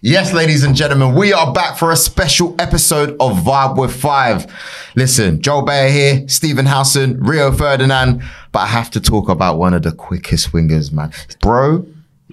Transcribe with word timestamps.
Yes, 0.00 0.32
ladies 0.32 0.62
and 0.62 0.76
gentlemen, 0.76 1.16
we 1.16 1.32
are 1.32 1.52
back 1.52 1.76
for 1.76 1.90
a 1.90 1.96
special 1.96 2.54
episode 2.60 3.16
of 3.18 3.38
Vibe 3.38 3.76
with 3.76 3.92
Five. 3.92 4.46
Listen, 4.94 5.42
Joel 5.42 5.66
Beya 5.66 5.90
here, 5.90 6.28
Stephen 6.28 6.66
Howson, 6.66 7.18
Rio 7.20 7.50
Ferdinand, 7.50 8.22
but 8.52 8.60
I 8.60 8.66
have 8.66 8.92
to 8.92 9.00
talk 9.00 9.28
about 9.28 9.58
one 9.58 9.74
of 9.74 9.82
the 9.82 9.90
quickest 9.90 10.52
wingers, 10.52 10.92
man. 10.92 11.10
Bro, 11.40 11.84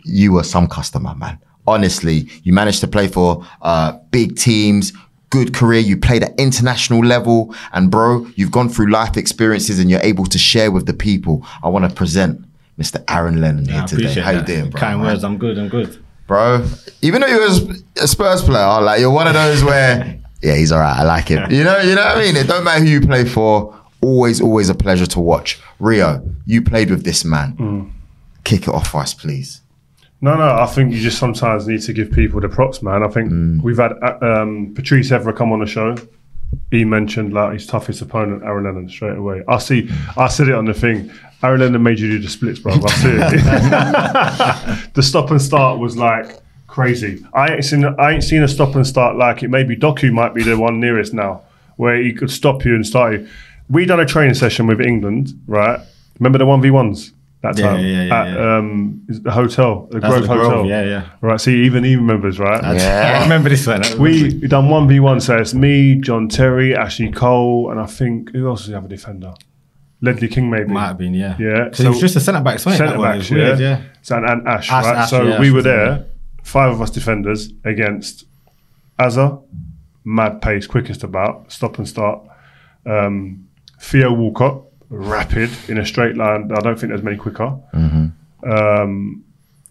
you 0.04 0.34
were 0.34 0.44
some 0.44 0.68
customer, 0.68 1.16
man. 1.16 1.40
Honestly, 1.66 2.30
you 2.44 2.54
managed 2.54 2.82
to 2.82 2.88
play 2.88 3.08
for 3.08 3.44
uh, 3.64 3.94
big 4.12 4.36
teams, 4.36 4.94
good 5.32 5.55
career. 5.55 5.80
You 5.80 5.98
played 5.98 6.22
at 6.22 6.40
international 6.40 7.00
level, 7.00 7.55
and 7.74 7.90
bro, 7.90 8.27
you've 8.36 8.52
gone 8.52 8.70
through 8.70 8.91
life 8.91 9.18
experiences 9.18 9.80
and 9.80 9.90
you're 9.90 10.02
able 10.02 10.26
to 10.27 10.38
share 10.38 10.70
with 10.70 10.86
the 10.86 10.94
people. 10.94 11.44
I 11.63 11.70
want 11.70 11.90
to 11.90 11.96
present 11.96 12.46
Mr. 12.77 13.04
Aaron 13.10 13.41
Lennon 13.41 13.68
here 13.68 13.86
today. 13.86 14.22
How 14.22 14.30
you 14.30 14.44
doing, 14.44 14.70
bro? 14.70 14.80
Kind 14.80 15.02
man? 15.02 15.13
words. 15.13 15.24
I'm 15.24 15.40
good. 15.40 15.58
I'm 15.58 15.70
good. 15.70 16.05
Bro. 16.28 16.66
Even 17.02 17.22
though 17.22 17.28
you're 17.28 17.48
a 18.02 18.08
Spurs 18.08 18.42
player, 18.44 18.82
like 18.82 19.00
you're 19.00 19.12
one 19.12 19.27
of 19.27 19.34
those 19.34 19.63
where, 19.63 20.20
yeah, 20.41 20.55
he's 20.55 20.72
all 20.72 20.80
right. 20.80 20.99
I 20.99 21.04
like 21.04 21.27
him. 21.27 21.52
You 21.52 21.63
know, 21.63 21.80
you 21.80 21.96
know 21.96 22.04
what 22.04 22.18
I 22.18 22.22
mean. 22.22 22.36
It 22.36 22.48
don't 22.48 22.63
matter 22.63 22.84
who 22.84 22.90
you 22.90 23.02
play 23.02 23.26
for. 23.26 23.77
Always, 24.02 24.41
always 24.41 24.70
a 24.70 24.76
pleasure 24.76 25.08
to 25.08 25.20
watch. 25.20 25.60
Rio, 25.80 26.24
you 26.46 26.62
played 26.62 26.90
with 26.90 27.04
this 27.04 27.26
man. 27.26 27.94
Kick 28.44 28.64
it 28.64 28.70
off 28.70 28.90
for 28.90 29.02
us, 29.02 29.14
please. 29.14 29.62
No, 30.22 30.36
no, 30.36 30.55
I 30.55 30.66
think 30.66 30.94
you 30.94 31.02
just 31.02 31.20
sometimes 31.20 31.68
need 31.68 31.82
to 31.82 31.94
give 31.94 32.12
people 32.12 32.40
the 32.40 32.49
props, 32.49 32.82
man. 32.82 33.04
I 33.04 33.08
think 33.10 33.64
we've 33.64 33.77
had 33.77 33.94
uh, 34.02 34.18
um, 34.21 34.74
Patrice 34.76 35.10
Evra 35.12 35.36
come 35.36 35.52
on 35.52 35.60
the 35.60 35.66
show. 35.66 35.96
He 36.71 36.86
mentioned 36.86 37.34
like 37.34 37.54
his 37.54 37.68
toughest 37.68 38.02
opponent, 38.02 38.44
Aaron 38.44 38.64
Lennon, 38.64 38.90
straight 38.90 39.18
away. 39.18 39.44
I 39.48 39.58
see, 39.58 39.90
I 40.18 40.27
said 40.27 40.48
it 40.48 40.55
on 40.55 40.66
the 40.66 40.74
thing. 40.74 41.12
Aaron 41.44 41.60
Lennon 41.62 41.84
made 41.84 42.00
you 42.00 42.10
do 42.10 42.20
the 42.20 42.30
splits, 42.30 42.60
bro. 42.60 42.74
I 42.74 42.78
see 42.88 43.10
it. 43.10 44.94
the 44.94 45.04
stop 45.04 45.32
and 45.32 45.42
start 45.42 45.80
was 45.80 45.96
like 45.98 46.40
crazy. 46.68 47.26
I 47.34 47.54
ain't 47.55 47.66
seen, 47.66 47.86
I 47.86 48.12
ain't 48.12 48.24
seen 48.24 48.44
a 48.44 48.48
stop 48.48 48.76
and 48.76 48.86
start 48.86 49.16
like 49.16 49.44
it. 49.44 49.50
Maybe 49.50 49.76
Doku 49.76 50.12
might 50.12 50.34
be 50.34 50.44
the 50.44 50.58
one 50.58 50.80
nearest 50.80 51.14
now, 51.14 51.44
where 51.77 51.98
he 52.02 52.14
could 52.14 52.32
stop 52.32 52.66
you 52.66 52.76
and 52.76 52.86
start 52.86 53.14
you. 53.14 53.27
We 53.70 53.86
done 53.86 54.00
a 54.00 54.05
training 54.05 54.36
session 54.36 54.68
with 54.68 54.82
England, 54.82 55.34
right? 55.48 55.80
Remember 56.20 56.38
the 56.38 56.46
one 56.46 56.62
v 56.62 56.72
ones 56.72 57.12
that 57.42 57.58
Yeah, 57.58 57.68
time 57.70 57.80
yeah, 57.86 58.04
yeah, 58.04 58.22
at 58.22 58.27
yeah. 58.34 58.58
Um, 58.58 59.02
the 59.08 59.32
hotel, 59.32 59.88
the 59.92 59.99
That's 59.99 60.12
Grove 60.12 60.22
the 60.24 60.27
Hotel. 60.30 60.49
Grove, 60.49 60.66
yeah, 60.68 60.84
yeah. 60.84 61.10
Right. 61.22 61.40
See, 61.40 61.64
even 61.64 61.84
he 61.84 61.96
remembers, 61.96 62.40
right? 62.40 62.62
Yeah. 62.76 63.18
I 63.20 63.24
remember 63.24 63.49
this 63.49 63.68
one. 63.68 63.82
We 63.99 64.34
we 64.36 64.47
done 64.47 64.70
one 64.70 64.88
v 64.88 65.00
one. 65.00 65.20
So 65.22 65.38
it's 65.38 65.53
me, 65.53 65.96
John 65.96 66.28
Terry, 66.30 66.75
Ashley 66.75 67.12
Cole, 67.12 67.72
and 67.72 67.80
I 67.80 67.86
think 67.86 68.31
who 68.31 68.47
else 68.47 68.62
does 68.62 68.68
he 68.68 68.74
have 68.74 68.86
a 68.86 68.88
defender? 68.88 69.34
Ledley 70.01 70.28
King, 70.28 70.50
maybe. 70.50 70.72
might 70.72 70.88
have 70.88 70.97
been, 70.97 71.13
yeah. 71.13 71.35
Yeah, 71.40 71.69
So, 71.72 71.84
he 71.84 71.90
was 71.90 72.00
just 72.00 72.16
a 72.16 72.19
centre 72.19 72.41
back, 72.41 72.59
centre 72.59 72.85
That 72.85 72.97
one? 72.97 73.09
It 73.16 73.18
backs, 73.19 73.31
yeah. 73.31 73.38
weird, 73.38 73.59
yeah. 73.59 73.81
So, 74.02 74.18
and, 74.18 74.25
and 74.29 74.47
Ash, 74.47 74.69
Ash- 74.72 74.84
right? 74.85 74.96
Ash, 74.97 75.09
so 75.09 75.24
yeah, 75.24 75.40
we 75.40 75.47
Ash 75.47 75.53
were 75.53 75.62
there, 75.62 76.06
five 76.44 76.72
of 76.72 76.81
us 76.81 76.90
defenders 76.91 77.52
against 77.63 78.25
Azza, 79.00 79.41
mad 80.03 80.41
pace, 80.41 80.68
quickest 80.68 81.03
about, 81.03 81.52
stop 81.52 81.78
and 81.78 81.88
start. 81.88 82.22
Um, 82.85 83.47
Theo 83.80 84.14
Walcott, 84.14 84.64
rapid 84.90 85.50
in 85.68 85.78
a 85.80 85.86
straight 85.86 86.16
line. 86.16 86.52
I 86.56 86.59
don't 86.62 86.78
think 86.80 86.91
there's 86.91 87.03
many 87.03 87.18
quicker. 87.18 87.58
Um, 88.44 89.24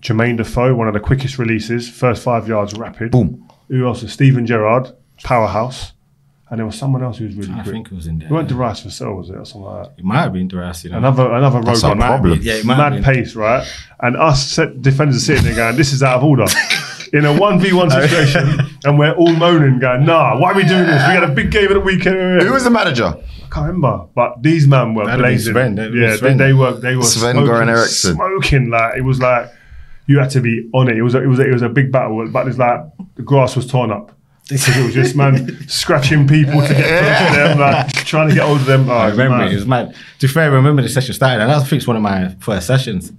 Jermaine 0.02 0.36
Defoe, 0.36 0.74
one 0.74 0.88
of 0.88 0.94
the 0.94 1.00
quickest 1.00 1.38
releases, 1.38 1.88
first 1.88 2.22
five 2.22 2.46
yards 2.48 2.74
rapid. 2.74 3.10
Boom. 3.12 3.48
Who 3.68 3.86
else? 3.86 4.02
Is 4.02 4.12
Steven 4.12 4.44
Gerrard, 4.46 4.92
powerhouse. 5.22 5.92
And 6.54 6.60
there 6.60 6.66
was 6.66 6.78
someone 6.78 7.02
else 7.02 7.18
who 7.18 7.24
was 7.26 7.34
really 7.34 7.48
good. 7.48 7.58
I 7.58 7.62
quick. 7.64 7.72
think 7.74 7.86
it 7.90 7.94
was 7.96 8.06
in 8.06 8.20
there. 8.20 8.28
It 8.28 8.30
weren't 8.30 8.48
Darius 8.48 8.82
Vassell, 8.84 9.16
was 9.16 9.28
it, 9.28 9.34
or 9.34 9.44
something 9.44 9.62
like 9.62 9.86
that? 9.88 9.98
It 9.98 10.04
might 10.04 10.20
have 10.20 10.32
been 10.32 10.46
Darius, 10.46 10.84
you 10.84 10.90
know. 10.90 10.98
Another 10.98 11.32
another 11.34 11.56
road 11.58 11.66
That's 11.66 11.82
our 11.82 11.96
runner. 11.96 12.06
problem. 12.06 12.38
Yeah, 12.42 12.52
it 12.54 12.64
might 12.64 12.76
have 12.76 12.92
Mad 12.92 13.02
been. 13.02 13.14
pace, 13.16 13.34
right? 13.34 13.66
And 13.98 14.16
us 14.16 14.46
set 14.46 14.80
defenders 14.80 15.16
are 15.16 15.18
sitting 15.18 15.42
there 15.46 15.56
going, 15.56 15.76
"This 15.76 15.92
is 15.92 16.00
out 16.04 16.18
of 16.18 16.22
order." 16.22 16.44
In 17.12 17.24
a 17.24 17.36
one 17.36 17.58
v 17.58 17.72
one 17.72 17.90
situation, 17.90 18.60
and 18.84 18.98
we're 19.00 19.14
all 19.14 19.32
moaning, 19.32 19.80
going, 19.80 20.04
"Nah, 20.04 20.38
why 20.38 20.52
are 20.52 20.54
we 20.54 20.62
doing 20.64 20.86
this? 20.86 21.02
We 21.08 21.14
had 21.14 21.24
a 21.24 21.28
big 21.28 21.50
game 21.50 21.64
at 21.66 21.74
the 21.74 21.80
weekend." 21.80 22.42
Who 22.42 22.52
was 22.52 22.62
the 22.62 22.70
manager? 22.70 23.06
I 23.06 23.48
can't 23.50 23.66
remember, 23.66 24.06
but 24.14 24.40
these 24.40 24.68
men 24.68 24.94
were 24.94 25.06
That'd 25.06 25.20
blazing. 25.20 25.54
Sven, 25.54 25.74
that'd 25.74 25.86
have 25.86 25.92
been 25.92 26.02
yeah, 26.02 26.10
they, 26.10 26.16
Sven. 26.18 26.36
they 26.36 26.52
were 26.52 26.72
they 26.74 26.94
were 26.94 27.02
Sven 27.02 27.34
smoking, 27.36 27.68
Eriksson. 27.68 28.14
smoking 28.14 28.70
like 28.70 28.96
it 28.96 29.02
was 29.02 29.20
like 29.20 29.48
you 30.06 30.18
had 30.20 30.30
to 30.30 30.40
be 30.40 30.68
on 30.72 30.88
it. 30.88 30.96
It 30.96 31.02
was 31.02 31.14
a, 31.16 31.22
it 31.22 31.26
was 31.26 31.40
a, 31.40 31.48
it 31.48 31.52
was 31.52 31.62
a 31.62 31.68
big 31.68 31.90
battle, 31.90 32.28
but 32.28 32.46
it's 32.46 32.58
like 32.58 32.80
the 33.16 33.22
grass 33.22 33.56
was 33.56 33.66
torn 33.66 33.90
up. 33.90 34.16
Because 34.48 34.76
it 34.76 34.84
was 34.84 34.94
just 34.94 35.16
man 35.16 35.58
scratching 35.68 36.28
people 36.28 36.60
to 36.60 36.68
get 36.74 37.02
close 37.02 37.28
to 37.30 37.34
them, 37.48 37.58
like 37.58 37.92
trying 38.04 38.28
to 38.28 38.34
get 38.34 38.44
hold 38.44 38.60
of 38.60 38.66
them. 38.66 38.90
Oh, 38.90 38.92
I 38.94 39.08
remember 39.08 39.44
it. 39.44 39.52
It 39.52 39.56
was 39.56 39.66
mad. 39.66 39.94
To 40.18 40.26
be 40.26 40.32
fair, 40.32 40.44
I 40.44 40.54
remember 40.54 40.82
the 40.82 40.88
session 40.90 41.14
started, 41.14 41.42
and 41.42 41.50
I 41.50 41.58
think 41.60 41.80
it's 41.80 41.86
one 41.86 41.96
of 41.96 42.02
my 42.02 42.28
first 42.40 42.66
sessions. 42.66 43.10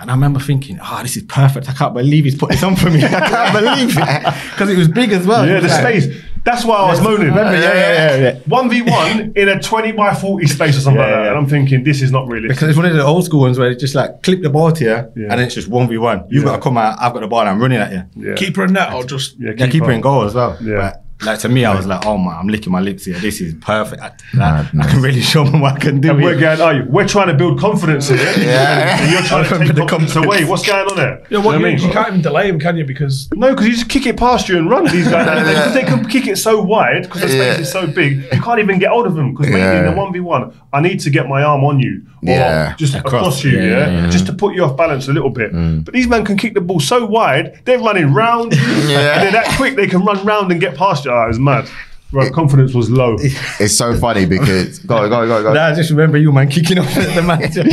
And 0.00 0.10
I 0.10 0.14
remember 0.14 0.40
thinking, 0.40 0.78
oh, 0.82 1.00
this 1.02 1.16
is 1.16 1.22
perfect. 1.22 1.70
I 1.70 1.72
can't 1.72 1.94
believe 1.94 2.24
he's 2.24 2.34
put 2.36 2.50
this 2.50 2.62
on 2.62 2.76
for 2.76 2.90
me. 2.90 3.02
I 3.02 3.08
can't 3.08 3.52
believe 3.58 3.96
it. 3.96 4.34
Because 4.50 4.68
it 4.68 4.76
was 4.76 4.88
big 4.88 5.12
as 5.12 5.26
well. 5.26 5.46
Yeah, 5.46 5.60
the 5.60 5.68
like- 5.68 5.80
space. 6.02 6.23
That's 6.44 6.62
why 6.64 6.76
I 6.76 6.90
was 6.90 7.00
moaning. 7.00 7.28
Remember, 7.28 7.52
yeah, 7.54 7.72
yeah, 7.74 8.16
yeah, 8.16 8.22
yeah. 8.22 8.38
One 8.46 8.68
v 8.68 8.82
one 8.82 9.32
in 9.36 9.48
a 9.48 9.60
twenty 9.62 9.92
by 9.92 10.12
forty 10.14 10.46
space 10.46 10.76
or 10.76 10.80
something 10.80 11.00
Yeah, 11.00 11.06
like 11.06 11.14
that, 11.14 11.22
yeah. 11.24 11.28
and 11.30 11.38
I'm 11.38 11.46
thinking 11.48 11.84
this 11.84 12.02
is 12.02 12.12
not 12.12 12.28
realistic. 12.28 12.56
Because 12.56 12.68
it's 12.68 12.76
one 12.76 12.84
of 12.86 12.94
the 12.94 13.02
old 13.04 13.24
school 13.24 13.40
ones 13.40 13.58
where 13.58 13.70
it's 13.70 13.80
just 13.80 13.94
like 13.94 14.22
clip 14.22 14.42
the 14.42 14.50
ball 14.50 14.70
to 14.72 14.84
you, 14.84 14.90
Yeah. 14.90 15.04
and 15.14 15.30
then 15.32 15.40
it's 15.40 15.54
just 15.54 15.70
1v1. 15.70 16.26
You've 16.30 16.42
Yeah. 16.44 16.50
got 16.50 16.56
to 16.56 16.62
come 16.62 16.76
out, 16.76 16.98
I've 17.00 17.14
got 17.14 17.20
the 17.20 17.28
ball, 17.28 17.40
and 17.40 17.48
I'm 17.48 17.60
running 17.60 17.78
at 17.78 17.92
you. 17.92 18.02
yeah. 18.28 18.34
Keeper 18.34 18.64
and 18.64 18.74
net 18.74 18.92
or 18.92 19.04
just 19.04 19.36
yeah, 19.40 19.52
Yeah, 19.56 19.68
keeper 19.68 19.90
in 19.90 20.02
goal 20.02 20.24
as 20.24 20.34
well. 20.34 20.58
Yeah. 20.62 20.76
But, 20.76 21.03
like 21.24 21.38
to 21.40 21.48
me, 21.48 21.64
I 21.64 21.74
was 21.74 21.86
like, 21.86 22.04
oh 22.04 22.18
man, 22.18 22.34
I'm 22.36 22.48
licking 22.48 22.72
my 22.72 22.80
lips 22.80 23.04
here. 23.06 23.18
This 23.18 23.40
is 23.40 23.54
perfect. 23.54 24.02
I, 24.02 24.08
like, 24.34 24.74
I 24.74 24.90
can 24.90 25.00
really 25.00 25.20
show 25.22 25.44
them 25.44 25.60
what 25.60 25.74
I 25.74 25.78
can 25.78 26.00
do. 26.00 26.10
And 26.10 26.22
we're 26.22 26.38
going, 26.38 26.60
are 26.60 26.74
you? 26.74 26.84
We're 26.88 27.08
trying 27.08 27.28
to 27.28 27.34
build 27.34 27.58
confidence 27.58 28.10
in 28.10 28.18
it. 28.20 28.36
Yeah. 28.44 29.00
And 29.00 29.10
you're 29.12 29.22
trying 29.22 29.44
to 29.44 29.50
Remember 29.54 29.72
take 29.72 29.74
the 29.74 29.86
confidence 29.86 30.12
confidence. 30.14 30.40
away. 30.42 30.50
What's 30.50 30.66
going 30.66 30.86
on 30.90 30.96
there? 30.96 31.18
Yeah, 31.30 31.38
You 31.38 31.40
what 31.40 31.52
know 31.52 31.58
you, 31.58 31.76
mean? 31.76 31.78
you 31.86 31.90
can't 31.92 32.08
even 32.08 32.20
delay 32.20 32.48
him, 32.48 32.58
can 32.60 32.76
you? 32.76 32.84
Because 32.84 33.28
No, 33.34 33.50
because 33.50 33.66
you 33.68 33.72
just 33.74 33.88
kick 33.88 34.06
it 34.06 34.16
past 34.16 34.48
you 34.48 34.58
and 34.58 34.68
run. 34.68 34.84
These 34.84 35.08
guys, 35.08 35.46
because 35.48 35.74
they 35.74 35.84
can 35.84 36.04
kick 36.08 36.26
it 36.26 36.36
so 36.36 36.60
wide 36.60 37.02
because 37.04 37.22
the 37.22 37.28
space 37.28 37.38
Yeah. 37.56 37.60
is 37.60 37.72
so 37.72 37.86
big, 37.86 38.24
you 38.32 38.42
can't 38.42 38.58
even 38.60 38.78
get 38.78 38.90
hold 38.90 39.06
of 39.06 39.14
them. 39.14 39.32
Because 39.32 39.46
maybe 39.48 39.60
in 39.78 39.84
Yeah. 39.84 39.92
a 39.92 39.96
one 39.96 40.12
v 40.12 40.20
one, 40.20 40.52
I 40.72 40.80
need 40.80 41.00
to 41.00 41.10
get 41.10 41.28
my 41.28 41.42
arm 41.42 41.64
on 41.64 41.78
you 41.80 42.02
or 42.13 42.13
Yeah. 42.24 42.74
just 42.76 42.94
across, 42.94 43.12
Across, 43.40 43.44
you, 43.44 43.50
yeah, 43.52 43.62
yeah, 43.62 43.70
yeah, 43.70 44.00
yeah. 44.04 44.10
just 44.10 44.26
to 44.26 44.32
put 44.32 44.54
you 44.54 44.64
off 44.64 44.76
balance 44.76 45.08
a 45.08 45.12
little 45.12 45.30
bit. 45.30 45.52
Mm. 45.52 45.84
But 45.84 45.94
these 45.94 46.06
men 46.08 46.24
can 46.24 46.36
kick 46.36 46.54
the 46.54 46.60
ball 46.60 46.80
so 46.80 47.04
wide, 47.04 47.60
they're 47.64 47.78
running 47.78 48.12
round, 48.14 48.52
Yeah. 48.56 48.60
and 48.62 49.22
they're 49.22 49.32
that 49.32 49.54
quick 49.56 49.76
they 49.76 49.86
can 49.86 50.04
run 50.04 50.24
round 50.24 50.50
and 50.52 50.60
get 50.60 50.76
past 50.76 51.04
you. 51.04 51.10
Oh, 51.10 51.24
it 51.24 51.28
was 51.28 51.38
mad. 51.38 51.68
Right, 52.12 52.32
confidence 52.32 52.74
was 52.74 52.90
low. 52.90 53.16
It's 53.60 53.74
so 53.76 53.94
funny 53.96 54.24
because 54.24 54.78
go 54.86 55.08
go 55.08 55.26
go 55.26 55.42
go. 55.42 55.52
Nah, 55.52 55.66
I 55.66 55.74
just 55.74 55.90
remember 55.90 56.16
you, 56.16 56.30
man, 56.32 56.48
kicking 56.48 56.78
off 56.78 56.96
at 56.96 57.14
the 57.14 57.22
manager. 57.22 57.64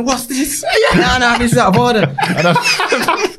What's 0.00 0.26
this? 0.26 0.64
no, 0.94 1.18
no, 1.18 1.38
this 1.38 1.52
is 1.52 1.58
out 1.58 1.74
of 1.74 1.80
order. 1.80 2.14
I, 2.20 3.36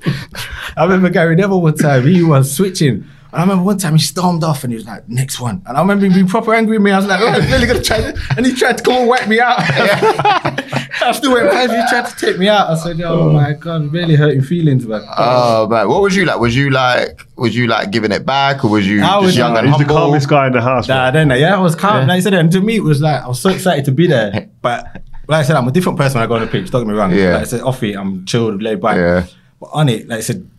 I 0.75 0.84
remember 0.84 1.09
Gary 1.09 1.35
Neville 1.35 1.62
one 1.62 1.75
time, 1.78 2.06
he 2.06 2.24
was 2.24 2.52
switching. 2.52 3.06
And 3.33 3.41
I 3.41 3.45
remember 3.45 3.63
one 3.63 3.79
time 3.79 3.94
he 3.94 3.99
stormed 4.03 4.44
off 4.44 4.63
and 4.63 4.71
he 4.71 4.75
was 4.77 4.85
like, 4.85 5.09
next 5.09 5.39
one. 5.39 5.63
And 5.66 5.75
I 5.75 5.81
remember 5.81 6.05
him 6.05 6.13
being 6.13 6.27
proper 6.27 6.53
angry 6.53 6.77
with 6.77 6.85
me. 6.85 6.91
I 6.91 6.97
was 6.97 7.07
like, 7.07 7.19
oh, 7.19 7.27
I'm 7.29 7.51
really 7.51 7.66
going 7.66 7.79
to 7.79 7.83
try 7.83 7.99
this. 7.99 8.19
And 8.38 8.45
he 8.45 8.53
tried 8.53 8.77
to 8.77 8.83
come 8.83 8.94
and 8.94 9.09
wipe 9.09 9.27
me 9.27 9.39
out. 9.39 9.55
I 9.59 11.11
still 11.13 11.33
went 11.33 11.49
past, 11.49 11.72
he 11.72 11.89
tried 11.89 12.09
to 12.11 12.25
take 12.25 12.38
me 12.38 12.47
out. 12.47 12.69
I 12.69 12.75
said, 12.75 13.01
oh, 13.01 13.22
oh 13.22 13.33
my 13.33 13.53
God, 13.53 13.91
really 13.91 14.16
hurting 14.16 14.43
feelings, 14.43 14.85
man. 14.85 15.03
Oh 15.17 15.67
man, 15.67 15.90
what 15.90 16.02
was 16.03 16.16
you 16.16 16.25
like? 16.25 16.40
Was 16.40 16.55
you 16.55 16.69
like? 16.69 17.28
Was 17.35 17.55
you 17.55 17.66
like 17.67 17.90
giving 17.91 18.11
it 18.11 18.25
back, 18.25 18.63
or 18.63 18.69
was 18.69 18.87
you 18.87 19.02
I 19.02 19.08
just 19.16 19.23
was- 19.23 19.37
young 19.37 19.58
and 19.58 19.67
He's 19.67 19.78
the 19.79 19.85
calmest 19.85 20.29
guy 20.29 20.47
in 20.47 20.53
the 20.53 20.61
house. 20.61 20.87
Nah, 20.87 21.11
man. 21.11 21.29
then 21.29 21.40
yeah, 21.40 21.55
I 21.55 21.59
was 21.59 21.75
calm. 21.75 22.08
Like 22.08 22.17
I 22.17 22.19
said, 22.19 22.35
and 22.35 22.52
to 22.52 22.61
me 22.61 22.75
it 22.78 22.84
was 22.84 23.02
like 23.02 23.22
I 23.23 23.28
was 23.28 23.40
so 23.40 23.49
excited 23.49 23.85
to 23.85 23.91
be 23.91 24.08
there. 24.08 24.49
But 24.61 25.02
like 25.28 25.40
I 25.40 25.43
said, 25.43 25.55
I'm 25.58 25.67
a 25.67 25.72
different 25.72 25.97
person 25.97 26.19
when 26.19 26.23
I 26.25 26.28
go 26.28 26.35
on 26.35 26.41
the 26.41 26.47
pitch. 26.47 26.69
Don't 26.72 26.84
get 26.85 26.87
me 26.93 26.97
wrong. 26.97 27.11
Yeah. 27.13 27.34
Like 27.34 27.41
I 27.41 27.46
said, 27.46 27.61
off 27.61 27.81
it, 27.84 27.96
I'm 27.96 28.25
chilled, 28.25 28.61
laid 28.61 28.79
back. 28.79 28.96
Yeah. 28.96 29.25
But 29.59 29.69
on 29.73 29.90
it, 29.90 30.08
like 30.08 30.19
I 30.19 30.22
said, 30.22 30.49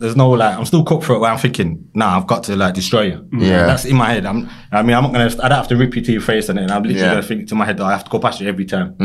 there's 0.00 0.16
no 0.16 0.30
like 0.30 0.56
I'm 0.58 0.64
still 0.64 0.82
cutthroat 0.84 1.20
where 1.20 1.30
I'm 1.30 1.38
thinking, 1.38 1.88
nah, 1.94 2.16
I've 2.16 2.26
got 2.26 2.42
to 2.44 2.56
like 2.56 2.74
destroy 2.74 3.02
you. 3.02 3.28
Yeah. 3.32 3.66
That's 3.66 3.84
in 3.84 3.96
my 3.96 4.10
head. 4.12 4.26
I'm 4.26 4.48
I 4.72 4.82
mean 4.82 4.96
I'm 4.96 5.04
not 5.04 5.12
gonna 5.12 5.26
I 5.44 5.48
don't 5.48 5.58
have 5.58 5.68
to 5.68 5.76
rip 5.76 5.94
you 5.94 6.02
to 6.02 6.12
your 6.12 6.22
face 6.22 6.48
and 6.48 6.58
then 6.58 6.70
I'm 6.70 6.82
literally 6.82 7.00
Yeah. 7.00 7.10
gonna 7.14 7.22
think 7.22 7.48
to 7.48 7.54
my 7.54 7.64
head 7.66 7.76
that 7.76 7.84
I 7.84 7.92
have 7.92 8.04
to 8.04 8.10
go 8.10 8.18
past 8.18 8.40
you 8.40 8.48
every 8.48 8.64
time. 8.64 8.96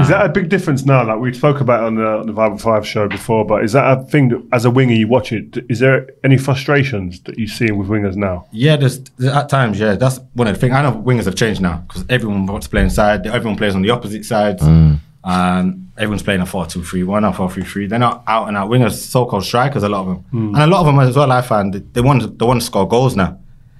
Is 0.00 0.08
that 0.08 0.26
a 0.26 0.28
big 0.28 0.48
difference 0.50 0.84
now? 0.84 1.06
Like 1.06 1.20
we 1.20 1.32
spoke 1.32 1.60
about 1.60 1.84
on 1.84 1.94
the, 1.94 2.06
on 2.06 2.26
the 2.26 2.32
Vibe 2.32 2.60
Five 2.60 2.86
show 2.86 3.08
before, 3.08 3.46
but 3.46 3.64
is 3.64 3.72
that 3.72 3.98
a 3.98 4.02
thing 4.02 4.28
that 4.28 4.42
as 4.52 4.64
a 4.64 4.70
winger 4.70 4.92
you 4.92 5.06
watch 5.08 5.32
it? 5.32 5.58
Is 5.70 5.78
there 5.78 6.08
any 6.24 6.36
frustrations 6.36 7.20
that 7.22 7.38
you 7.38 7.46
see 7.46 7.70
with 7.70 7.88
wingers 7.88 8.16
now? 8.16 8.46
Yeah, 8.52 8.76
there's, 8.76 8.98
there's 9.16 9.32
at 9.32 9.48
times, 9.48 9.78
yeah, 9.78 9.94
that's 9.94 10.18
one 10.34 10.48
of 10.48 10.54
the 10.54 10.60
things. 10.60 10.74
I 10.74 10.82
know 10.82 10.92
wingers 10.92 11.24
have 11.24 11.36
changed 11.36 11.60
now 11.62 11.84
because 11.86 12.04
everyone 12.10 12.44
wants 12.46 12.66
to 12.66 12.70
play 12.70 12.82
inside. 12.82 13.26
Everyone 13.28 13.56
plays 13.56 13.74
on 13.76 13.82
the 13.82 13.90
opposite 13.90 14.24
sides. 14.24 14.60
Mm. 14.62 14.98
Um, 15.26 15.90
everyone's 15.98 16.22
playing 16.22 16.40
a 16.40 16.46
4 16.46 16.66
2 16.66 16.84
3 16.84 17.02
1 17.02 17.24
or 17.24 17.32
4 17.32 17.50
3 17.50 17.64
3. 17.64 17.86
They're 17.88 17.98
not 17.98 18.22
out 18.28 18.46
and 18.48 18.56
out 18.56 18.70
wingers, 18.70 18.92
so 18.92 19.26
called 19.26 19.44
strikers, 19.44 19.82
a 19.82 19.88
lot 19.88 20.02
of 20.02 20.06
them. 20.06 20.24
And 20.54 20.56
a 20.62 20.66
lot 20.68 20.80
of 20.80 20.86
them 20.86 21.00
as 21.00 21.16
well, 21.16 21.30
I 21.32 21.42
find, 21.42 21.74
they- 21.74 21.82
they 21.94 22.00
want, 22.00 22.38
they 22.38 22.46
want 22.46 22.60
to 22.60 22.66
score 22.66 22.86
goals 22.86 23.16
now. 23.16 23.26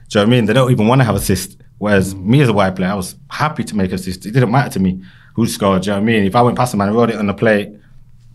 Do 0.09 0.19
you 0.19 0.21
know 0.21 0.21
what 0.23 0.27
I 0.27 0.31
mean? 0.31 0.45
They 0.47 0.53
don't 0.53 0.71
even 0.73 0.87
want 0.89 1.01
to 1.01 1.05
have 1.05 1.15
assists. 1.15 1.57
Whereas 1.79 2.15
me 2.15 2.41
as 2.41 2.49
a 2.49 2.53
wide 2.53 2.75
player, 2.75 2.91
I 2.91 2.95
was 2.95 3.15
happy 3.31 3.63
to 3.65 3.77
make 3.77 3.93
assists. 3.93 4.27
It 4.27 4.33
didn't 4.33 4.51
matter 4.51 4.71
to 4.71 4.81
me 4.81 5.03
who 5.35 5.47
scored. 5.47 5.83
Do 5.83 5.87
you 5.91 5.93
know 5.97 6.01
what 6.01 6.03
I 6.03 6.13
mean? 6.13 6.25
If 6.25 6.35
I 6.35 6.43
went 6.43 6.57
past 6.57 6.75
a 6.75 6.77
man 6.77 6.89
and 6.89 6.97
wrote 6.97 7.11
it 7.11 7.17
on 7.17 7.27
the 7.27 7.35
plate, 7.35 7.71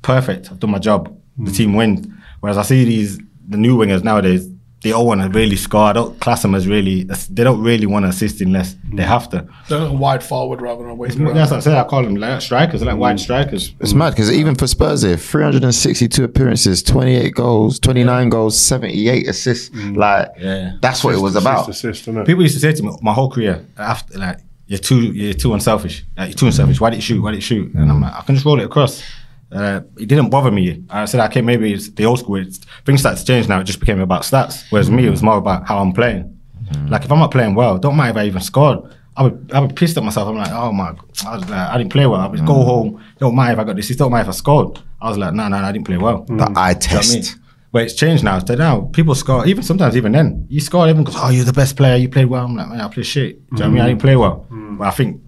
perfect. 0.02 0.52
I've 0.52 0.60
done 0.60 0.72
my 0.72 0.80
job. 0.80 1.14
The 1.38 1.52
team 1.52 1.74
wins. 1.74 2.08
Whereas 2.40 2.58
I 2.58 2.64
see 2.64 2.86
these 2.86 3.20
the 3.48 3.58
new 3.58 3.76
wingers 3.78 4.04
nowadays, 4.04 4.48
they 4.84 4.92
all 4.92 5.06
want 5.06 5.22
to 5.22 5.30
really 5.30 5.56
score. 5.56 5.82
I 5.82 5.94
don't 5.94 6.20
class 6.20 6.42
them 6.42 6.56
as 6.56 6.68
really. 6.68 7.04
They 7.04 7.44
don't 7.44 7.62
really 7.62 7.86
want 7.86 8.06
to 8.06 8.10
assist 8.10 8.42
unless 8.42 8.76
they 8.94 9.04
have 9.04 9.30
to. 9.30 9.48
They're 9.70 9.80
like 9.80 9.90
a 9.92 9.94
wide 9.94 10.24
forward 10.24 10.60
rather 10.62 10.82
than 10.82 10.92
a 10.92 10.96
wing. 10.96 11.12
That's 11.34 11.52
what 11.52 11.58
I 11.58 11.60
say. 11.60 11.78
I 11.78 11.84
call 11.84 12.04
them 12.04 12.16
like 12.16 12.42
strikers, 12.42 12.82
like 12.84 12.98
wide 12.98 13.20
strikers. 13.20 13.74
It's 13.80 13.94
mad 13.94 14.12
because 14.12 14.32
even 14.32 14.56
for 14.56 14.66
Spurs 14.68 15.04
here, 15.04 15.18
362 15.18 16.24
appearances, 16.24 16.82
28 16.84 17.34
goals, 17.36 17.80
29 17.80 18.30
goals, 18.30 18.58
78 18.60 19.28
assists. 19.28 19.70
Mm. 19.76 19.96
Like, 19.98 20.30
Yeah. 20.40 20.74
that's 20.82 21.04
what 21.04 21.14
it 21.14 21.20
was 21.22 21.36
about. 21.36 21.70
assist, 21.70 22.06
innit? 22.08 22.26
People 22.26 22.42
used 22.44 22.56
to 22.56 22.60
say 22.62 22.74
to 22.74 22.84
me 22.84 22.92
my 23.02 23.14
whole 23.14 23.30
career 23.30 23.66
after 23.78 24.18
like 24.18 24.40
you're 24.68 24.80
too 24.80 25.02
you're 25.12 25.34
too 25.34 25.54
unselfish. 25.54 26.04
Like, 26.18 26.30
you're 26.30 26.38
too 26.38 26.46
unselfish. 26.48 26.80
Why 26.82 26.90
did 26.90 26.96
you 26.98 27.02
shoot? 27.02 27.22
Why 27.22 27.32
did 27.32 27.38
you 27.38 27.42
shoot? 27.42 27.74
And 27.74 27.92
I'm 27.92 28.02
like, 28.02 28.14
I 28.14 28.22
can 28.22 28.36
just 28.36 28.46
roll 28.46 28.60
it 28.60 28.64
across. 28.66 29.04
Uh, 29.52 29.82
it 29.98 30.08
didn't 30.08 30.30
bother 30.30 30.52
me. 30.52 30.84
I 30.90 31.06
said, 31.06 31.24
okay, 31.26 31.42
maybe 31.42 31.74
it's 31.74 31.90
the 31.90 32.06
old 32.06 32.20
school. 32.20 32.36
It's, 32.38 32.60
things 32.86 33.02
started 33.02 33.20
to 33.20 33.26
change 33.26 33.48
now. 33.48 33.60
It 33.60 33.66
just 33.66 33.80
became 33.80 34.00
about 34.00 34.22
stats. 34.22 34.64
Whereas 34.70 34.90
me, 34.90 35.06
it 35.06 35.10
was 35.10 35.22
more 35.22 35.38
about 35.38 35.68
how 35.68 35.80
I'm 35.80 35.92
playing. 35.92 36.38
Mm. 36.70 36.90
Like 36.90 37.04
if 37.04 37.12
I'm 37.12 37.20
not 37.20 37.32
playing 37.32 37.56
well, 37.56 37.78
don't 37.78 37.98
mind 37.98 38.12
if 38.12 38.18
I 38.18 38.26
even 38.26 38.42
scored. 38.42 38.80
I 39.18 39.24
would 39.24 39.52
I 39.54 39.60
would 39.60 39.76
pissed 39.76 39.98
at 39.98 40.04
myself. 40.04 40.30
I'm 40.30 40.38
like, 40.38 40.52
oh 40.52 40.72
my, 40.72 40.96
I, 41.26 41.36
was 41.36 41.50
like, 41.50 41.52
I 41.52 41.78
didn't 41.78 41.92
play 41.92 42.06
well. 42.06 42.22
I 42.22 42.28
would 42.28 42.46
go 42.46 42.54
mm. 42.54 42.66
home. 42.66 43.04
Don't 43.20 43.36
mind 43.36 43.54
if 43.54 43.60
I 43.60 43.64
got 43.66 43.76
this. 43.76 43.94
Don't 43.96 44.12
mind 44.12 44.24
if 44.24 44.30
I 44.30 44.32
scored. 44.32 44.80
I 45.02 45.10
was 45.10 45.18
like, 45.18 45.34
no, 45.34 45.50
no, 45.50 45.60
no, 45.60 45.66
I 45.66 45.72
didn't 45.74 45.86
play 45.86 45.98
well. 45.98 46.24
The 46.24 46.52
eye 46.56 46.74
Do 46.74 46.88
you 46.88 46.94
know 46.94 47.00
I 47.00 47.14
mean? 47.14 47.22
test. 47.22 47.38
But 47.74 47.84
it's 47.84 47.94
changed 47.94 48.24
now. 48.24 48.40
So 48.40 48.56
now 48.56 48.82
people 48.94 49.16
score, 49.16 49.46
even 49.48 49.64
sometimes, 49.64 49.96
even 49.96 50.12
then, 50.12 50.46
you 50.50 50.60
score, 50.60 50.88
everyone 50.88 51.06
goes, 51.06 51.16
Oh, 51.18 51.30
you're 51.30 51.46
the 51.46 51.54
best 51.54 51.76
player, 51.76 51.96
you 51.96 52.10
played 52.10 52.26
well. 52.26 52.46
I'm 52.46 52.56
like, 52.56 52.70
Man, 52.70 52.82
I 52.82 52.88
played 52.88 53.06
shit. 53.06 53.50
Do 53.50 53.56
you 53.56 53.60
know 53.60 53.66
what 53.66 53.66
I 53.66 53.70
mean? 53.70 53.82
I 53.82 53.88
didn't 53.88 54.02
play 54.02 54.16
well. 54.16 54.48
Mm. 54.50 54.78
But 54.78 54.88
I 54.88 54.92
think, 54.92 55.22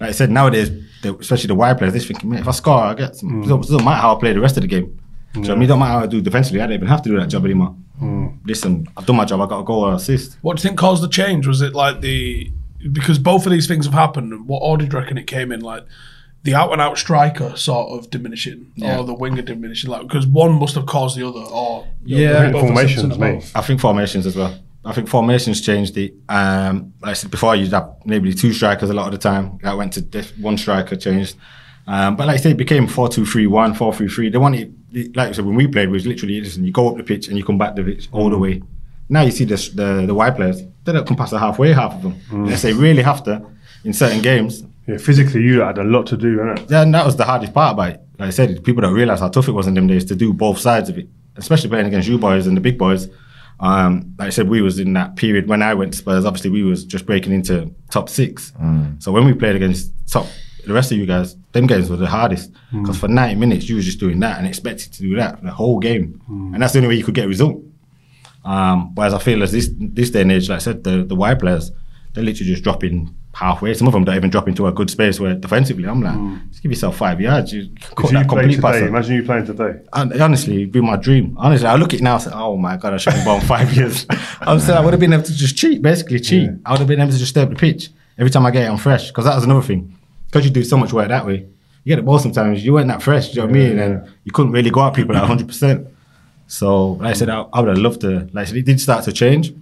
like 0.00 0.08
I 0.10 0.12
said, 0.12 0.30
nowadays, 0.30 0.70
the, 1.02 1.16
especially 1.18 1.48
the 1.48 1.54
wide 1.54 1.78
players, 1.78 1.92
they're 1.92 2.02
thinking, 2.02 2.30
Man, 2.30 2.40
if 2.40 2.48
I 2.48 2.52
score, 2.52 2.74
I 2.78 2.94
get 2.94 3.16
some. 3.16 3.30
Mm. 3.30 3.38
It 3.44 3.48
doesn't, 3.48 3.60
doesn't 3.62 3.84
matter 3.84 4.00
how 4.00 4.16
I 4.16 4.20
play 4.20 4.32
the 4.32 4.40
rest 4.40 4.56
of 4.56 4.62
the 4.62 4.68
game. 4.68 4.98
Do 5.34 5.40
you 5.40 5.46
know 5.46 5.48
what 5.48 5.50
I 5.50 5.54
mean? 5.54 5.62
It 5.62 5.66
don't 5.68 5.78
matter 5.78 5.92
how 5.92 6.00
I 6.00 6.06
do 6.06 6.20
defensively, 6.20 6.60
I 6.60 6.66
don't 6.66 6.74
even 6.74 6.88
have 6.88 7.02
to 7.02 7.08
do 7.10 7.18
that 7.18 7.26
job 7.28 7.44
anymore. 7.44 7.74
Mm. 8.00 8.38
Listen, 8.44 8.86
I've 8.96 9.06
done 9.06 9.16
my 9.16 9.24
job, 9.24 9.40
I 9.40 9.46
got 9.46 9.60
a 9.60 9.64
goal 9.64 9.84
or 9.84 9.94
assist. 9.94 10.36
What 10.42 10.56
do 10.56 10.60
you 10.62 10.68
think 10.68 10.78
caused 10.78 11.02
the 11.02 11.08
change? 11.08 11.46
Was 11.46 11.60
it 11.62 11.74
like 11.74 12.00
the 12.00 12.50
because 12.90 13.18
both 13.18 13.46
of 13.46 13.52
these 13.52 13.66
things 13.68 13.84
have 13.86 13.94
happened? 13.94 14.32
and 14.32 14.48
What 14.48 14.58
order 14.60 14.84
do 14.86 14.96
you 14.96 15.00
reckon 15.00 15.16
it 15.18 15.26
came 15.26 15.52
in? 15.52 15.60
Like 15.60 15.84
the 16.42 16.54
out 16.54 16.72
and 16.72 16.80
out 16.80 16.98
striker 16.98 17.56
sort 17.56 17.90
of 17.96 18.10
diminishing, 18.10 18.72
Yeah. 18.74 18.98
or 18.98 19.04
the 19.04 19.14
winger 19.14 19.42
diminishing? 19.42 19.88
Like 19.90 20.02
because 20.02 20.26
one 20.26 20.52
must 20.58 20.74
have 20.74 20.86
caused 20.86 21.16
the 21.16 21.26
other, 21.26 21.38
or 21.40 21.86
you 22.04 22.16
know, 22.16 22.22
Yeah. 22.32 22.38
I 22.48 22.52
think 22.52 22.66
formations, 22.66 23.18
mate. 23.18 23.52
I 23.54 23.60
think 23.62 23.80
formations 23.80 24.26
as 24.26 24.36
well. 24.36 24.58
I 24.84 24.92
think 24.92 25.08
formations 25.08 25.60
changed 25.60 25.96
it. 25.96 26.14
Um, 26.28 26.92
like 27.00 27.10
I 27.10 27.12
said 27.14 27.30
before, 27.30 27.54
you'd 27.54 27.72
have 27.72 27.94
maybe 28.04 28.32
two 28.34 28.52
strikers 28.52 28.90
a 28.90 28.94
lot 28.94 29.06
of 29.06 29.12
the 29.12 29.18
time. 29.18 29.58
That 29.62 29.76
went 29.76 29.92
to 29.94 30.00
diff- 30.02 30.36
one 30.38 30.58
striker 30.58 30.96
changed. 30.96 31.36
Um, 31.86 32.16
but 32.16 32.26
like 32.26 32.34
I 32.34 32.42
said, 32.42 32.52
it 32.52 32.58
became 32.58 32.86
4 32.86 33.08
2 33.08 33.24
3 33.26 33.46
1, 33.46 33.74
4 33.74 33.94
3 33.94 34.08
3. 34.08 34.28
They 34.30 34.38
wanted, 34.38 35.14
like 35.16 35.28
I 35.28 35.32
said, 35.32 35.44
when 35.44 35.54
we 35.54 35.66
played, 35.66 35.88
it 35.88 35.92
was 35.92 36.06
literally 36.06 36.40
listen, 36.40 36.64
you 36.64 36.72
go 36.72 36.88
up 36.88 36.96
the 36.96 37.04
pitch 37.04 37.28
and 37.28 37.36
you 37.36 37.44
come 37.44 37.58
back 37.58 37.76
the 37.76 37.84
pitch 37.84 38.08
all 38.12 38.30
the 38.30 38.38
way. 38.38 38.62
Now 39.08 39.22
you 39.22 39.30
see 39.30 39.44
the, 39.44 39.56
the, 39.74 40.06
the 40.06 40.14
wide 40.14 40.36
players, 40.36 40.62
they 40.84 40.92
don't 40.92 41.06
come 41.06 41.16
past 41.16 41.32
the 41.32 41.38
halfway, 41.38 41.72
half 41.72 41.94
of 41.94 42.02
them. 42.02 42.16
Unless 42.30 42.62
they 42.62 42.72
really 42.72 43.02
have 43.02 43.22
to 43.24 43.44
in 43.84 43.92
certain 43.92 44.22
games. 44.22 44.62
Yeah, 44.86 44.96
physically, 44.96 45.42
you 45.42 45.60
had 45.60 45.78
a 45.78 45.84
lot 45.84 46.06
to 46.08 46.16
do, 46.16 46.38
innit? 46.38 46.68
Yeah, 46.70 46.82
and 46.82 46.92
that 46.94 47.06
was 47.06 47.16
the 47.16 47.24
hardest 47.24 47.54
part 47.54 47.74
about 47.74 47.90
it. 47.92 48.00
Like 48.18 48.28
I 48.28 48.30
said, 48.30 48.64
people 48.64 48.80
don't 48.82 48.94
realize 48.94 49.20
how 49.20 49.28
tough 49.28 49.48
it 49.48 49.52
was 49.52 49.66
in 49.68 49.74
them 49.74 49.86
days 49.86 50.04
to 50.06 50.16
do 50.16 50.32
both 50.32 50.58
sides 50.58 50.88
of 50.88 50.98
it, 50.98 51.08
especially 51.36 51.68
playing 51.70 51.86
against 51.86 52.08
you 52.08 52.18
boys 52.18 52.46
and 52.48 52.56
the 52.56 52.60
big 52.60 52.78
boys. 52.78 53.08
Um, 53.62 54.14
like 54.18 54.26
I 54.26 54.30
said, 54.30 54.48
we 54.48 54.60
was 54.60 54.78
in 54.80 54.92
that 54.94 55.14
period 55.16 55.48
when 55.48 55.62
I 55.62 55.72
went 55.74 55.92
to 55.92 55.98
Spurs. 55.98 56.24
Obviously, 56.24 56.50
we 56.50 56.64
was 56.64 56.84
just 56.84 57.06
breaking 57.06 57.32
into 57.32 57.72
top 57.90 58.08
six. 58.08 58.52
So 58.98 59.12
when 59.12 59.24
we 59.24 59.32
played 59.34 59.54
against 59.56 59.92
top, 60.08 60.26
the 60.66 60.72
rest 60.74 60.92
of 60.92 60.98
you 60.98 61.06
guys, 61.06 61.36
them 61.52 61.66
games 61.66 61.88
were 61.88 61.96
the 61.96 62.06
hardest 62.06 62.50
because 62.72 62.98
for 62.98 63.08
ninety 63.08 63.36
minutes 63.36 63.68
you 63.68 63.76
was 63.76 63.84
just 63.84 64.00
doing 64.00 64.18
that 64.20 64.38
and 64.38 64.46
expected 64.46 64.92
to 64.94 65.02
do 65.02 65.14
that 65.16 65.38
for 65.38 65.44
the 65.44 65.52
whole 65.52 65.78
game, 65.78 66.20
and 66.28 66.60
that's 66.62 66.72
the 66.72 66.78
only 66.80 66.88
way 66.88 66.94
you 66.96 67.04
could 67.04 67.14
get 67.14 67.24
a 67.24 67.28
result. 67.28 67.62
Um, 68.44 68.94
whereas 68.96 69.14
I 69.14 69.18
feel 69.18 69.42
as 69.42 69.52
this 69.52 69.70
this 69.78 70.10
day 70.10 70.22
and 70.22 70.32
age, 70.32 70.48
like 70.48 70.56
I 70.56 70.58
said, 70.60 70.82
the 70.82 71.04
the 71.04 71.14
wide 71.14 71.38
players, 71.38 71.70
they're 72.14 72.24
literally 72.24 72.50
just 72.50 72.62
dropping 72.62 73.14
halfway. 73.34 73.72
Some 73.74 73.86
of 73.86 73.94
them 73.94 74.04
don't 74.04 74.16
even 74.16 74.30
drop 74.30 74.48
into 74.48 74.66
a 74.66 74.72
good 74.72 74.90
space 74.90 75.18
where 75.18 75.34
defensively, 75.34 75.86
I'm 75.88 76.02
like, 76.02 76.14
hmm. 76.14 76.36
just 76.50 76.62
give 76.62 76.70
yourself 76.70 76.96
five 76.96 77.20
yards. 77.20 77.52
You 77.52 77.70
cut 77.96 78.10
that 78.10 78.28
complete 78.28 78.60
pass. 78.60 78.76
imagine 78.76 79.16
you 79.16 79.22
playing 79.22 79.46
today. 79.46 79.80
Hon- 79.92 80.20
Honestly, 80.20 80.56
it'd 80.62 80.72
be 80.72 80.80
my 80.80 80.96
dream. 80.96 81.34
Honestly, 81.38 81.66
I 81.66 81.76
look 81.76 81.94
at 81.94 82.00
it 82.00 82.02
now 82.02 82.14
and 82.14 82.22
say, 82.22 82.30
oh 82.34 82.56
my 82.56 82.76
God, 82.76 82.94
I 82.94 82.96
should 82.98 83.14
have 83.14 83.24
gone 83.24 83.40
five 83.40 83.72
years. 83.74 84.06
I'm 84.40 84.60
saying 84.60 84.76
I 84.76 84.82
would 84.82 84.92
have 84.92 85.00
been 85.00 85.12
able 85.12 85.22
to 85.22 85.34
just 85.34 85.56
cheat, 85.56 85.80
basically 85.80 86.20
cheat. 86.20 86.50
I 86.66 86.72
would 86.72 86.80
have 86.80 86.88
been 86.88 87.00
able 87.00 87.12
to 87.12 87.18
just 87.18 87.30
stay 87.30 87.42
up 87.42 87.50
the 87.50 87.56
pitch 87.56 87.90
every 88.18 88.30
time 88.30 88.46
I 88.46 88.50
get 88.50 88.64
it, 88.64 88.70
I'm 88.70 88.78
fresh. 88.78 89.08
Because 89.08 89.24
that 89.24 89.34
was 89.34 89.44
another 89.44 89.62
thing. 89.62 89.96
Because 90.26 90.44
you 90.44 90.50
do 90.50 90.64
so 90.64 90.76
much 90.76 90.92
work 90.92 91.08
that 91.08 91.26
way, 91.26 91.46
you 91.84 91.90
get 91.90 91.96
the 91.96 92.02
ball 92.02 92.18
sometimes, 92.18 92.64
you 92.64 92.72
weren't 92.72 92.88
that 92.88 93.02
fresh, 93.02 93.30
do 93.30 93.40
you 93.40 93.46
know 93.46 93.52
what 93.52 93.56
I 93.56 93.58
mean? 93.58 93.78
And 93.78 94.08
you 94.24 94.32
couldn't 94.32 94.52
really 94.52 94.70
go 94.70 94.86
at 94.86 94.94
people 94.94 95.16
at 95.16 95.28
100%. 95.28 95.88
So, 96.46 96.92
like 96.92 97.10
I 97.10 97.12
said, 97.12 97.28
I, 97.28 97.42
I 97.52 97.60
would 97.60 97.68
have 97.68 97.78
loved 97.78 98.00
to, 98.02 98.28
like 98.32 98.36
I 98.36 98.44
said, 98.44 98.56
it 98.56 98.66
did 98.66 98.80
start 98.80 99.04
to 99.04 99.12
change. 99.12 99.52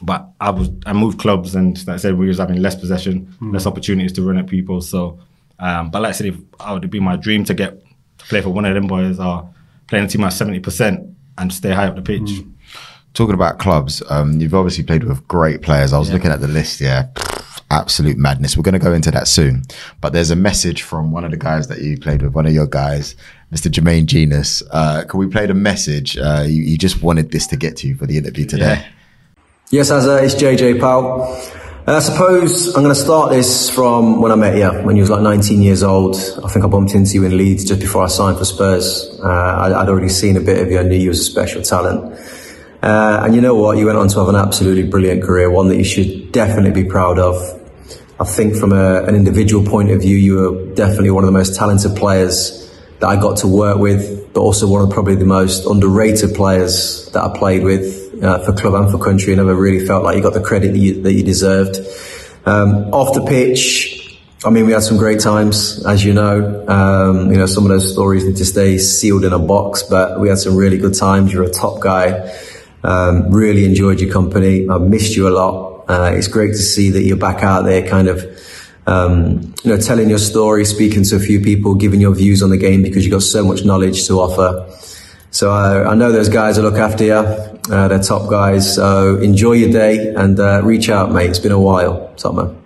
But 0.00 0.28
I 0.40 0.50
was 0.50 0.70
I 0.86 0.92
moved 0.92 1.18
clubs 1.18 1.54
and 1.54 1.76
like 1.86 1.94
I 1.94 1.96
said 1.96 2.16
we 2.16 2.28
was 2.28 2.38
having 2.38 2.62
less 2.62 2.76
possession, 2.76 3.34
less 3.40 3.66
opportunities 3.66 4.12
to 4.14 4.22
run 4.22 4.38
at 4.38 4.46
people. 4.46 4.80
So, 4.80 5.18
um, 5.58 5.90
but 5.90 6.02
like 6.02 6.10
I 6.10 6.12
said, 6.12 6.26
if 6.26 6.36
I 6.60 6.72
would 6.72 6.88
be 6.88 7.00
my 7.00 7.16
dream 7.16 7.44
to 7.44 7.54
get 7.54 7.82
to 8.18 8.24
play 8.26 8.40
for 8.40 8.50
one 8.50 8.64
of 8.64 8.74
them 8.74 8.86
boys 8.86 9.18
or 9.18 9.52
playing 9.88 10.04
a 10.04 10.08
team 10.08 10.22
at 10.24 10.30
seventy 10.30 10.60
percent 10.60 11.04
and 11.36 11.52
stay 11.52 11.72
high 11.72 11.86
up 11.86 11.96
the 11.96 12.02
pitch. 12.02 12.30
Talking 13.14 13.34
about 13.34 13.58
clubs, 13.58 14.02
um, 14.10 14.40
you've 14.40 14.54
obviously 14.54 14.84
played 14.84 15.02
with 15.02 15.26
great 15.26 15.62
players. 15.62 15.92
I 15.92 15.98
was 15.98 16.12
looking 16.12 16.30
at 16.30 16.40
the 16.40 16.46
list, 16.48 16.80
yeah. 16.80 17.08
Absolute 17.70 18.16
madness. 18.16 18.56
We're 18.56 18.62
going 18.62 18.74
to 18.74 18.78
go 18.78 18.92
into 18.92 19.10
that 19.10 19.26
soon. 19.26 19.62
But 20.00 20.12
there's 20.12 20.30
a 20.30 20.36
message 20.36 20.82
from 20.82 21.10
one 21.10 21.24
of 21.24 21.30
the 21.32 21.36
guys 21.36 21.68
that 21.68 21.80
you 21.80 21.98
played 21.98 22.22
with, 22.22 22.34
one 22.34 22.46
of 22.46 22.52
your 22.52 22.66
guys, 22.66 23.16
Mr. 23.52 23.70
Jermaine 23.70 24.06
Jenas. 24.06 24.62
Uh, 24.70 25.04
can 25.08 25.18
we 25.18 25.26
play 25.26 25.46
the 25.46 25.54
message? 25.54 26.16
Uh, 26.16 26.44
you, 26.46 26.62
you 26.62 26.78
just 26.78 27.02
wanted 27.02 27.32
this 27.32 27.46
to 27.48 27.56
get 27.56 27.76
to 27.78 27.88
you 27.88 27.96
for 27.96 28.06
the 28.06 28.16
interview 28.16 28.46
today. 28.46 28.84
Yeah. 28.84 28.88
Yes, 29.70 29.90
as 29.90 30.08
uh, 30.08 30.14
it's 30.22 30.34
JJ 30.34 30.80
Powell. 30.80 31.24
And 31.86 31.94
I 31.94 31.98
suppose 31.98 32.68
I'm 32.68 32.82
going 32.82 32.94
to 32.94 32.98
start 32.98 33.30
this 33.30 33.68
from 33.68 34.22
when 34.22 34.32
I 34.32 34.34
met 34.34 34.56
you, 34.56 34.70
when 34.82 34.96
you 34.96 35.02
was 35.02 35.10
like 35.10 35.20
19 35.20 35.60
years 35.60 35.82
old. 35.82 36.16
I 36.42 36.48
think 36.48 36.64
I 36.64 36.68
bumped 36.68 36.94
into 36.94 37.12
you 37.12 37.24
in 37.24 37.36
Leeds 37.36 37.66
just 37.66 37.78
before 37.78 38.02
I 38.02 38.06
signed 38.06 38.38
for 38.38 38.46
Spurs. 38.46 39.20
Uh, 39.22 39.28
I, 39.28 39.82
I'd 39.82 39.90
already 39.90 40.08
seen 40.08 40.38
a 40.38 40.40
bit 40.40 40.62
of 40.62 40.70
you. 40.70 40.78
I 40.78 40.84
knew 40.84 40.96
you 40.96 41.10
was 41.10 41.20
a 41.20 41.24
special 41.24 41.60
talent. 41.60 42.18
Uh, 42.82 43.20
and 43.24 43.34
you 43.34 43.42
know 43.42 43.54
what? 43.54 43.76
You 43.76 43.84
went 43.84 43.98
on 43.98 44.08
to 44.08 44.18
have 44.20 44.28
an 44.30 44.36
absolutely 44.36 44.84
brilliant 44.84 45.22
career, 45.22 45.50
one 45.50 45.68
that 45.68 45.76
you 45.76 45.84
should 45.84 46.32
definitely 46.32 46.82
be 46.82 46.88
proud 46.88 47.18
of. 47.18 47.36
I 48.18 48.24
think 48.24 48.56
from 48.56 48.72
a, 48.72 49.02
an 49.02 49.14
individual 49.14 49.66
point 49.66 49.90
of 49.90 50.00
view, 50.00 50.16
you 50.16 50.34
were 50.36 50.74
definitely 50.76 51.10
one 51.10 51.24
of 51.24 51.28
the 51.28 51.38
most 51.38 51.56
talented 51.56 51.94
players 51.94 52.74
that 53.00 53.08
I 53.08 53.20
got 53.20 53.36
to 53.38 53.46
work 53.46 53.76
with, 53.76 54.32
but 54.32 54.40
also 54.40 54.66
one 54.66 54.80
of 54.80 54.88
probably 54.88 55.16
the 55.16 55.26
most 55.26 55.66
underrated 55.66 56.34
players 56.34 57.10
that 57.12 57.22
I 57.22 57.36
played 57.36 57.64
with 57.64 58.07
uh, 58.22 58.44
for 58.44 58.52
club 58.52 58.74
and 58.74 58.90
for 58.90 58.98
country. 58.98 59.34
Never 59.34 59.54
really 59.54 59.86
felt 59.86 60.04
like 60.04 60.16
you 60.16 60.22
got 60.22 60.34
the 60.34 60.42
credit 60.42 60.72
that 60.72 60.78
you, 60.78 61.02
that 61.02 61.12
you 61.12 61.22
deserved. 61.22 61.78
Um, 62.46 62.92
off 62.94 63.14
the 63.14 63.24
pitch, 63.26 64.18
I 64.44 64.50
mean, 64.50 64.66
we 64.66 64.72
had 64.72 64.82
some 64.82 64.98
great 64.98 65.20
times, 65.20 65.84
as 65.84 66.04
you 66.04 66.14
know. 66.14 66.64
Um, 66.68 67.32
you 67.32 67.38
know, 67.38 67.46
some 67.46 67.64
of 67.64 67.70
those 67.70 67.92
stories 67.92 68.24
need 68.24 68.36
to 68.36 68.44
stay 68.44 68.78
sealed 68.78 69.24
in 69.24 69.32
a 69.32 69.38
box, 69.38 69.82
but 69.82 70.20
we 70.20 70.28
had 70.28 70.38
some 70.38 70.56
really 70.56 70.78
good 70.78 70.94
times. 70.94 71.32
You're 71.32 71.42
a 71.42 71.50
top 71.50 71.80
guy. 71.80 72.32
Um, 72.84 73.32
really 73.32 73.64
enjoyed 73.64 74.00
your 74.00 74.12
company. 74.12 74.68
I 74.70 74.78
missed 74.78 75.16
you 75.16 75.28
a 75.28 75.30
lot. 75.30 75.84
Uh, 75.88 76.12
it's 76.14 76.28
great 76.28 76.52
to 76.52 76.58
see 76.58 76.90
that 76.90 77.02
you're 77.02 77.16
back 77.16 77.42
out 77.42 77.62
there, 77.62 77.86
kind 77.88 78.06
of, 78.06 78.24
um, 78.86 79.54
you 79.64 79.70
know, 79.70 79.78
telling 79.78 80.08
your 80.08 80.18
story, 80.18 80.64
speaking 80.64 81.02
to 81.04 81.16
a 81.16 81.18
few 81.18 81.40
people, 81.40 81.74
giving 81.74 82.00
your 82.00 82.14
views 82.14 82.42
on 82.42 82.50
the 82.50 82.56
game 82.56 82.82
because 82.82 83.04
you've 83.04 83.12
got 83.12 83.22
so 83.22 83.44
much 83.44 83.64
knowledge 83.64 84.06
to 84.06 84.20
offer. 84.20 84.70
So 85.30 85.50
I, 85.50 85.90
I 85.90 85.94
know 85.94 86.12
those 86.12 86.28
guys 86.28 86.58
will 86.58 86.64
look 86.64 86.78
after 86.78 87.04
you. 87.04 87.57
Uh, 87.70 87.88
they're 87.88 87.98
top 87.98 88.30
guys. 88.30 88.74
So 88.74 89.16
enjoy 89.16 89.52
your 89.52 89.70
day 89.70 90.14
and 90.14 90.38
uh, 90.40 90.62
reach 90.64 90.88
out, 90.88 91.12
mate. 91.12 91.30
It's 91.30 91.38
been 91.38 91.52
a 91.52 91.60
while. 91.60 92.12
Top 92.16 92.34
man. 92.34 92.56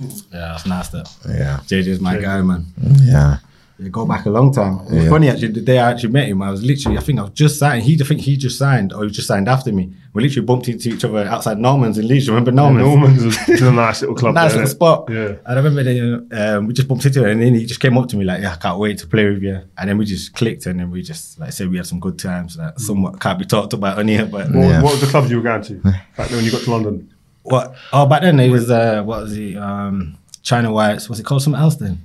Yeah, 0.00 0.08
that's 0.32 0.66
nice. 0.66 0.88
That 0.88 1.08
Yeah. 1.28 1.60
JJ's 1.66 2.00
my 2.00 2.18
guy, 2.18 2.42
man. 2.42 2.66
Yeah. 3.00 3.38
Yeah, 3.78 3.88
go 3.88 4.06
back 4.06 4.24
a 4.26 4.30
long 4.30 4.52
time. 4.52 4.84
Was 4.84 4.94
Yeah. 5.04 5.08
funny 5.10 5.28
actually. 5.28 5.48
The 5.48 5.60
day 5.60 5.78
I 5.80 5.90
actually 5.90 6.10
met 6.12 6.28
him, 6.28 6.40
I 6.42 6.50
was 6.50 6.62
literally, 6.62 6.96
I 6.96 7.00
think 7.00 7.18
I 7.18 7.22
was 7.22 7.32
just 7.32 7.58
signed. 7.58 7.82
He, 7.82 7.98
I 8.00 8.04
think 8.04 8.20
he 8.20 8.36
just 8.36 8.56
signed, 8.56 8.92
or 8.92 9.04
he 9.04 9.10
just 9.10 9.26
signed 9.26 9.48
after 9.48 9.72
me. 9.72 9.92
We 10.12 10.22
literally 10.22 10.46
bumped 10.46 10.68
into 10.68 10.90
each 10.90 11.04
other 11.04 11.18
outside 11.24 11.58
Norman's 11.58 11.98
in 11.98 12.06
Leeds. 12.06 12.28
Remember 12.28 12.52
Norman's? 12.52 12.86
Norman's 12.86 13.24
is 13.48 13.62
a 13.62 13.72
nice 13.72 14.00
little 14.02 14.14
club. 14.14 14.34
nice 14.36 14.52
there, 14.52 14.60
little 14.60 14.70
spot. 14.74 15.08
Yeah. 15.10 15.26
And 15.26 15.38
I 15.46 15.54
remember 15.54 15.82
then 15.82 16.28
um, 16.32 16.66
we 16.68 16.72
just 16.72 16.86
bumped 16.86 17.04
into 17.04 17.24
it, 17.24 17.32
and 17.32 17.42
then 17.42 17.52
he 17.54 17.66
just 17.66 17.80
came 17.80 17.98
up 17.98 18.08
to 18.10 18.16
me 18.16 18.24
like, 18.24 18.42
"Yeah, 18.42 18.52
I 18.52 18.56
can't 18.56 18.78
wait 18.78 18.98
to 18.98 19.08
play 19.08 19.24
with 19.28 19.42
you." 19.42 19.60
And 19.76 19.90
then 19.90 19.98
we 19.98 20.04
just 20.04 20.34
clicked, 20.34 20.66
and 20.66 20.78
then 20.78 20.92
we 20.92 21.02
just 21.02 21.40
like 21.40 21.48
I 21.48 21.50
said, 21.50 21.68
we 21.68 21.76
had 21.76 21.86
some 21.86 21.98
good 21.98 22.16
times 22.16 22.54
that 22.56 22.78
somewhat 22.80 23.18
can't 23.18 23.40
be 23.40 23.44
talked 23.44 23.72
about 23.72 23.98
on 23.98 24.06
here. 24.06 24.24
But 24.24 24.52
What, 24.52 24.68
Yeah. 24.68 24.82
what 24.82 24.92
was 24.92 25.00
the 25.00 25.08
clubs 25.08 25.30
you 25.32 25.38
were 25.38 25.42
going 25.42 25.62
to 25.62 25.74
back 26.16 26.28
then 26.28 26.36
when 26.36 26.44
you 26.44 26.52
got 26.52 26.60
to 26.62 26.70
London? 26.70 27.10
what? 27.42 27.74
Oh, 27.92 28.06
back 28.06 28.22
then 28.22 28.38
it 28.38 28.50
was 28.50 28.70
uh, 28.70 29.02
what 29.02 29.22
was 29.22 29.36
it? 29.36 29.56
Um, 29.56 30.16
China 30.42 30.72
Whites. 30.72 31.08
Was 31.08 31.18
it 31.18 31.24
called 31.26 31.42
something 31.42 31.60
else 31.60 31.74
then? 31.74 32.04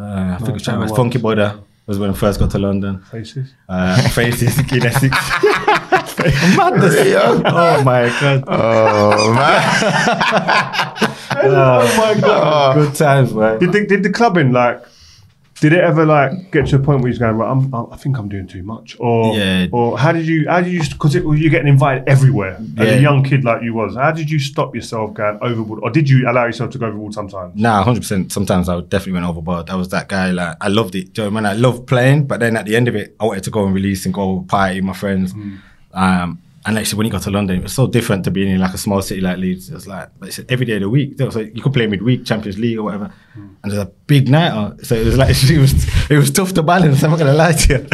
Uh, 0.00 0.36
I 0.40 0.44
think 0.44 0.66
it 0.66 0.76
was 0.78 0.92
Funky 0.92 1.18
Buddha 1.18 1.54
there. 1.54 1.64
Was 1.86 1.98
when 1.98 2.10
I 2.10 2.12
first 2.12 2.38
got 2.38 2.50
to 2.52 2.58
London. 2.58 3.02
Faces. 3.02 3.52
Uh, 3.68 4.00
faces, 4.10 4.54
Kid 4.68 4.84
Madness. 4.84 5.12
Oh 7.46 7.82
my 7.84 8.08
god. 8.20 8.44
Oh 8.46 9.32
man. 9.34 11.06
Oh 11.42 11.96
my 11.96 12.20
god. 12.20 12.74
Good 12.76 12.94
times, 12.94 13.32
man. 13.32 13.58
Did 13.58 13.72
the, 13.72 13.86
did 13.86 14.02
the 14.02 14.10
clubbing 14.10 14.52
like? 14.52 14.82
Did 15.60 15.74
it 15.74 15.84
ever 15.84 16.06
like 16.06 16.50
get 16.52 16.66
to 16.68 16.76
a 16.76 16.78
point 16.78 17.02
where 17.02 17.10
you're 17.12 17.18
going, 17.18 17.36
right, 17.36 17.50
I'm, 17.50 17.74
I 17.92 17.96
think 17.96 18.18
I'm 18.18 18.28
doing 18.30 18.46
too 18.46 18.62
much, 18.62 18.96
or 18.98 19.36
Yeah. 19.36 19.66
or 19.72 19.98
how 19.98 20.10
did 20.10 20.26
you 20.26 20.48
how 20.48 20.62
did 20.62 20.72
you 20.72 20.80
because 20.88 21.14
you're 21.14 21.50
getting 21.50 21.68
invited 21.68 22.08
everywhere 22.08 22.56
as 22.78 22.88
Yeah. 22.88 22.94
a 22.94 23.00
young 23.00 23.22
kid 23.22 23.44
like 23.44 23.62
you 23.62 23.74
was? 23.74 23.94
How 23.94 24.10
did 24.10 24.30
you 24.30 24.38
stop 24.38 24.74
yourself 24.74 25.12
going 25.12 25.38
overboard, 25.42 25.80
or 25.82 25.90
did 25.90 26.08
you 26.08 26.28
allow 26.30 26.46
yourself 26.46 26.70
to 26.70 26.78
go 26.78 26.86
overboard 26.86 27.12
sometimes? 27.12 27.54
Nah, 27.56 27.82
hundred 27.84 28.00
percent. 28.00 28.32
Sometimes 28.32 28.68
I 28.70 28.80
definitely 28.80 29.12
went 29.14 29.26
overboard. 29.26 29.68
I 29.68 29.74
was 29.74 29.90
that 29.90 30.08
guy. 30.08 30.30
Like 30.30 30.56
I 30.62 30.68
loved 30.68 30.94
it. 30.94 31.12
Do 31.12 31.22
you 31.22 31.30
know 31.30 31.34
what 31.34 31.44
I 31.46 31.50
mean? 31.52 31.58
I 31.58 31.60
loved 31.60 31.86
playing, 31.86 32.24
but 32.26 32.40
then 32.40 32.56
at 32.56 32.64
the 32.64 32.74
end 32.74 32.88
of 32.88 32.96
it, 32.96 33.14
I 33.20 33.26
wanted 33.26 33.44
to 33.44 33.50
go 33.50 33.64
and 33.66 33.74
release 33.74 34.06
and 34.06 34.14
go 34.14 34.44
party 34.48 34.76
with 34.76 34.84
my 34.84 34.92
friends. 34.94 35.34
Um, 35.92 36.38
and 36.66 36.76
actually, 36.78 36.98
when 36.98 37.06
you 37.06 37.12
got 37.12 37.22
to 37.22 37.30
London, 37.30 37.58
it 37.60 37.62
was 37.62 37.72
so 37.72 37.86
different 37.86 38.24
to 38.24 38.30
being 38.30 38.50
in 38.50 38.60
like 38.60 38.74
a 38.74 38.78
small 38.78 39.00
city 39.00 39.20
like 39.20 39.38
Leeds. 39.38 39.70
It 39.70 39.74
was 39.74 39.86
like 39.86 40.08
every 40.48 40.66
day 40.66 40.74
of 40.74 40.82
the 40.82 40.90
week. 40.90 41.14
So 41.18 41.40
you 41.40 41.62
could 41.62 41.72
play 41.72 41.86
midweek, 41.86 42.26
Champions 42.26 42.58
League 42.58 42.78
or 42.78 42.82
whatever, 42.82 43.12
and 43.34 43.72
there's 43.72 43.82
a 43.82 43.86
big 44.06 44.28
night 44.28 44.50
out. 44.50 44.84
So 44.84 44.94
it 44.94 45.06
was 45.06 45.16
like 45.16 45.30
it 45.50 45.58
was 45.58 46.10
it 46.10 46.16
was 46.16 46.30
tough 46.30 46.52
to 46.54 46.62
balance. 46.62 47.02
I'm 47.02 47.10
not 47.10 47.18
gonna 47.18 47.32
lie 47.32 47.52
to 47.52 47.72
you. 47.72 47.86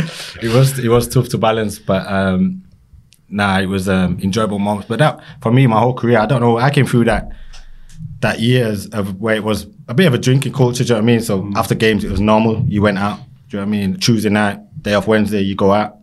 It 0.43 0.53
was 0.55 0.79
it 0.79 0.89
was 0.89 1.09
tough 1.09 1.29
to 1.31 1.39
balance, 1.39 1.79
but. 1.79 2.07
um 2.07 2.63
Nah, 3.29 3.59
it 3.59 3.67
was 3.67 3.89
um, 3.89 4.21
enjoyable 4.23 4.61
moments. 4.61 4.87
But 4.89 5.01
that 5.01 5.21
for 5.43 5.51
me, 5.51 5.67
my 5.67 5.81
whole 5.81 5.95
career, 5.95 6.21
I 6.21 6.27
don't 6.27 6.41
know. 6.41 6.59
I 6.59 6.71
came 6.71 6.87
through 6.87 7.07
that 7.07 7.29
that 8.21 8.39
years 8.39 8.87
of 8.91 9.21
where 9.21 9.35
it 9.35 9.43
was 9.43 9.67
a 9.89 9.95
bit 9.95 10.07
of 10.07 10.15
a 10.15 10.19
drinking 10.19 10.53
culture. 10.53 10.85
Do 10.85 10.89
you 10.89 10.95
know 10.95 11.03
what 11.03 11.03
I 11.03 11.07
mean? 11.07 11.21
So 11.21 11.51
after 11.57 11.75
games, 11.75 12.05
it 12.05 12.11
was 12.13 12.21
normal. 12.21 12.65
You 12.69 12.83
went 12.83 12.99
out. 12.99 13.19
Do 13.49 13.57
you 13.57 13.59
know 13.59 13.67
what 13.69 13.77
I 13.77 13.81
mean? 13.81 13.97
Tuesday 13.99 14.29
night, 14.29 14.61
day 14.81 14.95
off 14.95 15.09
Wednesday, 15.09 15.41
you 15.41 15.57
go 15.57 15.73
out. 15.73 15.97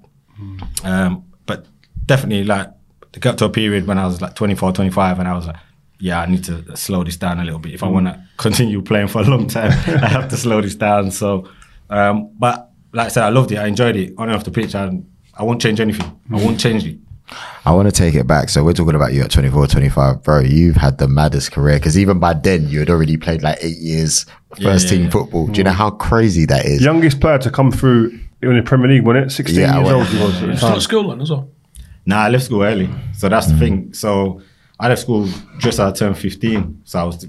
Um, 0.84 1.24
but 1.32 1.33
definitely, 2.06 2.44
like, 2.44 2.70
it 3.14 3.20
got 3.20 3.38
to 3.40 3.46
a 3.46 3.50
period 3.50 3.88
when 3.88 3.98
I 3.98 4.06
was 4.06 4.22
like 4.22 4.36
24, 4.36 4.74
25, 4.74 5.20
and 5.20 5.28
I 5.28 5.34
was 5.34 5.48
like, 5.48 5.58
yeah, 6.00 6.22
I 6.22 6.26
need 6.26 6.44
to 6.46 6.76
slow 6.76 7.04
this 7.04 7.18
down 7.18 7.40
a 7.40 7.44
little 7.44 7.60
bit. 7.60 7.74
If 7.74 7.84
I 7.84 7.88
mm. 7.88 7.94
want 7.94 8.08
to 8.08 8.24
continue 8.38 8.82
playing 8.82 9.08
for 9.08 9.22
a 9.22 9.26
long 9.26 9.48
time, 9.48 9.72
I 10.04 10.08
have 10.08 10.30
to 10.30 10.38
slow 10.38 10.62
this 10.62 10.76
down. 10.76 11.12
So, 11.12 11.48
um, 11.90 12.32
but 12.38 12.72
like 12.92 13.06
I 13.06 13.10
said, 13.10 13.24
I 13.24 13.30
loved 13.30 13.52
it. 13.52 13.58
I 13.58 13.68
enjoyed 13.68 13.96
it 13.96 14.14
on 14.18 14.30
and 14.30 14.36
off 14.36 14.44
the 14.44 14.52
pitch. 14.52 14.76
and 14.76 15.10
I 15.36 15.44
won't 15.44 15.62
change 15.62 15.80
anything. 15.80 16.20
I 16.32 16.36
won't 16.36 16.58
mm. 16.58 16.60
change 16.60 16.86
it. 16.86 16.98
I 17.66 17.72
want 17.72 17.88
to 17.88 17.92
take 17.92 18.16
it 18.16 18.28
back. 18.28 18.50
So 18.50 18.64
we're 18.64 18.74
talking 18.74 18.96
about 18.96 19.14
you 19.14 19.24
at 19.24 19.32
24, 19.32 19.68
25. 19.68 20.24
Bro, 20.24 20.42
you've 20.42 20.76
had 20.76 20.98
the 20.98 21.08
maddest 21.08 21.52
career 21.52 21.78
because 21.78 21.98
even 21.98 22.20
by 22.20 22.34
then 22.34 22.68
you 22.68 22.80
had 22.80 22.90
already 22.90 23.18
played 23.18 23.42
like 23.42 23.58
eight 23.62 23.78
years 23.78 24.26
first 24.62 24.86
yeah, 24.86 24.92
team 24.92 25.04
yeah. 25.06 25.10
football. 25.10 25.48
Do 25.48 25.58
you 25.58 25.64
mm. 25.64 25.68
know 25.68 25.74
how 25.74 25.92
crazy 25.92 26.46
that 26.46 26.66
is? 26.66 26.84
Youngest 26.84 27.22
player 27.22 27.38
to 27.40 27.50
come 27.50 27.72
through 27.72 28.20
in 28.42 28.56
the 28.56 28.62
Premier 28.62 28.90
League, 28.90 29.06
wasn't 29.06 29.28
it? 29.28 29.30
16 29.30 29.58
Yeah, 29.58 29.80
years 29.80 29.90
old 29.90 30.08
he 30.08 30.22
was 30.22 30.44
at 30.44 30.58
Still 30.58 30.70
at 30.70 30.82
school 30.82 31.10
then 31.10 31.22
as 31.22 31.32
well. 31.32 31.50
Nah, 32.06 32.24
I 32.24 32.30
left 32.30 32.46
school 32.46 32.64
early. 32.64 32.90
So 33.14 33.30
that's 33.30 33.48
the 33.48 33.58
thing. 33.58 33.94
So 33.94 34.42
I 34.80 34.90
left 34.90 35.02
school 35.02 35.28
just 35.60 35.80
as 35.80 35.80
I 35.80 35.92
turned 35.92 36.18
15. 36.18 36.82
So 36.84 37.00
I 37.00 37.04
was 37.04 37.28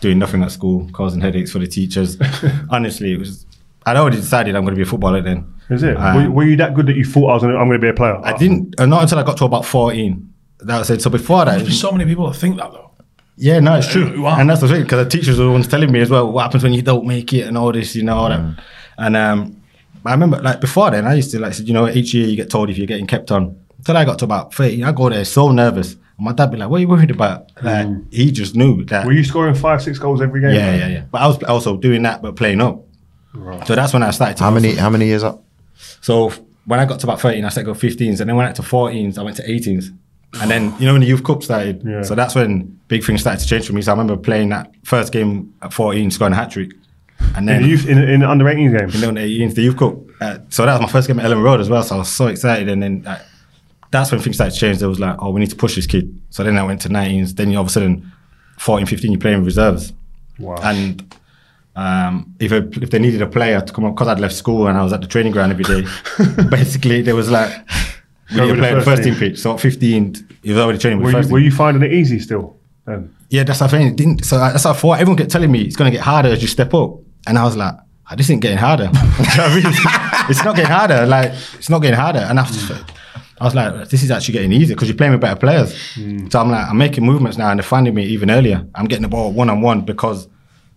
doing 0.00 0.18
nothing 0.18 0.42
at 0.42 0.50
school, 0.52 0.88
causing 0.92 1.20
headaches 1.20 1.50
for 1.52 1.58
the 1.58 1.66
teachers. 1.66 2.16
Honestly, 2.70 3.12
it 3.12 3.18
was. 3.18 3.46
I'd 3.86 3.96
already 3.96 4.16
decided 4.16 4.54
I'm 4.56 4.62
going 4.64 4.74
to 4.74 4.78
be 4.78 4.82
a 4.82 4.90
footballer 4.90 5.20
then. 5.20 5.52
Is 5.70 5.82
it? 5.82 5.96
Um, 5.96 6.16
were, 6.16 6.22
you- 6.22 6.32
were 6.32 6.44
you 6.44 6.56
that 6.56 6.74
good 6.74 6.86
that 6.86 6.96
you 6.96 7.04
thought 7.04 7.30
I 7.30 7.34
was 7.34 7.42
gonna, 7.42 7.56
I'm 7.56 7.66
going 7.68 7.80
to 7.80 7.84
be 7.84 7.88
a 7.88 7.94
player? 7.94 8.18
I 8.24 8.36
didn't, 8.36 8.78
uh, 8.80 8.86
not 8.86 9.02
until 9.02 9.18
I 9.18 9.22
got 9.22 9.36
to 9.38 9.44
about 9.44 9.64
14. 9.66 10.32
That 10.60 10.78
was 10.78 10.90
it. 10.90 11.02
So 11.02 11.10
before 11.10 11.44
that, 11.44 11.58
There's 11.60 11.80
so 11.80 11.90
many 11.92 12.04
people 12.06 12.30
that 12.30 12.38
think 12.38 12.56
that 12.56 12.70
though. 12.72 12.92
yeah, 13.36 13.60
no, 13.60 13.74
it's 13.76 13.88
true. 13.88 14.06
who 14.06 14.24
are? 14.26 14.38
And 14.40 14.48
that's 14.48 14.60
the 14.62 14.68
thing, 14.68 14.82
because 14.84 15.04
the 15.04 15.10
teachers 15.10 15.38
were 15.38 15.44
the 15.46 15.50
ones 15.50 15.68
telling 15.68 15.90
me 15.92 16.00
as 16.00 16.08
well, 16.10 16.30
what 16.30 16.42
happens 16.44 16.62
when 16.62 16.72
you 16.72 16.80
don't 16.82 17.06
make 17.06 17.32
it 17.34 17.46
and 17.46 17.58
all 17.58 17.72
this, 17.72 17.94
you 17.96 18.02
know, 18.04 18.16
all 18.16 18.28
that. 18.30 18.58
And 18.96 19.16
um, 19.16 19.60
I 20.06 20.12
remember, 20.12 20.40
like, 20.40 20.60
before 20.60 20.90
then, 20.90 21.06
I 21.06 21.14
used 21.14 21.30
to, 21.32 21.40
like, 21.40 21.58
you 21.58 21.74
know, 21.74 21.88
each 21.88 22.14
year 22.14 22.26
you 22.26 22.36
get 22.36 22.48
told 22.50 22.70
if 22.70 22.78
you're 22.78 22.86
getting 22.86 23.06
kept 23.06 23.30
on. 23.32 23.58
Until 23.84 23.98
I 23.98 24.04
got 24.06 24.18
to 24.20 24.24
about 24.24 24.54
13, 24.54 24.82
I 24.82 24.92
go 24.92 25.10
there 25.10 25.26
so 25.26 25.50
nervous. 25.52 25.92
And 25.92 26.24
my 26.24 26.32
dad 26.32 26.50
be 26.50 26.56
like, 26.56 26.70
what 26.70 26.78
are 26.78 26.80
you 26.80 26.88
worried 26.88 27.10
about? 27.10 27.50
Like, 27.62 27.86
he 28.10 28.32
just 28.32 28.56
knew 28.56 28.82
that. 28.86 29.04
Were 29.04 29.12
you 29.12 29.22
scoring 29.24 29.54
five, 29.54 29.82
six 29.82 29.98
goals 29.98 30.22
every 30.22 30.40
game? 30.40 30.54
yeah, 30.54 30.74
yeah, 30.74 30.86
yeah. 30.88 31.04
But 31.10 31.20
I 31.20 31.26
was 31.26 31.42
also 31.42 31.76
doing 31.76 32.02
that, 32.04 32.22
but 32.22 32.34
playing 32.34 32.62
up. 32.62 32.80
So 33.66 33.74
that's 33.74 33.92
when 33.92 34.02
I 34.02 34.10
started 34.10 34.38
to 34.38 34.44
How 34.44 34.50
many, 34.50 34.74
for- 34.74 34.80
how 34.80 34.88
many 34.88 35.04
years 35.06 35.22
up? 35.22 35.42
so 36.00 36.32
when 36.64 36.80
I 36.80 36.86
got 36.86 36.98
to 37.00 37.06
about 37.06 37.20
13, 37.20 37.44
I 37.44 37.48
started 37.50 37.66
go 37.66 37.74
15s, 37.78 38.20
and 38.20 38.30
then 38.30 38.36
when 38.36 38.46
I 38.46 38.50
got 38.50 38.56
to 38.56 38.62
14s, 38.62 39.18
I 39.18 39.22
went 39.22 39.36
to 39.36 39.42
18s. 39.46 39.94
And 40.40 40.50
then, 40.50 40.72
you 40.78 40.86
know, 40.86 40.92
when 40.94 41.02
the 41.02 41.06
youth 41.06 41.22
cup 41.22 41.42
started, 41.42 41.82
Yeah. 41.84 42.00
so 42.02 42.14
that's 42.14 42.34
when 42.34 42.78
big 42.88 43.04
things 43.04 43.20
started 43.20 43.40
to 43.42 43.46
change 43.46 43.66
for 43.66 43.74
me. 43.74 43.82
So 43.82 43.92
I 43.92 43.94
remember 43.94 44.16
playing 44.16 44.48
that 44.48 44.72
first 44.84 45.12
game 45.12 45.52
at 45.60 45.74
14, 45.74 46.10
scoring 46.10 46.32
a 46.32 46.36
hat 46.36 46.52
trick. 46.52 46.70
And 47.20 47.38
In 47.40 47.46
then 47.46 47.62
the, 47.62 47.68
youth, 47.68 47.86
in, 47.86 47.98
in 47.98 48.20
the 48.20 48.30
under 48.30 48.48
18 48.48 48.76
games. 48.76 48.94
in 49.02 49.14
the 49.14 49.20
18s, 49.20 49.54
the 49.54 49.62
youth 49.62 49.76
cup. 49.76 49.96
Uh, 50.22 50.38
so 50.48 50.64
that 50.64 50.72
was 50.72 50.80
my 50.80 50.88
first 50.88 51.06
game 51.06 51.18
at 51.18 51.26
Ellen 51.26 51.42
Road 51.42 51.60
as 51.60 51.68
well. 51.68 51.82
So 51.82 51.96
I 51.96 51.98
was 51.98 52.08
so 52.08 52.28
excited. 52.28 52.68
And 52.70 52.82
then 52.82 53.04
uh, 53.06 53.18
that's 53.94 54.10
when 54.10 54.20
things 54.20 54.36
started 54.36 54.52
to 54.52 54.58
change. 54.58 54.78
There 54.78 54.88
was 54.88 55.00
like, 55.00 55.16
oh, 55.20 55.30
we 55.30 55.40
need 55.40 55.50
to 55.50 55.56
push 55.56 55.76
this 55.76 55.86
kid. 55.86 56.20
So 56.30 56.42
then 56.42 56.58
I 56.58 56.64
went 56.64 56.80
to 56.82 56.88
19s. 56.88 57.36
Then 57.36 57.50
you 57.50 57.56
all 57.56 57.62
of 57.62 57.68
a 57.68 57.70
sudden, 57.70 58.12
14, 58.58 58.86
15, 58.86 59.12
you're 59.12 59.20
playing 59.20 59.44
reserves. 59.44 59.92
Wow. 60.38 60.56
And 60.62 61.14
um, 61.76 62.34
if 62.40 62.50
a, 62.50 62.68
if 62.82 62.90
they 62.90 62.98
needed 62.98 63.22
a 63.22 63.26
player 63.26 63.60
to 63.60 63.72
come 63.72 63.84
up, 63.84 63.94
because 63.94 64.08
I'd 64.08 64.18
left 64.18 64.34
school 64.34 64.66
and 64.66 64.76
I 64.76 64.82
was 64.82 64.92
at 64.92 65.00
the 65.00 65.06
training 65.06 65.32
ground 65.32 65.52
every 65.52 65.64
day, 65.64 65.86
basically 66.50 67.02
there 67.02 67.14
was 67.14 67.30
like 67.30 67.52
we 68.32 68.40
need 68.40 68.46
with 68.46 68.56
to 68.56 68.62
play 68.62 68.74
the 68.74 68.80
first 68.80 68.86
first 68.86 69.02
team 69.04 69.14
pitch. 69.14 69.38
So 69.38 69.54
at 69.54 69.60
15, 69.60 70.38
he 70.42 70.50
was 70.50 70.58
already 70.58 70.78
training 70.78 70.98
with 70.98 71.06
were, 71.06 71.12
the 71.12 71.16
you, 71.18 71.22
first 71.22 71.32
were 71.32 71.38
you 71.38 71.50
finding 71.52 71.82
it 71.82 71.92
easy 71.92 72.18
still 72.18 72.56
then? 72.86 73.14
Yeah, 73.30 73.44
that's 73.44 73.62
I'm 73.62 73.68
saying. 73.68 73.88
It 73.88 73.96
didn't, 73.96 74.24
so 74.24 74.38
that's 74.38 74.64
what 74.64 74.76
I 74.76 74.78
thought. 74.78 75.00
Everyone 75.00 75.16
kept 75.16 75.30
telling 75.30 75.52
me 75.52 75.62
it's 75.62 75.76
going 75.76 75.90
to 75.90 75.96
get 75.96 76.04
harder 76.04 76.30
as 76.30 76.42
you 76.42 76.48
step 76.48 76.74
up, 76.74 76.98
and 77.26 77.38
I 77.38 77.44
was 77.44 77.56
like, 77.56 77.74
oh, 78.10 78.16
this 78.16 78.26
isn't 78.26 78.40
getting 78.40 78.58
harder. 78.58 78.90
You 78.94 79.36
know 79.38 79.44
I 79.44 79.54
mean? 79.54 79.64
it's 80.30 80.44
not 80.44 80.56
getting 80.56 80.70
harder. 80.70 81.06
Like 81.06 81.32
it's 81.54 81.70
not 81.70 81.80
getting 81.80 81.98
harder, 81.98 82.20
and 82.20 82.40
I 82.40 82.42
was, 82.42 82.70
I 83.40 83.44
was 83.44 83.54
like, 83.54 83.88
this 83.88 84.02
is 84.02 84.10
actually 84.10 84.32
getting 84.32 84.52
easier 84.52 84.76
because 84.76 84.88
you're 84.88 84.96
playing 84.96 85.12
with 85.12 85.20
better 85.20 85.38
players. 85.38 85.74
Mm. 85.94 86.30
So 86.30 86.40
I'm 86.40 86.50
like, 86.50 86.68
I'm 86.68 86.78
making 86.78 87.04
movements 87.04 87.36
now, 87.36 87.50
and 87.50 87.58
they're 87.58 87.64
finding 87.64 87.94
me 87.94 88.04
even 88.06 88.30
earlier. 88.30 88.66
I'm 88.74 88.86
getting 88.86 89.02
the 89.02 89.08
ball 89.08 89.32
one 89.32 89.50
on 89.50 89.60
one 89.60 89.82
because. 89.82 90.28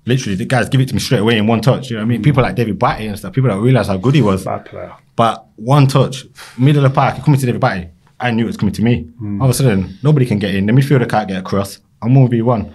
Literally, 0.05 0.35
the 0.35 0.45
guys 0.45 0.69
give 0.69 0.79
it 0.79 0.87
to 0.87 0.93
me 0.93 1.01
straight 1.01 1.19
away 1.19 1.37
in 1.37 1.47
one 1.47 1.59
touch. 1.59 1.89
You 1.89 1.97
know 1.97 2.03
what 2.03 2.05
I 2.05 2.07
mean? 2.07 2.21
Mm. 2.21 2.23
People 2.23 2.41
like 2.41 2.55
David 2.55 2.79
Batty 2.79 3.07
and 3.07 3.19
stuff. 3.19 3.33
People 3.33 3.49
don't 3.49 3.61
realize 3.61 3.87
how 3.87 3.97
good 3.97 4.15
he 4.15 4.21
was. 4.21 4.45
Bad 4.45 4.63
player. 4.63 4.93
But 5.17 5.45
one 5.57 5.87
touch, 5.87 6.23
middle 6.57 6.85
of 6.85 6.93
the 6.93 6.95
park, 6.95 7.17
it 7.17 7.25
coming 7.25 7.37
to 7.37 7.45
David 7.45 7.59
Batty. 7.59 7.89
I 8.17 8.31
knew 8.31 8.45
it 8.45 8.47
was 8.47 8.55
coming 8.55 8.73
to 8.75 8.81
me. 8.81 9.03
Mm. 9.21 9.41
All 9.41 9.47
of 9.47 9.51
a 9.51 9.53
sudden, 9.53 9.97
nobody 10.03 10.25
can 10.25 10.39
get 10.39 10.55
in. 10.55 10.65
The 10.65 10.71
midfielder 10.71 11.09
can't 11.09 11.27
get 11.27 11.39
across. 11.39 11.79
I'm 12.01 12.13
1v1. 12.13 12.71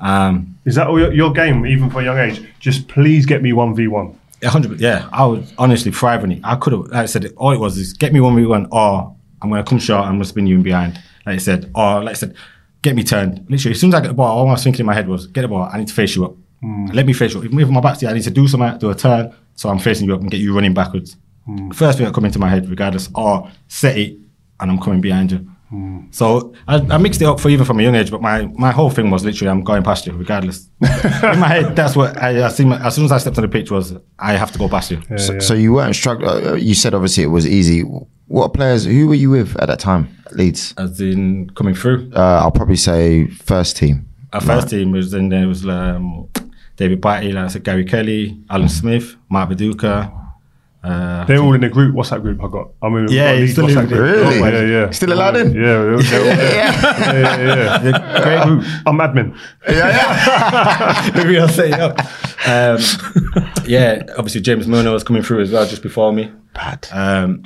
Um, 0.00 0.58
Is 0.64 0.74
that 0.74 0.86
all 0.86 0.98
your, 0.98 1.12
your 1.12 1.32
game, 1.32 1.66
even 1.66 1.90
for 1.90 2.00
a 2.00 2.04
young 2.04 2.18
age? 2.18 2.46
Just 2.60 2.88
please 2.88 3.24
get 3.26 3.42
me 3.42 3.52
1v1. 3.52 4.14
100 4.42 4.80
yeah, 4.80 5.08
I 5.12 5.24
would 5.24 5.46
honestly 5.56 5.90
thrive 5.90 6.22
on 6.22 6.32
it. 6.32 6.40
I 6.44 6.56
could 6.56 6.74
have, 6.74 6.82
like 6.82 6.94
I 6.94 7.06
said, 7.06 7.32
all 7.36 7.52
it 7.52 7.58
was 7.58 7.78
is 7.78 7.94
get 7.94 8.12
me 8.12 8.20
1v1 8.20 8.68
or 8.70 9.15
I'm 9.42 9.50
going 9.50 9.62
to 9.62 9.68
come 9.68 9.78
short, 9.78 10.04
I'm 10.04 10.12
going 10.12 10.22
to 10.22 10.28
spin 10.28 10.46
you 10.46 10.56
in 10.56 10.62
behind. 10.62 10.94
Like 11.24 11.34
I 11.34 11.38
said, 11.38 11.70
or 11.74 12.02
like 12.04 12.10
I 12.10 12.14
said, 12.14 12.34
get 12.82 12.94
me 12.94 13.02
turned. 13.02 13.44
Literally, 13.48 13.72
as 13.72 13.80
soon 13.80 13.90
as 13.90 13.94
I 13.94 14.00
get 14.00 14.08
the 14.08 14.14
ball, 14.14 14.38
all 14.38 14.48
I 14.48 14.52
was 14.52 14.64
thinking 14.64 14.80
in 14.80 14.86
my 14.86 14.94
head 14.94 15.08
was, 15.08 15.26
get 15.26 15.42
the 15.42 15.48
ball, 15.48 15.68
I 15.72 15.78
need 15.78 15.88
to 15.88 15.94
face 15.94 16.14
you 16.16 16.24
up. 16.24 16.34
Mm. 16.62 16.94
Let 16.94 17.06
me 17.06 17.12
face 17.12 17.34
you 17.34 17.40
up. 17.40 17.46
If 17.46 17.52
if 17.52 17.68
my 17.68 17.80
back's 17.80 17.98
to 17.98 18.06
you, 18.06 18.10
I 18.10 18.14
need 18.14 18.22
to 18.22 18.30
do 18.30 18.48
something, 18.48 18.78
do 18.78 18.90
a 18.90 18.94
turn, 18.94 19.34
so 19.54 19.68
I'm 19.68 19.78
facing 19.78 20.06
you 20.06 20.14
up 20.14 20.20
and 20.20 20.30
get 20.30 20.40
you 20.40 20.54
running 20.54 20.74
backwards. 20.74 21.16
Mm. 21.48 21.74
First 21.74 21.98
thing 21.98 22.06
that 22.06 22.14
come 22.14 22.24
into 22.24 22.38
my 22.38 22.48
head, 22.48 22.68
regardless, 22.68 23.08
or 23.14 23.50
set 23.68 23.96
it 23.98 24.18
and 24.60 24.70
I'm 24.70 24.80
coming 24.80 25.00
behind 25.00 25.32
you. 25.32 25.50
Mm. 25.72 26.14
So 26.14 26.54
I, 26.68 26.76
I 26.76 26.98
mixed 26.98 27.20
it 27.20 27.24
up 27.24 27.40
for 27.40 27.48
even 27.48 27.66
from 27.66 27.80
a 27.80 27.82
young 27.82 27.94
age, 27.94 28.10
but 28.10 28.22
my, 28.22 28.46
my 28.54 28.70
whole 28.70 28.90
thing 28.90 29.10
was 29.10 29.24
literally 29.24 29.50
I'm 29.50 29.62
going 29.62 29.82
past 29.82 30.06
you, 30.06 30.12
regardless. 30.12 30.68
In 30.82 31.40
my 31.40 31.48
head, 31.48 31.76
that's 31.76 31.96
what 31.96 32.16
I, 32.22 32.46
I 32.46 32.48
see. 32.48 32.64
My, 32.64 32.84
as 32.84 32.94
soon 32.94 33.04
as 33.04 33.12
I 33.12 33.18
stepped 33.18 33.36
on 33.38 33.42
the 33.42 33.48
pitch, 33.48 33.70
was 33.70 33.94
I 34.18 34.34
have 34.34 34.52
to 34.52 34.58
go 34.58 34.68
past 34.68 34.90
you. 34.90 35.02
So, 35.16 35.38
so 35.40 35.54
you 35.54 35.72
weren't 35.72 35.96
struggling. 35.96 36.46
Uh, 36.46 36.54
you 36.54 36.74
said 36.74 36.94
obviously 36.94 37.24
it 37.24 37.28
was 37.28 37.46
easy. 37.46 37.84
What 38.28 38.52
players? 38.54 38.84
Who 38.84 39.08
were 39.08 39.14
you 39.14 39.30
with 39.30 39.56
at 39.60 39.68
that 39.68 39.78
time? 39.78 40.08
at 40.26 40.34
Leeds. 40.36 40.74
As 40.76 41.00
in 41.00 41.50
coming 41.50 41.74
through, 41.74 42.10
Uh, 42.14 42.40
I'll 42.42 42.50
probably 42.50 42.76
say 42.76 43.28
first 43.28 43.76
team. 43.76 44.06
our 44.32 44.40
first 44.40 44.68
team 44.68 44.90
was 44.92 45.12
then 45.12 45.28
there 45.28 45.46
was 45.46 45.64
um, 45.66 46.28
David 46.76 47.00
Batty, 47.00 47.30
like 47.32 47.44
I 47.44 47.48
said, 47.48 47.62
Gary 47.64 47.84
Kelly, 47.84 48.36
Alan 48.50 48.68
Smith, 48.68 49.14
Mark 49.30 49.50
Viduka. 49.50 50.12
Uh, 50.82 51.24
They're 51.24 51.38
all 51.38 51.54
in 51.54 51.64
a 51.64 51.68
group. 51.68 51.94
What's 51.94 52.10
that 52.10 52.22
group 52.22 52.42
I 52.42 52.48
got? 52.48 52.70
I 52.82 52.88
mean, 52.88 53.08
Yeah, 53.08 53.32
got 53.32 53.40
he's 53.40 53.52
still 53.52 53.66
in 53.68 53.74
WhatsApp 53.74 53.88
the 53.88 53.94
group. 53.96 54.14
group. 54.28 54.42
Really? 54.44 54.70
Yeah, 54.72 54.80
yeah. 54.84 54.90
Still 54.90 55.12
allowed 55.12 55.36
in? 55.36 55.46
Yeah, 55.54 55.62
they're- 55.62 55.98
they're- 56.02 56.26
yeah, 56.54 57.12
yeah, 57.12 57.82
yeah. 57.84 58.22
great 58.22 58.42
group. 58.44 58.64
I'm 58.86 58.98
admin. 58.98 59.36
Yeah, 59.68 59.88
yeah. 59.88 61.10
Maybe 61.16 61.38
I'll 61.38 61.48
set 61.48 61.66
it 61.70 61.80
up. 61.80 61.98
Um, 62.46 63.66
yeah, 63.66 64.02
obviously 64.16 64.40
James 64.42 64.66
Milner 64.68 64.92
was 64.92 65.02
coming 65.02 65.22
through 65.22 65.40
as 65.42 65.50
well 65.50 65.66
just 65.66 65.82
before 65.82 66.12
me. 66.12 66.30
Bad. 66.54 66.86
Um, 66.92 67.42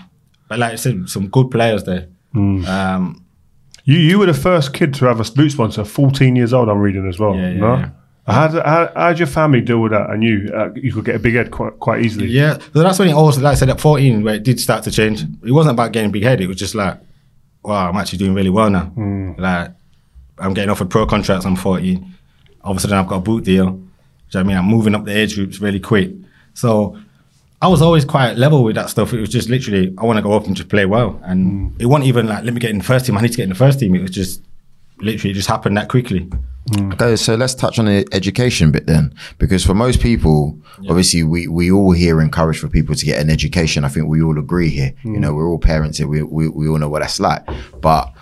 but 0.51 0.59
like 0.59 0.73
I 0.73 0.77
said, 0.77 1.09
some 1.09 1.29
good 1.29 1.51
players 1.51 1.85
there. 1.85 2.09
Um, 2.35 3.25
You 3.85 3.97
you 3.99 4.19
were 4.19 4.27
the 4.27 4.35
first 4.35 4.75
kid 4.75 4.93
to 4.95 5.07
have 5.07 5.21
a 5.21 5.33
boot 5.33 5.51
sponsor, 5.53 5.85
14 5.85 6.37
years 6.37 6.53
old. 6.53 6.69
I'm 6.69 6.79
reading 6.79 7.09
as 7.09 7.19
well. 7.19 7.35
Yeah, 7.35 7.51
yeah, 7.51 7.61
no? 7.61 7.75
yeah. 7.77 7.91
How 8.27 8.47
did, 8.49 8.63
how, 8.65 8.93
how 8.95 9.09
did 9.09 9.19
your 9.19 9.27
family 9.27 9.61
deal 9.63 9.81
with 9.81 9.93
that? 9.93 10.11
And 10.11 10.23
you 10.23 10.51
uh, 10.55 10.69
you 10.75 10.93
could 10.93 11.05
get 11.05 11.15
a 11.17 11.19
big 11.19 11.35
head 11.35 11.51
quite 11.51 11.79
quite 11.81 12.05
easily. 12.05 12.27
yeah, 12.29 12.59
so 12.73 12.83
that's 12.83 12.99
when 12.99 13.09
it 13.09 13.15
also, 13.15 13.41
like 13.41 13.53
I 13.53 13.55
said, 13.55 13.71
at 13.71 13.81
14, 13.81 14.23
where 14.23 14.35
it 14.35 14.43
did 14.43 14.61
start 14.61 14.85
to 14.85 14.91
change. 14.91 15.23
It 15.43 15.53
wasn't 15.53 15.73
about 15.75 15.93
getting 15.93 16.11
big 16.13 16.23
head. 16.25 16.41
It 16.41 16.47
was 16.47 16.59
just 16.59 16.75
like, 16.75 16.99
wow, 17.65 17.89
I'm 17.89 17.97
actually 17.97 18.19
doing 18.19 18.35
really 18.35 18.51
well 18.51 18.71
now. 18.71 18.93
Like, 19.39 19.71
I'm 20.39 20.53
getting 20.55 20.71
offered 20.71 20.91
pro 20.91 21.07
contracts. 21.07 21.45
I'm 21.47 21.57
14. 21.57 22.15
All 22.63 22.73
of 22.73 22.77
a 22.77 22.81
sudden, 22.81 22.99
I've 22.99 23.09
got 23.09 23.17
a 23.17 23.21
boot 23.21 23.45
deal. 23.45 23.71
Do 23.71 23.71
you 23.71 23.79
know 23.79 23.87
what 24.31 24.37
I 24.41 24.43
mean? 24.45 24.57
I'm 24.59 24.67
moving 24.67 24.95
up 24.95 25.05
the 25.05 25.17
age 25.17 25.35
groups 25.35 25.61
really 25.61 25.81
quick. 25.81 26.11
So 26.55 26.97
I 27.63 27.69
was 27.69 27.83
always 27.83 28.05
quite 28.05 28.39
level 28.39 28.65
with 28.65 28.77
that 28.77 28.89
stuff. 28.89 29.13
It 29.13 29.21
was 29.21 29.29
just 29.29 29.51
literally, 29.51 29.95
I 29.99 30.05
want 30.05 30.17
to 30.17 30.23
go 30.23 30.33
up 30.33 30.47
and 30.47 30.57
just 30.57 30.69
play 30.69 30.87
well. 30.87 31.21
And 31.25 31.73
mm. 31.73 31.81
it 31.81 31.87
wasn't 31.87 32.07
even 32.07 32.27
like, 32.27 32.45
let 32.45 32.55
me 32.55 32.61
get 32.61 32.71
in 32.71 32.79
the 32.79 32.85
first 32.85 33.07
team. 33.07 33.19
I 33.19 33.21
need 33.21 33.33
to 33.33 33.37
get 33.37 33.45
in 33.45 33.51
the 33.51 33.55
first 33.55 33.81
team. 33.81 33.95
It 33.95 34.01
was 34.01 34.11
just 34.11 34.43
literally, 34.99 35.33
it 35.33 35.35
just 35.35 35.49
happened 35.49 35.77
that 35.77 35.89
quickly. 35.89 36.31
Mm. 36.71 36.95
Okay, 36.95 37.17
so 37.17 37.35
let's 37.35 37.55
touch 37.55 37.79
on 37.79 37.85
the 37.85 38.07
education 38.13 38.71
bit 38.71 38.87
then, 38.87 39.15
because 39.39 39.65
for 39.65 39.75
most 39.75 40.01
people, 40.01 40.59
obviously, 40.89 41.23
we 41.25 41.49
we 41.49 41.71
all 41.73 41.91
here 41.93 42.21
encourage 42.21 42.59
for 42.59 42.69
people 42.69 42.95
to 42.95 43.05
get 43.05 43.21
an 43.21 43.31
education. 43.31 43.85
I 43.85 43.89
think 43.89 44.09
we 44.09 44.23
all 44.23 44.39
agree 44.39 44.69
here. 44.69 44.93
You 45.03 45.13
mm. 45.13 45.19
know, 45.19 45.35
we're 45.35 45.49
all 45.49 45.59
parents 45.59 45.99
here. 45.99 46.07
We, 46.07 46.23
we 46.23 46.49
we 46.49 46.69
all 46.69 46.79
know 46.79 46.89
what 46.89 47.01
that's 47.01 47.19
like. 47.19 47.45
But, 47.81 48.13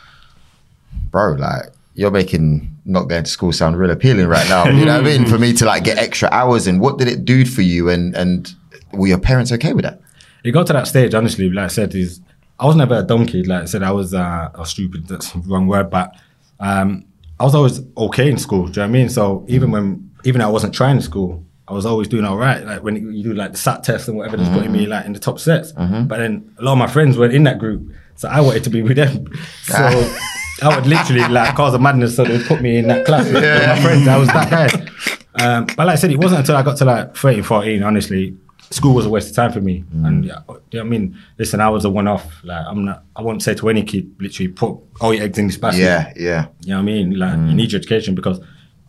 bro, 1.11 1.33
like 1.33 1.65
you're 1.95 2.13
making 2.13 2.75
not 2.85 3.09
going 3.09 3.25
to 3.25 3.31
school 3.31 3.53
sound 3.53 3.77
real 3.77 3.91
appealing 3.91 4.29
right 4.29 4.49
now. 4.49 4.67
You 4.69 4.85
know 4.85 4.97
what 4.97 5.07
I 5.07 5.19
mean? 5.19 5.27
For 5.29 5.39
me 5.39 5.53
to 5.55 5.67
like 5.67 5.85
get 5.85 5.99
extra 5.99 6.29
hours 6.31 6.67
and 6.67 6.81
what 6.81 6.97
did 6.97 7.09
it 7.09 7.25
do 7.25 7.45
for 7.45 7.63
you? 7.63 7.91
And 7.91 8.15
and 8.17 8.55
were 8.93 9.07
your 9.07 9.19
parents 9.19 9.53
okay 9.53 9.73
with 9.73 9.85
that? 9.85 10.01
it 10.45 10.53
got 10.53 10.67
to 10.69 10.73
that 10.73 10.87
stage, 10.87 11.15
honestly, 11.15 11.51
like 11.51 11.65
I 11.65 11.69
said, 11.69 11.95
is 11.95 12.21
I 12.61 12.67
was 12.67 12.77
never 12.77 12.95
a 12.95 13.03
dumb 13.03 13.27
kid. 13.27 13.47
Like 13.49 13.63
I 13.63 13.65
said, 13.67 13.83
I 13.83 13.91
was 13.91 14.15
uh, 14.15 14.51
a 14.55 14.65
stupid, 14.65 15.07
that's 15.09 15.33
the 15.33 15.41
wrong 15.41 15.67
word, 15.67 15.91
but 15.91 16.15
um, 16.61 17.05
I 17.41 17.45
was 17.45 17.55
always 17.55 17.81
okay 17.97 18.31
in 18.31 18.39
school. 18.39 18.67
Do 18.67 18.69
you 18.69 18.75
know 18.77 18.83
what 18.83 18.89
I 18.89 18.93
mean? 18.93 19.09
So 19.09 19.45
even 19.49 19.71
when, 19.73 20.11
even 20.25 20.41
though 20.41 20.49
I 20.49 20.51
wasn't 20.51 20.75
trying 20.75 20.97
in 20.97 21.03
school, 21.03 21.45
I 21.67 21.73
was 21.73 21.85
always 21.85 22.09
doing 22.09 22.25
all 22.25 22.37
right. 22.39 22.65
Like 22.65 22.83
when 22.83 22.97
you 23.15 23.23
do 23.23 23.35
like 23.35 23.53
the 23.53 23.59
SAT 23.59 23.85
test 23.85 24.09
and 24.09 24.17
whatever, 24.17 24.37
that's 24.39 24.49
putting 24.57 24.73
me 24.73 24.87
like 24.87 25.05
in 25.07 25.13
the 25.13 25.19
top 25.19 25.39
sets. 25.39 25.73
But 25.73 26.19
then 26.19 26.55
a 26.59 26.63
lot 26.63 26.73
of 26.73 26.79
my 26.79 26.87
friends 26.87 27.19
weren't 27.19 27.35
in 27.35 27.43
that 27.45 27.59
group, 27.59 27.93
so 28.15 28.29
I 28.29 28.41
wanted 28.41 28.65
to 28.65 28.71
be 28.71 28.81
with 28.83 28.97
them. 28.97 29.27
So 29.65 30.67
I 30.67 30.75
would 30.75 30.87
literally 30.87 31.29
like 31.29 31.55
cause 31.55 31.75
a 31.75 31.79
madness, 31.79 32.17
so 32.17 32.25
they'd 32.25 32.45
put 32.47 32.63
me 32.63 32.79
in 32.79 32.89
that 32.89 33.05
class 33.07 33.27
with 33.27 33.43
my 33.43 33.81
friends. 33.83 34.09
I 34.09 34.17
was 34.17 34.29
that 34.29 34.51
guy. 34.51 35.45
Um, 35.45 35.67
but 35.67 35.87
like 35.87 35.91
I 35.91 35.95
said, 35.97 36.11
it 36.11 36.17
wasn't 36.19 36.41
until 36.41 36.57
I 36.57 36.63
got 36.63 36.77
to 36.79 36.85
like 36.85 37.15
13, 37.15 37.43
14, 37.45 37.83
honestly, 37.85 38.37
school 38.71 38.95
was 38.95 39.07
a 39.07 39.11
waste 39.11 39.31
of 39.31 39.37
time 39.37 39.53
for 39.53 39.61
me. 39.61 39.85
And 40.05 40.25
yeah, 40.25 40.41
you 40.49 40.61
know 40.75 40.81
I 40.81 40.85
mean, 40.85 41.19
listen, 41.39 41.61
I 41.61 41.69
was 41.69 41.85
a 41.85 41.91
one 41.91 42.07
off. 42.07 42.43
Like 42.45 42.65
I'm 42.67 42.85
not, 42.85 43.05
I 43.17 43.23
won't 43.23 43.43
say 43.43 43.55
to 43.55 43.69
any 43.69 43.83
kid, 43.83 44.15
literally 44.21 44.49
put 44.49 44.79
all 45.01 45.15
your 45.15 45.25
eggs 45.25 45.39
in 45.39 45.47
this 45.47 45.57
basket. 45.57 45.83
Yeah, 45.83 46.13
yeah. 46.17 46.47
You 46.61 46.71
know 46.71 46.77
what 46.77 46.83
I 46.83 46.85
mean? 46.85 47.19
Like 47.19 47.37
you 47.37 47.55
need 47.55 47.73
your 47.73 47.79
education 47.79 48.15
because 48.15 48.41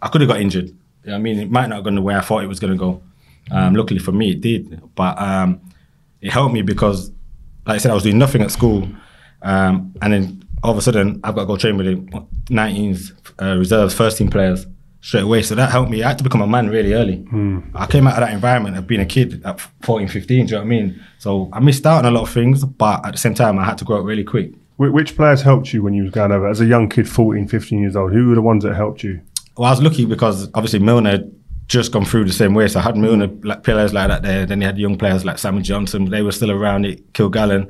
I 0.02 0.10
could 0.10 0.22
have 0.22 0.30
got 0.30 0.42
injured. 0.42 0.68
You 0.68 0.76
know 1.06 1.14
what 1.14 1.20
I 1.20 1.22
mean? 1.22 1.40
It 1.40 1.52
might 1.52 1.68
not 1.68 1.76
have 1.76 1.84
gone 1.86 1.96
the 1.96 2.02
way 2.02 2.16
I 2.16 2.22
thought 2.22 2.44
it 2.44 2.48
was 2.48 2.60
going 2.60 2.74
to 2.74 2.80
go. 2.80 3.02
Um, 3.52 3.74
luckily 3.74 4.00
for 4.00 4.12
me, 4.12 4.32
it 4.32 4.42
did. 4.42 4.82
But 4.96 5.20
um, 5.20 5.62
it 6.22 6.32
helped 6.32 6.54
me 6.54 6.62
because, 6.62 7.10
like 7.66 7.76
I 7.76 7.78
said, 7.78 7.92
I 7.92 7.94
was 7.96 8.04
doing 8.04 8.18
nothing 8.18 8.42
at 8.42 8.52
school. 8.52 8.88
Um, 9.42 9.96
and 10.02 10.14
then 10.14 10.44
all 10.62 10.72
of 10.72 10.78
a 10.78 10.82
sudden, 10.82 11.20
I've 11.24 11.36
got 11.36 11.42
to 11.42 11.48
go 11.48 11.58
train 11.58 11.78
with 11.78 11.86
the 11.88 12.26
19s 12.54 13.14
uh, 13.42 13.58
reserves, 13.58 13.94
first 13.94 14.18
team 14.18 14.30
players 14.30 14.68
straight 15.02 15.24
away. 15.24 15.42
So 15.42 15.56
that 15.56 15.72
helped 15.72 15.90
me. 15.92 16.04
I 16.04 16.10
had 16.10 16.18
to 16.18 16.24
become 16.24 16.42
a 16.42 16.48
man 16.48 16.70
really 16.70 16.94
early. 16.94 17.26
I 17.76 17.86
came 17.86 18.08
out 18.08 18.14
of 18.16 18.20
that 18.22 18.34
environment 18.34 18.78
of 18.78 18.86
being 18.88 19.02
a 19.02 19.06
kid 19.06 19.42
at 19.46 19.60
14, 19.82 20.08
15. 20.08 20.28
Do 20.28 20.34
you 20.34 20.52
know 20.52 20.58
what 20.58 20.66
I 20.66 20.68
mean? 20.70 21.04
So 21.18 21.50
I 21.54 21.60
missed 21.60 21.86
out 21.86 22.06
on 22.06 22.14
a 22.14 22.16
lot 22.16 22.24
of 22.24 22.30
things, 22.30 22.64
but 22.66 23.06
at 23.06 23.12
the 23.14 23.18
same 23.18 23.34
time, 23.34 23.58
I 23.60 23.66
had 23.66 23.78
to 23.80 23.86
grow 23.86 24.00
up 24.00 24.06
really 24.06 24.24
quick. 24.24 24.52
Which 24.78 25.16
players 25.18 25.42
helped 25.42 25.74
you 25.74 25.84
when 25.84 25.94
you 25.94 26.04
was 26.04 26.12
going 26.12 26.32
over 26.32 26.48
as 26.48 26.62
a 26.62 26.66
young 26.66 26.88
kid, 26.88 27.10
14, 27.10 27.48
15 27.50 27.80
years 27.82 27.96
old? 27.98 28.14
Who 28.14 28.30
were 28.30 28.36
the 28.36 28.42
ones 28.42 28.64
that 28.64 28.76
helped 28.76 29.04
you? 29.04 29.20
Well, 29.58 29.68
I 29.68 29.72
was 29.72 29.82
lucky 29.82 30.06
because 30.06 30.48
obviously 30.54 30.80
Milner 30.80 31.10
had 31.12 31.32
just 31.68 31.92
gone 31.92 32.06
through 32.06 32.26
the 32.26 32.32
same 32.34 32.54
way. 32.54 32.68
So 32.70 32.80
I 32.80 32.84
had 32.84 32.96
Milner 32.96 33.28
like 33.44 33.64
players 33.64 33.94
like 33.94 34.08
that 34.08 34.24
there. 34.24 34.46
Then 34.46 34.60
they 34.60 34.66
had 34.66 34.78
young 34.78 34.98
players 34.98 35.26
like 35.26 35.38
Simon 35.38 35.64
Johnson. 35.64 36.06
They 36.06 36.22
were 36.22 36.32
still 36.32 36.50
around 36.50 36.86
it, 36.86 37.12
Kilgallon. 37.14 37.70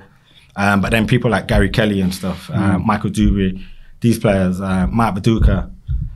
Um, 0.56 0.82
but 0.82 0.92
then 0.92 1.08
people 1.08 1.32
like 1.32 1.48
Gary 1.48 1.70
Kelly 1.70 2.00
and 2.02 2.14
stuff, 2.14 2.50
uh, 2.52 2.78
Michael 2.78 3.10
Duberry, 3.10 3.64
these 4.02 4.20
players, 4.20 4.62
uh, 4.62 4.88
Mark 4.88 5.16
Viduka, 5.16 5.72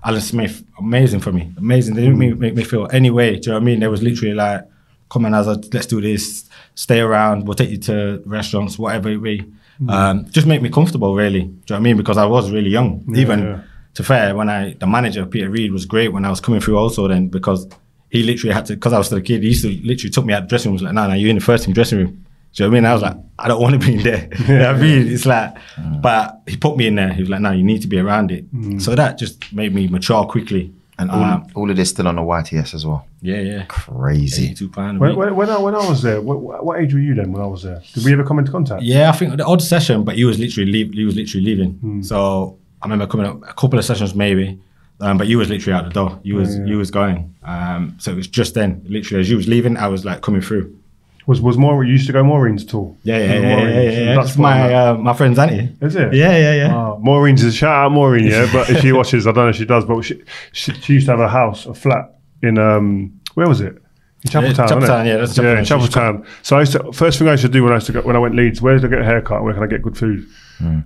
Alan 0.06 0.22
Smith, 0.22 0.64
amazing 0.78 1.20
for 1.22 1.32
me. 1.32 1.52
Amazing. 1.58 1.96
They 1.96 2.02
didn't 2.02 2.20
make, 2.20 2.38
make 2.38 2.56
me 2.56 2.64
feel 2.64 2.88
any 2.92 3.10
way. 3.10 3.36
Do 3.36 3.36
you 3.36 3.42
know 3.48 3.54
what 3.54 3.62
I 3.62 3.66
mean? 3.66 3.80
They 3.80 3.88
was 3.88 4.04
literally 4.04 4.34
like, 4.34 4.68
come 5.10 5.26
on, 5.26 5.32
Azza, 5.32 5.74
let's 5.74 5.86
do 5.86 6.02
this. 6.02 6.50
Stay 6.76 7.00
around. 7.00 7.46
We'll 7.46 7.56
take 7.56 7.70
you 7.70 7.78
to 7.78 8.22
restaurants, 8.26 8.78
whatever 8.78 9.10
it 9.10 9.22
be. 9.22 9.46
Um, 9.90 10.26
just 10.30 10.48
make 10.48 10.62
me 10.62 10.70
comfortable, 10.70 11.16
really. 11.16 11.42
Do 11.42 11.46
you 11.46 11.52
know 11.52 11.62
what 11.68 11.76
I 11.76 11.80
mean? 11.80 11.98
Because 11.98 12.18
I 12.18 12.26
was 12.26 12.52
really 12.52 12.70
young. 12.70 13.04
Even 13.16 13.40
yeah. 13.40 13.62
to 13.96 14.04
fair, 14.04 14.36
when 14.36 14.50
I 14.50 14.74
the 14.74 14.88
manager 14.88 15.26
Peter 15.26 15.50
Reid 15.50 15.72
was 15.72 15.86
great 15.86 16.10
when 16.14 16.26
I 16.26 16.30
was 16.30 16.40
coming 16.40 16.62
through 16.62 16.78
also 16.78 17.08
then 17.08 17.28
because 17.28 17.68
he 18.10 18.24
literally 18.24 18.54
had 18.54 18.66
to 18.68 18.76
because 18.76 18.94
I 18.94 18.98
was 18.98 19.08
still 19.08 19.18
a 19.18 19.22
kid. 19.22 19.42
He 19.42 19.50
used 19.50 19.64
to 19.64 19.70
literally 19.84 20.12
took 20.12 20.26
me 20.26 20.34
out 20.34 20.44
the 20.44 20.48
dressing 20.48 20.70
room. 20.70 20.76
Was 20.76 20.84
like, 20.84 20.94
no, 20.94 21.08
no, 21.08 21.14
you're 21.16 21.30
in 21.30 21.36
the 21.38 21.42
first 21.42 21.66
team 21.66 21.74
dressing 21.74 22.00
room. 22.00 22.26
Do 22.54 22.64
you 22.64 22.70
know 22.70 22.72
what 22.72 22.78
I 22.78 22.82
mean? 22.82 22.86
I 22.86 22.94
was 22.94 23.02
like, 23.02 23.18
I 23.40 23.48
don't 23.48 23.62
want 23.62 23.74
to 23.82 23.88
be 23.88 23.96
in 23.96 24.04
there. 24.04 24.30
you 24.48 24.54
know 24.60 24.74
what 24.74 24.76
I 24.76 24.80
mean? 24.80 25.08
It's 25.08 25.26
like, 25.26 25.56
but 26.02 26.42
he 26.48 26.56
put 26.56 26.78
me 26.78 26.88
in 26.88 26.96
there. 26.96 27.12
He 27.12 27.22
was 27.22 27.30
like, 27.30 27.42
no, 27.42 27.52
you 27.52 27.64
need 27.64 27.82
to 27.82 27.88
be 27.88 27.98
around 28.00 28.32
it. 28.32 28.46
So 28.80 28.94
that 28.96 29.18
just 29.18 29.52
made 29.54 29.74
me 29.74 29.88
mature 29.88 30.24
quickly. 30.26 30.72
And 31.00 31.10
all, 31.10 31.24
Um, 31.24 31.48
all 31.56 31.70
of 31.72 31.76
this 31.76 31.90
still 31.90 32.08
on 32.08 32.18
the 32.18 32.22
YTS 32.22 32.76
as 32.76 32.86
well. 32.86 33.08
yeah, 33.22 33.40
yeah. 33.40 33.66
Crazy. 33.68 34.46
82 34.46 34.70
pound 34.70 34.98
a 34.98 35.00
When, 35.00 35.16
when, 35.16 35.36
when, 35.36 35.50
I, 35.50 35.58
when 35.58 35.74
I 35.74 35.90
was 35.90 36.04
there, 36.04 36.22
what, 36.22 36.64
what 36.64 36.80
age 36.80 36.94
were 36.94 37.00
you 37.00 37.16
then 37.16 37.32
when 37.32 37.42
I 37.42 37.48
was 37.48 37.64
there? 37.64 37.82
Did 37.96 38.06
we 38.06 38.14
ever 38.14 38.24
come 38.24 38.38
into 38.38 38.52
contact? 38.52 38.84
Yeah, 38.84 39.10
I 39.10 39.14
think 39.14 39.36
the 39.38 39.46
odd 39.46 39.64
session, 39.64 40.04
but 40.04 40.16
he 40.16 40.24
was 40.26 40.38
literally 40.38 40.72
leave, 40.72 40.94
he 40.94 41.04
was 41.06 41.16
literally 41.16 41.44
leaving. 41.46 42.04
So 42.04 42.60
I 42.84 42.86
remember 42.86 43.08
coming 43.08 43.26
up 43.26 43.42
a 43.50 43.54
couple 43.54 43.80
of 43.80 43.86
sessions 43.86 44.14
maybe, 44.14 44.60
um, 45.00 45.18
but 45.18 45.26
you 45.28 45.40
was 45.40 45.50
literally 45.50 45.76
out 45.78 45.86
the 45.86 45.90
door. 45.90 46.20
You 46.22 46.36
was 46.36 46.58
you 46.60 46.78
was 46.78 46.92
going. 46.92 47.34
Um, 47.44 47.96
so 47.98 48.12
it 48.12 48.16
was 48.16 48.28
just 48.28 48.54
then, 48.54 48.86
literally 48.88 49.22
as 49.22 49.30
you 49.32 49.38
was 49.38 49.48
leaving, 49.48 49.76
I 49.78 49.88
was 49.88 50.06
like 50.06 50.22
coming 50.22 50.42
through. 50.42 50.78
Was 51.26 51.40
was 51.42 51.58
more 51.58 51.84
you 51.86 51.94
used 51.94 52.08
to 52.08 52.14
go 52.14 52.24
Maureen's 52.24 52.66
at 52.66 52.74
all? 52.74 52.98
Yeah, 53.04 53.18
yeah, 53.18 53.26
yeah, 53.26 53.40
yeah, 53.40 53.82
yeah. 53.82 53.90
yeah. 53.92 54.16
That's 54.16 54.38
my 54.38 54.74
uh, 54.74 54.94
my 54.96 55.14
friend's 55.14 55.40
auntie. 55.40 55.70
Is 55.82 55.96
it? 55.96 56.14
Yeah, 56.14 56.36
yeah, 56.38 56.54
yeah. 56.56 56.76
Oh, 56.76 57.00
Maureen's 57.02 57.44
is 57.44 57.56
shout 57.56 57.74
out 57.86 57.92
Maureen, 57.92 58.26
yeah. 58.28 58.50
But 58.52 58.70
if 58.70 58.82
she 58.82 58.92
watches, 59.00 59.26
I 59.26 59.32
don't 59.32 59.46
know 59.46 59.50
if 59.50 59.56
she 59.56 59.66
does, 59.66 59.86
but 59.86 60.02
she, 60.02 60.22
she, 60.52 60.74
she 60.74 60.94
used 60.94 61.06
to 61.06 61.14
have 61.14 61.22
a 61.22 61.30
house, 61.30 61.66
a 61.66 61.74
flat 61.74 62.20
in 62.42 62.58
um 62.58 63.20
where 63.36 63.48
was 63.48 63.62
it? 63.62 63.78
In 64.26 64.32
Chapeltown, 64.32 64.70
Yeah, 64.70 64.76
wasn't 64.76 64.84
it? 64.84 64.88
Chapeltown, 64.88 65.06
yeah, 65.06 65.18
that's 65.18 65.38
yeah, 65.38 65.60
in 65.60 65.66
Chapeltown. 65.66 66.24
Chapeltown. 66.24 66.28
So 66.42 66.58
I 66.58 66.60
used 66.62 66.72
to 66.74 66.92
first 66.92 67.20
thing 67.20 67.28
I 67.28 67.32
used 67.32 67.44
to 67.44 67.50
do 67.50 67.64
when 67.64 67.72
I 67.72 67.76
used 67.76 67.88
to 67.88 67.94
go, 67.94 68.02
when 68.02 68.16
I 68.16 68.20
went 68.20 68.36
Leeds, 68.36 68.62
where 68.62 68.76
did 68.78 68.86
I 68.86 68.90
get 68.90 69.00
a 69.00 69.06
haircut? 69.06 69.44
Where 69.44 69.54
can 69.54 69.64
I 69.64 69.68
get 69.68 69.82
good 69.82 69.98
food? 69.98 70.26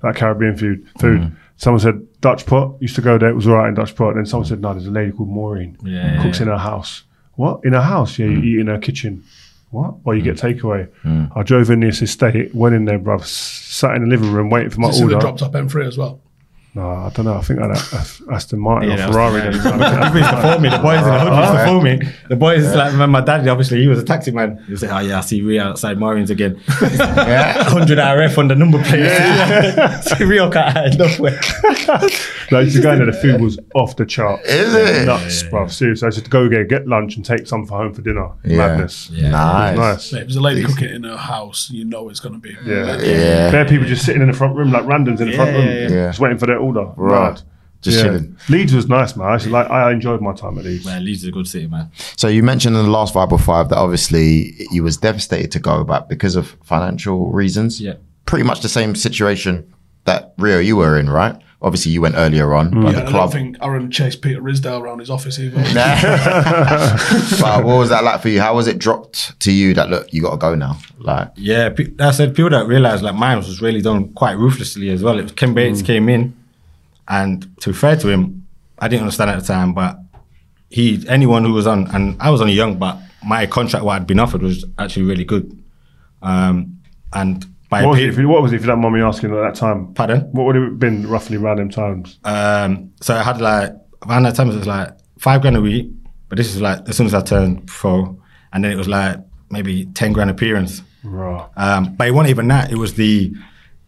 Like 0.04 0.15
Caribbean 0.15 0.58
food. 0.58 0.88
Food. 1.00 1.36
Someone 1.58 1.80
said 1.80 2.00
Dutch 2.21 2.45
pot. 2.45 2.76
Used 2.80 2.95
to 2.95 3.02
go 3.02 3.17
there. 3.17 3.30
It 3.30 3.36
was 3.36 3.47
all 3.47 3.56
right 3.56 3.67
in 3.69 3.73
Dutch 3.73 3.95
pot. 3.95 4.13
Then 4.15 4.26
someone 4.26 4.47
said 4.47 4.62
no, 4.62 4.73
there's 4.73 4.88
a 4.88 4.91
lady 4.91 5.12
called 5.12 5.30
Maureen. 5.30 5.78
Yeah. 5.84 6.21
Cooks 6.21 6.39
in 6.39 6.47
her 6.47 6.58
house. 6.58 7.04
What? 7.34 7.62
In 7.63 7.73
her 7.73 7.82
house? 7.82 8.17
Yeah, 8.17 8.28
you 8.28 8.39
eat 8.41 8.60
in 8.60 8.67
her 8.67 8.80
kitchen. 8.80 9.23
What? 9.69 9.95
Or 10.06 10.15
you 10.15 10.21
get 10.21 10.38
mm. 10.38 10.60
takeaway. 10.60 10.89
Mm. 11.03 11.32
I 11.36 11.43
drove 11.43 11.69
in 11.69 11.82
this 11.82 12.01
estate, 12.01 12.56
went 12.56 12.75
in 12.75 12.86
there, 12.86 12.99
bruv, 12.99 13.25
sat 13.25 13.95
in 13.95 14.03
the 14.03 14.08
living 14.08 14.32
room 14.32 14.49
waiting 14.49 14.69
for 14.69 14.80
my 14.80 14.88
This 14.88 14.97
is 14.97 15.01
the 15.01 15.13
order. 15.15 15.19
dropped 15.19 15.41
up 15.41 15.51
M3 15.53 15.88
as 15.88 15.97
well. 15.97 16.21
No, 16.77 16.89
I 16.91 17.09
don't 17.09 17.25
know. 17.25 17.33
I 17.37 17.41
think 17.41 17.59
I 17.59 17.67
had 17.67 17.71
a- 17.77 18.33
Aston 18.35 18.59
Martin 18.59 18.89
Yeah, 18.89 18.95
or 18.95 18.97
that 18.97 19.07
was- 19.07 19.15
Ferrari. 19.15 19.39
yeah. 19.39 19.49
then. 19.49 20.03
People 20.03 20.17
used 20.19 20.29
to 20.29 20.41
phone 20.43 20.61
me. 20.61 20.69
The 20.69 20.77
boys 20.77 20.99
in 20.99 21.03
the 21.05 21.19
hood 21.19 21.33
used 21.39 21.51
to 21.51 21.65
phone 21.65 21.83
me. 21.83 21.99
The 22.29 22.35
boys, 22.45 22.75
like, 22.75 22.91
remember 22.91 23.07
my 23.19 23.21
dad, 23.21 23.47
obviously, 23.47 23.81
he 23.81 23.87
was 23.87 23.97
a 23.99 24.05
taxi 24.05 24.29
man. 24.31 24.63
He 24.67 24.71
was 24.73 24.83
like, 24.83 24.91
oh, 24.91 24.99
yeah, 24.99 25.17
I 25.17 25.21
see 25.21 25.41
Rio 25.41 25.63
outside 25.63 25.97
Maureen's 25.97 26.29
again. 26.29 26.61
Yeah. 27.27 27.57
100 27.73 27.97
RF 27.97 28.37
on 28.37 28.47
the 28.47 28.55
number 28.55 28.81
plate. 28.83 30.03
see 30.03 30.23
Rio 30.23 30.49
can't 30.51 30.71
hide 30.71 30.97
nowhere. 30.99 31.39
No, 32.51 32.59
I 32.59 32.61
used 32.61 32.75
to 32.75 32.81
go 32.81 32.91
in 32.91 32.99
there, 32.99 33.05
the 33.07 33.13
food 33.13 33.41
was 33.41 33.57
off 33.75 33.95
the 33.95 34.05
chart. 34.05 34.41
Is 34.45 34.73
it? 34.73 35.05
Nuts, 35.05 35.43
bruv. 35.43 35.71
Seriously. 35.71 36.05
I 36.05 36.09
used 36.09 36.23
to 36.23 36.29
go 36.29 36.47
get, 36.47 36.69
get 36.69 36.87
lunch 36.87 37.15
and 37.15 37.25
take 37.25 37.47
some 37.47 37.65
for 37.65 37.77
home 37.77 37.93
for 37.93 38.01
dinner. 38.01 38.29
Yeah. 38.45 38.57
Madness. 38.57 39.09
Nice. 39.11 39.77
Nice. 39.77 40.13
If 40.13 40.19
there's 40.19 40.35
a 40.35 40.41
lady 40.41 40.63
cooking 40.63 40.89
in 40.89 41.03
her 41.03 41.17
house, 41.17 41.69
you 41.71 41.83
know 41.85 42.09
it's 42.09 42.19
going 42.19 42.35
to 42.35 42.39
be. 42.39 42.55
Yeah. 42.65 42.97
Yeah. 43.01 43.49
There 43.51 43.61
are 43.61 43.67
people 43.67 43.87
just 43.87 44.05
sitting 44.05 44.21
in 44.21 44.27
the 44.31 44.37
front 44.37 44.55
room, 44.55 44.71
like 44.71 44.83
randoms 44.83 45.19
in 45.19 45.29
the 45.31 45.35
front 45.35 45.51
room, 45.55 45.65
yeah, 45.67 45.73
yeah. 45.89 46.07
just 46.09 46.19
waiting 46.19 46.37
for 46.37 46.45
their 46.45 46.59
order. 46.67 46.86
Right. 46.95 47.32
Mad. 47.34 47.41
Just 47.82 47.97
Yeah. 47.97 48.03
chilling. 48.03 48.36
Leeds 48.49 48.73
was 48.73 48.88
nice, 48.88 49.15
man. 49.15 49.27
I, 49.27 49.38
like, 49.45 49.69
I 49.69 49.91
enjoyed 49.91 50.21
my 50.21 50.34
time 50.34 50.58
at 50.58 50.65
Leeds. 50.65 50.86
Man, 50.86 51.06
Leeds 51.06 51.21
is 51.23 51.30
a 51.30 51.32
good 51.32 51.47
city, 51.47 51.67
man. 51.67 51.89
So 52.15 52.27
you 52.27 52.41
mentioned 52.43 52.75
in 52.75 52.84
the 52.84 52.89
last 52.91 53.13
Vibe 53.13 53.39
Five 53.39 53.69
that 53.69 53.77
obviously 53.77 54.56
you 54.71 54.84
was 54.84 54.97
devastated 54.97 55.51
to 55.51 55.60
go, 55.60 55.84
but 55.84 56.10
because 56.10 56.36
of 56.36 56.56
financial 56.63 57.32
reasons, 57.32 57.80
Yeah. 57.80 57.93
pretty 58.25 58.43
much 58.45 58.62
the 58.62 58.69
same 58.69 58.95
situation 58.95 59.65
that 60.06 60.34
Rio 60.38 60.60
you 60.60 60.75
were 60.75 60.97
in, 60.99 61.10
right? 61.10 61.36
Obviously 61.60 61.91
you 61.91 62.01
went 62.01 62.15
earlier 62.17 62.53
on, 62.53 62.69
but 62.69 62.77
mm. 62.77 62.93
Yeah, 62.93 63.01
the 63.01 63.08
I 63.10 63.12
don't 63.12 63.32
think 63.32 63.58
Aaron 63.63 63.89
chased 63.89 64.21
Peter 64.21 64.39
Ridsdale 64.41 64.80
around 64.80 64.99
his 64.99 65.10
office 65.10 65.39
either. 65.39 65.58
but 67.41 67.63
what 67.63 67.77
was 67.77 67.89
that 67.89 68.03
like 68.03 68.21
for 68.21 68.30
you? 68.30 68.39
How 68.39 68.56
was 68.56 68.67
it 68.67 68.77
dropped 68.77 69.39
to 69.39 69.51
you 69.51 69.73
that 69.73 69.89
look 69.89 70.12
you 70.13 70.21
got 70.21 70.32
to 70.32 70.38
go 70.38 70.53
now? 70.53 70.77
Like, 70.99 71.30
Yeah, 71.36 71.69
pe- 71.69 71.93
I 71.99 72.12
said 72.12 72.36
people 72.36 72.49
don't 72.49 72.67
realize 72.67 73.01
like 73.01 73.15
mine 73.15 73.38
was 73.38 73.60
really 73.62 73.82
done 73.82 74.13
quite 74.13 74.38
ruthlessly 74.38 74.89
as 74.89 75.01
well. 75.01 75.17
It 75.17 75.23
was 75.23 75.32
Ken 75.32 75.56
Bates 75.56 75.82
mm. 75.82 75.86
came 75.86 76.10
in, 76.10 76.36
and 77.07 77.47
to 77.61 77.69
be 77.69 77.75
fair 77.75 77.95
to 77.97 78.07
him, 78.09 78.47
I 78.79 78.87
didn't 78.87 79.03
understand 79.03 79.31
at 79.31 79.39
the 79.39 79.45
time, 79.45 79.73
but 79.73 79.97
he 80.69 81.03
anyone 81.07 81.43
who 81.45 81.53
was 81.53 81.67
on, 81.67 81.87
and 81.95 82.15
I 82.21 82.29
was 82.29 82.41
only 82.41 82.53
young, 82.53 82.77
but 82.77 82.97
my 83.25 83.45
contract 83.45 83.85
what 83.85 83.95
I'd 83.95 84.07
been 84.07 84.19
offered 84.19 84.41
was 84.41 84.65
actually 84.77 85.05
really 85.05 85.23
good. 85.25 85.63
Um, 86.21 86.79
and 87.13 87.45
by 87.69 87.83
What 87.83 87.91
was, 87.91 87.99
it, 87.99 88.09
if 88.09 88.17
you- 88.17 88.27
what 88.27 88.41
was 88.41 88.51
it, 88.53 88.57
if 88.57 88.61
you 88.61 88.67
don't 88.67 88.81
mind 88.81 88.95
me 88.95 89.01
asking 89.01 89.31
at 89.31 89.35
that 89.41 89.55
time? 89.55 89.93
pardon. 89.93 90.21
What 90.31 90.45
would 90.45 90.55
it 90.55 90.63
have 90.63 90.79
been 90.79 91.07
roughly 91.07 91.37
around 91.37 91.57
them 91.59 91.69
times? 91.69 92.17
Um, 92.23 92.91
so 93.01 93.15
I 93.15 93.23
had 93.23 93.41
like 93.41 93.73
around 94.07 94.23
that 94.23 94.35
time 94.35 94.49
it 94.49 94.55
was 94.55 94.67
like 94.67 94.89
five 95.19 95.41
grand 95.41 95.57
a 95.57 95.61
week, 95.61 95.89
but 96.29 96.37
this 96.37 96.53
is 96.53 96.61
like 96.61 96.87
as 96.87 96.95
soon 96.97 97.05
as 97.07 97.13
I 97.13 97.21
turned 97.21 97.67
pro, 97.67 98.17
and 98.53 98.63
then 98.63 98.71
it 98.71 98.77
was 98.77 98.87
like 98.87 99.17
maybe 99.49 99.85
ten 99.87 100.13
grand 100.13 100.29
appearance. 100.29 100.81
Right. 101.03 101.47
Um, 101.55 101.95
but 101.95 102.07
it 102.07 102.11
wasn't 102.11 102.31
even 102.31 102.47
that. 102.49 102.71
It 102.71 102.77
was 102.77 102.93
the 102.95 103.33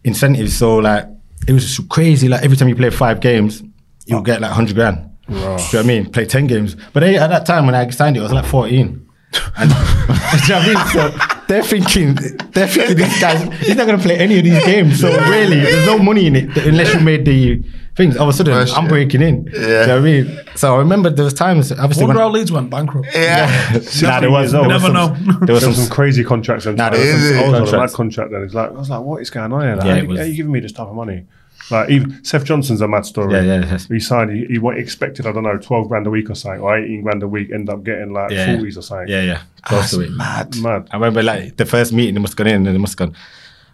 incentives. 0.04 0.56
So 0.56 0.76
like 0.78 1.06
it 1.46 1.52
was 1.52 1.80
crazy. 1.88 2.28
Like 2.28 2.44
every 2.44 2.56
time 2.56 2.68
you 2.68 2.76
play 2.76 2.90
five 2.90 3.20
games, 3.20 3.62
you'll 4.06 4.22
get 4.22 4.40
like 4.40 4.50
hundred 4.50 4.74
grand. 4.76 5.10
Do 5.30 5.36
you 5.36 5.40
know 5.42 5.52
what 5.54 5.74
I 5.74 5.82
mean? 5.84 6.10
Play 6.10 6.26
10 6.26 6.48
games. 6.48 6.76
But 6.92 7.00
they, 7.00 7.16
at 7.16 7.28
that 7.28 7.46
time 7.46 7.66
when 7.66 7.74
I 7.76 7.88
signed 7.90 8.16
it, 8.16 8.20
I 8.20 8.24
was 8.24 8.32
like 8.32 8.46
14. 8.46 9.06
And, 9.56 9.70
do 9.70 9.76
you 9.76 9.78
know 9.78 10.26
what 10.26 10.50
I 10.50 10.66
mean? 10.66 10.86
So 10.88 11.44
they're 11.46 11.62
thinking, 11.62 12.14
they're 12.50 12.66
thinking 12.66 12.96
this 12.96 13.20
guy's, 13.20 13.40
he's 13.60 13.76
not 13.76 13.86
going 13.86 13.96
to 13.96 14.02
play 14.02 14.18
any 14.18 14.38
of 14.38 14.44
these 14.44 14.64
games. 14.64 15.00
So 15.00 15.08
really, 15.28 15.60
there's 15.60 15.86
no 15.86 16.00
money 16.00 16.26
in 16.26 16.34
it 16.34 16.56
unless 16.56 16.92
you 16.92 16.98
made 17.00 17.24
the 17.24 17.62
things. 17.96 18.16
All 18.16 18.28
of 18.28 18.34
a 18.34 18.36
sudden, 18.36 18.54
First 18.54 18.76
I'm 18.76 18.88
breaking 18.88 19.22
in. 19.22 19.44
Do 19.44 19.50
you 19.60 19.66
know 19.68 19.78
what 19.80 19.90
I 19.90 20.00
mean? 20.00 20.40
So 20.56 20.74
I 20.74 20.78
remember 20.78 21.10
there 21.10 21.24
was 21.24 21.34
times, 21.34 21.72
obviously, 21.72 22.04
Wonder 22.06 22.20
when, 22.20 22.28
how 22.28 22.34
Leeds 22.34 22.52
went 22.52 22.70
bankrupt. 22.70 23.08
Yeah. 23.14 23.46
nah, 24.02 24.20
there 24.20 24.30
was, 24.30 24.52
You 24.52 24.58
there 24.60 24.68
never 24.68 24.84
was 24.84 24.92
know. 24.92 25.06
some, 25.14 25.46
there 25.46 25.54
was 25.54 25.64
some, 25.64 25.74
some 25.74 25.88
crazy 25.94 26.24
contracts. 26.24 26.66
And 26.66 26.76
Nah, 26.76 26.90
there 26.90 27.00
was 27.00 27.28
some? 27.28 27.38
I 27.38 27.42
was 27.42 27.42
on 27.42 27.54
a 27.54 27.58
contracts. 27.58 27.92
mad 27.92 27.96
contract 27.96 28.30
then. 28.32 28.42
It's 28.42 28.54
like 28.54 28.70
I 28.70 28.72
was 28.72 28.90
like, 28.90 29.00
what 29.02 29.22
is 29.22 29.30
going 29.30 29.52
on 29.52 29.60
here? 29.62 29.76
Like, 29.76 29.84
yeah, 29.86 30.00
how, 30.00 30.06
was, 30.06 30.18
how 30.18 30.24
are 30.24 30.28
you 30.28 30.34
giving 30.36 30.52
me 30.52 30.60
this 30.60 30.72
type 30.72 30.86
of 30.88 30.94
money? 30.94 31.26
Like 31.70 31.88
even 31.90 32.24
Seth 32.24 32.44
Johnson's 32.44 32.80
a 32.80 32.88
mad 32.88 33.06
story. 33.06 33.32
Yeah, 33.32 33.42
yeah, 33.42 33.64
yes. 33.70 33.86
He 33.86 34.00
signed. 34.00 34.32
He, 34.32 34.44
he 34.46 34.60
expected 34.76 35.24
I 35.26 35.32
don't 35.32 35.44
know 35.44 35.56
twelve 35.58 35.88
grand 35.88 36.06
a 36.06 36.10
week 36.10 36.28
or 36.28 36.34
something, 36.34 36.60
or 36.60 36.76
eighteen 36.76 37.02
grand 37.02 37.22
a 37.22 37.28
week. 37.28 37.52
End 37.52 37.70
up 37.70 37.84
getting 37.84 38.12
like 38.12 38.32
Yeah. 38.32 38.56
forties 38.56 38.76
or 38.76 38.82
something. 38.82 39.06
Yeah, 39.08 39.22
yeah. 39.22 39.42
Close 39.62 39.90
to 39.92 40.00
it. 40.00 40.10
Mad. 40.10 40.56
mad. 40.56 40.88
I 40.90 40.96
remember 40.96 41.22
like 41.22 41.56
the 41.58 41.66
first 41.66 41.92
meeting, 41.92 42.14
they 42.14 42.20
must 42.20 42.32
have 42.32 42.38
gone 42.38 42.46
in 42.48 42.66
and 42.66 42.74
they 42.74 42.78
must 42.78 42.98
have 42.98 43.10
gone, 43.10 43.16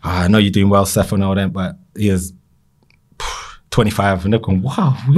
oh, 0.04 0.10
I 0.10 0.28
know 0.28 0.36
you're 0.38 0.50
doing 0.50 0.68
well, 0.68 0.84
Seth, 0.84 1.12
and 1.12 1.24
all 1.24 1.34
that, 1.36 1.52
but 1.54 1.76
he 1.96 2.10
is 2.10 2.34
25. 3.76 4.24
And 4.24 4.32
they're 4.32 4.40
going, 4.40 4.62
wow. 4.62 4.92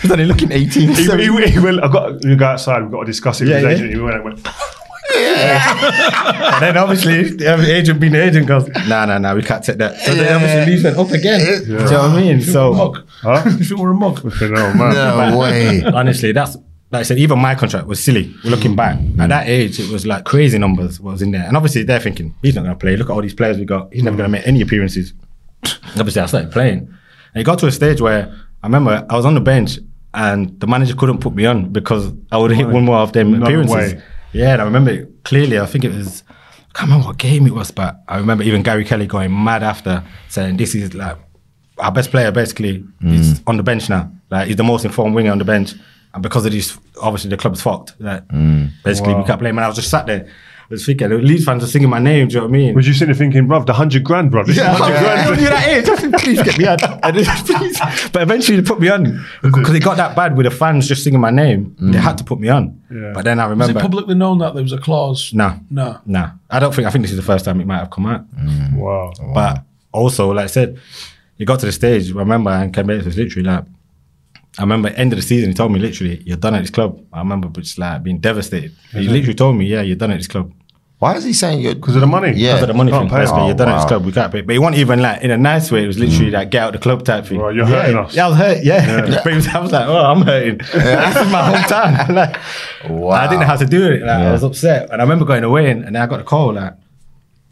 He's 0.00 0.10
only 0.12 0.26
looking 0.26 0.52
18. 0.52 0.88
He, 0.90 0.94
so- 0.94 1.16
he, 1.16 1.24
he 1.50 1.58
went, 1.58 1.82
I 1.82 1.88
got 1.88 2.24
we 2.24 2.36
go 2.36 2.46
outside. 2.46 2.82
We've 2.82 2.92
got 2.92 3.00
to 3.00 3.06
discuss 3.06 3.40
it 3.40 3.48
with 3.48 3.62
yeah. 3.62 3.68
his 3.68 3.80
agent. 3.80 3.94
He 3.94 4.00
went, 4.00 4.14
and 4.14 4.24
went 4.24 4.46
and 5.16 6.62
then 6.62 6.76
obviously 6.76 7.24
the 7.24 7.74
agent 7.74 8.00
being 8.00 8.12
the 8.12 8.22
agent 8.22 8.46
goes, 8.46 8.68
nah, 8.88 9.04
nah, 9.06 9.18
nah, 9.18 9.34
we 9.34 9.42
can't 9.42 9.62
take 9.64 9.78
that. 9.78 9.96
So 9.98 10.14
then 10.14 10.34
obviously 10.34 10.72
Leeds 10.72 10.84
went 10.84 10.98
up 10.98 11.10
again. 11.10 11.64
Do 11.64 11.72
you 11.72 11.78
know 11.78 11.84
what 11.84 12.10
I 12.10 12.20
mean? 12.20 12.40
So 12.40 12.72
Mug. 12.74 13.08
Huh? 13.20 13.42
if 13.44 13.70
it 13.70 13.78
were 13.78 13.90
a 13.90 13.94
mug. 13.94 14.20
"Oh 14.24 14.28
man, 14.74 14.94
No 14.94 15.38
way. 15.38 15.82
honestly, 15.84 16.30
that's 16.30 16.56
like 16.90 17.00
I 17.00 17.02
said, 17.02 17.18
even 17.18 17.40
my 17.40 17.56
contract 17.56 17.88
was 17.88 18.02
silly. 18.02 18.32
We're 18.44 18.50
looking 18.50 18.76
back 18.76 18.96
at 18.96 19.02
mm. 19.02 19.28
that 19.28 19.48
age, 19.48 19.80
it 19.80 19.90
was 19.90 20.06
like 20.06 20.24
crazy 20.24 20.58
numbers 20.58 21.00
was 21.00 21.22
in 21.22 21.32
there, 21.32 21.44
and 21.44 21.56
obviously 21.56 21.82
they're 21.82 22.00
thinking 22.00 22.34
he's 22.40 22.54
not 22.54 22.62
going 22.62 22.74
to 22.74 22.80
play. 22.80 22.96
Look 22.96 23.10
at 23.10 23.12
all 23.12 23.22
these 23.22 23.34
players 23.34 23.58
we 23.58 23.64
got. 23.64 23.92
He's 23.92 24.04
never 24.04 24.16
going 24.16 24.30
to 24.30 24.32
make 24.32 24.46
any 24.46 24.60
appearances. 24.60 25.12
obviously, 25.98 26.22
I 26.22 26.26
started 26.26 26.52
playing, 26.52 26.94
and 27.34 27.40
it 27.40 27.44
got 27.44 27.58
to 27.58 27.66
a 27.66 27.72
stage 27.72 28.00
where 28.00 28.32
I 28.62 28.66
remember 28.66 29.06
I 29.10 29.16
was 29.16 29.26
on 29.26 29.34
the 29.34 29.40
bench, 29.40 29.78
and 30.14 30.58
the 30.60 30.66
manager 30.66 30.94
couldn't 30.94 31.18
put 31.18 31.34
me 31.34 31.44
on 31.44 31.70
because 31.70 32.12
I 32.30 32.38
would 32.38 32.52
hit 32.52 32.68
one 32.68 32.84
more 32.84 32.98
of 32.98 33.12
them 33.12 33.38
No 33.38 33.46
appearances. 33.46 33.74
way. 33.74 34.02
Yeah, 34.32 34.54
and 34.54 34.62
I 34.62 34.64
remember 34.64 34.90
it 34.90 35.24
clearly. 35.24 35.58
I 35.58 35.66
think 35.66 35.84
it 35.84 35.92
was. 35.92 36.22
I 36.28 36.78
can't 36.78 36.90
remember 36.90 37.08
what 37.08 37.18
game 37.18 37.46
it 37.46 37.54
was, 37.54 37.70
but 37.70 38.02
I 38.08 38.18
remember 38.18 38.42
even 38.42 38.62
Gary 38.62 38.84
Kelly 38.84 39.06
going 39.06 39.44
mad 39.44 39.62
after 39.62 40.02
saying 40.28 40.56
this 40.56 40.74
is 40.74 40.94
like 40.94 41.16
our 41.78 41.92
best 41.92 42.10
player 42.10 42.30
basically 42.30 42.84
is 43.02 43.40
mm. 43.40 43.42
on 43.46 43.56
the 43.56 43.62
bench 43.62 43.88
now. 43.88 44.10
Like 44.30 44.48
he's 44.48 44.56
the 44.56 44.64
most 44.64 44.84
informed 44.84 45.14
winger 45.14 45.30
on 45.30 45.38
the 45.38 45.44
bench. 45.44 45.74
And 46.12 46.22
because 46.22 46.46
of 46.46 46.52
this, 46.52 46.78
obviously 47.00 47.30
the 47.30 47.36
club's 47.36 47.60
fucked. 47.60 47.94
Like 48.00 48.26
mm. 48.28 48.70
basically 48.84 49.14
we 49.14 49.24
can't 49.24 49.40
play 49.40 49.50
him. 49.50 49.58
And 49.58 49.64
I 49.64 49.68
was 49.68 49.76
just 49.76 49.90
sat 49.90 50.06
there. 50.06 50.28
I 50.64 50.66
was 50.70 50.86
thinking, 50.86 51.08
the 51.10 51.18
Leeds 51.18 51.44
fans 51.44 51.62
are 51.62 51.66
singing 51.66 51.90
my 51.90 51.98
name, 51.98 52.28
do 52.28 52.34
you 52.34 52.40
know 52.40 52.46
what 52.46 52.54
I 52.54 52.58
mean? 52.58 52.74
Was 52.74 52.88
you 52.88 52.94
sitting 52.94 53.08
there 53.08 53.18
thinking, 53.18 53.46
bruv, 53.46 53.66
the 53.66 53.74
hundred 53.74 54.02
grand, 54.02 54.32
bruv? 54.32 54.46
This 54.46 54.56
yeah, 54.56 54.72
is 54.74 54.78
hundred 54.78 54.94
yeah. 54.94 55.24
grand. 55.24 55.40
You're 55.40 55.50
that 55.50 55.68
age. 55.68 56.14
I 56.14 56.18
Please 56.18 56.42
get 56.42 56.58
me 56.58 56.66
on. 56.66 56.78
Please. 57.44 58.10
But 58.10 58.22
eventually 58.22 58.60
they 58.60 58.66
put 58.66 58.80
me 58.80 58.88
on 58.88 59.24
because 59.42 59.74
it 59.74 59.80
got 59.82 59.96
that 59.98 60.16
bad 60.16 60.36
with 60.36 60.44
the 60.44 60.50
fans 60.50 60.88
just 60.88 61.04
singing 61.04 61.20
my 61.20 61.30
name. 61.30 61.76
They 61.78 61.98
mm. 61.98 62.00
had 62.00 62.16
to 62.18 62.24
put 62.24 62.40
me 62.40 62.48
on. 62.48 62.82
Yeah. 62.90 63.12
But 63.12 63.24
then 63.24 63.40
I 63.40 63.46
Was 63.46 63.50
it 63.50 63.60
remember, 63.60 63.80
publicly 63.80 64.14
known 64.14 64.38
that 64.38 64.54
there 64.54 64.62
was 64.62 64.72
a 64.72 64.78
clause? 64.78 65.32
no, 65.34 65.58
No. 65.70 66.00
no. 66.06 66.30
I 66.48 66.58
don't 66.60 66.74
think. 66.74 66.86
I 66.86 66.90
think 66.90 67.02
this 67.02 67.10
is 67.10 67.16
the 67.18 67.22
first 67.22 67.44
time 67.44 67.60
it 67.60 67.66
might 67.66 67.78
have 67.78 67.90
come 67.90 68.06
out. 68.06 68.24
Mm. 68.36 68.74
Wow. 68.76 69.12
But 69.34 69.64
also, 69.92 70.30
like 70.32 70.44
I 70.44 70.48
said, 70.48 70.80
you 71.36 71.46
got 71.46 71.60
to 71.60 71.66
the 71.66 71.72
stage. 71.72 72.10
I 72.10 72.18
remember, 72.18 72.50
and 72.50 72.72
Ken 72.72 72.86
Bates 72.86 73.04
was 73.04 73.16
literally 73.16 73.48
like, 73.48 73.64
I 74.58 74.62
remember 74.62 74.88
end 74.90 75.12
of 75.12 75.16
the 75.16 75.22
season, 75.22 75.50
he 75.50 75.54
told 75.54 75.72
me 75.72 75.80
literally, 75.80 76.22
"You're 76.24 76.36
done 76.36 76.54
at 76.54 76.60
this 76.60 76.70
club." 76.70 77.00
I 77.12 77.18
remember 77.18 77.48
just 77.60 77.78
like 77.78 78.02
being 78.02 78.18
devastated. 78.18 78.72
He 78.92 79.08
literally 79.08 79.34
told 79.34 79.56
me, 79.56 79.66
"Yeah, 79.66 79.82
you're 79.82 79.96
done 79.96 80.12
at 80.12 80.18
this 80.18 80.28
club." 80.28 80.52
Why 81.00 81.16
is 81.16 81.24
he 81.24 81.32
saying 81.32 81.60
you're? 81.60 81.74
Because 81.74 81.96
of 81.96 82.00
the 82.00 82.06
money. 82.06 82.32
Yeah. 82.34 82.52
Because 82.54 82.62
of 82.62 82.68
the 82.68 82.74
money 82.74 82.92
Can't 82.92 83.02
thing. 83.02 83.10
pay 83.10 83.22
Basically, 83.24 83.46
you're 83.46 83.54
done 83.56 83.68
Oh, 83.68 83.72
at 83.72 83.76
this 83.78 83.84
club. 83.86 84.04
We 84.06 84.12
can't 84.12 84.32
pay. 84.32 84.40
But 84.42 84.52
he 84.52 84.58
wasn't 84.60 84.78
even 84.78 85.02
like 85.02 85.22
in 85.22 85.30
a 85.32 85.36
nice 85.36 85.70
way. 85.72 85.84
It 85.84 85.86
was 85.88 85.98
literally 85.98 86.30
like 86.30 86.50
get 86.50 86.62
out 86.62 86.72
the 86.72 86.78
club 86.78 87.04
type 87.04 87.26
thing. 87.26 87.40
Right, 87.40 87.54
you're 87.54 87.68
yeah, 87.68 87.82
hurting 87.82 87.98
us. 87.98 88.14
Yeah, 88.14 88.24
I 88.26 88.28
was 88.28 88.38
hurt. 88.38 88.64
Yeah, 88.64 89.00
but 89.24 89.26
he 89.30 89.34
was, 89.36 89.48
I 89.48 89.58
was 89.58 89.72
like, 89.72 89.86
oh, 89.88 89.96
I'm 89.98 90.22
hurting. 90.22 90.58
this 90.72 91.16
is 91.16 91.32
my 91.32 91.42
hometown. 91.52 92.08
like, 92.14 92.36
Wow. 92.88 93.10
I 93.10 93.26
didn't 93.26 93.40
know 93.40 93.46
how 93.46 93.56
to 93.56 93.66
do 93.66 93.82
it. 93.84 94.00
Like, 94.02 94.20
Yeah. 94.20 94.28
I 94.28 94.32
was 94.32 94.44
upset, 94.44 94.88
and 94.90 95.02
I 95.02 95.04
remember 95.04 95.24
going 95.26 95.44
away, 95.44 95.70
and, 95.70 95.84
and 95.84 95.94
then 95.96 96.02
I 96.02 96.06
got 96.06 96.20
a 96.20 96.24
call 96.24 96.54
like, 96.54 96.74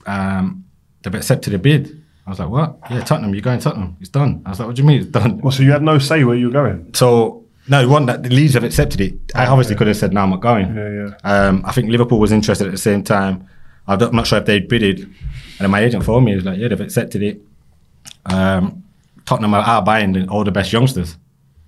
um, 0.06 0.64
they've 1.02 1.14
accepted 1.14 1.52
the 1.52 1.58
bid. 1.58 2.01
I 2.26 2.30
was 2.30 2.38
like, 2.38 2.48
what? 2.50 2.78
Yeah, 2.90 3.00
Tottenham. 3.02 3.34
You're 3.34 3.42
going 3.42 3.58
to 3.58 3.64
Tottenham. 3.64 3.96
It's 4.00 4.08
done. 4.08 4.42
I 4.46 4.50
was 4.50 4.58
like, 4.60 4.68
what 4.68 4.76
do 4.76 4.82
you 4.82 4.86
mean 4.88 5.00
it's 5.00 5.10
done? 5.10 5.38
Well, 5.38 5.50
so 5.50 5.62
you 5.62 5.72
had 5.72 5.82
no 5.82 5.98
say 5.98 6.22
where 6.24 6.36
you 6.36 6.46
were 6.46 6.52
going. 6.52 6.94
So 6.94 7.44
no, 7.68 7.80
it 7.82 7.88
wasn't 7.88 8.06
that 8.08 8.22
the 8.22 8.28
Leeds 8.30 8.54
have 8.54 8.64
accepted 8.64 9.00
it. 9.00 9.14
I 9.34 9.46
obviously 9.46 9.74
could 9.76 9.86
have 9.88 9.96
said, 9.96 10.12
no, 10.12 10.20
I'm 10.22 10.30
not 10.30 10.40
going. 10.40 10.74
Yeah, 10.74 10.90
yeah. 10.90 11.14
Um, 11.24 11.62
I 11.64 11.72
think 11.72 11.90
Liverpool 11.90 12.18
was 12.20 12.30
interested 12.32 12.66
at 12.66 12.70
the 12.72 12.78
same 12.78 13.02
time. 13.02 13.48
I 13.88 13.96
don't- 13.96 14.10
I'm 14.10 14.16
not 14.16 14.26
sure 14.28 14.38
if 14.38 14.46
they'd 14.46 14.68
bidded. 14.68 15.00
And 15.00 15.14
then 15.58 15.70
my 15.70 15.80
agent 15.80 16.04
phoned 16.04 16.24
me. 16.24 16.32
He 16.32 16.36
was 16.36 16.44
like, 16.44 16.58
yeah, 16.58 16.68
they've 16.68 16.80
accepted 16.80 17.22
it. 17.22 17.40
Um, 18.26 18.84
Tottenham 19.24 19.54
are, 19.54 19.62
are 19.62 19.82
buying 19.82 20.28
all 20.28 20.44
the 20.44 20.52
best 20.52 20.72
youngsters. 20.72 21.16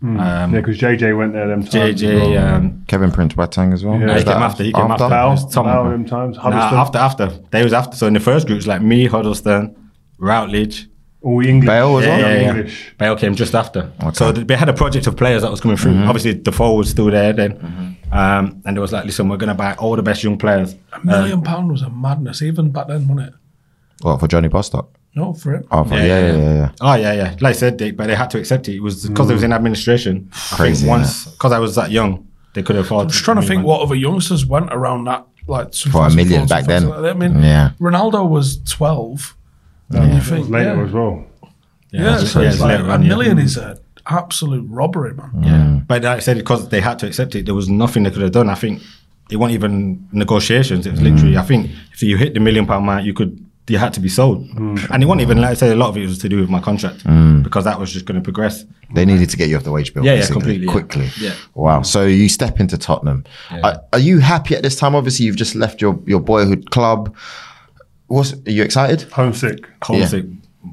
Um, 0.03 0.17
Yeah, 0.19 0.47
because 0.51 0.79
JJ 0.79 1.17
went 1.17 1.33
there 1.33 1.49
them 1.49 1.63
times. 1.65 2.01
JJ, 2.03 2.35
well. 2.35 2.55
um, 2.57 2.85
Kevin 2.89 3.11
Prince 3.11 3.35
Boateng 3.35 3.73
as 3.73 3.85
well. 3.85 3.99
Yeah. 3.99 4.07
no, 4.07 4.15
he 4.19 4.25
came 4.25 4.33
after. 4.35 4.63
He 4.65 4.73
came 4.73 4.91
after. 4.91 5.09
Bell? 5.09 5.33
It 5.33 5.51
Tom. 5.51 5.65
Bell 5.67 5.85
them 5.91 6.05
times. 6.05 6.37
Nah, 6.37 6.81
after, 6.81 6.99
after. 6.99 7.27
They 7.51 7.65
was 7.65 7.73
after. 7.73 7.97
So 7.97 8.07
in 8.07 8.13
the 8.15 8.21
first 8.21 8.47
group, 8.47 8.61
it 8.61 8.67
like 8.67 8.83
me, 8.83 9.07
Huddlestone, 9.07 9.75
Routledge, 10.25 10.89
All 11.23 11.45
English. 11.45 11.67
Bale 11.67 11.99
as 11.99 12.05
yeah, 12.05 12.17
well? 12.17 12.21
yeah, 12.21 12.41
yeah. 12.41 12.49
English. 12.49 12.95
Bale 12.99 13.17
came 13.17 13.35
just 13.35 13.55
after. 13.55 13.93
Okay. 14.03 14.15
So 14.15 14.33
they 14.33 14.57
had 14.57 14.69
a 14.69 14.73
project 14.73 15.07
of 15.07 15.17
players 15.17 15.43
that 15.43 15.51
was 15.51 15.61
coming 15.61 15.77
through. 15.77 15.93
Mm-hmm. 15.93 16.09
Obviously, 16.09 16.35
Defoe 16.35 16.75
was 16.75 16.91
still 16.91 17.11
there 17.11 17.33
then. 17.33 17.59
Mm-hmm. 17.59 18.15
Um, 18.15 18.63
and 18.65 18.77
it 18.77 18.81
was 18.81 18.93
like, 18.93 19.05
listen, 19.05 19.29
we're 19.29 19.37
going 19.37 19.49
to 19.49 19.55
buy 19.55 19.75
all 19.75 19.97
the 19.97 20.03
best 20.03 20.23
young 20.23 20.39
players. 20.39 20.77
A 20.93 21.05
million 21.05 21.39
um, 21.39 21.43
pound 21.43 21.71
was 21.71 21.83
a 21.83 21.91
madness, 21.91 22.43
even 22.43 22.71
back 22.71 22.89
then, 22.89 23.09
wasn't 23.09 23.29
it? 23.29 23.35
What 24.03 24.21
for 24.21 24.29
Johnny 24.29 24.49
Bostock? 24.49 24.99
No, 25.15 25.33
for 25.33 25.55
it. 25.55 25.67
Oh, 25.71 25.85
for, 25.85 25.95
yeah, 25.95 26.05
yeah, 26.05 26.37
yeah, 26.37 26.55
yeah. 26.55 26.71
Oh, 26.81 26.95
yeah, 26.95 27.13
yeah. 27.13 27.37
Like 27.41 27.51
I 27.51 27.53
said, 27.53 27.79
they, 27.79 27.93
but 27.93 28.09
they 28.09 28.17
had 28.17 28.31
to 28.31 28.39
accept 28.39 28.69
it. 28.69 28.77
It 28.77 28.81
was 28.81 29.07
because 29.07 29.31
it 29.31 29.33
was 29.33 29.43
mm. 29.43 29.47
in 29.47 29.53
administration. 29.53 30.31
I 30.53 30.57
Crazy, 30.57 30.87
think 30.87 30.91
once, 30.91 31.27
because 31.27 31.53
I 31.53 31.59
was 31.59 31.77
that 31.77 31.91
young, 31.91 32.27
they 32.55 32.63
could 32.63 32.77
afford 32.77 33.07
I'm 33.07 33.11
just 33.11 33.25
trying 33.25 33.41
to 33.41 33.47
think 33.47 33.65
what 33.65 33.81
other 33.81 33.95
youngsters 33.95 34.45
went 34.45 34.73
around 34.73 35.05
that, 35.05 35.27
like 35.47 35.75
For 35.75 36.07
a 36.07 36.15
million 36.15 36.47
back 36.47 36.67
then. 36.67 36.91
I 36.91 37.13
mean, 37.15 37.43
Yeah. 37.43 37.71
Ronaldo 37.81 38.29
was 38.29 38.63
12. 38.65 39.37
And 39.97 40.11
um, 40.11 40.17
you 40.17 40.21
think, 40.21 40.49
Later 40.49 40.77
yeah, 40.77 40.85
as 40.85 40.93
well. 40.93 41.25
yeah, 41.91 42.19
so 42.19 42.41
yeah, 42.41 42.47
it's 42.49 42.55
it's 42.55 42.63
like 42.63 42.81
a 42.81 42.83
on, 42.91 43.03
yeah. 43.03 43.09
million 43.09 43.39
is 43.39 43.57
an 43.57 43.79
absolute 44.07 44.67
robbery, 44.69 45.15
man. 45.15 45.31
Mm. 45.35 45.45
Yeah. 45.45 45.81
But 45.87 46.03
like 46.03 46.17
I 46.17 46.21
said, 46.21 46.37
because 46.37 46.69
they 46.69 46.81
had 46.81 46.99
to 47.01 47.07
accept 47.07 47.35
it, 47.35 47.47
there 47.47 47.55
was 47.55 47.69
nothing 47.69 48.03
they 48.03 48.11
could 48.11 48.23
have 48.23 48.33
done. 48.33 48.49
I 48.49 48.55
think 48.55 48.83
it 49.31 49.37
wasn't 49.37 49.55
even 49.55 50.09
negotiations. 50.13 50.87
It 50.87 50.91
was 50.91 51.01
mm. 51.01 51.13
literally, 51.13 51.37
I 51.37 51.43
think 51.43 51.71
if 51.93 52.03
you 52.03 52.17
hit 52.17 52.35
the 52.35 52.41
million 52.41 52.67
pound 52.67 52.85
mark, 52.87 53.05
you 53.05 53.15
could, 53.15 53.45
you 53.69 53.79
had 53.79 53.95
to 53.95 54.01
be 54.01 54.11
sold. 54.11 54.47
Mm. 54.51 54.91
And 54.91 55.03
it 55.03 55.07
wasn't 55.07 55.23
even, 55.23 55.41
like 55.41 55.51
I 55.51 55.55
said, 55.55 55.73
a 55.73 55.77
lot 55.77 55.89
of 55.89 55.97
it 55.97 56.07
was 56.07 56.19
to 56.19 56.29
do 56.29 56.39
with 56.41 56.51
my 56.51 56.61
contract 56.61 57.03
because 57.43 57.65
that 57.65 57.81
was 57.81 57.93
just 57.93 58.05
going 58.05 58.17
to 58.17 58.23
progress. 58.23 58.65
They 58.95 59.07
needed 59.07 59.31
to 59.31 59.37
get 59.37 59.49
you 59.49 59.57
off 59.57 59.65
the 59.65 59.73
wage 59.73 59.95
bill. 59.95 60.05
Yeah, 60.05 60.15
yeah, 60.15 60.27
completely. 60.27 60.67
Quickly. 60.67 61.09
Yeah. 61.19 61.35
Wow. 61.55 61.83
So 61.83 62.05
you 62.05 62.29
step 62.29 62.61
into 62.61 62.77
Tottenham. 62.77 63.25
Are, 63.51 63.81
are 63.93 63.99
you 63.99 64.19
happy 64.19 64.55
at 64.55 64.63
this 64.63 64.77
time? 64.77 64.95
Obviously, 64.95 65.25
you've 65.25 65.37
just 65.37 65.55
left 65.55 65.81
your, 65.81 65.99
your 66.07 66.21
boyhood 66.21 66.71
club. 66.71 67.15
What's, 68.07 68.33
are 68.35 68.51
you 68.51 68.63
excited? 68.63 69.03
Homesick. 69.11 69.67
Homesick, 69.83 70.27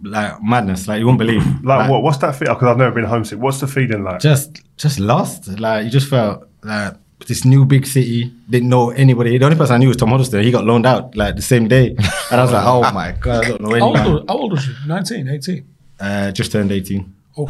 like 0.03 0.41
madness, 0.43 0.87
like 0.87 0.99
you 0.99 1.05
won't 1.07 1.17
believe. 1.19 1.43
Like, 1.63 1.89
what? 1.89 2.03
What's 2.03 2.17
that 2.19 2.35
feel? 2.35 2.53
Because 2.53 2.67
I've 2.69 2.77
never 2.77 2.91
been 2.93 3.05
homesick. 3.05 3.39
What's 3.39 3.59
the 3.59 3.67
feeling 3.67 4.03
like? 4.03 4.19
Just, 4.19 4.61
just 4.77 4.99
lost. 4.99 5.47
Like 5.59 5.85
you 5.85 5.91
just 5.91 6.09
felt 6.09 6.47
like 6.63 6.95
this 7.27 7.45
new 7.45 7.65
big 7.65 7.85
city. 7.85 8.33
Didn't 8.49 8.69
know 8.69 8.89
anybody. 8.91 9.37
The 9.37 9.45
only 9.45 9.57
person 9.57 9.75
I 9.75 9.77
knew 9.77 9.87
was 9.87 9.97
Tom 9.97 10.09
Huddlestone. 10.09 10.43
He 10.43 10.51
got 10.51 10.65
loaned 10.65 10.85
out 10.85 11.15
like 11.15 11.35
the 11.35 11.41
same 11.41 11.67
day, 11.67 11.95
and 12.31 12.39
I 12.39 12.43
was 12.43 12.51
like, 12.51 12.65
oh 12.65 12.81
my 12.93 13.11
god, 13.13 13.45
I 13.45 13.47
don't 13.49 13.61
know 13.61 13.69
How 13.79 13.85
old, 13.85 13.97
anyone. 13.97 14.13
was, 14.15 14.25
how 14.27 14.37
old 14.37 14.51
was 14.51 14.67
you? 14.67 14.73
19, 14.87 15.27
18? 15.29 15.67
Uh, 15.99 16.31
just 16.31 16.51
turned 16.51 16.71
eighteen. 16.71 17.13
Oh, 17.37 17.47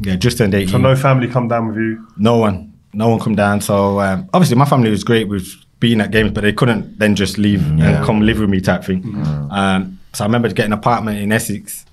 Yeah, 0.00 0.16
just 0.16 0.38
turned 0.38 0.54
eighteen. 0.54 0.68
so 0.72 0.78
no 0.78 0.94
family 0.94 1.28
come 1.28 1.48
down 1.48 1.68
with 1.68 1.76
you. 1.76 2.06
no 2.18 2.36
one, 2.36 2.74
no 2.92 3.08
one 3.08 3.18
come 3.18 3.34
down. 3.34 3.60
So 3.62 4.00
um, 4.00 4.28
obviously, 4.34 4.56
my 4.56 4.66
family 4.66 4.90
was 4.90 5.02
great 5.02 5.28
with 5.28 5.46
being 5.80 6.00
at 6.00 6.10
games, 6.10 6.32
but 6.32 6.42
they 6.42 6.52
couldn't 6.52 6.98
then 6.98 7.14
just 7.14 7.38
leave 7.38 7.64
and 7.66 8.04
come 8.04 8.20
live 8.20 8.38
with 8.40 8.48
me 8.48 8.60
type 8.60 8.84
thing. 8.84 9.04
Um, 9.50 9.98
so 10.12 10.24
I 10.24 10.26
remember 10.26 10.48
getting 10.48 10.72
an 10.72 10.78
apartment 10.78 11.18
in 11.18 11.32
Essex, 11.32 11.84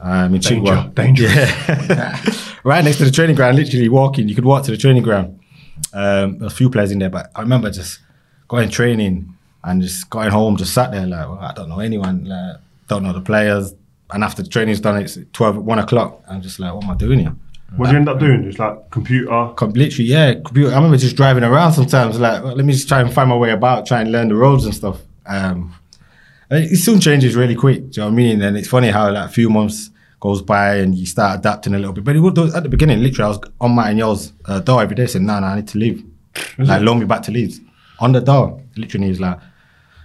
um, 0.00 0.34
in 0.34 0.40
Danger, 0.40 0.90
dangerous. 0.94 1.34
Yeah. 1.34 2.20
right 2.64 2.84
next 2.84 2.98
to 2.98 3.04
the 3.04 3.10
training 3.10 3.36
ground, 3.36 3.56
literally 3.56 3.88
walking. 3.88 4.28
You 4.28 4.34
could 4.34 4.44
walk 4.44 4.64
to 4.64 4.70
the 4.70 4.76
training 4.76 5.02
ground. 5.02 5.38
Um, 5.92 6.42
a 6.42 6.50
few 6.50 6.70
players 6.70 6.90
in 6.90 6.98
there, 6.98 7.10
but 7.10 7.30
I 7.34 7.40
remember 7.42 7.70
just 7.70 8.00
going 8.48 8.70
training 8.70 9.34
and 9.64 9.82
just 9.82 10.08
going 10.08 10.30
home, 10.30 10.56
just 10.56 10.72
sat 10.72 10.90
there 10.92 11.06
like, 11.06 11.28
well, 11.28 11.38
I 11.38 11.52
don't 11.52 11.68
know 11.68 11.80
anyone, 11.80 12.24
like, 12.24 12.56
don't 12.88 13.02
know 13.02 13.12
the 13.12 13.20
players. 13.20 13.74
And 14.10 14.22
after 14.22 14.42
the 14.42 14.48
training's 14.48 14.80
done, 14.80 15.02
it's 15.02 15.18
12, 15.32 15.56
1 15.56 15.78
o'clock. 15.80 16.22
I'm 16.28 16.40
just 16.40 16.60
like, 16.60 16.72
what 16.72 16.84
am 16.84 16.90
I 16.90 16.94
doing 16.94 17.18
here? 17.18 17.34
What 17.74 17.86
do 17.86 17.92
you 17.92 17.98
end 17.98 18.08
up 18.08 18.20
doing? 18.20 18.44
Just 18.44 18.58
like 18.58 18.90
computer. 18.90 19.52
Com- 19.56 19.72
literally, 19.72 20.08
yeah. 20.08 20.34
Computer. 20.34 20.70
I 20.70 20.76
remember 20.76 20.96
just 20.96 21.16
driving 21.16 21.42
around 21.44 21.72
sometimes, 21.72 22.18
like, 22.18 22.42
well, 22.42 22.54
let 22.54 22.64
me 22.64 22.72
just 22.72 22.88
try 22.88 23.00
and 23.00 23.12
find 23.12 23.28
my 23.28 23.36
way 23.36 23.50
about, 23.50 23.86
try 23.86 24.00
and 24.00 24.12
learn 24.12 24.28
the 24.28 24.36
roads 24.36 24.64
and 24.64 24.74
stuff. 24.74 25.00
Um, 25.26 25.74
and 26.48 26.64
it 26.64 26.76
soon 26.76 27.00
changes 27.00 27.34
really 27.34 27.56
quick. 27.56 27.90
Do 27.90 28.00
you 28.00 28.02
know 28.02 28.06
what 28.06 28.12
I 28.12 28.16
mean? 28.16 28.40
And 28.42 28.56
it's 28.56 28.68
funny 28.68 28.88
how, 28.88 29.10
like, 29.10 29.28
a 29.28 29.32
few 29.32 29.50
months 29.50 29.90
goes 30.20 30.42
by 30.42 30.76
and 30.76 30.94
you 30.94 31.04
start 31.06 31.40
adapting 31.40 31.74
a 31.74 31.78
little 31.78 31.92
bit. 31.92 32.04
But 32.04 32.16
it 32.16 32.54
at 32.54 32.62
the 32.62 32.68
beginning, 32.68 33.02
literally, 33.02 33.26
I 33.26 33.28
was 33.36 33.50
on 33.60 33.72
Martin 33.72 33.98
Jol's 33.98 34.32
uh, 34.44 34.60
door 34.60 34.80
every 34.82 34.94
day 34.94 35.06
saying, 35.06 35.26
no, 35.26 35.38
no, 35.40 35.46
I 35.46 35.56
need 35.56 35.68
to 35.68 35.78
leave. 35.78 36.04
like, 36.58 36.82
loan 36.82 37.00
me 37.00 37.04
back 37.04 37.22
to 37.22 37.32
Leeds. 37.32 37.60
On 37.98 38.12
the 38.12 38.20
door. 38.20 38.62
Literally, 38.76 39.06
he 39.06 39.10
was 39.10 39.20
like, 39.20 39.38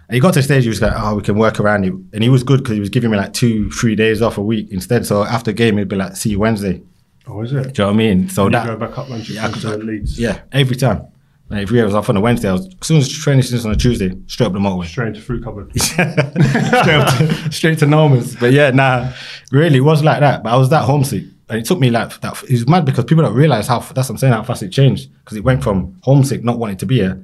and 0.08 0.16
he 0.16 0.20
got 0.20 0.34
to 0.34 0.40
the 0.40 0.44
stage, 0.44 0.64
he 0.64 0.70
was 0.70 0.82
like, 0.82 0.94
oh, 0.94 1.16
we 1.16 1.22
can 1.22 1.38
work 1.38 1.60
around 1.60 1.86
it. 1.86 1.94
And 2.12 2.22
he 2.22 2.28
was 2.28 2.44
good 2.44 2.60
because 2.60 2.74
he 2.74 2.82
was 2.82 2.90
giving 2.90 3.12
me 3.12 3.18
like 3.18 3.32
two, 3.32 3.72
three 3.72 3.96
days 3.96 4.22
off 4.22 4.38
a 4.38 4.42
week 4.42 4.68
instead. 4.72 5.06
So 5.06 5.24
after 5.24 5.54
game, 5.54 5.78
he'd 5.78 5.88
be 5.88 5.96
like, 5.96 6.18
see 6.18 6.32
you 6.32 6.40
Wednesday. 6.40 6.82
Oh, 7.28 7.42
is 7.44 7.54
it? 7.54 7.62
Do 7.64 7.68
you 7.68 7.74
know 7.78 7.86
what 7.88 7.94
I 7.94 7.98
mean? 7.98 8.30
So 8.30 8.46
And 8.46 8.54
you 8.54 8.60
that, 8.60 8.66
go 8.68 8.76
back 8.78 8.98
up 8.98 9.10
Manchester 9.10 9.34
Yeah, 9.34 9.50
could- 9.52 9.84
Leeds. 9.84 10.20
yeah, 10.20 10.40
every 10.52 10.76
time. 10.76 11.04
Like, 11.50 11.64
if 11.64 11.72
we 11.72 11.82
was 11.84 11.94
off 11.94 12.10
on 12.10 12.16
a 12.16 12.22
Wednesday, 12.22 12.48
I 12.50 12.54
was, 12.54 12.66
as 12.82 12.88
soon 12.88 12.98
as 12.98 13.10
training 13.12 13.42
sessions 13.44 13.66
on 13.66 13.74
a 13.74 13.76
Tuesday, 13.76 14.12
straight 14.28 14.48
up 14.48 14.54
the 14.54 14.60
motorway. 14.60 14.86
Straight 14.88 15.10
into 15.10 15.20
fruit 15.22 15.44
cupboard. 15.44 15.70
straight, 15.82 16.16
to, 16.16 17.48
straight 17.52 17.80
to 17.80 17.86
Norman's. 17.88 18.36
But 18.38 18.54
yeah, 18.54 18.72
nah, 18.72 19.12
really, 19.52 19.78
it 19.78 19.82
was 19.82 20.02
like 20.02 20.22
that. 20.22 20.44
But 20.44 20.54
I 20.54 20.56
was 20.56 20.70
that 20.70 20.84
homesick. 20.86 21.26
And 21.50 21.60
it 21.60 21.66
took 21.66 21.80
me 21.80 21.90
like 21.90 22.18
that. 22.22 22.42
It 22.44 22.52
was 22.52 22.68
mad 22.70 22.86
because 22.86 23.04
people 23.04 23.26
don't 23.26 23.34
realize 23.36 23.68
how, 23.68 23.80
that's 23.80 23.96
what 24.08 24.12
I'm 24.12 24.18
saying, 24.18 24.32
how 24.32 24.44
fast 24.44 24.64
it 24.64 24.70
changed. 24.70 25.12
Because 25.20 25.36
it 25.38 25.44
went 25.44 25.62
from 25.62 25.98
homesick, 26.04 26.42
not 26.46 26.58
wanting 26.58 26.78
to 26.78 26.86
be 26.86 26.96
here, 27.00 27.22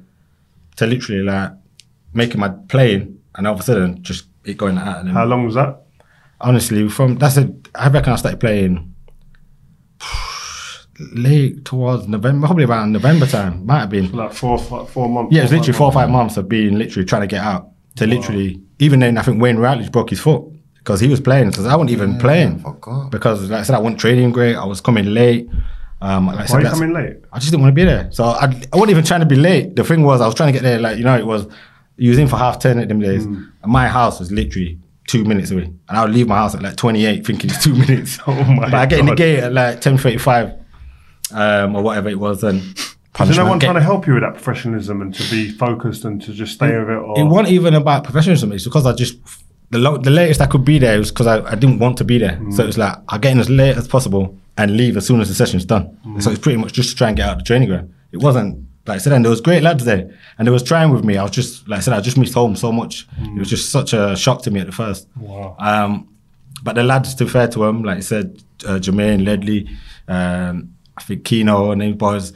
to 0.76 0.86
literally 0.86 1.22
like 1.22 1.52
making 2.12 2.38
my 2.38 2.50
playing, 2.50 3.18
and 3.34 3.46
all 3.46 3.54
of 3.54 3.60
a 3.60 3.62
sudden 3.62 4.02
just 4.02 4.26
it 4.44 4.58
going 4.58 4.76
out. 4.76 4.98
And 5.00 5.08
How 5.10 5.24
long 5.24 5.46
was 5.46 5.54
that? 5.54 5.80
honestly, 6.42 6.86
from 6.90 7.16
that's 7.16 7.38
a, 7.38 7.50
I 7.74 7.88
reckon 7.88 8.12
I 8.12 8.16
started 8.16 8.38
playing 8.40 8.94
late 11.12 11.64
towards 11.64 12.08
November, 12.08 12.46
probably 12.46 12.64
around 12.64 12.92
November 12.92 13.26
time. 13.26 13.64
Might 13.66 13.80
have 13.80 13.90
been. 13.90 14.10
Like 14.12 14.32
four, 14.32 14.58
four, 14.58 14.86
four 14.86 15.08
months. 15.08 15.32
Yeah, 15.32 15.40
it 15.40 15.44
was 15.44 15.52
literally 15.52 15.72
four 15.72 15.86
or 15.86 15.92
months. 15.92 16.02
five 16.04 16.10
months 16.10 16.36
of 16.36 16.48
being 16.48 16.78
literally 16.78 17.06
trying 17.06 17.22
to 17.22 17.28
get 17.28 17.42
out 17.42 17.70
to 17.96 18.06
literally. 18.06 18.60
Even 18.80 19.00
then, 19.00 19.18
I 19.18 19.22
think 19.22 19.40
Wayne 19.42 19.58
Routledge 19.58 19.90
broke 19.90 20.10
his 20.10 20.20
foot 20.20 20.44
because 20.76 21.00
he 21.00 21.08
was 21.08 21.20
playing 21.20 21.50
because 21.50 21.66
I 21.66 21.74
wasn't 21.74 21.90
even 21.90 22.18
playing 22.18 22.60
forgot. 22.60 23.10
because, 23.10 23.50
like 23.50 23.60
I 23.60 23.62
said, 23.62 23.74
I 23.74 23.80
wasn't 23.80 24.00
training 24.00 24.30
great. 24.32 24.54
I 24.54 24.64
was 24.64 24.80
coming 24.80 25.06
late. 25.06 25.48
Um, 26.00 26.26
like 26.28 26.36
I 26.38 26.44
said, 26.46 26.54
Why 26.54 26.60
are 26.60 26.62
you 26.62 26.70
coming 26.70 26.92
late? 26.94 27.16
I 27.32 27.38
just 27.40 27.50
didn't 27.50 27.62
want 27.62 27.72
to 27.72 27.74
be 27.74 27.84
there, 27.84 28.08
so 28.12 28.24
I, 28.24 28.44
I 28.44 28.76
wasn't 28.76 28.90
even 28.90 29.04
trying 29.04 29.20
to 29.20 29.26
be 29.26 29.34
late. 29.34 29.74
The 29.74 29.82
thing 29.82 30.04
was, 30.04 30.20
I 30.20 30.26
was 30.26 30.34
trying 30.36 30.52
to 30.52 30.52
get 30.52 30.62
there. 30.62 30.78
Like 30.78 30.96
you 30.96 31.04
know, 31.04 31.16
it 31.16 31.26
was 31.26 31.46
you 31.96 32.10
was 32.10 32.18
in 32.18 32.28
for 32.28 32.36
half 32.36 32.60
ten 32.60 32.78
at 32.78 32.88
them 32.88 33.00
days. 33.00 33.26
Mm. 33.26 33.50
And 33.64 33.72
my 33.72 33.88
house 33.88 34.20
was 34.20 34.30
literally 34.30 34.78
two 35.08 35.24
minutes 35.24 35.50
away, 35.50 35.64
and 35.64 35.98
I 35.98 36.04
would 36.04 36.14
leave 36.14 36.28
my 36.28 36.36
house 36.36 36.54
at 36.54 36.62
like 36.62 36.76
twenty 36.76 37.04
eight, 37.04 37.26
thinking 37.26 37.50
it's 37.50 37.64
two 37.64 37.74
minutes. 37.86 38.18
Oh 38.28 38.44
my 38.44 38.70
But 38.70 38.74
I 38.74 38.86
get 38.86 39.00
in 39.00 39.06
the 39.06 39.16
gate 39.16 39.40
at 39.40 39.52
like 39.52 39.80
ten 39.80 39.98
thirty 39.98 40.18
five, 40.18 40.52
um, 41.32 41.76
or 41.76 41.82
whatever 41.82 42.08
it 42.08 42.18
was, 42.18 42.42
and 42.44 42.58
Is 42.60 42.74
there 42.74 42.84
no 42.84 43.12
punishment. 43.12 43.48
one 43.48 43.58
Get- 43.58 43.66
trying 43.66 43.76
to 43.76 43.82
help 43.82 44.06
you 44.06 44.14
with 44.14 44.22
that 44.22 44.34
professionalism 44.34 45.02
and 45.02 45.14
to 45.14 45.30
be 45.30 45.50
focused 45.50 46.04
and 46.04 46.20
to 46.22 46.32
just 46.32 46.54
stay 46.54 46.76
with 46.78 46.88
it? 46.88 46.92
Or 46.96 47.18
it 47.18 47.24
wasn't 47.24 47.48
even 47.50 47.74
about 47.74 48.04
professionalism. 48.04 48.52
It's 48.52 48.64
because 48.64 48.86
I 48.86 48.92
just 48.94 49.18
the 49.70 49.78
lo- 49.78 49.98
the 49.98 50.10
latest 50.10 50.40
I 50.40 50.46
could 50.46 50.64
be 50.64 50.78
there 50.78 50.98
was 50.98 51.10
because 51.10 51.26
I, 51.26 51.40
I 51.50 51.54
didn't 51.54 51.78
want 51.78 51.98
to 51.98 52.04
be 52.04 52.18
there. 52.18 52.40
So 52.50 52.66
it's 52.66 52.78
like 52.78 52.96
I 53.08 53.18
get 53.18 53.32
in 53.32 53.38
as 53.40 53.50
late 53.50 53.76
as 53.76 53.86
possible 53.88 54.36
and 54.56 54.76
leave 54.76 54.96
as 54.96 55.06
soon 55.06 55.20
as 55.20 55.28
the 55.28 55.34
session's 55.34 55.64
done. 55.64 55.96
So 56.20 56.30
it's 56.30 56.40
pretty 56.40 56.56
much 56.58 56.72
just 56.72 56.90
to 56.90 56.96
try 56.96 57.08
and 57.08 57.16
get 57.16 57.26
out 57.28 57.32
of 57.32 57.38
the 57.38 57.44
training 57.44 57.68
ground. 57.68 57.92
It 58.12 58.18
wasn't 58.22 58.66
like 58.86 58.94
I 58.94 58.98
said, 58.98 59.12
and 59.12 59.22
there 59.22 59.28
was 59.30 59.42
great 59.42 59.62
lads 59.62 59.84
there, 59.84 60.10
and 60.38 60.48
they 60.48 60.50
was 60.50 60.62
trying 60.62 60.90
with 60.90 61.04
me. 61.04 61.18
I 61.18 61.22
was 61.22 61.32
just 61.32 61.68
like 61.68 61.78
I 61.78 61.80
said, 61.80 61.92
I 61.92 62.00
just 62.00 62.16
missed 62.16 62.32
home 62.32 62.56
so 62.56 62.72
much. 62.72 63.06
It 63.20 63.38
was 63.38 63.50
just 63.50 63.70
such 63.70 63.92
a 63.92 64.16
shock 64.16 64.40
to 64.44 64.50
me 64.50 64.60
at 64.60 64.66
the 64.66 64.72
first. 64.72 65.06
Wow. 65.16 65.56
Um, 65.58 66.08
but 66.62 66.74
the 66.74 66.82
lads, 66.82 67.14
to 67.16 67.24
be 67.26 67.30
fair 67.30 67.48
to 67.48 67.58
them, 67.58 67.82
like 67.82 67.98
I 67.98 68.00
said, 68.00 68.42
uh, 68.66 68.78
Jermaine, 68.80 69.24
Ledley, 69.26 69.68
um, 70.08 70.74
I 70.98 71.02
think 71.02 71.24
Keno 71.24 71.70
and 71.70 71.80
these 71.80 71.94
boys, 71.94 72.32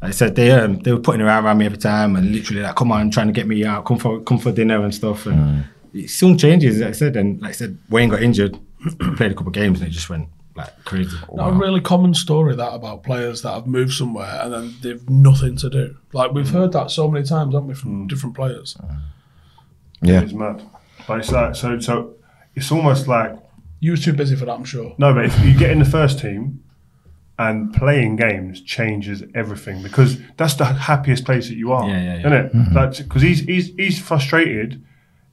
like 0.00 0.08
I 0.08 0.10
said, 0.10 0.34
they 0.34 0.50
um, 0.50 0.78
they 0.80 0.92
were 0.92 1.00
putting 1.00 1.20
around 1.20 1.44
around 1.44 1.58
me 1.58 1.66
every 1.66 1.78
time 1.78 2.16
and 2.16 2.32
literally 2.32 2.62
like, 2.62 2.76
come 2.76 2.90
on, 2.90 3.10
trying 3.10 3.26
to 3.26 3.32
get 3.32 3.46
me 3.46 3.64
out, 3.64 3.84
come 3.84 3.98
for 3.98 4.20
come 4.20 4.38
for 4.38 4.52
dinner 4.52 4.82
and 4.82 4.94
stuff. 4.94 5.26
And 5.26 5.38
mm. 5.38 5.64
it 5.94 6.10
soon 6.10 6.38
changes, 6.38 6.80
like 6.80 6.90
I 6.90 6.92
said. 6.92 7.16
And 7.16 7.40
like 7.42 7.50
I 7.50 7.52
said, 7.52 7.78
Wayne 7.90 8.08
got 8.08 8.22
injured, 8.22 8.58
played 9.16 9.32
a 9.32 9.34
couple 9.34 9.48
of 9.48 9.52
games, 9.52 9.80
and 9.80 9.88
it 9.88 9.92
just 9.92 10.08
went 10.08 10.28
like 10.56 10.84
crazy. 10.84 11.16
Not 11.32 11.50
a 11.50 11.52
really 11.52 11.80
common 11.80 12.14
story 12.14 12.56
that 12.56 12.72
about 12.72 13.02
players 13.02 13.42
that 13.42 13.52
have 13.52 13.66
moved 13.66 13.92
somewhere 13.92 14.40
and 14.42 14.52
then 14.52 14.74
they've 14.80 15.08
nothing 15.08 15.56
to 15.58 15.68
do. 15.68 15.96
Like 16.12 16.32
we've 16.32 16.48
heard 16.48 16.72
that 16.72 16.90
so 16.90 17.08
many 17.08 17.26
times, 17.26 17.54
haven't 17.54 17.68
we, 17.68 17.74
from 17.74 18.04
mm. 18.04 18.08
different 18.08 18.34
players? 18.34 18.74
Mm. 18.82 19.00
Yeah. 20.02 20.20
It's 20.22 20.32
mad. 20.32 20.62
But 21.06 21.20
it's 21.20 21.30
like 21.30 21.54
so. 21.54 21.78
So 21.80 22.14
it's 22.54 22.72
almost 22.72 23.06
like 23.06 23.36
You 23.80 23.92
were 23.92 23.96
too 23.96 24.12
busy 24.12 24.34
for 24.36 24.46
that, 24.46 24.54
I'm 24.54 24.64
sure. 24.64 24.94
no. 24.98 25.12
But 25.12 25.26
if 25.26 25.44
you 25.44 25.56
get 25.56 25.70
in 25.70 25.78
the 25.78 25.84
first 25.84 26.18
team, 26.18 26.62
and 27.38 27.72
playing 27.74 28.16
games 28.16 28.60
changes 28.62 29.22
everything 29.34 29.82
because 29.82 30.18
that's 30.36 30.54
the 30.54 30.64
happiest 30.64 31.24
place 31.24 31.48
that 31.48 31.56
you 31.56 31.72
are. 31.72 31.88
Yeah, 31.88 31.96
yeah, 31.96 32.14
yeah. 32.14 32.18
Isn't 32.20 32.32
it? 32.32 32.52
Mm-hmm. 32.52 32.74
Like 32.76 32.96
because 32.96 33.22
he's 33.22 33.40
he's 33.40 33.74
he's 33.76 34.00
frustrated, 34.00 34.82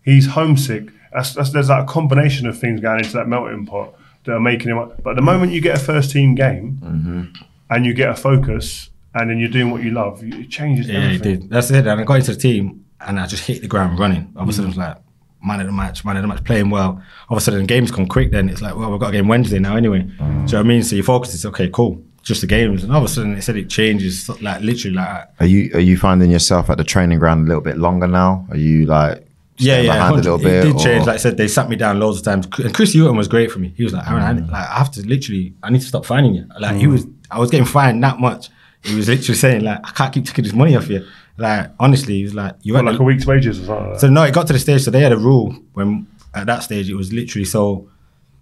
he's 0.03 0.27
homesick. 0.27 0.89
That's, 1.13 1.33
that's 1.33 1.51
there's 1.51 1.67
that 1.67 1.87
combination 1.87 2.47
of 2.47 2.57
things 2.57 2.81
going 2.81 2.99
into 2.99 3.13
that 3.13 3.27
melting 3.27 3.65
pot 3.65 3.93
that 4.25 4.33
are 4.33 4.39
making 4.39 4.69
him. 4.69 4.91
But 5.03 5.15
the 5.15 5.21
moment 5.21 5.51
you 5.51 5.61
get 5.61 5.77
a 5.77 5.79
first 5.79 6.11
team 6.11 6.35
game, 6.35 6.79
mm-hmm. 6.81 7.43
and 7.69 7.85
you 7.85 7.93
get 7.93 8.09
a 8.09 8.15
focus, 8.15 8.89
and 9.15 9.29
then 9.29 9.37
you're 9.37 9.49
doing 9.49 9.71
what 9.71 9.83
you 9.83 9.91
love, 9.91 10.23
it 10.23 10.49
changes 10.49 10.87
Yeah, 10.87 10.99
he 10.99 11.15
everything. 11.15 11.39
did. 11.41 11.49
That's 11.49 11.69
it. 11.71 11.85
And 11.87 12.01
I 12.01 12.03
got 12.03 12.15
into 12.15 12.33
the 12.33 12.39
team 12.39 12.85
and 12.99 13.19
I 13.19 13.27
just 13.27 13.45
hit 13.45 13.61
the 13.61 13.67
ground 13.67 13.99
running. 13.99 14.31
All 14.35 14.43
of 14.43 14.49
a 14.49 14.53
sudden, 14.53 14.71
it 14.71 14.75
was 14.75 14.77
mm. 14.77 14.87
like, 14.87 14.97
man 15.43 15.59
of 15.59 15.67
the 15.67 15.73
match, 15.73 16.05
man 16.05 16.15
of 16.17 16.21
the 16.21 16.27
match, 16.27 16.43
playing 16.43 16.69
well. 16.69 17.01
All 17.29 17.37
of 17.37 17.37
a 17.37 17.41
sudden, 17.41 17.61
the 17.61 17.65
games 17.67 17.91
come 17.91 18.07
quick. 18.07 18.31
Then 18.31 18.49
it's 18.49 18.61
like, 18.61 18.75
well, 18.75 18.89
we've 18.89 18.99
got 18.99 19.09
a 19.09 19.11
game 19.13 19.27
Wednesday 19.27 19.59
now 19.59 19.75
anyway. 19.75 19.99
Do 19.99 20.13
you 20.13 20.19
know 20.19 20.41
what 20.41 20.53
I 20.53 20.63
mean? 20.63 20.83
So 20.83 20.95
you 20.95 21.03
focus, 21.03 21.33
it's 21.33 21.45
okay, 21.45 21.69
cool. 21.69 22.01
Just 22.21 22.41
the 22.41 22.47
games. 22.47 22.83
And 22.83 22.91
all 22.91 22.99
of 22.99 23.03
a 23.03 23.07
sudden, 23.09 23.35
it 23.35 23.41
said 23.41 23.57
it 23.57 23.69
changes, 23.69 24.29
like 24.41 24.61
literally 24.61 24.95
like 24.95 25.07
that. 25.07 25.33
Are 25.41 25.45
you 25.45 25.71
are 25.73 25.81
you 25.81 25.97
finding 25.97 26.31
yourself 26.31 26.69
at 26.69 26.77
the 26.77 26.83
training 26.83 27.19
ground 27.19 27.45
a 27.45 27.47
little 27.47 27.61
bit 27.61 27.77
longer 27.77 28.07
now? 28.07 28.47
Are 28.49 28.55
you 28.55 28.85
like 28.85 29.27
Yeah, 29.57 29.73
staying 29.73 29.85
yeah, 29.87 29.93
behind 29.93 30.13
a 30.13 30.17
little 30.17 30.37
bit? 30.37 30.53
It 30.53 30.63
did 30.63 30.75
or- 30.75 30.79
change. 30.79 31.05
Like 31.05 31.15
I 31.15 31.17
said, 31.17 31.35
they 31.35 31.49
sat 31.49 31.69
me 31.69 31.75
down 31.75 31.99
loads 31.99 32.19
of 32.19 32.23
times. 32.23 32.47
And 32.59 32.73
Chris 32.73 32.93
Hughton 32.93 33.17
was 33.17 33.27
great 33.27 33.51
for 33.51 33.59
me. 33.59 33.73
He 33.75 33.83
was 33.83 33.93
like, 33.93 34.07
Aaron, 34.07 34.23
I, 34.23 34.31
like, 34.31 34.53
I 34.53 34.77
have 34.77 34.91
to 34.91 35.05
literally, 35.05 35.53
I 35.61 35.69
need 35.69 35.81
to 35.81 35.87
stop 35.87 36.05
finding 36.05 36.33
you. 36.33 36.47
Like 36.59 36.77
he 36.77 36.85
mm. 36.85 36.93
was, 36.93 37.05
I 37.29 37.39
was 37.39 37.51
getting 37.51 37.65
fined 37.65 38.01
that 38.03 38.19
much. 38.19 38.49
He 38.83 38.95
was 38.95 39.09
literally 39.09 39.37
saying 39.37 39.63
like, 39.63 39.79
I 39.83 39.91
can't 39.91 40.13
keep 40.13 40.25
taking 40.25 40.45
this 40.45 40.53
money 40.53 40.75
off 40.75 40.89
you. 40.89 41.05
Like 41.37 41.71
honestly, 41.79 42.15
he 42.15 42.23
was 42.23 42.33
like, 42.35 42.55
you 42.61 42.73
What, 42.73 42.85
had 42.85 42.91
like 42.91 42.99
a 42.99 43.03
week's 43.03 43.25
wages 43.25 43.59
or 43.61 43.65
something. 43.65 43.89
Like 43.91 43.99
So 43.99 44.09
no, 44.09 44.23
it 44.23 44.33
got 44.33 44.47
to 44.47 44.53
the 44.53 44.59
stage. 44.59 44.83
So 44.83 44.91
they 44.91 45.01
had 45.01 45.11
a 45.11 45.17
rule 45.17 45.51
when 45.73 46.07
at 46.33 46.45
that 46.47 46.63
stage 46.63 46.89
it 46.89 46.95
was 46.95 47.11
literally 47.11 47.45
so. 47.45 47.89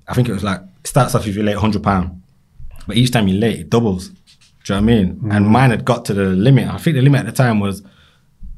I 0.08 0.14
think 0.14 0.28
it 0.28 0.34
was 0.34 0.44
like 0.44 0.60
it 0.60 0.88
starts 0.88 1.16
off 1.16 1.26
if 1.26 1.36
you're 1.36 1.46
late 1.46 1.58
hundred 1.58 1.84
pound, 1.84 2.22
but 2.88 2.98
each 2.98 3.12
time 3.12 3.28
you're 3.28 3.40
late 3.40 3.60
it 3.62 3.70
doubles. 3.70 4.10
Do 4.10 4.76
you 4.76 4.82
know 4.82 4.86
what 4.86 4.94
I 4.94 5.04
mean? 5.04 5.32
And 5.32 5.48
mine 5.48 5.70
had 5.72 5.86
got 5.86 6.06
to 6.06 6.14
the 6.14 6.26
limit. 6.26 6.68
I 6.68 6.78
think 6.78 6.96
the 6.96 7.02
limit 7.02 7.22
at 7.22 7.26
the 7.28 7.32
time 7.32 7.60
was 7.60 7.82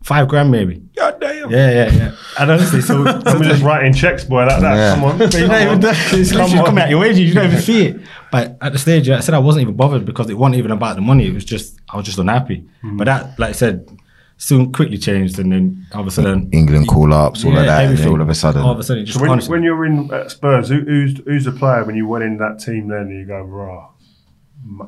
five 0.04 0.28
grand 0.28 0.52
maybe. 0.52 0.82
God 0.96 1.20
damn. 1.22 1.50
Yeah, 1.50 1.72
yeah, 1.72 1.92
yeah. 1.94 2.16
And 2.40 2.52
honestly, 2.52 2.82
so 2.82 3.06
I'm 3.26 3.42
just 3.44 3.64
writing 3.64 3.94
checks, 3.94 4.26
boy, 4.26 4.46
like 4.46 4.60
that. 4.62 4.76
Yeah. 4.76 4.96
Come 4.96 5.04
on. 5.06 5.18
But 5.18 5.34
you 5.40 5.48
don't 5.48 5.62
even, 5.62 5.80
it's 5.84 6.32
Come 6.32 6.40
literally 6.42 6.60
on. 6.60 6.66
coming 6.66 6.84
out 6.84 6.90
your 6.90 7.00
wages. 7.00 7.20
You 7.22 7.34
don't 7.34 7.46
even 7.46 7.62
see 7.62 7.86
it. 7.88 8.02
But 8.32 8.58
at 8.62 8.74
the 8.74 8.80
stage, 8.80 9.10
I 9.10 9.20
said 9.22 9.34
I 9.36 9.40
wasn't 9.40 9.62
even 9.64 9.76
bothered 9.76 10.06
because 10.06 10.30
it 10.30 10.38
wasn't 10.38 10.56
even 10.56 10.72
about 10.72 10.96
the 10.96 11.02
money. 11.02 11.28
It 11.28 11.34
was 11.34 11.46
just 11.46 11.80
I 11.90 11.98
was 11.98 12.06
just 12.06 12.18
unhappy. 12.18 12.66
Hmm. 12.82 12.98
But 12.98 13.06
that, 13.06 13.40
like 13.40 13.50
I 13.50 13.54
said, 13.54 13.88
soon 14.38 14.72
quickly 14.72 14.98
changed, 14.98 15.40
and 15.40 15.52
then 15.52 15.86
all 15.94 16.02
of 16.02 16.08
a 16.08 16.12
sudden, 16.12 16.50
England 16.52 16.88
call 16.88 17.14
ups, 17.14 17.44
all 17.46 17.52
of 17.52 17.56
that, 17.56 17.62
and 17.62 17.70
then 17.70 17.84
everything. 17.86 18.08
all 18.10 18.22
of 18.22 18.30
a 18.30 18.36
sudden. 18.36 18.62
all 18.62 18.72
of 18.72 18.80
a 18.80 18.84
sudden, 18.84 19.06
just 19.06 19.20
So 19.20 19.28
when, 19.28 19.40
when 19.42 19.64
you're 19.64 19.86
in 19.86 20.14
at 20.14 20.32
Spurs, 20.32 20.70
who, 20.70 20.82
who's 20.82 21.20
who's 21.26 21.46
the 21.46 21.52
player 21.52 21.84
when 21.84 21.96
you 21.96 22.08
went 22.08 22.24
in 22.24 22.38
that 22.38 22.60
team? 22.60 22.88
Then 22.88 23.00
and 23.02 23.20
you 23.20 23.26
go, 23.26 23.42
rah. 23.42 23.90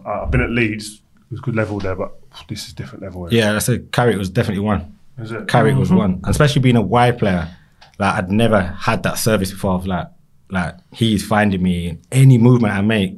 uh, 0.05 0.23
I've 0.23 0.31
been 0.31 0.41
at 0.41 0.49
Leeds. 0.49 1.01
It 1.17 1.31
was 1.31 1.39
good 1.41 1.55
level 1.55 1.79
there, 1.79 1.95
but 1.95 2.19
this 2.47 2.67
is 2.67 2.73
different 2.73 3.03
level. 3.03 3.25
Here. 3.27 3.43
Yeah, 3.43 3.55
I 3.55 3.59
said 3.59 3.91
Carrick 3.91 4.17
was 4.17 4.29
definitely 4.29 4.63
one. 4.63 4.97
Is 5.17 5.31
it? 5.31 5.47
Carrick 5.47 5.75
was 5.75 5.91
one, 5.91 6.15
and 6.15 6.27
especially 6.27 6.61
being 6.61 6.75
a 6.75 6.81
wide 6.81 7.17
player. 7.17 7.49
Like 7.97 8.15
I'd 8.15 8.31
never 8.31 8.61
had 8.61 9.03
that 9.03 9.17
service 9.17 9.51
before. 9.51 9.75
Of 9.75 9.87
like, 9.87 10.07
like 10.49 10.75
he's 10.91 11.25
finding 11.25 11.63
me 11.63 11.87
in 11.87 12.01
any 12.11 12.37
movement 12.37 12.73
I 12.73 12.81
make. 12.81 13.17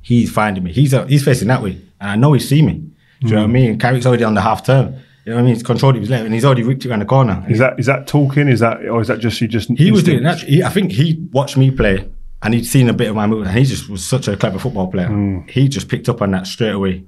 He's 0.00 0.30
finding 0.30 0.64
me. 0.64 0.72
He's 0.72 0.94
uh, 0.94 1.06
he's 1.06 1.24
facing 1.24 1.48
that 1.48 1.62
way, 1.62 1.80
and 2.00 2.10
I 2.10 2.16
know 2.16 2.32
he's 2.32 2.48
seen 2.48 2.66
me. 2.66 2.74
Do 2.74 3.28
you 3.28 3.34
know 3.34 3.42
what 3.42 3.50
I 3.50 3.52
mean? 3.52 3.78
Carrick's 3.78 4.06
already 4.06 4.24
on 4.24 4.34
the 4.34 4.40
half 4.40 4.64
turn. 4.64 5.00
You 5.24 5.30
know 5.30 5.36
what 5.36 5.42
I 5.42 5.44
mean? 5.44 5.54
He's 5.54 5.62
controlled 5.62 5.94
his 5.96 6.10
left, 6.10 6.24
and 6.24 6.34
he's 6.34 6.44
already 6.44 6.62
ripped 6.64 6.84
it 6.84 6.90
around 6.90 6.98
the 7.00 7.04
corner. 7.06 7.44
Is 7.48 7.58
that 7.60 7.78
is 7.78 7.86
that 7.86 8.06
talking? 8.06 8.48
Is 8.48 8.60
that 8.60 8.84
or 8.88 9.00
is 9.00 9.08
that 9.08 9.20
just 9.20 9.40
you 9.40 9.46
just 9.48 9.68
He 9.70 9.90
was 9.92 10.02
doing 10.02 10.18
instinct? 10.24 10.40
that. 10.42 10.48
He, 10.50 10.62
I 10.64 10.68
think 10.68 10.90
he 10.92 11.24
watched 11.32 11.56
me 11.56 11.70
play, 11.70 12.08
and 12.42 12.54
he'd 12.54 12.64
seen 12.66 12.88
a 12.88 12.92
bit 12.92 13.08
of 13.08 13.14
my 13.14 13.26
movement, 13.26 13.50
and 13.50 13.58
he 13.58 13.64
just 13.64 13.88
was 13.88 14.04
such 14.04 14.26
a 14.28 14.36
clever 14.36 14.58
football 14.58 14.88
player. 14.90 15.44
He 15.48 15.68
just 15.68 15.88
picked 15.88 16.08
up 16.08 16.22
on 16.22 16.32
that 16.32 16.46
straight 16.48 16.70
away. 16.72 16.92
Do 16.98 17.04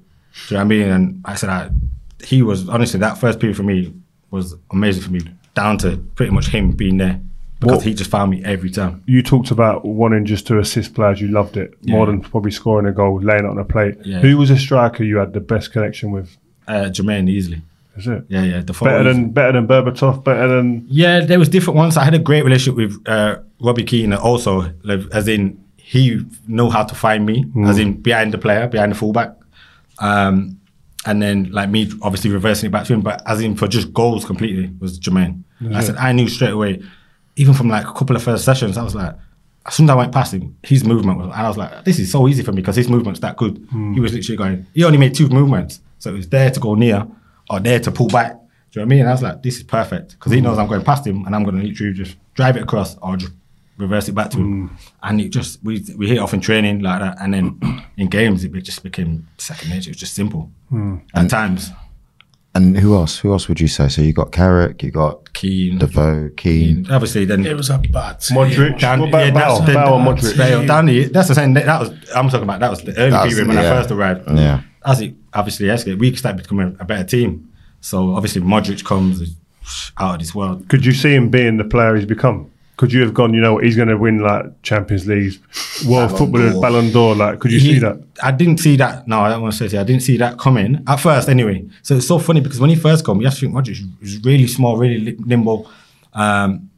you 0.49 0.53
know 0.53 0.57
what 0.59 0.61
I 0.61 0.65
mean? 0.65 0.89
And 0.89 1.21
I 1.25 1.35
said, 1.35 1.49
I, 1.51 1.71
he 2.25 2.43
was 2.43 2.69
honestly 2.69 3.01
that 3.01 3.19
first 3.19 3.39
period 3.41 3.57
for 3.57 3.63
me 3.65 3.93
was 4.31 4.55
amazing 4.73 5.03
for 5.03 5.11
me, 5.11 5.21
down 5.55 5.79
to 5.79 5.97
pretty 6.15 6.33
much 6.33 6.49
him 6.49 6.71
being 6.73 6.97
there 6.99 7.21
because 7.61 7.77
What- 7.79 7.85
he 7.85 7.95
just 7.95 8.11
found 8.11 8.31
me 8.31 8.45
every 8.45 8.71
time. 8.71 9.03
You 9.07 9.23
talked 9.23 9.51
about 9.53 9.85
wanting 9.85 10.25
just 10.25 10.47
to 10.49 10.59
assist 10.59 10.95
players. 10.95 11.21
You 11.21 11.29
loved 11.29 11.57
it 11.57 11.75
more 11.87 12.07
than 12.07 12.21
probably 12.21 12.51
scoring 12.51 12.87
a 12.87 12.93
goal, 12.93 13.21
laying 13.21 13.45
it 13.45 13.49
on 13.49 13.59
a 13.59 13.65
plate. 13.65 13.97
Yeah. 14.05 14.21
Who 14.21 14.37
was 14.39 14.51
a 14.51 14.59
striker 14.59 15.03
you 15.05 15.17
had 15.19 15.33
the 15.33 15.41
best 15.41 15.73
connection 15.73 16.11
with? 16.11 16.37
Uh, 16.67 16.85
Jermaine 16.91 17.29
easily, 17.29 17.63
Is 17.97 18.07
it 18.07 18.25
yeah, 18.29 18.43
yeah. 18.43 18.61
The 18.61 18.73
better 18.73 19.05
than 19.05 19.31
better 19.31 19.53
than 19.53 19.69
Berbatov? 19.69 20.25
Better 20.25 20.49
than 20.49 20.85
Yeah, 20.89 21.21
there 21.21 21.39
was 21.39 21.49
different 21.49 21.77
ones. 21.77 21.97
I 21.97 22.05
had 22.05 22.15
a 22.15 22.19
great 22.19 22.45
relationship 22.45 22.77
with 22.77 23.09
uh, 23.09 23.39
Robbie 23.61 23.85
Keane 23.85 24.13
also, 24.13 24.73
like, 24.83 25.01
as 25.13 25.29
in 25.29 25.63
he 25.77 26.25
know 26.49 26.71
how 26.71 26.83
to 26.83 26.95
find 26.95 27.25
me, 27.27 27.45
as 27.67 27.79
in 27.79 28.01
behind 28.01 28.33
the 28.33 28.39
player, 28.39 28.67
behind 28.67 28.93
the 28.93 28.97
fullback. 28.97 29.37
Um, 29.99 30.59
and 31.07 31.21
then 31.23 31.51
like 31.53 31.69
me 31.69 31.91
obviously 32.03 32.31
reversing 32.31 32.69
it 32.69 32.73
back 32.73 32.87
to 32.87 32.95
him, 32.95 33.03
but 33.03 33.23
as 33.27 33.41
in 33.43 33.55
for 33.55 33.69
just 33.69 33.93
goals 33.93 34.25
completely 34.25 34.73
was 34.81 34.99
Jermaine. 34.99 35.45
I 35.73 35.83
said 35.83 35.97
I 35.97 36.13
knew 36.13 36.29
straight 36.29 36.53
away, 36.53 36.83
even 37.37 37.55
from 37.55 37.69
like 37.69 37.87
a 37.87 37.93
couple 37.93 38.17
of 38.17 38.23
first 38.23 38.45
sessions, 38.45 38.77
I 38.77 38.83
was 38.83 38.95
like, 38.95 39.15
as 39.67 39.75
soon 39.75 39.85
as 39.87 39.91
I 39.91 39.95
went 39.95 40.13
past 40.13 40.35
him, 40.35 40.57
his 40.63 40.85
movement 40.85 41.19
was, 41.19 41.27
and 41.27 41.35
I 41.35 41.49
was 41.49 41.57
like, 41.57 41.85
this 41.85 41.99
is 41.99 42.11
so 42.11 42.29
easy 42.29 42.43
for 42.43 42.53
me 42.53 42.61
because 42.63 42.77
his 42.77 42.89
movement's 42.89 43.21
that 43.21 43.37
good. 43.37 43.67
He 43.95 44.01
was 44.01 44.13
literally 44.13 44.37
going, 44.37 44.67
he 44.75 44.85
only 44.85 44.99
made 44.99 45.15
two 45.15 45.29
movements. 45.29 45.81
So 45.99 46.11
it 46.11 46.15
was 46.15 46.29
there 46.29 46.51
to 46.51 46.61
go 46.61 46.75
near 46.75 47.07
or 47.51 47.61
there 47.61 47.81
to 47.81 47.91
pull 47.91 48.09
back. 48.09 48.33
Do 48.33 48.81
you 48.81 48.81
know 48.81 48.83
what 48.83 48.87
I 48.87 48.89
mean? 48.91 49.01
And 49.01 49.09
I 49.09 49.13
was 49.13 49.23
like, 49.23 49.43
this 49.43 49.57
is 49.57 49.63
perfect 49.63 50.13
because 50.13 50.33
he 50.33 50.41
knows 50.41 50.59
I'm 50.59 50.67
going 50.67 50.83
past 50.83 51.07
him 51.07 51.25
and 51.27 51.35
I'm 51.35 51.45
going 51.45 51.57
to 51.61 51.63
literally 51.67 51.93
just 51.93 52.17
drive 52.35 52.57
it 52.57 52.63
across 52.65 52.97
or 52.99 53.17
just 53.17 53.33
reverse 53.77 54.09
it 54.09 54.15
back 54.15 54.31
to 54.31 54.39
him. 54.39 54.69
Mm. 54.69 54.77
And 55.03 55.21
it 55.21 55.29
just, 55.29 55.63
we, 55.63 55.85
we 55.97 56.09
hit 56.09 56.19
off 56.19 56.35
in 56.35 56.41
training 56.41 56.81
like 56.81 57.01
that. 57.01 57.17
And 57.21 57.35
then 57.35 57.85
in 57.97 58.09
games, 58.09 58.45
it 58.45 58.53
just 58.63 58.83
became 58.83 59.29
second 59.39 59.71
nature. 59.71 59.91
It 59.91 59.95
was 59.95 60.01
just 60.01 60.15
simple. 60.15 60.51
Mm. 60.73 61.03
At 61.15 61.31
times, 61.31 61.71
And 62.57 62.77
who 62.79 62.95
else? 62.95 63.19
Who 63.19 63.33
else 63.33 63.47
would 63.49 63.61
you 63.61 63.69
say? 63.69 63.89
So 63.89 64.01
you 64.03 64.13
got 64.13 64.33
Carrick, 64.33 64.83
you 64.83 64.91
got 64.91 65.33
Keane. 65.35 65.79
Defoe, 65.79 66.31
Keane. 66.37 66.87
Obviously, 66.91 67.25
then 67.27 67.45
It 67.47 67.57
was 67.57 67.71
a 67.71 67.79
bad 67.79 68.21
team. 68.21 68.37
Modric. 68.39 68.79
Dan- 68.81 69.01
what 69.01 69.09
about 69.11 69.27
yeah, 69.27 69.31
Bale? 69.33 69.59
that's 69.59 69.61
the- 69.61 69.75
Bale 69.75 69.97
and 69.99 70.07
Modric. 70.19 70.37
Bale, 70.37 70.67
Danny, 70.67 71.05
that's 71.05 71.29
the 71.29 71.35
same. 71.35 71.55
That 71.55 71.81
was 71.81 71.91
I'm 72.15 72.29
talking 72.29 72.43
about. 72.45 72.61
That 72.61 72.71
was 72.71 72.83
the 72.83 72.97
early 72.97 73.11
That 73.11 73.25
was- 73.25 73.35
period 73.35 73.49
when 73.49 73.59
I 73.59 73.63
first 73.63 73.91
arrived. 73.93 74.29
Yeah. 74.31 74.63
As 74.85 75.01
it 75.01 75.15
obviously 75.35 75.67
escalated, 75.67 75.99
we 75.99 76.15
start 76.17 76.37
becoming 76.37 76.77
a 76.81 76.85
better 76.85 77.05
team. 77.05 77.51
So 77.81 78.15
obviously 78.15 78.41
Modric 78.43 78.85
comes 78.85 79.37
out 79.99 80.15
of 80.15 80.21
this 80.21 80.35
world. 80.35 80.69
Could 80.69 80.85
you 80.85 80.93
see 80.93 81.15
him 81.15 81.29
being 81.31 81.57
the 81.57 81.65
player 81.65 81.95
he's 81.97 82.07
become? 82.07 82.51
Could 82.77 82.93
you 82.93 83.03
have 83.03 83.15
gone, 83.15 83.33
you 83.35 83.41
know 83.41 83.59
he's 83.59 83.77
going 83.77 83.89
to 83.89 83.97
win 83.97 84.19
like 84.19 84.47
Champions 84.63 85.07
League, 85.07 85.35
World 85.87 86.09
Ballon 86.11 86.17
Footballer, 86.19 86.51
d'Or. 86.51 86.61
Ballon 86.63 86.91
d'Or? 86.93 87.15
Like, 87.15 87.39
could 87.39 87.53
you 87.53 87.61
He- 87.61 87.75
see 87.75 87.79
that? 87.79 88.03
I 88.21 88.33
didn't 88.33 88.59
see 88.59 88.75
that. 88.77 89.07
No, 89.07 89.21
I 89.21 89.29
don't 89.29 89.43
want 89.43 89.55
to 89.55 89.69
say 89.69 89.77
it. 89.77 89.81
I 89.81 89.85
didn't 89.85 90.03
see 90.03 90.17
that 90.17 90.39
coming 90.39 90.83
at 90.87 90.97
first. 90.97 91.29
Anyway, 91.29 91.65
so 91.83 91.95
it's 91.97 92.07
so 92.09 92.19
funny 92.19 92.41
because 92.41 92.59
when 92.59 92.71
he 92.71 92.77
first 92.77 93.07
came, 93.07 93.21
you 93.21 93.27
have 93.27 93.35
to 93.35 93.41
think 93.41 93.55
Modric 93.55 93.81
was 94.01 94.19
really 94.25 94.49
small, 94.49 94.77
really 94.77 95.17
nimble, 95.25 95.71
um, 96.15 96.69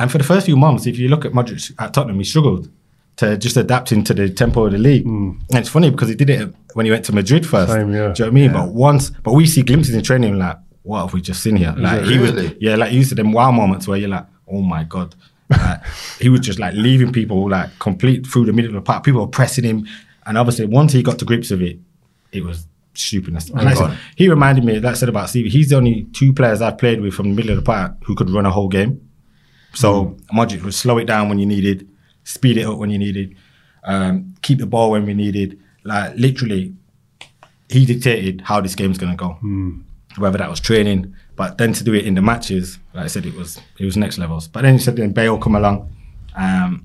and 0.00 0.10
for 0.10 0.18
the 0.18 0.24
first 0.24 0.46
few 0.46 0.56
months, 0.56 0.86
if 0.86 0.98
you 0.98 1.08
look 1.08 1.24
at 1.24 1.30
Modric 1.32 1.72
at 1.78 1.94
Tottenham, 1.94 2.18
he 2.18 2.24
struggled 2.24 2.68
to 3.16 3.38
just 3.38 3.56
adapt 3.56 3.92
into 3.92 4.12
the 4.12 4.28
tempo 4.28 4.66
of 4.66 4.72
the 4.72 4.78
league. 4.78 5.06
And 5.06 5.40
it's 5.52 5.68
funny 5.68 5.88
because 5.90 6.08
he 6.08 6.16
did 6.16 6.30
it 6.30 6.52
when 6.74 6.86
he 6.86 6.92
went 6.92 7.04
to 7.06 7.12
Madrid 7.12 7.46
first. 7.46 7.72
Same, 7.72 7.92
yeah. 7.92 7.94
Do 7.94 7.98
you 7.98 8.02
know 8.02 8.12
what 8.12 8.26
I 8.26 8.30
mean? 8.30 8.52
But 8.52 8.68
once, 8.68 9.10
but 9.10 9.32
we 9.32 9.46
see 9.46 9.62
glimpses 9.62 9.94
in 9.94 10.02
training 10.02 10.38
like, 10.38 10.58
what 10.82 11.00
have 11.00 11.14
we 11.14 11.20
just 11.22 11.42
seen 11.42 11.56
here? 11.56 11.74
Like 11.76 12.02
it 12.02 12.08
he 12.08 12.18
really? 12.18 12.48
was, 12.48 12.56
yeah, 12.60 12.76
like 12.76 12.92
used 12.92 13.08
to 13.08 13.14
them 13.14 13.32
wow 13.32 13.50
moments 13.50 13.88
where 13.88 13.98
you're 13.98 14.10
like, 14.10 14.26
oh 14.48 14.60
my 14.60 14.84
god. 14.84 15.14
Like, 15.48 15.80
he 16.20 16.28
was 16.28 16.40
just 16.40 16.58
like 16.58 16.74
leaving 16.74 17.12
people 17.12 17.48
like 17.48 17.70
complete 17.78 18.26
through 18.26 18.46
the 18.46 18.52
middle 18.52 18.70
of 18.70 18.74
the 18.74 18.82
park. 18.82 19.04
People 19.04 19.22
were 19.22 19.28
pressing 19.28 19.64
him, 19.64 19.86
and 20.26 20.36
obviously 20.36 20.66
once 20.66 20.92
he 20.92 21.02
got 21.02 21.18
to 21.20 21.24
grips 21.24 21.50
with 21.50 21.62
it, 21.62 21.78
it 22.32 22.44
was 22.44 22.66
stupidness. 22.94 23.50
And 23.50 23.64
like 23.64 23.76
said, 23.76 23.96
he 24.16 24.28
reminded 24.28 24.64
me, 24.64 24.78
like 24.78 24.92
I 24.92 24.94
said 24.94 25.08
about 25.08 25.30
Stevie, 25.30 25.48
he's 25.48 25.70
the 25.70 25.76
only 25.76 26.04
two 26.12 26.32
players 26.32 26.60
I've 26.60 26.78
played 26.78 27.00
with 27.00 27.14
from 27.14 27.30
the 27.30 27.34
middle 27.34 27.52
of 27.52 27.56
the 27.56 27.62
park 27.62 27.96
who 28.04 28.14
could 28.14 28.30
run 28.30 28.46
a 28.46 28.50
whole 28.50 28.68
game. 28.68 29.08
So 29.74 30.16
Modric 30.32 30.62
would 30.62 30.74
slow 30.74 30.98
it 30.98 31.06
down 31.06 31.28
when 31.28 31.38
you 31.38 31.46
needed, 31.46 31.88
speed 32.22 32.58
it 32.58 32.64
up 32.64 32.78
when 32.78 32.90
you 32.90 32.98
needed, 32.98 33.36
um, 33.84 34.34
keep 34.42 34.58
the 34.58 34.66
ball 34.66 34.92
when 34.92 35.04
we 35.04 35.14
needed. 35.14 35.60
Like 35.84 36.16
literally, 36.16 36.74
he 37.68 37.84
dictated 37.86 38.40
how 38.42 38.60
this 38.60 38.74
game's 38.74 38.98
gonna 38.98 39.16
go. 39.16 39.38
Whether 40.16 40.38
that 40.38 40.48
was 40.48 40.60
training, 40.60 41.14
but 41.34 41.58
then 41.58 41.72
to 41.72 41.82
do 41.84 41.92
it 41.92 42.04
in 42.06 42.14
the 42.14 42.22
matches, 42.22 42.78
like 42.94 43.04
I 43.04 43.08
said, 43.08 43.26
it 43.26 43.34
was 43.34 43.60
it 43.78 43.84
was 43.84 43.96
next 43.96 44.16
levels. 44.18 44.46
But 44.48 44.62
then 44.62 44.74
you 44.74 44.78
said 44.80 44.96
then 44.96 45.12
Bale 45.12 45.38
come 45.38 45.56
along, 45.56 45.90
um, 46.36 46.84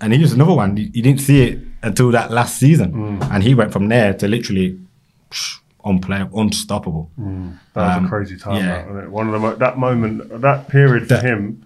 and 0.00 0.12
he 0.12 0.18
was 0.20 0.32
another 0.32 0.54
one. 0.54 0.76
You, 0.76 0.90
you 0.92 1.02
didn't 1.02 1.20
see 1.20 1.42
it 1.42 1.60
until 1.82 2.10
that 2.10 2.30
last 2.32 2.58
season, 2.58 3.20
and 3.22 3.42
he 3.42 3.54
went 3.54 3.72
from 3.72 3.88
there 3.88 4.12
to 4.14 4.26
literally 4.26 4.78
psh, 5.30 5.58
unplayable, 5.84 6.40
unstoppable. 6.40 7.10
That 7.16 7.56
was 7.76 7.96
Um, 7.98 8.06
a 8.06 8.08
crazy 8.08 8.36
time. 8.36 8.56
yeah. 8.56 8.66
That, 8.66 8.86
wasn't 8.88 9.04
it? 9.04 9.10
One 9.12 9.26
of 9.28 9.32
the 9.34 9.38
mo- 9.38 9.54
that 9.56 9.78
moment, 9.78 10.40
that 10.42 10.68
period 10.68 11.04
for 11.04 11.14
That- 11.14 11.22
him. 11.24 11.64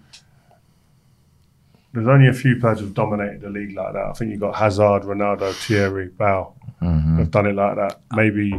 There's 1.92 2.08
only 2.08 2.28
a 2.28 2.32
few 2.32 2.56
players 2.58 2.80
who've 2.80 2.94
dominated 2.94 3.42
the 3.42 3.50
league 3.50 3.74
like 3.76 3.92
that. 3.92 4.04
I 4.06 4.12
think 4.12 4.30
you've 4.30 4.40
got 4.40 4.54
Hazard, 4.56 5.02
Ronaldo, 5.02 5.52
Thierry, 5.52 6.08
Bale. 6.08 6.56
Mm-hmm. 6.80 7.18
Have 7.18 7.30
done 7.30 7.46
it 7.46 7.54
like 7.54 7.76
that. 7.76 8.00
Maybe 8.14 8.52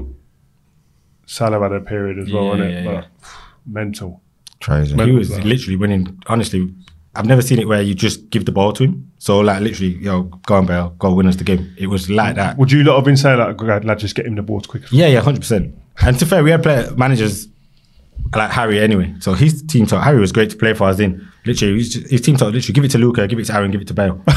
Salah 1.26 1.60
had 1.62 1.72
a 1.72 1.80
period 1.82 2.19
as 2.19 2.32
well, 2.32 2.58
Yeah, 2.58 2.63
innit? 2.65 2.84
yeah, 2.84 2.91
but 2.91 3.08
mental. 3.65 4.22
Crazy. 4.62 4.96
he 4.96 5.12
was 5.12 5.30
literally 5.43 5.76
winning. 5.76 6.22
Honestly, 6.28 6.74
I've 7.15 7.26
never 7.26 7.41
seen 7.41 7.60
it 7.60 7.67
where 7.67 7.82
you 7.82 7.93
just 7.93 8.30
give 8.30 8.46
the 8.46 8.52
ball 8.52 8.72
to 8.74 8.84
him. 8.86 9.12
So 9.17 9.39
like 9.39 9.62
literally, 9.62 9.96
yo, 9.96 10.24
go 10.24 10.56
on, 10.56 10.65
Bale, 10.65 10.89
go 11.00 11.13
win 11.13 11.28
us 11.28 11.36
the 11.36 11.43
game. 11.43 11.74
It 11.78 11.88
was 11.88 12.10
like 12.10 12.36
that. 12.36 12.58
Would 12.58 12.72
you 12.72 12.84
lot 12.84 12.96
have 12.96 13.06
been 13.06 13.17
saying 13.17 13.39
like, 13.39 13.58
"God, 13.58 13.84
lad, 13.86 14.00
just 14.00 14.15
get 14.15 14.26
him 14.26 14.36
the 14.36 14.41
ball 14.41 14.60
as 14.60 14.67
quick 14.67 14.84
as 14.84 14.91
Yeah, 14.93 15.08
yeah, 15.08 15.19
hundred 15.22 15.41
percent. 15.41 15.76
And 16.02 16.17
to 16.19 16.26
fair, 16.26 16.43
we 16.43 16.52
had 16.52 16.63
player 16.63 16.91
managers 16.96 17.48
like 18.36 18.52
Harry 18.52 18.80
anyway. 18.80 19.13
So 19.19 19.34
his 19.34 19.62
team 19.63 19.86
talk, 19.86 20.04
Harry 20.04 20.19
was 20.19 20.32
great 20.32 20.49
to 20.52 20.58
play 20.58 20.73
for 20.73 20.86
us 20.88 20.99
in. 20.99 21.28
Literally, 21.45 21.76
his, 21.76 21.93
his 22.10 22.21
team 22.21 22.38
talk, 22.38 22.54
literally, 22.54 22.73
give 22.73 22.84
it 22.84 22.91
to 22.91 22.97
Luca, 22.97 23.28
give 23.28 23.38
it 23.38 23.45
to 23.45 23.56
Aaron, 23.56 23.71
give 23.71 23.82
it 23.82 23.88
to 23.88 23.93
Bale. 23.93 24.21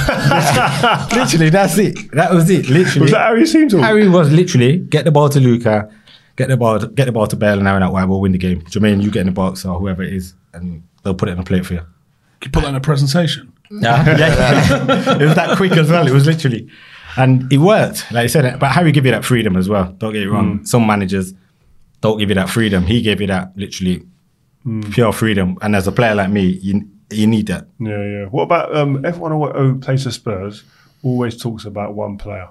literally, 1.15 1.51
that's 1.51 1.79
it. 1.79 2.11
That 2.13 2.33
was 2.33 2.51
it. 2.51 2.69
Literally, 2.69 3.03
Was 3.03 3.11
that 3.13 3.27
Harry's 3.27 3.53
team 3.53 3.69
talk? 3.69 3.81
Harry 3.81 4.09
was 4.09 4.33
literally 4.33 4.79
get 4.79 5.05
the 5.05 5.13
ball 5.13 5.29
to 5.29 5.41
Luca, 5.41 5.91
get 6.37 6.49
the 6.49 6.57
ball, 6.57 6.79
get 6.79 7.05
the 7.07 7.13
ball 7.13 7.27
to 7.27 7.37
Bale, 7.37 7.59
and 7.59 7.69
Aaron 7.69 7.83
out 7.83 7.93
wide. 7.93 8.09
We'll 8.09 8.21
win 8.21 8.33
the 8.33 8.39
game. 8.39 8.63
Jermaine, 8.63 9.03
you 9.03 9.11
get 9.11 9.21
in 9.21 9.27
the 9.27 9.33
box 9.33 9.65
or 9.65 9.79
whoever 9.79 10.03
it 10.03 10.13
is, 10.13 10.35
and 10.53 10.83
they'll 11.03 11.15
put 11.15 11.29
it 11.29 11.33
on 11.33 11.39
a 11.39 11.45
plate 11.45 11.65
for 11.65 11.75
you. 11.75 11.87
You 12.43 12.51
put 12.51 12.63
that 12.63 12.71
in 12.71 12.75
a 12.75 12.81
presentation. 12.81 13.53
Yeah, 13.69 14.07
yeah. 14.17 15.17
it 15.21 15.23
was 15.23 15.35
that 15.35 15.57
quick 15.57 15.73
as 15.73 15.91
well. 15.91 16.07
It 16.07 16.13
was 16.13 16.25
literally, 16.25 16.71
and 17.17 17.53
it 17.53 17.59
worked. 17.59 18.13
Like 18.13 18.23
I 18.23 18.27
said, 18.29 18.61
but 18.61 18.71
Harry 18.71 18.93
give 18.93 19.05
you 19.05 19.11
that 19.11 19.25
freedom 19.25 19.57
as 19.57 19.69
well. 19.69 19.91
Don't 19.99 20.13
get 20.13 20.23
it 20.23 20.31
wrong. 20.31 20.61
Mm. 20.61 20.69
Some 20.69 20.87
managers 20.87 21.35
don't 22.07 22.19
give 22.19 22.29
you 22.31 22.35
that 22.37 22.49
freedom. 22.51 22.85
He 22.87 23.03
gave 23.03 23.21
you 23.21 23.27
that 23.29 23.53
literally 23.57 24.03
pure 24.93 25.13
freedom. 25.13 25.57
And 25.63 25.75
as 25.77 25.87
a 25.87 25.93
player 25.93 26.15
like 26.15 26.31
me, 26.31 26.45
you 26.67 26.89
you 27.11 27.27
need 27.27 27.47
that. 27.49 27.67
Yeah, 27.79 28.03
yeah. 28.15 28.25
What 28.35 28.43
about 28.45 28.75
um, 28.77 29.05
everyone 29.05 29.33
who 29.33 29.41
who 29.53 29.79
plays 29.79 30.05
for 30.05 30.11
Spurs 30.11 30.65
always 31.03 31.37
talks 31.41 31.65
about 31.65 31.95
one 31.95 32.17
player. 32.19 32.49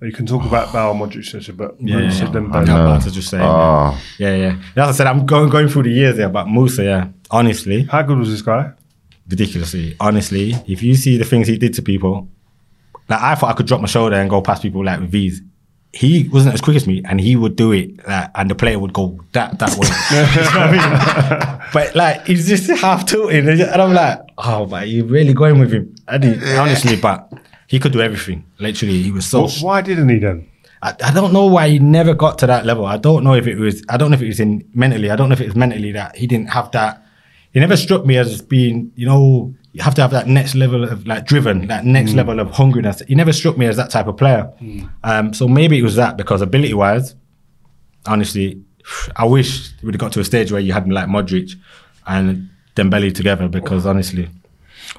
You 0.00 0.10
can 0.12 0.26
talk 0.26 0.44
about 0.44 0.72
Bale, 0.72 0.94
Modric, 0.94 1.20
etc., 1.34 1.54
but 1.54 1.70
Yeah, 1.80 1.98
yeah, 1.98 2.04
Moussa 2.06 2.24
yeah. 2.24 2.30
Dembele. 2.30 2.68
I'm 2.68 2.80
about 2.86 3.02
to 3.02 3.10
just 3.12 3.28
say. 3.30 3.38
Oh. 3.40 3.96
Yeah, 4.18 4.34
yeah. 4.44 4.82
As 4.82 4.88
I 4.88 4.92
said, 4.98 5.06
I'm 5.06 5.24
going 5.26 5.48
going 5.48 5.68
through 5.68 5.84
the 5.84 5.90
years 6.00 6.16
there, 6.16 6.28
but 6.28 6.48
Moussa, 6.48 6.82
yeah. 6.82 7.08
Honestly, 7.30 7.84
How 7.84 8.02
good 8.02 8.18
was 8.18 8.28
this 8.30 8.42
guy? 8.42 8.72
ridiculously. 9.28 9.94
Honestly, 10.00 10.54
if 10.66 10.82
you 10.82 10.94
see 10.96 11.16
the 11.16 11.24
things 11.24 11.46
he 11.46 11.56
did 11.56 11.72
to 11.74 11.82
people, 11.82 12.28
like 13.08 13.20
I 13.22 13.34
thought 13.36 13.50
I 13.50 13.54
could 13.54 13.66
drop 13.66 13.80
my 13.80 13.86
shoulder 13.86 14.16
and 14.16 14.28
go 14.28 14.42
past 14.42 14.60
people 14.62 14.84
like 14.84 15.00
with 15.00 15.10
V's. 15.10 15.40
He 15.94 16.26
wasn't 16.30 16.54
as 16.54 16.62
quick 16.62 16.76
as 16.76 16.86
me, 16.86 17.02
and 17.04 17.20
he 17.20 17.36
would 17.36 17.54
do 17.54 17.70
it, 17.72 18.06
like, 18.08 18.30
and 18.34 18.50
the 18.50 18.54
player 18.54 18.78
would 18.78 18.94
go 18.94 19.20
that 19.32 19.58
that 19.58 19.76
way. 19.76 19.86
You 20.10 20.42
know 20.42 20.60
I 20.60 21.58
mean? 21.60 21.70
But 21.72 21.94
like 21.94 22.26
he's 22.26 22.48
just 22.48 22.70
half 22.80 23.04
tilting, 23.06 23.46
and 23.46 23.62
I'm 23.62 23.92
like, 23.92 24.20
oh, 24.38 24.64
but 24.66 24.88
you 24.88 25.04
really 25.04 25.34
going 25.34 25.58
with 25.58 25.70
him? 25.72 25.94
And 26.08 26.24
he, 26.24 26.56
honestly, 26.56 26.96
but 26.96 27.30
he 27.66 27.78
could 27.78 27.92
do 27.92 28.00
everything. 28.00 28.44
Literally, 28.58 29.02
he 29.02 29.10
was 29.10 29.26
so. 29.26 29.46
Wh- 29.46 29.62
Why 29.62 29.82
didn't 29.82 30.08
he 30.08 30.18
then? 30.18 30.48
I, 30.82 30.94
I 31.04 31.12
don't 31.12 31.32
know 31.32 31.46
why 31.46 31.68
he 31.68 31.78
never 31.78 32.14
got 32.14 32.38
to 32.38 32.46
that 32.46 32.64
level. 32.64 32.86
I 32.86 32.96
don't 32.96 33.22
know 33.22 33.34
if 33.34 33.46
it 33.46 33.56
was. 33.58 33.84
I 33.90 33.98
don't 33.98 34.10
know 34.10 34.16
if 34.16 34.22
it 34.22 34.28
was 34.28 34.40
in 34.40 34.66
mentally. 34.74 35.10
I 35.10 35.16
don't 35.16 35.28
know 35.28 35.34
if 35.34 35.40
it 35.42 35.46
was 35.46 35.56
mentally 35.56 35.92
that 35.92 36.16
he 36.16 36.26
didn't 36.26 36.48
have 36.50 36.70
that. 36.72 37.02
He 37.52 37.60
never 37.60 37.76
struck 37.76 38.06
me 38.06 38.16
as 38.16 38.40
being, 38.40 38.92
you 38.96 39.04
know, 39.06 39.54
you 39.72 39.82
have 39.82 39.94
to 39.94 40.02
have 40.02 40.10
that 40.10 40.26
next 40.28 40.54
level 40.54 40.84
of 40.84 41.06
like 41.06 41.24
driven, 41.26 41.66
that 41.68 41.84
next 41.86 42.12
level 42.14 42.38
of 42.40 42.48
hungriness. 42.48 43.06
He 43.06 43.14
never 43.14 43.32
struck 43.32 43.56
me 43.56 43.66
as 43.66 43.76
that 43.76 43.90
type 43.90 44.06
of 44.06 44.16
player. 44.16 44.52
Um, 45.02 45.32
so 45.32 45.48
maybe 45.48 45.78
it 45.78 45.82
was 45.82 45.96
that 45.96 46.16
because 46.16 46.42
ability 46.42 46.74
wise, 46.74 47.14
honestly, 48.06 48.62
I 49.16 49.24
wish 49.24 49.70
we 49.80 49.86
would 49.86 49.94
have 49.94 50.00
got 50.00 50.12
to 50.12 50.20
a 50.20 50.24
stage 50.24 50.52
where 50.52 50.60
you 50.60 50.72
had 50.72 50.88
like 50.90 51.08
Modric 51.08 51.52
and 52.06 52.50
Dembele 52.76 53.14
together 53.14 53.48
because 53.48 53.86
honestly, 53.86 54.28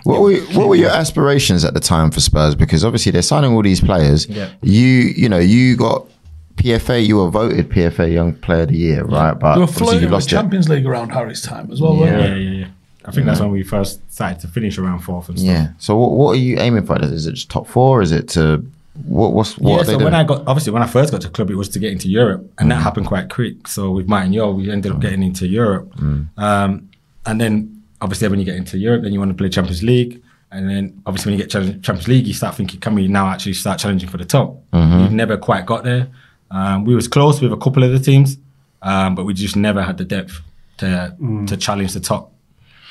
What 0.04 0.22
were 0.22 0.38
what 0.58 0.68
were 0.70 0.76
your 0.76 0.90
aspirations 0.92 1.64
at 1.66 1.74
the 1.74 1.80
time 1.80 2.10
for 2.12 2.20
Spurs? 2.20 2.56
Because 2.56 2.84
obviously 2.84 3.12
they're 3.12 3.22
signing 3.22 3.52
all 3.54 3.62
these 3.62 3.82
players. 3.82 4.28
Yeah. 4.28 4.50
You 4.62 4.88
you 5.16 5.30
know 5.30 5.40
you 5.40 5.76
got 5.76 6.08
PFA. 6.56 7.06
You 7.06 7.18
were 7.18 7.30
voted 7.30 7.70
PFA 7.70 8.12
Young 8.14 8.34
Player 8.36 8.62
of 8.64 8.70
the 8.70 8.78
Year, 8.78 9.04
right? 9.04 9.34
But 9.38 9.54
They 9.56 9.60
were 9.60 9.64
obviously 9.64 9.86
flirting 9.86 10.02
you 10.02 10.06
with 10.08 10.14
lost 10.14 10.28
it. 10.28 10.36
Champions 10.36 10.70
League 10.70 10.86
around 10.86 11.10
Harry's 11.10 11.42
time 11.42 11.72
as 11.72 11.82
well, 11.82 11.96
yeah, 11.96 12.00
weren't 12.02 12.22
yeah, 12.22 12.36
yeah. 12.36 12.60
yeah. 12.60 12.68
I 13.06 13.12
think 13.12 13.26
that's 13.26 13.40
when 13.40 13.52
we 13.52 13.64
first 13.64 14.00
started 14.12 14.40
to 14.42 14.48
finish 14.48 14.78
around 14.78 15.00
fourth 15.00 15.30
and 15.30 15.40
stuff. 15.40 15.50
Yeah. 15.50 15.68
So 15.78 15.98
what 15.98 16.12
what 16.12 16.32
are 16.32 16.40
you 16.40 16.60
aiming 16.60 16.86
for? 16.86 17.02
Is 17.02 17.28
it 17.28 17.34
just 17.34 17.50
top 17.50 17.68
four? 17.68 18.02
Is 18.02 18.12
it 18.12 18.30
to 18.30 18.66
what 19.06 19.34
what's 19.34 19.58
what 19.58 19.72
yeah, 19.72 19.76
are 19.76 19.80
they 19.80 19.94
so 19.94 20.00
doing? 20.00 20.06
when 20.06 20.16
I 20.16 20.24
got 20.24 20.48
obviously 20.48 20.72
when 20.72 20.84
I 20.84 20.88
first 20.88 21.12
got 21.12 21.22
to 21.22 21.28
the 21.28 21.34
club, 21.34 21.50
it 21.50 21.56
was 21.56 21.70
to 21.70 21.80
get 21.80 21.92
into 21.92 22.10
Europe, 22.10 22.50
and 22.60 22.72
that 22.72 22.82
happened 22.82 23.08
quite 23.08 23.30
quick. 23.30 23.68
So 23.68 23.92
with 23.92 24.08
Martin 24.08 24.34
Jol, 24.34 24.54
we 24.54 24.72
ended 24.72 24.92
up 24.92 25.00
getting 25.00 25.24
into 25.24 25.48
Europe, 25.48 25.92
um, 26.38 26.90
and 27.26 27.42
then 27.42 27.84
obviously 28.02 28.28
when 28.28 28.40
you 28.40 28.46
get 28.46 28.56
into 28.56 28.78
Europe, 28.78 29.04
then 29.04 29.14
you 29.14 29.20
want 29.20 29.32
to 29.32 29.36
play 29.36 29.50
Champions 29.50 29.84
League, 29.84 30.22
and 30.52 30.70
then 30.70 31.02
obviously 31.06 31.32
when 31.32 31.40
you 31.40 31.46
get 31.46 31.52
Champions 31.52 32.08
League, 32.08 32.28
you 32.28 32.34
start 32.34 32.56
thinking, 32.56 32.80
can 32.80 32.94
we 32.94 33.08
now 33.08 33.28
actually 33.28 33.54
start 33.54 33.80
challenging 33.80 34.10
for 34.10 34.18
the 34.18 34.26
top? 34.26 34.62
We've 34.72 35.12
never 35.12 35.38
quite 35.38 35.66
got 35.66 35.84
there. 35.84 36.10
Um, 36.52 36.86
we 36.86 36.94
was 36.94 37.08
close 37.08 37.42
with 37.42 37.52
a 37.52 37.58
couple 37.58 37.84
of 37.84 37.92
the 37.92 38.00
teams, 38.00 38.38
um, 38.84 39.16
but 39.16 39.26
we 39.26 39.34
just 39.34 39.56
never 39.56 39.82
had 39.82 39.98
the 39.98 40.06
depth 40.06 40.40
to 40.78 41.16
to 41.48 41.58
challenge 41.58 41.94
the 41.94 42.00
top. 42.00 42.33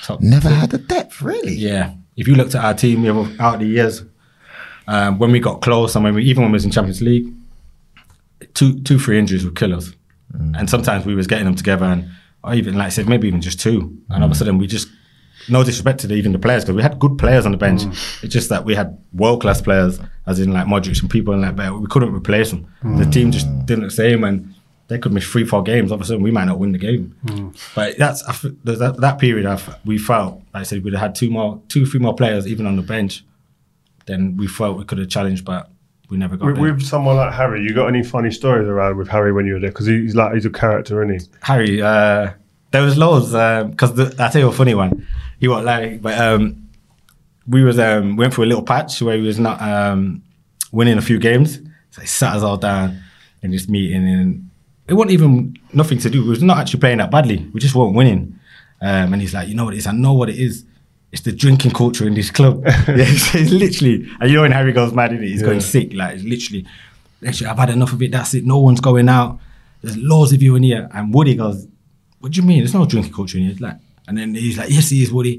Top 0.03 0.21
Never 0.21 0.49
had 0.49 0.71
the 0.71 0.79
depth, 0.79 1.23
really. 1.23 1.55
yeah. 1.55 1.95
If 2.17 2.29
you 2.29 2.35
looked 2.35 2.55
at 2.55 2.65
our 2.65 2.75
team 2.75 3.07
over 3.07 3.31
out 3.43 3.61
the 3.61 3.67
years, 3.67 4.03
um, 4.87 5.19
when 5.19 5.33
we 5.33 5.41
got 5.41 5.63
close 5.63 5.95
and 5.95 6.05
when 6.05 6.15
we 6.15 6.25
even 6.25 6.43
when 6.43 6.53
we 6.53 6.57
was 6.57 6.65
in 6.65 6.71
Champions 6.71 7.01
League, 7.01 7.33
two 8.55 8.81
two 8.83 8.99
three 8.99 9.19
injuries 9.19 9.45
would 9.45 9.57
kill 9.57 9.75
us. 9.75 9.93
Mm. 10.35 10.59
And 10.59 10.71
sometimes 10.71 11.07
we 11.07 11.15
was 11.15 11.27
getting 11.27 11.47
them 11.47 11.55
together 11.55 11.87
and 11.87 12.11
or 12.45 12.55
even 12.55 12.75
like 12.75 12.87
I 12.87 12.91
said, 12.91 13.09
maybe 13.09 13.29
even 13.29 13.41
just 13.41 13.61
two. 13.61 13.97
And 14.11 14.23
all 14.23 14.25
of 14.25 14.31
a 14.31 14.35
mm. 14.35 14.37
sudden 14.37 14.59
we 14.59 14.67
just 14.67 14.89
no 15.49 15.65
disrespect 15.65 16.01
to 16.01 16.07
the, 16.07 16.15
even 16.15 16.33
the 16.33 16.39
players 16.39 16.65
because 16.65 16.77
we 16.77 16.83
had 16.83 16.99
good 16.99 17.19
players 17.19 17.47
on 17.47 17.53
the 17.53 17.59
bench. 17.59 17.83
Mm. 17.83 18.25
It's 18.25 18.33
just 18.33 18.49
that 18.51 18.65
we 18.65 18.75
had 18.75 18.99
world 19.13 19.41
class 19.41 19.61
players, 19.61 20.01
as 20.27 20.39
in 20.39 20.53
like 20.53 20.67
Modric 20.67 21.01
and 21.01 21.11
people 21.11 21.33
and 21.33 21.43
like 21.43 21.57
that. 21.57 21.75
We 21.75 21.87
couldn't 21.87 22.15
replace 22.15 22.51
them. 22.51 22.67
The 22.83 23.07
team 23.07 23.33
just 23.33 23.47
didn't 23.67 23.83
look 23.85 23.91
the 23.91 23.97
same, 23.97 24.25
and 24.25 24.52
they 24.93 24.99
could 24.99 25.13
miss 25.13 25.27
three, 25.27 25.45
four 25.45 25.63
games. 25.63 25.91
All 25.91 25.97
of 25.97 26.03
a 26.03 26.05
sudden, 26.05 26.23
we 26.23 26.31
might 26.31 26.45
not 26.45 26.59
win 26.59 26.73
the 26.73 26.79
game. 26.79 27.17
But 27.75 27.97
that's 27.99 28.23
I 28.25 28.31
f- 28.31 28.45
there's 28.63 28.79
that, 28.79 28.99
that 29.01 29.19
period. 29.19 29.47
I 29.47 29.55
f- 29.55 29.79
we 29.85 29.99
felt 29.99 30.35
like 30.53 30.61
I 30.61 30.63
said 30.65 30.85
we'd 30.85 30.93
have 30.95 31.01
had 31.01 31.15
two 31.15 31.31
more, 31.31 31.61
two, 31.69 31.87
three 31.87 32.01
more 32.01 32.15
players 32.15 32.47
even 32.47 32.67
on 32.67 32.77
the 32.77 32.83
bench. 32.83 33.25
Then 34.07 34.37
we 34.37 34.47
felt 34.47 34.79
we 34.79 34.85
could 34.85 34.99
have 34.99 35.09
challenged, 35.09 35.45
but 35.45 35.71
we 36.11 36.17
never 36.19 36.37
got 36.37 36.47
With, 36.47 36.57
there. 36.57 36.75
with 36.75 36.83
someone 36.83 37.17
like 37.17 37.33
Harry, 37.33 37.63
you 37.63 37.73
got 37.75 37.87
any 37.87 38.03
funny 38.03 38.31
stories 38.31 38.69
around 38.69 38.99
with 38.99 39.09
Harry 39.09 39.33
when 39.33 39.47
you 39.47 39.55
were 39.55 39.61
there? 39.61 39.71
Because 39.71 39.87
he's 39.87 40.15
like 40.15 40.35
he's 40.35 40.45
a 40.45 40.51
character, 40.51 41.03
isn't 41.03 41.21
he? 41.21 41.37
Harry, 41.41 41.81
uh, 41.81 42.33
there 42.71 42.83
was 42.83 42.99
loads 42.99 43.27
because 43.71 43.95
the 43.95 44.15
I 44.19 44.29
tell 44.31 44.43
you 44.43 44.49
a 44.49 44.53
funny 44.53 44.75
one. 44.75 45.07
He 45.41 45.49
was 45.49 45.65
like, 45.65 46.03
but 46.03 46.19
um, 46.19 46.69
we 47.47 47.65
was 47.65 47.79
um, 47.79 48.17
went 48.17 48.35
through 48.35 48.45
a 48.45 48.51
little 48.53 48.63
patch 48.65 49.01
where 49.03 49.17
he 49.17 49.23
was 49.23 49.39
not 49.39 49.61
um, 49.63 50.23
winning 50.71 50.99
a 50.99 51.03
few 51.03 51.19
games. 51.19 51.59
So 51.91 52.01
he 52.01 52.07
sat 52.07 52.37
us 52.37 52.43
all 52.43 52.57
down 52.57 53.03
in 53.43 53.51
this 53.51 53.69
meeting, 53.69 54.07
and 54.09 54.51
it 54.93 54.95
wasn't 54.95 55.13
even 55.13 55.57
nothing 55.73 55.97
to 56.01 56.11
do. 56.11 56.23
We 56.23 56.29
was 56.29 56.43
not 56.43 56.59
actually 56.59 56.81
playing 56.81 56.99
that 56.99 57.11
badly. 57.11 57.49
We 57.55 57.61
just 57.61 57.75
weren't 57.75 57.95
winning. 57.95 58.39
Um, 58.83 59.15
and 59.15 59.23
he's 59.23 59.33
like, 59.33 59.49
you 59.49 59.55
know 59.55 59.65
what 59.65 59.73
it 59.73 59.79
is? 59.79 59.87
I 59.87 59.93
know 59.93 60.13
what 60.13 60.29
it 60.29 60.39
is. 60.39 60.67
It's 61.13 61.23
the 61.23 61.33
drinking 61.33 61.71
culture 61.71 62.07
in 62.07 62.13
this 62.13 62.31
club. 62.31 62.63
yeah, 62.67 62.83
it's, 62.89 63.35
it's 63.35 63.51
literally, 63.51 64.07
and 64.21 64.29
you 64.29 64.37
know 64.37 64.43
when 64.43 64.53
Harry 64.53 64.75
goes 64.75 64.93
mad, 64.93 65.13
innit? 65.13 65.29
he's 65.29 65.43
going 65.43 65.61
sick. 65.61 65.95
Like 65.95 66.17
it's 66.17 66.25
literally, 66.25 66.67
actually, 67.27 67.47
I've 67.47 67.57
had 67.59 67.71
enough 67.71 67.95
of 67.95 68.03
it. 68.03 68.11
That's 68.11 68.35
it. 68.35 68.45
No 68.45 68.59
one's 68.59 68.83
going 68.83 69.09
out. 69.09 69.41
There's 69.81 69.97
loads 69.97 70.35
of 70.35 70.43
you 70.43 70.57
in 70.57 70.63
here. 70.63 70.91
And 70.93 71.15
Woody 71.15 71.37
goes, 71.37 71.67
what 72.21 72.33
do 72.33 72.41
you 72.43 72.47
mean? 72.47 72.59
There's 72.59 72.75
no 72.75 72.85
drinking 72.85 73.15
culture 73.15 73.39
in 73.39 73.45
here. 73.45 73.53
It's 73.53 73.63
like, 73.63 73.77
and 74.09 74.19
then 74.19 74.35
he's 74.35 74.59
like, 74.59 74.69
yes, 74.69 74.91
he 74.91 75.03
is, 75.03 75.11
Woody. 75.11 75.37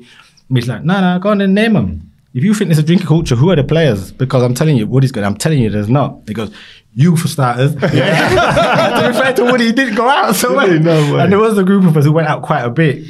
And 0.49 0.57
he's 0.57 0.67
like, 0.67 0.83
no, 0.83 0.99
no, 0.99 1.19
go 1.19 1.29
on 1.29 1.41
and 1.41 1.53
name 1.53 1.73
them. 1.73 2.11
If 2.33 2.43
you 2.43 2.53
think 2.55 2.69
there's 2.69 2.79
a 2.79 2.83
drinking 2.83 3.07
culture, 3.07 3.35
who 3.35 3.51
are 3.51 3.55
the 3.55 3.63
players? 3.63 4.11
Because 4.11 4.41
I'm 4.41 4.55
telling 4.55 4.75
you, 4.75 4.87
Woody's 4.87 5.11
good. 5.11 5.23
I'm 5.23 5.37
telling 5.37 5.59
you, 5.59 5.69
there's 5.69 5.89
not. 5.89 6.21
He 6.27 6.33
goes, 6.33 6.51
you 6.93 7.15
for 7.15 7.27
starters. 7.27 7.73
Yeah. 7.93 9.01
to 9.01 9.11
be 9.11 9.17
fair 9.19 9.33
to 9.33 9.43
Woody, 9.45 9.65
he 9.67 9.71
didn't 9.71 9.95
go 9.95 10.07
out 10.09 10.33
so 10.35 10.49
Really? 10.51 10.73
much. 10.79 10.81
No 10.83 11.13
way. 11.13 11.21
And 11.21 11.31
there 11.31 11.39
was 11.39 11.57
a 11.57 11.63
group 11.63 11.83
of 11.85 11.95
us 11.95 12.05
who 12.05 12.11
went 12.11 12.27
out 12.27 12.41
quite 12.41 12.61
a 12.63 12.69
bit. 12.71 13.05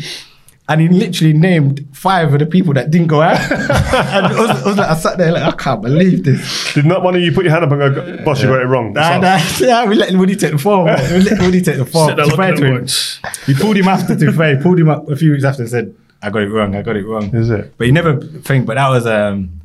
And 0.68 0.80
he 0.80 0.88
literally 0.88 1.34
named 1.34 1.86
five 1.94 2.34
of 2.34 2.40
the 2.40 2.46
people 2.46 2.74
that 2.76 2.90
didn't 2.90 3.08
go 3.08 3.22
out. 3.22 3.38
and 3.52 4.26
I 4.28 4.40
was, 4.40 4.50
I 4.50 4.68
was 4.68 4.78
like, 4.78 4.90
I 4.90 4.96
sat 4.96 5.18
there 5.18 5.32
like, 5.32 5.44
I 5.44 5.52
can't 5.56 5.82
believe 5.82 6.24
this. 6.24 6.74
Did 6.74 6.86
not 6.86 7.02
one 7.04 7.16
of 7.16 7.22
you 7.22 7.32
put 7.34 7.44
your 7.44 7.52
hand 7.54 7.66
up 7.66 7.72
and 7.72 7.96
go, 7.96 8.24
"Boss, 8.24 8.42
you 8.42 8.48
got 8.48 8.62
it 8.62 8.66
wrong"? 8.66 8.94
Nah, 8.94 9.18
nah, 9.20 9.40
yeah, 9.60 9.86
we 9.86 9.96
let 9.96 10.14
Woody 10.14 10.38
take 10.38 10.54
the 10.54 10.58
form. 10.58 10.86
We 10.86 11.20
let 11.20 11.42
Woody 11.42 11.62
take 11.62 11.78
the 11.78 11.86
form. 11.86 12.10
Sit 12.12 12.16
there 12.16 12.26
To 12.26 12.32
be 12.32 12.38
fair 12.38 12.52
looking 12.56 12.88
to 12.88 13.28
him, 13.28 13.34
he 13.46 13.54
pulled 13.56 13.76
him 13.76 13.88
after 13.90 14.16
to 14.16 14.26
be 14.26 14.32
fair. 14.32 14.56
He 14.56 14.64
pulled 14.64 14.80
him 14.80 14.90
up 14.90 15.10
a 15.10 15.18
few 15.18 15.32
weeks 15.32 15.44
after 15.44 15.64
and 15.64 15.70
said, 15.70 15.96
I 16.24 16.30
got 16.30 16.42
it 16.42 16.50
wrong, 16.50 16.76
I 16.76 16.82
got 16.82 16.96
it 16.96 17.06
wrong. 17.06 17.36
Is 17.36 17.50
it? 17.50 17.78
But 17.78 17.88
you 17.88 17.94
never 17.94 18.20
think, 18.20 18.66
but 18.66 18.76
that 18.76 18.88
was 18.90 19.06
um, 19.06 19.62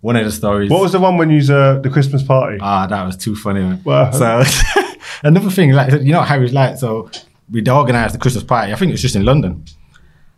one 0.00 0.14
of 0.14 0.24
the 0.24 0.30
stories. 0.30 0.70
What 0.70 0.80
was 0.80 0.92
the 0.92 1.00
one 1.00 1.16
when 1.16 1.30
you 1.30 1.40
uh, 1.52 1.80
the 1.80 1.90
Christmas 1.90 2.22
party? 2.22 2.58
Ah, 2.60 2.86
that 2.86 3.04
was 3.04 3.16
too 3.16 3.34
funny, 3.34 3.60
man. 3.60 3.82
Wow. 3.84 4.12
So 4.12 4.42
another 5.24 5.50
thing, 5.50 5.72
like 5.72 5.92
you 5.92 6.12
know, 6.12 6.20
how 6.20 6.36
Harry's 6.36 6.52
like. 6.52 6.78
So 6.78 7.10
we'd 7.50 7.68
organised 7.68 8.14
the 8.14 8.20
Christmas 8.20 8.44
party. 8.44 8.72
I 8.72 8.76
think 8.76 8.90
it 8.90 8.92
was 8.92 9.02
just 9.02 9.16
in 9.16 9.24
London, 9.24 9.64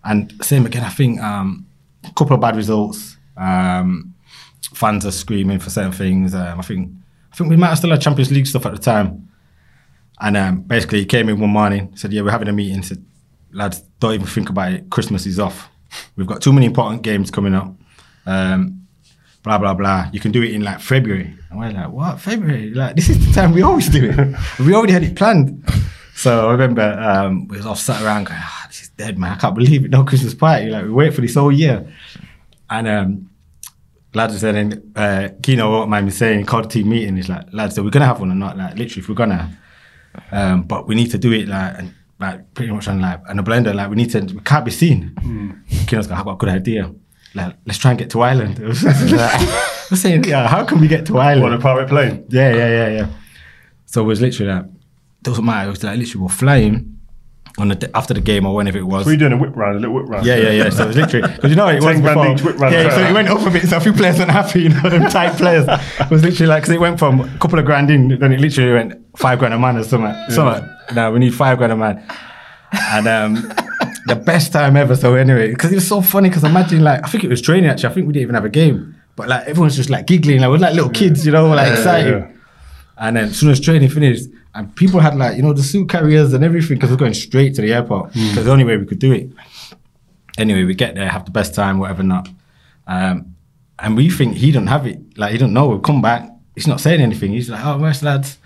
and 0.04 0.32
same 0.42 0.64
again. 0.64 0.84
I 0.84 0.88
think 0.88 1.20
um, 1.20 1.66
a 2.04 2.12
couple 2.14 2.34
of 2.34 2.40
bad 2.40 2.56
results. 2.56 3.18
Um, 3.36 4.14
fans 4.74 5.04
are 5.04 5.12
screaming 5.12 5.58
for 5.58 5.68
certain 5.68 5.92
things. 5.92 6.34
Um, 6.34 6.58
I 6.58 6.62
think 6.62 6.90
I 7.32 7.36
think 7.36 7.50
we 7.50 7.56
might 7.56 7.68
have 7.68 7.78
still 7.78 7.90
had 7.90 8.00
Champions 8.00 8.32
League 8.32 8.46
stuff 8.46 8.64
at 8.64 8.72
the 8.72 8.78
time. 8.78 9.28
And 10.20 10.36
um, 10.36 10.62
basically, 10.62 11.00
he 11.00 11.06
came 11.06 11.28
in 11.28 11.38
one 11.38 11.50
morning, 11.50 11.92
said, 11.94 12.12
"Yeah, 12.12 12.22
we're 12.22 12.30
having 12.30 12.48
a 12.48 12.52
meeting." 12.52 12.82
Said, 12.82 13.04
"Lads, 13.52 13.82
don't 14.00 14.14
even 14.14 14.26
think 14.26 14.50
about 14.50 14.72
it. 14.72 14.90
Christmas 14.90 15.26
is 15.26 15.38
off. 15.38 15.68
We've 16.16 16.26
got 16.26 16.42
too 16.42 16.52
many 16.52 16.66
important 16.66 17.02
games 17.02 17.30
coming 17.30 17.54
up. 17.54 17.74
Um, 18.26 18.86
blah 19.42 19.58
blah 19.58 19.74
blah. 19.74 20.10
You 20.12 20.20
can 20.20 20.32
do 20.32 20.42
it 20.42 20.52
in 20.52 20.62
like 20.62 20.80
February." 20.80 21.34
And 21.50 21.58
we're 21.58 21.70
like, 21.70 21.90
"What 21.90 22.20
February? 22.20 22.70
Like 22.74 22.96
this 22.96 23.08
is 23.08 23.26
the 23.26 23.32
time 23.32 23.52
we 23.52 23.62
always 23.62 23.88
do 23.88 24.10
it. 24.10 24.36
we 24.60 24.74
already 24.74 24.92
had 24.92 25.02
it 25.02 25.16
planned." 25.16 25.64
So 26.14 26.48
I 26.48 26.52
remember 26.52 26.82
um, 26.82 27.46
we 27.48 27.56
was 27.56 27.66
all 27.66 27.74
sat 27.74 28.02
around 28.02 28.24
going, 28.24 28.40
"Ah, 28.42 28.64
this 28.68 28.82
is 28.82 28.88
dead, 28.90 29.18
man. 29.18 29.32
I 29.32 29.36
can't 29.36 29.54
believe 29.54 29.84
it. 29.84 29.90
No 29.90 30.04
Christmas 30.04 30.34
party. 30.34 30.68
Like 30.68 30.84
we 30.84 30.90
wait 30.90 31.14
for 31.14 31.20
this 31.20 31.34
whole 31.34 31.52
year." 31.52 31.86
And 32.70 32.86
um, 32.86 33.30
lads 34.14 34.34
were 34.34 34.38
saying, 34.38 34.72
uh, 34.96 35.28
Keano 35.40 35.70
won't 35.70 35.90
mind 35.90 36.06
me 36.06 36.12
saying, 36.12 36.46
called 36.46 36.64
the 36.64 36.68
team 36.68 36.88
meeting. 36.90 37.16
He's 37.16 37.28
like, 37.28 37.46
lads, 37.52 37.74
so 37.74 37.82
we're 37.82 37.90
gonna 37.90 38.06
have 38.06 38.20
one 38.20 38.30
or 38.30 38.34
not? 38.34 38.56
Like 38.56 38.76
literally, 38.76 39.02
if 39.02 39.08
we're 39.08 39.14
gonna, 39.14 39.56
um, 40.32 40.62
but 40.62 40.86
we 40.86 40.94
need 40.94 41.10
to 41.12 41.18
do 41.18 41.32
it 41.32 41.48
like 41.48 41.78
and 41.78 41.94
like 42.20 42.52
pretty 42.54 42.72
much 42.72 42.88
on 42.88 43.00
like 43.00 43.20
and 43.28 43.38
a 43.40 43.42
blender. 43.42 43.74
Like 43.74 43.90
we 43.90 43.96
need 43.96 44.10
to, 44.10 44.20
we 44.20 44.40
can't 44.40 44.64
be 44.64 44.70
seen. 44.70 45.12
Hmm. 45.20 45.50
Keano's 45.86 46.06
got, 46.06 46.18
I've 46.18 46.24
got 46.24 46.32
a 46.34 46.36
good 46.36 46.48
idea. 46.48 46.92
Like 47.34 47.56
let's 47.66 47.78
try 47.78 47.90
and 47.92 47.98
get 47.98 48.10
to 48.10 48.22
Ireland. 48.22 48.58
I 48.62 48.66
was 48.68 48.82
like- 48.84 49.90
was 49.90 50.02
saying, 50.02 50.24
yeah, 50.24 50.46
how 50.48 50.64
can 50.64 50.80
we 50.80 50.88
get 50.88 51.06
to 51.06 51.18
Ireland? 51.18 51.46
on 51.46 51.58
a 51.58 51.60
private 51.60 51.88
plane. 51.88 52.26
Yeah, 52.28 52.50
yeah, 52.54 52.68
yeah, 52.68 52.88
yeah. 52.88 53.06
So 53.86 54.02
it 54.02 54.04
was 54.06 54.20
literally 54.20 54.52
like, 54.52 54.66
doesn't 55.22 55.44
matter. 55.44 55.68
It 55.68 55.70
was 55.70 55.82
like 55.84 55.98
literally 55.98 56.22
we're 56.24 56.28
flying 56.28 56.97
on 57.56 57.68
the 57.68 57.90
after 57.96 58.14
the 58.14 58.20
game 58.20 58.46
or 58.46 58.54
whenever 58.54 58.78
it 58.78 58.84
was. 58.86 59.06
Were 59.06 59.12
you 59.12 59.18
doing 59.18 59.32
a 59.32 59.36
whip 59.36 59.56
round, 59.56 59.76
a 59.76 59.80
little 59.80 59.94
whip 59.96 60.08
round? 60.08 60.26
Yeah, 60.26 60.36
yeah, 60.36 60.50
yeah. 60.50 60.70
So 60.70 60.84
it 60.84 60.88
was 60.88 60.96
literally 60.96 61.28
because 61.34 61.50
you 61.50 61.56
know 61.56 61.68
it 61.68 61.76
was 61.82 61.84
10 61.84 62.02
before. 62.02 62.26
each 62.28 62.42
whip 62.42 62.58
round 62.58 62.74
yeah, 62.74 62.90
so 62.94 63.02
it 63.02 63.12
went 63.12 63.28
up 63.28 63.46
a 63.46 63.50
bit. 63.50 63.62
So 63.68 63.76
a 63.76 63.80
few 63.80 63.92
players 63.92 64.18
weren't 64.18 64.30
happy. 64.30 64.62
You 64.62 64.68
know, 64.70 64.88
them 64.88 65.08
tight 65.10 65.36
players. 65.36 65.66
It 65.68 66.10
was 66.10 66.22
literally 66.22 66.48
like 66.48 66.62
because 66.62 66.74
it 66.74 66.80
went 66.80 66.98
from 66.98 67.20
a 67.20 67.38
couple 67.38 67.58
of 67.58 67.64
grand 67.64 67.90
in, 67.90 68.18
then 68.18 68.32
it 68.32 68.40
literally 68.40 68.72
went 68.72 69.16
five 69.16 69.38
grand 69.38 69.54
a 69.54 69.58
man 69.58 69.76
or 69.76 69.84
something. 69.84 70.14
Something. 70.30 70.68
Now 70.94 71.10
we 71.12 71.18
need 71.20 71.34
five 71.34 71.58
grand 71.58 71.72
a 71.72 71.76
man, 71.76 72.04
and 72.72 73.08
um, 73.08 73.34
the 74.06 74.16
best 74.16 74.52
time 74.52 74.76
ever. 74.76 74.96
So 74.96 75.14
anyway, 75.14 75.50
because 75.50 75.72
it 75.72 75.76
was 75.76 75.88
so 75.88 76.00
funny. 76.00 76.28
Because 76.28 76.44
imagine 76.44 76.82
like 76.84 77.04
I 77.04 77.08
think 77.08 77.24
it 77.24 77.28
was 77.30 77.40
training 77.42 77.70
actually. 77.70 77.90
I 77.90 77.92
think 77.94 78.06
we 78.06 78.12
didn't 78.12 78.22
even 78.22 78.34
have 78.34 78.44
a 78.44 78.50
game, 78.50 78.94
but 79.16 79.28
like 79.28 79.46
everyone's 79.46 79.76
just 79.76 79.90
like 79.90 80.06
giggling. 80.06 80.40
Like 80.40 80.50
we're 80.50 80.58
like 80.58 80.74
little 80.74 80.90
kids, 80.90 81.24
you 81.26 81.32
know, 81.32 81.48
like 81.48 81.72
excited. 81.72 82.12
yeah. 82.12 82.32
And 83.00 83.16
then 83.16 83.24
as 83.26 83.38
soon 83.38 83.50
as 83.50 83.60
training 83.60 83.88
finished, 83.90 84.24
and 84.58 84.74
people 84.74 84.98
had 84.98 85.16
like, 85.16 85.36
you 85.36 85.42
know, 85.42 85.52
the 85.52 85.62
suit 85.62 85.88
carriers 85.88 86.32
and 86.34 86.42
everything 86.42 86.76
because 86.76 86.90
we're 86.90 86.96
going 86.96 87.14
straight 87.14 87.54
to 87.54 87.62
the 87.62 87.72
airport. 87.72 88.12
Because 88.12 88.44
the 88.44 88.50
only 88.50 88.64
way 88.64 88.76
we 88.76 88.86
could 88.86 88.98
do 88.98 89.12
it. 89.12 89.30
Anyway, 90.36 90.64
we 90.64 90.74
get 90.74 90.96
there, 90.96 91.08
have 91.08 91.24
the 91.24 91.30
best 91.30 91.54
time, 91.54 91.78
whatever 91.78 92.02
not. 92.02 92.28
Um, 92.88 93.36
and 93.78 93.96
we 93.96 94.10
think 94.10 94.34
he 94.36 94.50
don't 94.50 94.66
have 94.66 94.84
it. 94.86 95.16
Like, 95.16 95.30
he 95.32 95.38
don't 95.38 95.52
know. 95.52 95.68
We'll 95.68 95.78
come 95.78 96.02
back. 96.02 96.28
He's 96.56 96.66
not 96.66 96.80
saying 96.80 97.00
anything. 97.00 97.30
He's 97.32 97.48
like, 97.48 97.64
oh, 97.64 97.78
where's 97.78 98.02
lads? 98.02 98.38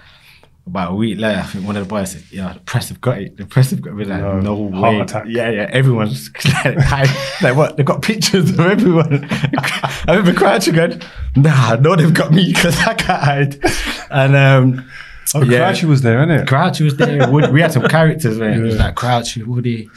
About 0.66 0.92
a 0.92 0.94
week 0.94 1.18
later, 1.18 1.40
I 1.40 1.42
think 1.44 1.66
one 1.66 1.76
of 1.76 1.82
the 1.84 1.88
boys 1.88 2.12
said, 2.12 2.22
yeah, 2.30 2.52
the 2.52 2.60
press 2.60 2.88
have 2.90 3.00
got 3.00 3.18
it. 3.18 3.36
The 3.38 3.46
press 3.46 3.70
have 3.70 3.80
got 3.80 3.90
it. 3.90 3.94
We're 3.94 4.06
like, 4.06 4.20
No, 4.20 4.38
no, 4.38 4.70
heart 4.70 4.94
way. 4.94 5.00
attack. 5.00 5.24
Yeah, 5.26 5.50
yeah. 5.50 5.68
Everyone's 5.72 6.30
like, 6.64 7.42
like, 7.42 7.56
what? 7.56 7.76
They've 7.78 7.86
got 7.86 8.02
pictures 8.02 8.50
of 8.50 8.60
everyone. 8.60 9.26
I 9.30 10.04
remember 10.08 10.34
crouching 10.34 10.74
going, 10.74 11.00
nah, 11.36 11.76
no, 11.76 11.96
they've 11.96 12.12
got 12.14 12.32
me 12.32 12.52
because 12.52 12.78
I 12.80 12.94
can't 12.94 13.22
hide. 13.22 13.72
And, 14.10 14.36
um, 14.36 14.90
Oh, 15.34 15.40
Crouchy 15.40 15.86
was 15.86 16.02
there, 16.02 16.18
innit? 16.18 16.46
Crouchy 16.46 16.84
was 16.84 16.96
there. 16.96 17.30
Woody, 17.30 17.50
we 17.52 17.60
had 17.60 17.72
some 17.72 17.86
characters, 17.88 18.38
man. 18.38 18.60
It 18.60 18.62
was 18.62 18.76
like 18.78 18.94
Crouchy, 18.94 19.42
Woody, 19.44 19.88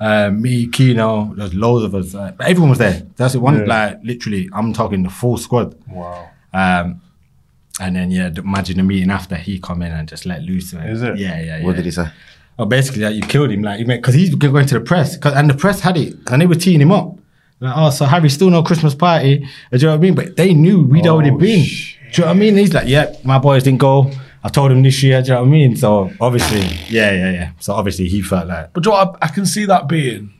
uh, 0.00 0.30
me, 0.30 0.66
Keano. 0.66 1.34
There's 1.36 1.54
loads 1.54 1.84
of 1.84 1.94
us. 1.94 2.14
Uh, 2.14 2.32
but 2.36 2.46
everyone 2.48 2.70
was 2.70 2.78
there. 2.78 3.02
That's 3.16 3.32
the 3.34 3.40
one. 3.40 3.60
Yeah. 3.60 3.64
Like 3.66 4.00
literally, 4.02 4.48
I'm 4.52 4.72
talking 4.72 5.02
the 5.02 5.10
full 5.10 5.36
squad. 5.38 5.74
Wow. 5.88 6.28
Um, 6.52 7.00
and 7.80 7.96
then 7.96 8.10
yeah, 8.10 8.28
the- 8.28 8.42
imagine 8.42 8.76
the 8.76 8.82
meeting 8.82 9.10
after 9.10 9.34
he 9.36 9.58
come 9.58 9.80
in 9.82 9.92
and 9.92 10.06
just 10.08 10.26
let 10.26 10.42
loose. 10.42 10.72
Man. 10.74 10.88
Is 10.88 11.02
it? 11.02 11.16
Yeah, 11.16 11.40
yeah, 11.40 11.58
yeah. 11.58 11.64
What 11.64 11.76
did 11.76 11.84
he 11.86 11.90
say? 11.90 12.08
Oh, 12.58 12.66
basically, 12.66 13.02
like, 13.02 13.14
you 13.14 13.22
killed 13.22 13.50
him, 13.50 13.62
like 13.62 13.86
because 13.86 14.14
he's 14.14 14.34
going 14.34 14.66
to 14.66 14.74
the 14.74 14.80
press, 14.80 15.16
'cause- 15.16 15.32
and 15.34 15.48
the 15.48 15.54
press 15.54 15.80
had 15.80 15.96
it, 15.96 16.14
and 16.30 16.42
they 16.42 16.46
were 16.46 16.54
teeing 16.54 16.80
him 16.82 16.92
up. 16.92 17.16
Like, 17.60 17.72
oh, 17.76 17.90
so 17.90 18.04
Harry 18.04 18.28
still 18.28 18.50
no 18.50 18.62
Christmas 18.62 18.94
party? 18.94 19.38
Do 19.38 19.46
you 19.72 19.78
know 19.84 19.88
what 19.92 19.94
I 19.94 19.98
mean? 20.00 20.14
But 20.14 20.36
they 20.36 20.52
knew 20.52 20.82
we'd 20.82 21.06
already 21.06 21.30
Oh, 21.30 21.38
been. 21.38 21.62
shit. 21.64 21.98
Do 22.12 22.20
you 22.22 22.26
know 22.26 22.30
what 22.32 22.36
I 22.36 22.40
mean? 22.40 22.56
He's 22.58 22.74
like, 22.74 22.88
yeah, 22.88 23.14
my 23.24 23.38
boys 23.38 23.62
didn't 23.62 23.78
go. 23.78 24.10
I 24.44 24.48
told 24.48 24.72
him 24.72 24.82
this 24.82 25.02
year. 25.02 25.22
Do 25.22 25.28
you 25.28 25.34
know 25.34 25.40
what 25.42 25.48
I 25.48 25.50
mean? 25.50 25.76
So 25.76 26.10
obviously, 26.20 26.60
yeah, 26.88 27.12
yeah, 27.12 27.30
yeah. 27.32 27.50
So 27.60 27.74
obviously, 27.74 28.08
he 28.08 28.22
felt 28.22 28.48
like, 28.48 28.72
But 28.72 28.82
do 28.82 28.90
you 28.90 28.96
know 28.96 29.04
what, 29.04 29.18
I, 29.22 29.26
I 29.26 29.28
can 29.28 29.46
see 29.46 29.64
that 29.66 29.88
being. 29.88 30.34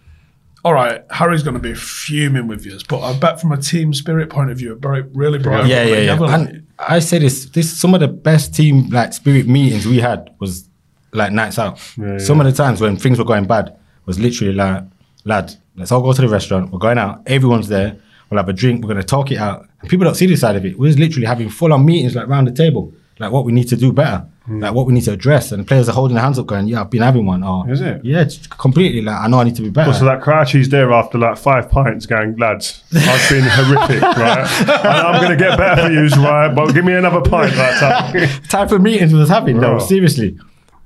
All 0.65 0.75
right, 0.75 1.03
Harry's 1.11 1.43
going 1.43 1.55
to 1.55 1.61
be 1.61 1.75
fuming 1.75 2.47
with 2.47 2.65
you, 2.65 2.79
but 2.89 3.01
I 3.01 3.19
bet 3.19 3.41
from 3.41 3.51
a 3.51 3.57
team 3.57 3.93
spirit 3.93 4.31
point 4.31 4.49
of 4.53 4.59
view, 4.59 4.73
it 4.73 4.81
bright, 4.81 5.07
really 5.13 5.41
brought 5.41 5.67
yeah, 5.67 5.83
yeah, 5.83 5.97
everybody 6.13 6.31
yeah. 6.33 6.39
like- 6.39 6.49
And 6.51 6.67
I 6.79 6.99
say 7.01 7.19
this, 7.19 7.47
this 7.47 7.77
some 7.77 7.95
of 7.95 8.01
the 8.01 8.07
best 8.07 8.55
team 8.55 8.89
like 8.91 9.13
spirit 9.13 9.49
meetings 9.49 9.87
we 9.87 9.99
had 9.99 10.33
was 10.39 10.69
like 11.13 11.33
nights 11.33 11.59
out. 11.59 11.81
Yeah, 11.97 12.19
some 12.19 12.39
yeah. 12.39 12.47
of 12.47 12.57
the 12.57 12.63
times 12.63 12.81
when 12.81 12.97
things 12.97 13.19
were 13.19 13.25
going 13.25 13.45
bad 13.47 13.77
was 14.07 14.21
literally 14.21 14.53
like, 14.53 14.85
lad, 15.25 15.53
let's 15.75 15.91
all 15.91 16.01
go 16.01 16.13
to 16.13 16.23
the 16.23 16.29
restaurant. 16.29 16.71
We're 16.71 16.79
going 16.79 16.99
out. 16.99 17.23
Everyone's 17.27 17.67
there. 17.67 17.97
We'll 18.31 18.39
have 18.39 18.49
a 18.49 18.53
drink. 18.53 18.83
We're 18.85 18.89
gonna 18.89 19.03
talk 19.03 19.33
it 19.33 19.39
out. 19.39 19.67
And 19.81 19.91
people 19.91 20.05
don't 20.05 20.15
see 20.15 20.27
this 20.27 20.41
side 20.43 20.55
of 20.55 20.65
it. 20.65 20.79
We're 20.79 20.87
just 20.91 20.99
literally 21.01 21.27
having 21.27 21.49
full 21.49 21.73
on 21.73 21.85
meetings 21.85 22.15
like 22.15 22.29
round 22.29 22.47
the 22.47 22.53
table, 22.53 22.95
like 23.23 23.33
what 23.33 23.45
we 23.45 23.53
need 23.53 23.69
to 23.69 23.77
do 23.77 23.93
better, 23.93 24.27
like 24.49 24.75
what 24.75 24.87
we 24.87 24.93
need 24.93 25.05
to 25.05 25.13
address. 25.13 25.53
And 25.53 25.67
players 25.67 25.89
are 25.89 25.93
holding 25.93 26.15
their 26.17 26.25
hands 26.25 26.39
up, 26.39 26.47
going, 26.47 26.67
"Yeah, 26.69 26.81
I've 26.83 26.91
been 26.91 27.03
having 27.03 27.25
one." 27.25 27.43
Or 27.45 27.71
Is 27.71 27.81
it? 27.81 28.05
Yeah, 28.05 28.21
it's 28.23 28.47
completely. 28.49 29.01
Like 29.01 29.19
I 29.21 29.29
know 29.29 29.39
I 29.41 29.45
need 29.45 29.57
to 29.57 29.63
be 29.63 29.71
better. 29.71 29.91
Well, 29.91 29.99
so 29.99 30.05
that 30.07 30.21
Crouchy's 30.21 30.69
there 30.69 30.93
after 30.93 31.17
like 31.19 31.39
five 31.39 31.71
pints 31.71 32.05
going, 32.07 32.37
lads, 32.37 32.83
I've 32.95 33.31
been 33.31 33.45
horrific, 33.49 34.03
right? 34.03 34.47
And 34.69 34.71
I'm 35.09 35.23
going 35.23 35.39
to 35.39 35.43
get 35.45 35.57
better 35.57 35.83
for 35.87 35.93
you, 35.93 36.07
right? 36.23 36.53
But 36.55 36.73
give 36.75 36.85
me 36.85 36.93
another 36.95 37.21
pint, 37.23 37.57
right? 37.57 38.29
type 38.49 38.73
of 38.73 38.83
meetings 38.89 39.13
was 39.15 39.29
having 39.29 39.59
though, 39.61 39.79
seriously. 39.79 40.39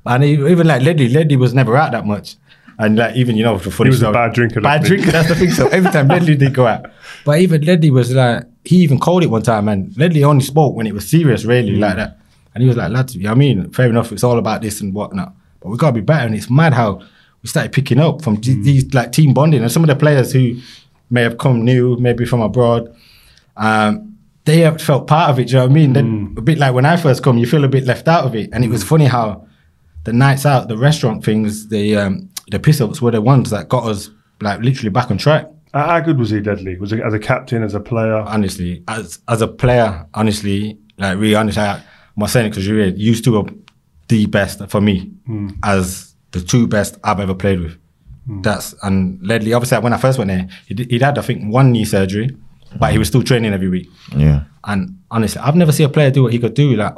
And 0.05 0.22
even 0.24 0.66
like 0.68 0.82
Ledley, 0.82 1.09
Ledley 1.09 1.37
was 1.37 1.53
never 1.55 1.76
out 1.76 1.93
that 1.93 2.07
much. 2.07 2.37
And 2.78 2.97
like 2.99 3.16
even 3.16 3.37
you 3.37 3.43
know 3.43 3.57
for 3.59 3.70
the 3.70 3.70
funny 3.70 3.89
He 3.89 3.93
was 3.93 4.03
a 4.03 4.05
story- 4.05 4.12
bad 4.12 4.34
drinker, 4.34 4.61
Bad 4.61 4.82
drinker. 4.84 5.11
That's 5.11 5.28
the 5.28 5.34
thing. 5.34 5.51
So 5.51 5.66
every 5.78 5.91
time 5.91 6.09
Ledley 6.09 6.37
did 6.37 6.53
go 6.53 6.66
out, 6.66 6.84
but 7.24 7.41
even 7.41 7.62
Ledley 7.62 7.91
was 7.91 8.12
like 8.12 8.45
he 8.66 8.76
even 8.78 8.99
called 8.99 9.22
it 9.22 9.30
one 9.30 9.41
time, 9.43 9.66
and 9.68 9.97
Ledley 9.97 10.22
only 10.24 10.45
spoke 10.45 10.74
when 10.76 10.87
it 10.87 10.93
was 10.93 11.09
serious, 11.09 11.47
really 11.47 11.72
Mm. 11.72 11.80
like 11.80 11.97
that. 11.97 12.18
And 12.57 12.63
he 12.63 12.69
was 12.69 12.77
like, 12.79 12.91
lads, 12.91 13.15
you 13.15 13.23
know 13.25 13.29
what 13.29 13.37
I 13.37 13.39
mean, 13.39 13.71
fair 13.71 13.91
enough, 13.91 14.13
it's 14.13 14.25
all 14.25 14.39
about 14.39 14.63
this 14.63 14.81
and 14.81 14.95
whatnot, 14.95 15.35
but 15.61 15.69
we 15.69 15.77
gotta 15.77 15.93
be 15.93 16.01
better. 16.01 16.25
And 16.25 16.35
it's 16.35 16.49
mad 16.49 16.73
how 16.73 17.03
we 17.43 17.49
started 17.51 17.71
picking 17.71 18.01
up 18.01 18.23
from 18.23 18.39
Mm. 18.39 18.65
these 18.65 18.95
like 18.95 19.13
team 19.13 19.35
bonding, 19.35 19.61
and 19.61 19.71
some 19.71 19.83
of 19.85 19.89
the 19.89 19.95
players 19.97 20.33
who 20.33 20.57
may 21.11 21.21
have 21.23 21.37
come 21.37 21.63
new, 21.67 21.99
maybe 21.99 22.25
from 22.25 22.41
abroad. 22.41 22.89
Um, 23.59 24.15
they 24.47 24.61
have 24.61 24.81
felt 24.81 25.07
part 25.07 25.29
of 25.31 25.39
it. 25.39 25.49
Do 25.49 25.53
you 25.53 25.59
know 25.59 25.65
what 25.67 25.71
I 25.71 25.75
mean? 25.75 25.93
Then 25.93 26.35
A 26.39 26.41
bit 26.41 26.57
like 26.59 26.73
when 26.73 26.87
I 26.87 26.97
first 26.97 27.23
come, 27.23 27.37
you 27.37 27.47
feel 27.47 27.65
a 27.65 27.69
bit 27.69 27.85
left 27.85 28.09
out 28.09 28.25
of 28.25 28.35
it. 28.35 28.49
And 28.55 28.65
it 28.65 28.71
was 28.71 28.83
funny 28.83 29.05
how 29.05 29.47
the 30.05 30.13
nights 30.15 30.47
out, 30.47 30.69
the 30.69 30.79
restaurant 30.79 31.25
things, 31.25 31.69
the 31.69 31.97
um, 31.97 32.31
the 32.51 32.59
piss 32.59 32.81
ups 32.81 33.03
were 33.03 33.11
the 33.11 33.21
ones 33.21 33.51
that 33.51 33.69
got 33.69 33.85
us 33.87 34.09
like 34.41 34.61
literally 34.63 34.91
back 34.91 35.11
on 35.11 35.19
track. 35.19 35.47
How 35.75 35.87
how 35.89 36.01
good 36.01 36.19
was 36.19 36.31
he, 36.31 36.41
Ledley? 36.41 36.79
Was 36.79 36.91
he 36.93 37.03
as 37.03 37.13
a 37.13 37.19
captain, 37.19 37.63
as 37.63 37.75
a 37.75 37.81
player? 37.81 38.17
Honestly, 38.17 38.83
as 38.89 39.19
as 39.29 39.43
a 39.43 39.49
player, 39.49 40.07
honestly, 40.15 40.79
like 40.97 41.19
really 41.19 41.35
honestly, 41.35 41.63
I, 41.63 41.83
I'm 42.19 42.29
saying 42.29 42.47
it 42.47 42.51
because 42.51 42.67
you're 42.67 42.87
used 42.87 43.25
to 43.25 43.39
a, 43.39 43.45
the 44.09 44.27
best 44.27 44.67
for 44.69 44.81
me 44.81 45.12
hmm. 45.27 45.51
as 45.62 46.14
the 46.31 46.41
two 46.41 46.67
best 46.67 46.97
I've 47.05 47.21
ever 47.21 47.35
played 47.35 47.61
with. 47.61 47.79
Hmm. 48.27 48.43
That's 48.43 48.75
and 48.83 49.21
Ledley. 49.27 49.53
Obviously, 49.53 49.79
when 49.79 49.93
I 49.93 49.99
first 49.99 50.19
went 50.19 50.29
there, 50.29 50.49
he 50.67 50.75
did, 50.75 50.91
he'd 50.91 51.03
had 51.03 51.19
I 51.19 51.23
think 51.23 51.53
one 51.53 51.73
knee 51.73 51.85
surgery, 51.85 52.37
but 52.79 52.93
he 52.93 52.99
was 52.99 53.09
still 53.09 53.23
training 53.23 53.53
every 53.53 53.69
week. 53.69 53.89
Yeah. 54.14 54.45
And 54.64 54.99
honestly, 55.11 55.41
I've 55.41 55.57
never 55.57 55.73
seen 55.73 55.87
a 55.87 55.91
player 55.91 56.11
do 56.11 56.25
what 56.25 56.33
he 56.33 56.39
could 56.39 56.55
do. 56.55 56.75
Like 56.75 56.95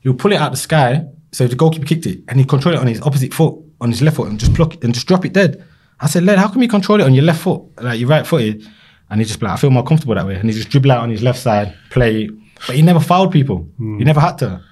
he'll 0.00 0.14
pull 0.14 0.32
it 0.32 0.36
out 0.36 0.50
the 0.50 0.58
sky. 0.58 1.06
So 1.32 1.48
the 1.48 1.56
goalkeeper 1.56 1.86
kicked 1.86 2.06
it, 2.06 2.22
and 2.28 2.38
he 2.38 2.46
control 2.46 2.74
it 2.76 2.78
on 2.78 2.86
his 2.86 3.00
opposite 3.02 3.34
foot, 3.34 3.56
on 3.80 3.90
his 3.90 4.00
left 4.00 4.16
foot, 4.16 4.28
and 4.28 4.38
just 4.38 4.54
pluck 4.54 4.74
it 4.74 4.84
and 4.84 4.94
just 4.94 5.08
drop 5.08 5.24
it 5.24 5.32
dead. 5.32 5.64
I 6.00 6.06
said, 6.06 6.24
Led, 6.24 6.38
how 6.38 6.48
come 6.48 6.62
you 6.62 6.68
control 6.68 7.00
it 7.00 7.04
on 7.04 7.14
your 7.14 7.24
left 7.24 7.42
foot, 7.42 7.62
like 7.82 7.98
your 7.98 8.08
right 8.08 8.26
footed? 8.26 8.66
And 9.10 9.20
he 9.20 9.26
just 9.26 9.40
like, 9.42 9.52
I 9.52 9.56
feel 9.56 9.70
more 9.70 9.84
comfortable 9.84 10.14
that 10.14 10.26
way. 10.26 10.36
And 10.36 10.48
he 10.48 10.56
just 10.56 10.70
dribble 10.70 10.92
out 10.92 11.00
on 11.00 11.10
his 11.10 11.22
left 11.22 11.38
side, 11.38 11.74
play. 11.90 12.28
But 12.66 12.76
he 12.76 12.82
never 12.82 13.00
fouled 13.00 13.32
people. 13.32 13.68
He 13.78 13.84
hmm. 13.84 13.98
never 13.98 14.20
had 14.20 14.38
to. 14.38 14.62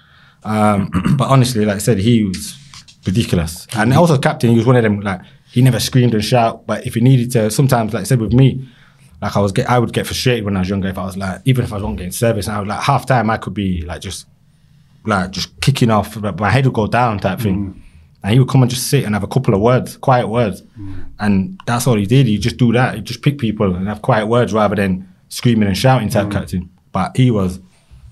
Um, 0.45 0.91
but 1.17 1.29
honestly, 1.29 1.65
like 1.65 1.77
I 1.77 1.79
said, 1.79 1.99
he 1.99 2.25
was 2.25 2.57
ridiculous. 3.07 3.67
And 3.75 3.93
also 3.93 4.19
captain, 4.19 4.51
he 4.51 4.57
was 4.57 4.67
one 4.67 4.77
of 4.77 4.83
them. 4.83 5.01
Like 5.01 5.21
he 5.51 5.63
never 5.63 5.81
screamed 5.81 6.15
and 6.15 6.25
shout, 6.25 6.67
but 6.67 6.87
if 6.87 6.95
he 6.95 7.01
needed 7.01 7.31
to, 7.33 7.51
sometimes, 7.51 7.93
like 7.93 8.03
I 8.03 8.05
said 8.05 8.21
with 8.21 8.33
me, 8.33 8.67
like 9.21 9.37
I 9.37 9.41
was 9.41 9.53
get, 9.53 9.69
I 9.69 9.79
would 9.79 9.93
get 9.93 10.07
frustrated 10.07 10.45
when 10.45 10.57
I 10.57 10.61
was 10.61 10.69
younger. 10.69 10.89
If 10.89 10.99
I 10.99 11.05
was 11.05 11.17
like, 11.17 11.43
even 11.45 11.65
if 11.65 11.73
I 11.73 11.77
wasn't 11.77 11.99
getting 11.99 12.13
service, 12.13 12.47
and 12.47 12.57
I 12.57 12.59
would 12.59 12.69
like 12.69 12.83
half 12.83 13.07
time, 13.07 13.31
I 13.31 13.37
could 13.37 13.55
be 13.55 13.83
like 13.83 14.01
just 14.01 14.27
like 15.05 15.31
just 15.31 15.61
kicking 15.61 15.91
off, 15.91 16.21
but 16.21 16.39
my 16.39 16.51
head 16.51 16.65
would 16.65 16.75
go 16.75 16.87
down 16.87 17.19
type 17.19 17.41
thing. 17.41 17.67
Hmm. 17.67 17.79
And 18.25 18.33
he 18.35 18.39
would 18.39 18.49
come 18.49 18.63
and 18.63 18.71
just 18.71 18.87
sit 18.87 19.05
and 19.05 19.15
have 19.15 19.25
a 19.25 19.29
couple 19.29 19.53
of 19.53 19.61
words, 19.61 19.97
quiet 19.97 20.29
words. 20.29 20.63
Hmm. 20.77 21.03
And 21.19 21.61
that's 21.67 21.89
all 21.89 21.97
he 21.97 22.07
did. 22.07 22.27
He'd 22.27 22.39
just 22.39 22.57
do 22.57 22.73
that. 22.73 22.95
He'd 22.95 23.05
just 23.05 23.21
pick 23.21 23.39
people 23.39 23.75
and 23.75 23.89
have 23.89 24.01
quiet 24.01 24.27
words 24.27 24.53
rather 24.53 24.77
than 24.77 25.13
screaming 25.29 25.67
and 25.67 25.77
shouting 25.77 26.09
type 26.09 26.31
captain. 26.31 26.71
But 26.93 27.17
he 27.17 27.33
was, 27.33 27.59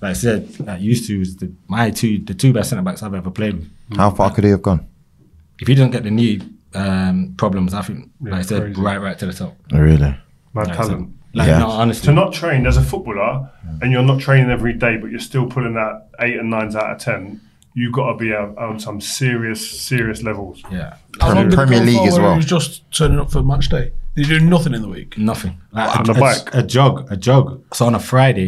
like 0.01 0.09
I 0.11 0.13
said, 0.13 0.59
like 0.59 0.81
used 0.81 1.05
to 1.07 1.19
was 1.19 1.35
the, 1.37 1.51
my 1.67 1.91
two 1.91 2.19
the 2.19 2.33
two 2.33 2.51
best 2.53 2.69
centre 2.69 2.81
backs 2.83 3.03
I've 3.03 3.13
ever 3.13 3.29
played 3.31 3.53
with. 3.55 3.69
How 3.97 4.09
far 4.11 4.31
could 4.33 4.43
he 4.43 4.49
have 4.51 4.61
gone? 4.61 4.87
If 5.59 5.67
he 5.67 5.75
didn't 5.75 5.91
get 5.91 6.03
the 6.03 6.11
knee 6.11 6.41
um, 6.73 7.35
problems, 7.37 7.73
I 7.73 7.81
think, 7.83 8.09
like 8.21 8.33
I 8.33 8.41
said, 8.41 8.61
crazy. 8.63 8.81
right, 8.81 8.99
right 8.99 9.19
to 9.19 9.25
the 9.27 9.33
top. 9.33 9.55
Oh, 9.73 9.79
really? 9.79 9.99
Mad 10.53 10.67
Like, 10.67 10.75
talent. 10.77 11.13
like 11.35 11.47
Yeah. 11.47 11.59
no, 11.59 11.67
honestly. 11.69 12.05
To 12.07 12.13
not 12.13 12.33
train 12.33 12.65
as 12.65 12.77
a 12.77 12.81
footballer 12.81 13.49
and 13.81 13.91
you're 13.91 14.01
not 14.03 14.19
training 14.19 14.49
every 14.49 14.73
day, 14.73 14.97
but 14.97 15.11
you're 15.11 15.19
still 15.19 15.45
pulling 15.47 15.73
that 15.75 16.07
eight 16.19 16.37
and 16.37 16.49
nines 16.49 16.75
out 16.75 16.91
of 16.91 16.97
ten, 16.97 17.39
you've 17.75 17.93
got 17.93 18.11
to 18.13 18.17
be 18.17 18.33
on, 18.33 18.57
on 18.57 18.79
some 18.79 18.99
serious, 18.99 19.81
serious 19.81 20.23
levels. 20.23 20.63
yeah. 20.71 20.95
How 21.19 21.33
long 21.35 21.51
Premier 21.51 21.79
League 21.81 21.97
for 21.99 22.07
as 22.07 22.17
well. 22.19 22.31
He 22.31 22.37
was 22.37 22.45
just 22.45 22.89
turning 22.91 23.19
up 23.19 23.31
for 23.31 23.43
match 23.43 23.69
day. 23.69 23.91
Did 24.15 24.25
he 24.25 24.39
do 24.39 24.45
nothing 24.45 24.73
in 24.73 24.81
the 24.81 24.89
week? 24.89 25.17
Nothing. 25.17 25.61
Like 25.71 25.95
On 25.99 26.09
a, 26.09 26.13
the 26.13 26.19
a- 26.19 26.21
bike? 26.21 26.55
a 26.55 26.63
jog, 26.63 27.11
a 27.11 27.15
jog. 27.17 27.63
So 27.73 27.85
on 27.85 27.93
a 27.95 27.99
Friday, 27.99 28.47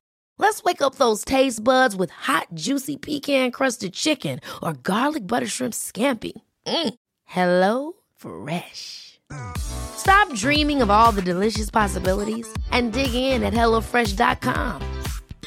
Let's 0.41 0.63
wake 0.63 0.81
up 0.81 0.95
those 0.95 1.23
taste 1.23 1.63
buds 1.63 1.95
with 1.95 2.09
hot, 2.09 2.47
juicy 2.55 2.97
pecan-crusted 2.97 3.93
chicken 3.93 4.39
or 4.63 4.73
garlic 4.73 5.27
butter 5.27 5.45
shrimp 5.45 5.75
scampi. 5.75 6.31
Mm. 6.65 6.93
Hello 7.25 7.93
Fresh. 8.17 9.19
Stop 9.59 10.33
dreaming 10.33 10.81
of 10.81 10.89
all 10.89 11.11
the 11.11 11.21
delicious 11.21 11.69
possibilities 11.69 12.51
and 12.71 12.91
dig 12.91 13.13
in 13.13 13.43
at 13.43 13.53
HelloFresh.com. 13.53 14.81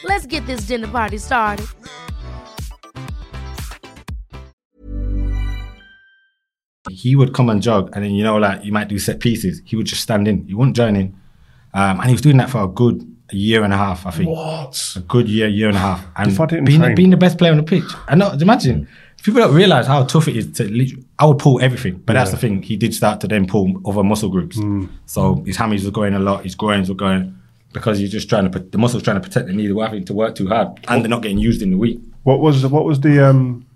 Let's 0.05 0.27
get 0.27 0.47
this 0.47 0.67
dinner 0.69 0.89
party 0.89 1.19
started. 1.19 1.67
he 6.91 7.17
would 7.17 7.35
come 7.35 7.51
and 7.51 7.61
jog, 7.61 7.91
and 7.95 8.05
then 8.05 8.13
you 8.13 8.23
know, 8.23 8.37
like 8.37 8.65
you 8.65 8.71
might 8.71 8.87
do 8.89 9.01
set 9.01 9.19
pieces. 9.19 9.61
He 9.65 9.75
would 9.75 9.87
just 9.87 10.03
stand 10.03 10.29
in. 10.29 10.47
He 10.47 10.55
wouldn't 10.55 10.77
join 10.77 10.95
in, 10.95 11.17
um, 11.73 11.99
and 11.99 12.05
he 12.05 12.13
was 12.13 12.21
doing 12.21 12.37
that 12.37 12.51
for 12.51 12.63
a 12.63 12.69
good 12.69 13.14
year 13.33 13.65
and 13.65 13.73
a 13.73 13.77
half, 13.77 14.07
I 14.07 14.11
think. 14.11 14.29
What? 14.29 14.93
A 14.97 15.01
good 15.01 15.29
year, 15.29 15.49
year 15.49 15.69
and 15.69 15.77
a 15.77 15.81
half, 15.81 16.05
and 16.17 16.31
If 16.31 16.41
I 16.41 16.47
didn't 16.47 16.65
being, 16.67 16.81
train- 16.81 16.95
being 16.95 17.11
the 17.11 17.17
best 17.17 17.39
player 17.39 17.51
on 17.53 17.57
the 17.59 17.63
pitch. 17.63 17.85
I 18.09 18.15
know. 18.15 18.31
Imagine 18.33 18.87
people 19.23 19.41
don't 19.41 19.55
realize 19.55 19.87
how 19.87 20.05
tough 20.05 20.29
it 20.29 20.37
is 20.37 20.53
to. 20.53 21.03
I 21.19 21.25
would 21.27 21.39
pull 21.39 21.61
everything, 21.61 22.03
but 22.05 22.13
that's 22.13 22.31
the 22.31 22.37
thing. 22.37 22.63
He 22.63 22.77
did 22.77 22.95
start 22.95 23.21
to 23.23 23.29
then 23.29 23.47
pull 23.47 23.81
other 23.87 24.03
muscle 24.05 24.29
groups. 24.29 24.57
Hmm. 24.59 24.87
So 25.07 25.43
his 25.47 25.57
hammies 25.57 25.85
were 25.85 25.91
going 25.91 26.15
a 26.15 26.19
lot. 26.19 26.45
His 26.45 26.55
groins 26.55 26.89
were 26.89 26.95
going 26.95 27.37
because 27.73 27.99
he's 27.99 28.13
just 28.13 28.29
trying 28.29 28.45
to. 28.45 28.51
put 28.51 28.71
The 28.73 28.79
muscles 28.79 29.03
trying 29.03 29.17
to 29.21 29.27
protect 29.27 29.47
the 29.47 29.53
knee. 29.55 29.67
They 29.67 29.73
were 29.73 29.85
having 29.85 30.05
to 30.05 30.15
work 30.15 30.35
too 30.35 30.49
hard, 30.49 30.69
and 30.89 31.03
they're 31.03 31.09
not 31.09 31.23
getting 31.23 31.39
used 31.39 31.63
in 31.63 31.71
the 31.71 31.79
week. 31.79 32.01
What 32.25 32.41
was 32.41 32.67
what 32.67 32.85
was 32.85 33.01
the? 33.01 33.27
um 33.29 33.67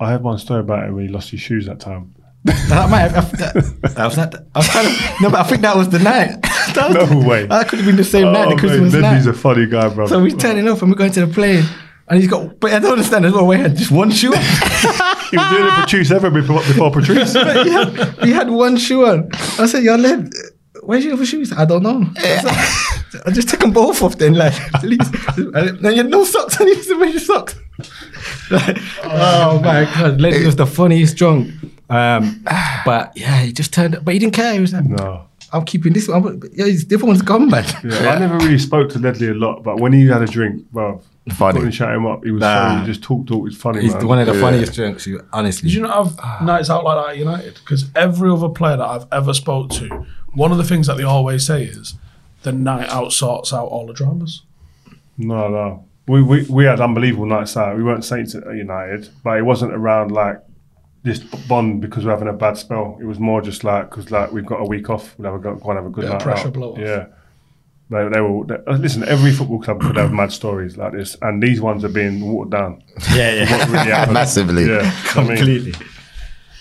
I 0.00 0.10
heard 0.10 0.22
one 0.22 0.38
story 0.38 0.60
about 0.60 0.88
it 0.88 0.92
when 0.92 1.06
he 1.06 1.12
lost 1.12 1.30
his 1.30 1.40
shoes 1.40 1.66
that 1.66 1.78
time. 1.78 2.14
That 2.44 2.90
might 2.90 3.12
have, 3.12 3.30
that, 3.38 3.54
that 3.94 4.04
was 4.04 4.16
that. 4.16 4.34
I 4.52 4.58
was 4.58 4.68
kind 4.68 4.88
of, 4.88 4.92
no, 5.20 5.30
but 5.30 5.38
I 5.38 5.42
think 5.44 5.62
that 5.62 5.76
was 5.76 5.88
the 5.90 6.00
night. 6.00 6.44
That 6.74 6.92
No 7.10 7.28
way. 7.28 7.46
That 7.46 7.68
could 7.68 7.78
have 7.80 7.86
been 7.86 7.96
the 7.96 8.04
same 8.04 8.32
night, 8.32 8.48
the 8.48 8.54
Oh, 8.54 8.58
Christmas 8.58 8.92
man, 8.92 9.02
night. 9.02 9.14
He's 9.16 9.26
a 9.26 9.32
funny 9.34 9.66
guy, 9.66 9.88
bro. 9.88 10.06
so 10.06 10.20
we're 10.22 10.36
turning 10.36 10.68
up 10.68 10.80
and 10.82 10.90
we're 10.90 10.96
going 10.96 11.12
to 11.12 11.26
the 11.26 11.32
plane, 11.32 11.64
and 12.08 12.20
he's 12.20 12.28
got. 12.30 12.58
But 12.60 12.72
I 12.72 12.78
don't 12.78 12.92
understand 12.92 13.26
as 13.26 13.32
well. 13.32 13.46
We 13.46 13.56
had 13.56 13.76
just 13.76 13.90
one 13.90 14.10
shoe. 14.10 14.34
on. 14.34 14.40
he 15.30 15.36
was 15.36 15.50
doing 15.50 15.66
it 15.66 15.70
for 15.74 15.80
Patrice 15.82 16.10
ever 16.10 16.30
before, 16.30 16.58
before 16.60 16.90
Patrice. 16.90 17.32
he, 17.64 17.70
had, 17.70 18.18
he 18.24 18.30
had 18.32 18.50
one 18.50 18.76
shoe 18.76 19.06
on. 19.06 19.28
I 19.58 19.66
said, 19.66 19.82
"Yo, 19.82 19.96
lad, 19.96 20.30
where's 20.82 21.04
your 21.04 21.14
other 21.14 21.26
shoes?" 21.26 21.52
I 21.52 21.64
don't 21.64 21.82
know. 21.82 22.04
I 23.26 23.30
just 23.30 23.48
took 23.48 23.60
them 23.60 23.72
both 23.72 24.02
off 24.02 24.16
then, 24.18 24.34
like 24.34 24.54
at 24.74 24.82
least. 24.84 25.12
And 25.36 25.80
you 25.82 25.94
had 25.96 26.08
no 26.10 26.24
socks. 26.24 26.60
I 26.60 26.64
need 26.64 26.82
to 26.82 26.94
wear 26.98 27.08
your 27.10 27.20
socks. 27.20 27.54
Like, 28.50 28.78
oh 29.04 29.60
my 29.62 29.84
god, 29.84 30.20
Lenny 30.20 30.44
was 30.44 30.56
the 30.56 30.66
funniest 30.66 31.16
drunk. 31.16 31.52
Um, 31.90 32.42
but 32.86 33.12
yeah, 33.16 33.40
he 33.42 33.52
just 33.52 33.72
turned 33.74 33.94
up, 33.96 34.04
but 34.04 34.14
he 34.14 34.20
didn't 34.20 34.34
care. 34.34 34.54
He 34.54 34.60
was 34.60 34.72
like, 34.72 34.84
no. 34.84 35.26
I'm 35.52 35.64
keeping 35.64 35.92
this 35.92 36.08
one. 36.08 36.22
But 36.38 36.50
yeah, 36.54 36.64
the 36.64 36.94
other 36.96 37.06
one's 37.06 37.22
gone, 37.22 37.48
man. 37.50 37.64
Yeah, 37.84 38.08
I 38.10 38.18
never 38.18 38.38
really 38.38 38.58
spoke 38.58 38.88
to 38.90 38.98
Ledley 38.98 39.28
a 39.28 39.34
lot, 39.34 39.62
but 39.62 39.80
when 39.80 39.92
he 39.92 40.06
had 40.06 40.22
a 40.22 40.26
drink, 40.26 40.64
well, 40.72 41.02
Funny. 41.34 41.58
couldn't 41.58 41.72
shut 41.72 41.94
him 41.94 42.06
up. 42.06 42.24
He 42.24 42.30
was 42.30 42.40
Nah. 42.40 42.68
funny. 42.68 42.80
He 42.80 42.86
just 42.86 43.02
talk, 43.02 43.26
talk. 43.26 43.46
He's 43.48 43.56
funny, 43.56 43.80
He's 43.82 43.94
man. 43.94 44.08
one 44.08 44.18
of 44.18 44.26
the 44.26 44.34
funniest 44.34 44.74
drinks, 44.74 45.06
you- 45.06 45.24
honestly. 45.32 45.68
Did 45.68 45.74
you 45.76 45.82
not 45.82 46.04
have 46.06 46.18
ah. 46.20 46.40
nights 46.44 46.70
out 46.70 46.84
like 46.84 47.04
that 47.04 47.12
at 47.12 47.18
United? 47.18 47.54
Because 47.54 47.90
every 47.94 48.30
other 48.30 48.48
player 48.48 48.76
that 48.76 48.86
I've 48.88 49.06
ever 49.12 49.34
spoke 49.34 49.70
to, 49.70 50.06
one 50.34 50.50
of 50.52 50.58
the 50.58 50.64
things 50.64 50.86
that 50.86 50.96
they 50.96 51.04
always 51.04 51.46
say 51.46 51.64
is 51.64 51.94
the 52.42 52.52
night 52.52 52.88
out 52.88 53.12
sorts 53.12 53.52
out 53.52 53.66
all 53.66 53.86
the 53.86 53.92
dramas. 53.92 54.42
No, 55.18 55.48
no. 55.48 55.84
We, 56.08 56.22
we 56.22 56.42
we 56.48 56.64
had 56.64 56.80
unbelievable 56.80 57.26
nights 57.26 57.56
out. 57.56 57.76
We 57.76 57.84
weren't 57.84 58.04
Saints 58.04 58.34
at 58.34 58.44
United, 58.46 59.10
but 59.22 59.38
it 59.38 59.42
wasn't 59.42 59.72
around 59.72 60.10
like 60.10 60.40
this 61.04 61.18
bond 61.18 61.80
because 61.80 62.04
we're 62.04 62.12
having 62.12 62.28
a 62.28 62.32
bad 62.32 62.56
spell. 62.56 62.96
It 63.00 63.04
was 63.04 63.18
more 63.18 63.40
just 63.42 63.64
like 63.64 63.90
because 63.90 64.10
like 64.10 64.32
we've 64.32 64.46
got 64.46 64.60
a 64.60 64.64
week 64.64 64.88
off, 64.90 65.14
we'll 65.18 65.30
have 65.32 65.40
a 65.40 65.42
go, 65.42 65.54
go 65.56 65.70
and 65.70 65.78
have 65.78 65.86
a 65.86 65.90
good 65.90 66.02
Bit 66.02 66.10
of 66.10 66.12
night 66.14 66.22
pressure 66.22 66.48
out. 66.48 66.52
blow 66.54 66.72
off. 66.72 66.78
Yeah. 66.78 67.06
They, 67.90 68.08
they 68.08 68.20
were 68.22 68.46
they, 68.46 68.54
uh, 68.66 68.76
listen. 68.78 69.04
Every 69.06 69.32
football 69.32 69.60
club 69.60 69.80
could 69.82 69.96
have 69.96 70.12
mad 70.12 70.32
stories 70.32 70.78
like 70.78 70.92
this, 70.92 71.16
and 71.20 71.42
these 71.42 71.60
ones 71.60 71.84
are 71.84 71.90
being 71.90 72.20
watered 72.32 72.52
down. 72.52 72.82
yeah, 73.14 73.50
What 73.50 73.68
really. 73.68 74.12
Massively. 74.14 74.64
Yeah, 74.66 74.96
I 75.14 75.18
mean, 75.24 75.36
completely. 75.36 75.74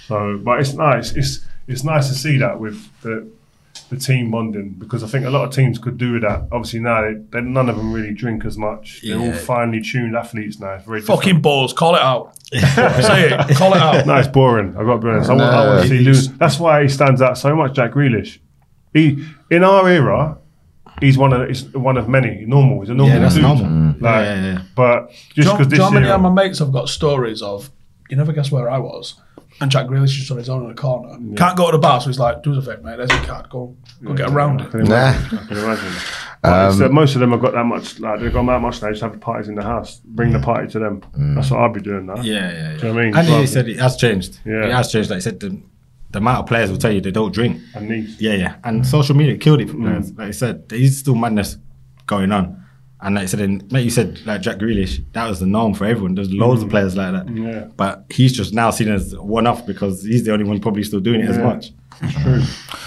So, 0.07 0.37
but 0.43 0.59
it's 0.59 0.73
nice. 0.73 1.13
It's 1.13 1.45
it's 1.67 1.83
nice 1.85 2.09
to 2.09 2.15
see 2.15 2.37
that 2.39 2.59
with 2.59 2.85
the 3.01 3.31
the 3.89 3.97
team 3.97 4.31
bonding 4.31 4.75
because 4.77 5.03
I 5.03 5.07
think 5.07 5.25
a 5.25 5.29
lot 5.29 5.45
of 5.47 5.53
teams 5.53 5.77
could 5.77 5.97
do 5.97 6.19
that. 6.21 6.47
Obviously 6.51 6.79
now 6.79 7.01
they, 7.01 7.13
they, 7.29 7.41
none 7.41 7.69
of 7.69 7.75
them 7.75 7.91
really 7.91 8.13
drink 8.13 8.45
as 8.45 8.57
much. 8.57 9.01
They're 9.03 9.17
all 9.19 9.33
finely 9.33 9.81
tuned 9.81 10.15
athletes 10.15 10.59
now. 10.59 10.73
It's 10.75 10.85
very 10.85 11.01
Fucking 11.01 11.21
different. 11.21 11.43
balls, 11.43 11.73
call 11.73 11.95
it 11.95 12.01
out. 12.01 12.33
Say 12.53 13.29
it, 13.31 13.55
call 13.57 13.73
it 13.73 13.81
out. 13.81 14.05
No, 14.05 14.15
it's 14.15 14.27
boring. 14.27 14.69
I've 14.77 14.85
got 14.85 14.95
to 14.95 14.99
be 14.99 15.09
honest. 15.09 15.29
I, 15.29 15.33
want, 15.33 15.53
I 15.53 15.67
want 15.67 15.81
to 15.83 15.87
see 15.89 15.99
Lou. 15.99 16.13
That's 16.37 16.59
why 16.59 16.83
he 16.83 16.87
stands 16.89 17.21
out 17.21 17.37
so 17.37 17.55
much, 17.55 17.73
Jack 17.73 17.91
Grealish. 17.91 18.39
he 18.93 19.25
in 19.49 19.63
our 19.63 19.87
era, 19.89 20.37
he's 20.99 21.17
one 21.17 21.33
of 21.33 21.47
he's 21.47 21.63
one 21.73 21.97
of 21.97 22.07
many. 22.09 22.45
Normal. 22.45 22.81
He's 22.81 22.89
a 22.89 22.93
normal 22.93 23.15
Yeah, 23.15 23.21
that's 23.21 23.35
dude. 23.35 23.43
normal. 23.43 23.65
Like, 23.99 24.01
Yeah, 24.01 24.21
yeah, 24.35 24.45
yeah. 24.53 24.61
But 24.75 25.09
Do 25.09 25.13
just 25.13 25.37
you 25.37 25.43
know- 25.45 25.51
because 25.53 25.67
do 25.67 25.69
this 25.71 25.71
you 25.71 25.77
know 25.79 25.83
how 25.85 25.91
many 25.91 26.09
of 26.09 26.21
my 26.21 26.29
mates 26.29 26.59
have 26.59 26.71
got 26.71 26.89
stories 26.89 27.41
of, 27.41 27.69
you 28.09 28.17
never 28.17 28.33
guess 28.33 28.51
where 28.51 28.69
I 28.69 28.77
was? 28.79 29.15
And 29.61 29.69
Jack 29.71 29.85
Grealish 29.87 30.19
is 30.19 30.29
on 30.31 30.37
his 30.37 30.49
own 30.49 30.63
in 30.63 30.69
the 30.69 30.73
corner. 30.75 31.17
Can't 31.37 31.55
go 31.55 31.67
to 31.71 31.77
the 31.77 31.81
bar, 31.81 32.01
so 32.01 32.07
he's 32.07 32.17
like, 32.19 32.41
do 32.43 32.51
us 32.53 32.65
a 32.67 32.71
favour, 32.71 32.81
mate, 32.83 32.97
there's 32.97 33.11
your 33.11 33.23
card, 33.23 33.47
go, 33.49 33.77
go 34.03 34.13
get 34.13 34.29
around 34.31 34.61
I 34.61 34.65
it. 34.65 34.71
can 34.71 34.79
imagine. 34.81 35.37
I 35.39 35.45
can 35.45 35.57
imagine. 35.57 35.93
But 36.41 36.71
it's 36.71 36.81
uh, 36.81 36.85
um, 36.87 36.93
most 36.95 37.13
of 37.13 37.19
them 37.21 37.31
have 37.31 37.41
got 37.41 37.53
that 37.53 37.63
much. 37.65 37.99
Like 37.99 38.19
they've 38.19 38.33
got 38.33 38.45
that 38.47 38.59
much. 38.61 38.79
They 38.79 38.89
just 38.89 39.01
have 39.03 39.19
parties 39.21 39.47
in 39.47 39.53
the 39.55 39.61
house. 39.61 40.01
Bring 40.03 40.33
the 40.33 40.39
party 40.39 40.67
to 40.71 40.79
them. 40.79 41.01
Mm. 41.15 41.35
That's 41.35 41.51
what 41.51 41.59
I'd 41.61 41.73
be 41.73 41.81
doing 41.81 42.07
That. 42.07 42.23
Yeah, 42.23 42.33
yeah, 42.33 42.51
yeah. 42.51 42.67
Do 42.69 42.73
you 42.75 42.81
know 42.87 42.93
what 42.95 43.01
I 43.01 43.05
mean? 43.05 43.15
And 43.15 43.27
he 43.27 43.45
said 43.47 43.69
it 43.69 43.77
has 43.79 43.95
changed. 43.95 44.39
Yeah. 44.43 44.65
It 44.65 44.71
has 44.71 44.91
changed. 44.91 45.11
Like 45.11 45.17
I 45.17 45.19
said, 45.19 45.39
the, 45.39 45.61
the 46.09 46.17
amount 46.17 46.39
of 46.39 46.45
players 46.47 46.71
will 46.71 46.79
tell 46.79 46.91
you 46.91 46.99
they 46.99 47.11
don't 47.11 47.31
drink. 47.31 47.61
And 47.75 47.91
these. 47.91 48.19
Yeah, 48.19 48.33
yeah. 48.33 48.55
And 48.63 48.85
social 48.87 49.15
media 49.15 49.37
killed 49.37 49.61
it 49.61 49.69
for 49.69 49.75
Mm. 49.77 49.83
players. 49.83 50.11
Like 50.13 50.27
I 50.29 50.31
said, 50.31 50.67
there's 50.69 50.97
still 50.97 51.13
madness 51.13 51.57
going 52.07 52.31
on. 52.31 52.60
And 53.03 53.15
like 53.15 53.23
I 53.23 53.25
said, 53.25 53.39
in, 53.39 53.67
like 53.71 53.83
you 53.83 53.89
said, 53.89 54.19
like 54.27 54.41
Jack 54.41 54.57
Grealish, 54.57 55.03
that 55.13 55.27
was 55.27 55.39
the 55.39 55.47
norm 55.47 55.73
for 55.73 55.85
everyone. 55.85 56.13
There's 56.15 56.31
loads 56.31 56.61
of 56.61 56.69
players 56.69 56.95
like 56.95 57.13
that. 57.13 57.25
Mm. 57.25 57.51
Yeah. 57.51 57.65
But 57.75 58.05
he's 58.11 58.31
just 58.31 58.53
now 58.53 58.69
seen 58.69 58.89
as 58.89 59.15
one 59.17 59.47
off 59.47 59.65
because 59.65 60.03
he's 60.03 60.23
the 60.23 60.31
only 60.33 60.45
one 60.45 60.59
probably 60.59 60.83
still 60.83 60.99
doing 60.99 61.21
it 61.21 61.29
as 61.29 61.37
Yeah. 61.37 61.43
much. 61.43 61.71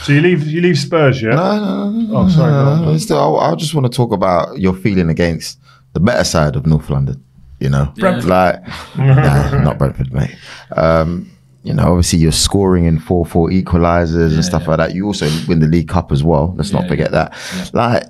So 0.03 0.13
you 0.13 0.21
leave 0.21 0.47
you 0.47 0.61
leave 0.61 0.79
Spurs, 0.79 1.23
yeah? 1.23 1.31
No, 1.35 1.57
no, 1.57 1.91
no, 1.91 2.01
no, 2.01 2.17
Oh, 2.19 2.29
sorry, 2.29 2.53
no, 2.53 2.77
no, 2.77 2.85
no. 2.93 2.97
Still, 2.99 3.39
I, 3.41 3.53
I 3.53 3.55
just 3.55 3.75
want 3.75 3.91
to 3.91 3.97
talk 3.97 4.13
about 4.13 4.59
your 4.59 4.75
feeling 4.75 5.09
against 5.09 5.59
the 5.95 6.01
better 6.01 6.25
side 6.25 6.57
of 6.57 6.67
North 6.67 6.91
London. 6.91 7.23
You 7.61 7.71
know, 7.71 7.93
Brentford. 7.97 8.29
like 8.29 8.61
nah, 8.99 9.63
not 9.63 9.79
Brentford, 9.79 10.13
mate. 10.13 10.37
Um, 10.77 11.31
you 11.63 11.73
know, 11.73 11.85
obviously 11.89 12.19
you're 12.19 12.33
scoring 12.33 12.85
in 12.85 12.99
four 12.99 13.25
four 13.25 13.49
equalizers 13.51 14.35
and 14.35 14.45
stuff 14.45 14.67
like 14.69 14.77
that. 14.79 14.95
You 14.95 15.07
also 15.07 15.27
win 15.49 15.61
the 15.61 15.67
League 15.69 15.89
Cup 15.89 16.13
as 16.13 16.23
well. 16.23 16.53
Let's 16.57 16.73
not 16.73 16.83
Yeah, 16.83 16.89
forget 16.89 17.11
that. 17.13 17.71
Like 17.73 18.05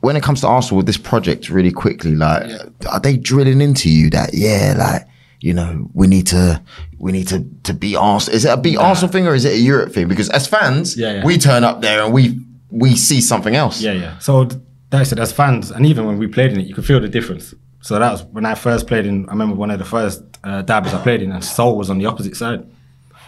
when 0.00 0.16
it 0.16 0.22
comes 0.22 0.40
to 0.42 0.46
Arsenal 0.46 0.76
with 0.78 0.86
this 0.86 0.96
project, 0.96 1.48
really 1.50 1.72
quickly, 1.72 2.14
like 2.14 2.50
are 2.88 3.00
they 3.00 3.16
drilling 3.16 3.60
into 3.60 3.90
you 3.90 4.10
that 4.10 4.30
yeah, 4.34 4.74
like 4.78 5.06
you 5.40 5.52
know 5.54 5.88
we 5.94 6.06
need 6.06 6.26
to 6.28 6.62
we 6.98 7.12
need 7.12 7.28
to 7.28 7.44
to 7.64 7.74
be 7.74 7.96
Arsenal? 7.96 8.36
Is 8.36 8.44
it 8.44 8.50
a 8.50 8.56
beat 8.56 8.76
Arsenal 8.76 9.10
thing 9.12 9.26
or 9.26 9.34
is 9.34 9.44
it 9.44 9.54
a 9.54 9.58
Europe 9.58 9.92
thing? 9.92 10.08
Because 10.08 10.28
as 10.30 10.46
fans, 10.46 10.96
Yeah, 10.96 11.14
yeah. 11.14 11.24
we 11.24 11.38
turn 11.38 11.64
up 11.64 11.80
there 11.80 12.02
and 12.04 12.12
we 12.12 12.38
we 12.70 12.94
see 12.96 13.20
something 13.20 13.56
else. 13.56 13.80
Yeah, 13.80 13.92
yeah. 13.92 14.18
So 14.18 14.44
th- 14.44 14.60
like 14.92 15.00
I 15.00 15.04
said, 15.04 15.18
as 15.18 15.32
fans, 15.32 15.70
and 15.70 15.84
even 15.84 16.06
when 16.06 16.16
we 16.18 16.26
played 16.26 16.52
in 16.52 16.60
it, 16.60 16.66
you 16.66 16.74
could 16.74 16.86
feel 16.86 17.00
the 17.00 17.08
difference. 17.08 17.54
So 17.80 17.98
that 17.98 18.10
was 18.10 18.24
when 18.24 18.46
I 18.46 18.54
first 18.54 18.86
played 18.86 19.06
in. 19.06 19.28
I 19.28 19.32
remember 19.32 19.54
one 19.56 19.70
of 19.70 19.78
the 19.78 19.84
first 19.84 20.22
uh, 20.44 20.62
derbies 20.62 20.94
I 20.94 21.02
played 21.02 21.22
in, 21.22 21.30
and 21.32 21.44
Sol 21.44 21.76
was 21.76 21.90
on 21.90 21.98
the 21.98 22.06
opposite 22.06 22.36
side. 22.36 22.66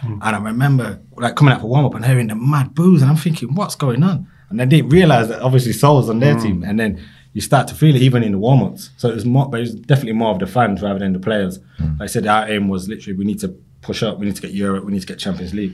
And 0.03 0.23
I 0.23 0.39
remember 0.39 0.99
like 1.17 1.35
coming 1.35 1.53
out 1.53 1.61
for 1.61 1.67
warm 1.67 1.85
up 1.85 1.93
and 1.93 2.03
hearing 2.03 2.27
the 2.27 2.35
mad 2.35 2.73
boos, 2.73 3.01
and 3.03 3.11
I'm 3.11 3.17
thinking, 3.17 3.53
what's 3.53 3.75
going 3.75 4.01
on? 4.03 4.27
And 4.51 4.59
they 4.59 4.65
didn't 4.65 4.89
realize 4.89 5.27
that 5.29 5.41
obviously 5.41 5.73
Sol's 5.73 6.09
on 6.09 6.19
their 6.19 6.35
team, 6.39 6.63
and 6.63 6.79
then 6.79 7.01
you 7.33 7.41
start 7.41 7.67
to 7.69 7.75
feel 7.75 7.95
it 7.95 8.01
even 8.01 8.23
in 8.23 8.33
the 8.33 8.37
warm 8.37 8.61
ups. 8.61 8.89
So 8.97 9.09
it 9.09 9.15
was 9.15 9.25
more, 9.25 9.49
but 9.49 9.57
it 9.57 9.61
was 9.61 9.75
definitely 9.75 10.13
more 10.13 10.31
of 10.31 10.39
the 10.39 10.47
fans 10.47 10.81
rather 10.81 10.99
than 10.99 11.13
the 11.13 11.19
players. 11.19 11.59
Like 11.79 12.01
I 12.01 12.05
said, 12.07 12.27
our 12.27 12.47
aim 12.49 12.67
was 12.67 12.87
literally 12.87 13.17
we 13.17 13.25
need 13.25 13.39
to 13.39 13.49
push 13.81 14.03
up, 14.03 14.19
we 14.19 14.25
need 14.25 14.35
to 14.35 14.41
get 14.41 14.51
Europe, 14.51 14.83
we 14.85 14.91
need 14.91 15.01
to 15.01 15.07
get 15.07 15.17
Champions 15.17 15.53
League. 15.53 15.73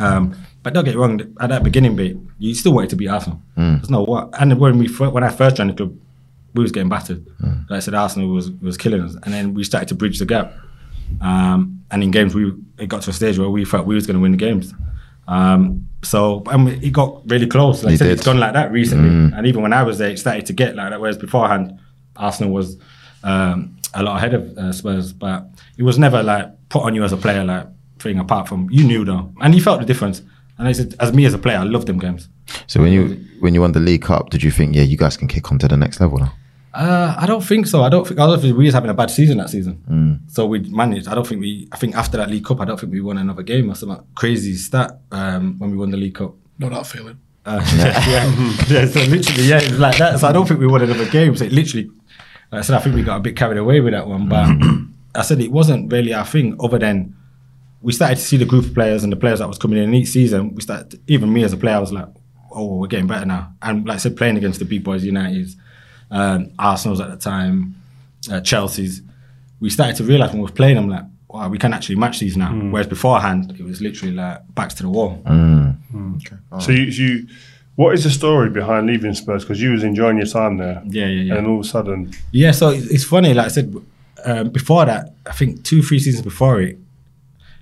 Um, 0.00 0.34
but 0.62 0.74
don't 0.74 0.84
get 0.84 0.94
me 0.94 1.00
wrong, 1.00 1.20
at 1.40 1.48
that 1.50 1.62
beginning 1.62 1.94
bit, 1.94 2.16
you 2.38 2.54
still 2.54 2.72
wanted 2.72 2.90
to 2.90 2.96
beat 2.96 3.08
Arsenal. 3.08 3.40
There's 3.56 3.90
no 3.90 4.02
what. 4.02 4.30
And 4.40 4.58
when 4.58 4.78
we 4.78 4.88
when 4.88 5.22
I 5.22 5.30
first 5.30 5.56
joined 5.56 5.70
the 5.70 5.74
club, 5.74 5.96
we 6.54 6.62
was 6.62 6.72
getting 6.72 6.88
battered. 6.88 7.24
Like 7.70 7.76
I 7.76 7.80
said, 7.80 7.94
Arsenal 7.94 8.28
was 8.28 8.50
was 8.50 8.76
killing 8.76 9.02
us, 9.02 9.14
and 9.22 9.32
then 9.32 9.54
we 9.54 9.62
started 9.64 9.88
to 9.88 9.94
bridge 9.94 10.18
the 10.18 10.26
gap. 10.26 10.52
Um, 11.20 11.84
and 11.90 12.02
in 12.02 12.10
games, 12.10 12.34
we 12.34 12.52
it 12.78 12.88
got 12.88 13.02
to 13.02 13.10
a 13.10 13.12
stage 13.12 13.38
where 13.38 13.48
we 13.50 13.64
felt 13.64 13.86
we 13.86 13.94
was 13.94 14.06
going 14.06 14.16
to 14.16 14.20
win 14.20 14.32
the 14.32 14.38
games. 14.38 14.74
Um, 15.26 15.88
so 16.02 16.42
and 16.50 16.66
we- 16.66 16.72
it 16.86 16.92
got 16.92 17.22
really 17.30 17.46
close. 17.46 17.82
Like 17.82 17.94
I 17.94 17.96
said, 17.96 18.04
did. 18.06 18.12
it's 18.18 18.24
gone 18.26 18.38
like 18.38 18.52
that 18.52 18.70
recently. 18.72 19.08
And 19.36 19.46
even 19.46 19.62
when 19.62 19.72
I 19.72 19.82
was 19.82 19.98
there, 19.98 20.10
it 20.10 20.18
started 20.18 20.46
to 20.46 20.52
get 20.52 20.76
like 20.76 20.90
that. 20.90 21.00
Whereas 21.00 21.16
beforehand, 21.16 21.78
Arsenal 22.16 22.52
was 22.52 22.76
um, 23.22 23.76
a 23.94 24.02
lot 24.02 24.16
ahead 24.18 24.34
of 24.34 24.56
uh, 24.58 24.72
Spurs, 24.72 25.12
but 25.12 25.46
it 25.78 25.82
was 25.82 25.98
never 25.98 26.22
like 26.22 26.48
put 26.68 26.82
on 26.82 26.94
you 26.94 27.04
as 27.04 27.12
a 27.12 27.16
player 27.16 27.44
like 27.44 27.66
thing. 27.98 28.18
Apart 28.18 28.48
from 28.48 28.68
you 28.70 28.84
knew 28.84 29.04
though, 29.04 29.32
and 29.40 29.54
you 29.54 29.62
felt 29.62 29.80
the 29.80 29.86
difference. 29.86 30.22
And 30.56 30.68
I 30.68 30.72
said, 30.72 30.94
as 31.00 31.12
me 31.12 31.24
as 31.24 31.34
a 31.34 31.38
player, 31.38 31.58
I 31.58 31.64
loved 31.64 31.88
them 31.88 31.98
games. 31.98 32.28
So 32.68 32.80
when 32.80 32.92
you 32.92 33.24
when 33.40 33.54
you 33.54 33.60
won 33.60 33.72
the 33.72 33.80
League 33.80 34.02
Cup, 34.02 34.30
did 34.30 34.42
you 34.42 34.50
think, 34.50 34.76
yeah, 34.76 34.82
you 34.82 34.96
guys 34.96 35.16
can 35.16 35.26
kick 35.26 35.50
on 35.50 35.58
to 35.58 35.66
the 35.68 35.76
next 35.76 36.00
level 36.00 36.18
now? 36.18 36.32
Uh, 36.74 37.14
I 37.16 37.26
don't 37.26 37.42
think 37.42 37.66
so. 37.68 37.84
I 37.84 37.88
don't 37.88 38.06
think. 38.06 38.18
I 38.18 38.26
don't 38.26 38.40
think 38.40 38.56
we 38.56 38.64
was 38.64 38.74
having 38.74 38.90
a 38.90 38.94
bad 38.94 39.10
season 39.10 39.38
that 39.38 39.48
season. 39.48 39.82
Mm. 39.88 40.30
So 40.30 40.46
we 40.46 40.58
managed. 40.58 41.06
I 41.06 41.14
don't 41.14 41.26
think 41.26 41.40
we. 41.40 41.68
I 41.70 41.76
think 41.76 41.94
after 41.94 42.16
that 42.16 42.28
League 42.28 42.44
Cup, 42.44 42.60
I 42.60 42.64
don't 42.64 42.78
think 42.78 42.92
we 42.92 43.00
won 43.00 43.16
another 43.16 43.44
game 43.44 43.70
or 43.70 43.74
something 43.76 44.04
crazy 44.16 44.56
stat 44.56 44.98
um, 45.12 45.56
when 45.58 45.70
we 45.70 45.76
won 45.76 45.90
the 45.90 45.96
League 45.96 46.16
Cup. 46.16 46.34
Know 46.58 46.68
that 46.70 46.86
feeling. 46.86 47.18
Uh, 47.46 47.62
yeah. 47.76 48.26
yeah, 48.68 48.86
so 48.86 49.00
literally, 49.02 49.44
yeah, 49.44 49.58
it 49.58 49.70
was 49.70 49.78
like 49.78 49.98
that. 49.98 50.18
So 50.18 50.26
I 50.26 50.32
don't 50.32 50.48
think 50.48 50.58
we 50.58 50.66
won 50.66 50.82
another 50.82 51.08
game. 51.08 51.36
So 51.36 51.44
it 51.44 51.52
literally, 51.52 51.90
like 52.50 52.58
I 52.58 52.62
said, 52.62 52.76
I 52.76 52.80
think 52.80 52.96
we 52.96 53.04
got 53.04 53.18
a 53.18 53.20
bit 53.20 53.36
carried 53.36 53.58
away 53.58 53.80
with 53.80 53.92
that 53.92 54.08
one. 54.08 54.28
But 54.28 54.48
I 55.14 55.22
said 55.22 55.40
it 55.40 55.52
wasn't 55.52 55.92
really 55.92 56.12
our 56.12 56.26
thing. 56.26 56.56
Other 56.58 56.80
than 56.80 57.14
we 57.84 57.92
started 57.92 58.16
to 58.16 58.22
see 58.22 58.38
the 58.38 58.46
group 58.46 58.64
of 58.64 58.74
players 58.74 59.04
and 59.04 59.12
the 59.12 59.16
players 59.16 59.40
that 59.40 59.46
was 59.46 59.58
coming 59.58 59.78
in 59.78 59.92
each 59.92 60.08
season. 60.08 60.54
We 60.54 60.62
started, 60.62 61.00
even 61.06 61.30
me 61.30 61.44
as 61.44 61.52
a 61.52 61.58
player, 61.58 61.76
I 61.76 61.80
was 61.80 61.92
like, 61.92 62.08
oh, 62.50 62.78
we're 62.78 62.88
getting 62.88 63.06
better 63.06 63.26
now. 63.26 63.52
And 63.60 63.86
like 63.86 63.96
I 63.96 63.98
said, 63.98 64.16
playing 64.16 64.38
against 64.38 64.58
the 64.58 64.64
big 64.64 64.82
boys, 64.82 65.04
United's, 65.04 65.56
um, 66.14 66.50
Arsenal's 66.58 67.00
at 67.00 67.10
the 67.10 67.16
time, 67.16 67.74
uh, 68.30 68.40
Chelsea's. 68.40 69.02
We 69.60 69.68
started 69.70 69.96
to 69.96 70.04
realize 70.04 70.30
when 70.30 70.38
we 70.40 70.46
were 70.46 70.52
playing 70.52 70.76
them, 70.76 70.88
like, 70.88 71.04
wow, 71.28 71.48
we 71.48 71.58
can 71.58 71.72
actually 71.72 71.96
match 71.96 72.20
these 72.20 72.36
now. 72.36 72.52
Whereas 72.70 72.86
beforehand, 72.86 73.54
it 73.58 73.64
was 73.64 73.80
literally 73.80 74.14
like 74.14 74.42
backs 74.54 74.74
to 74.74 74.82
the 74.82 74.88
wall. 74.88 75.22
So 76.60 76.70
you, 76.72 76.84
you, 76.84 77.26
what 77.76 77.94
is 77.94 78.04
the 78.04 78.10
story 78.10 78.50
behind 78.50 78.86
leaving 78.86 79.14
Spurs? 79.14 79.42
Because 79.44 79.60
you 79.60 79.72
was 79.72 79.82
enjoying 79.82 80.16
your 80.16 80.26
time 80.26 80.58
there. 80.58 80.82
Yeah, 80.86 81.06
yeah, 81.06 81.22
yeah. 81.22 81.34
And 81.38 81.46
all 81.46 81.60
of 81.60 81.66
a 81.66 81.68
sudden, 81.68 82.12
Yeah, 82.32 82.52
so 82.52 82.68
it's 82.70 82.86
it's 82.86 83.04
funny. 83.04 83.34
Like 83.34 83.46
I 83.46 83.48
said, 83.48 83.74
um, 84.24 84.50
before 84.50 84.84
that, 84.86 85.14
I 85.26 85.32
think 85.32 85.64
two, 85.64 85.82
three 85.82 85.98
seasons 85.98 86.22
before 86.24 86.60
it, 86.60 86.78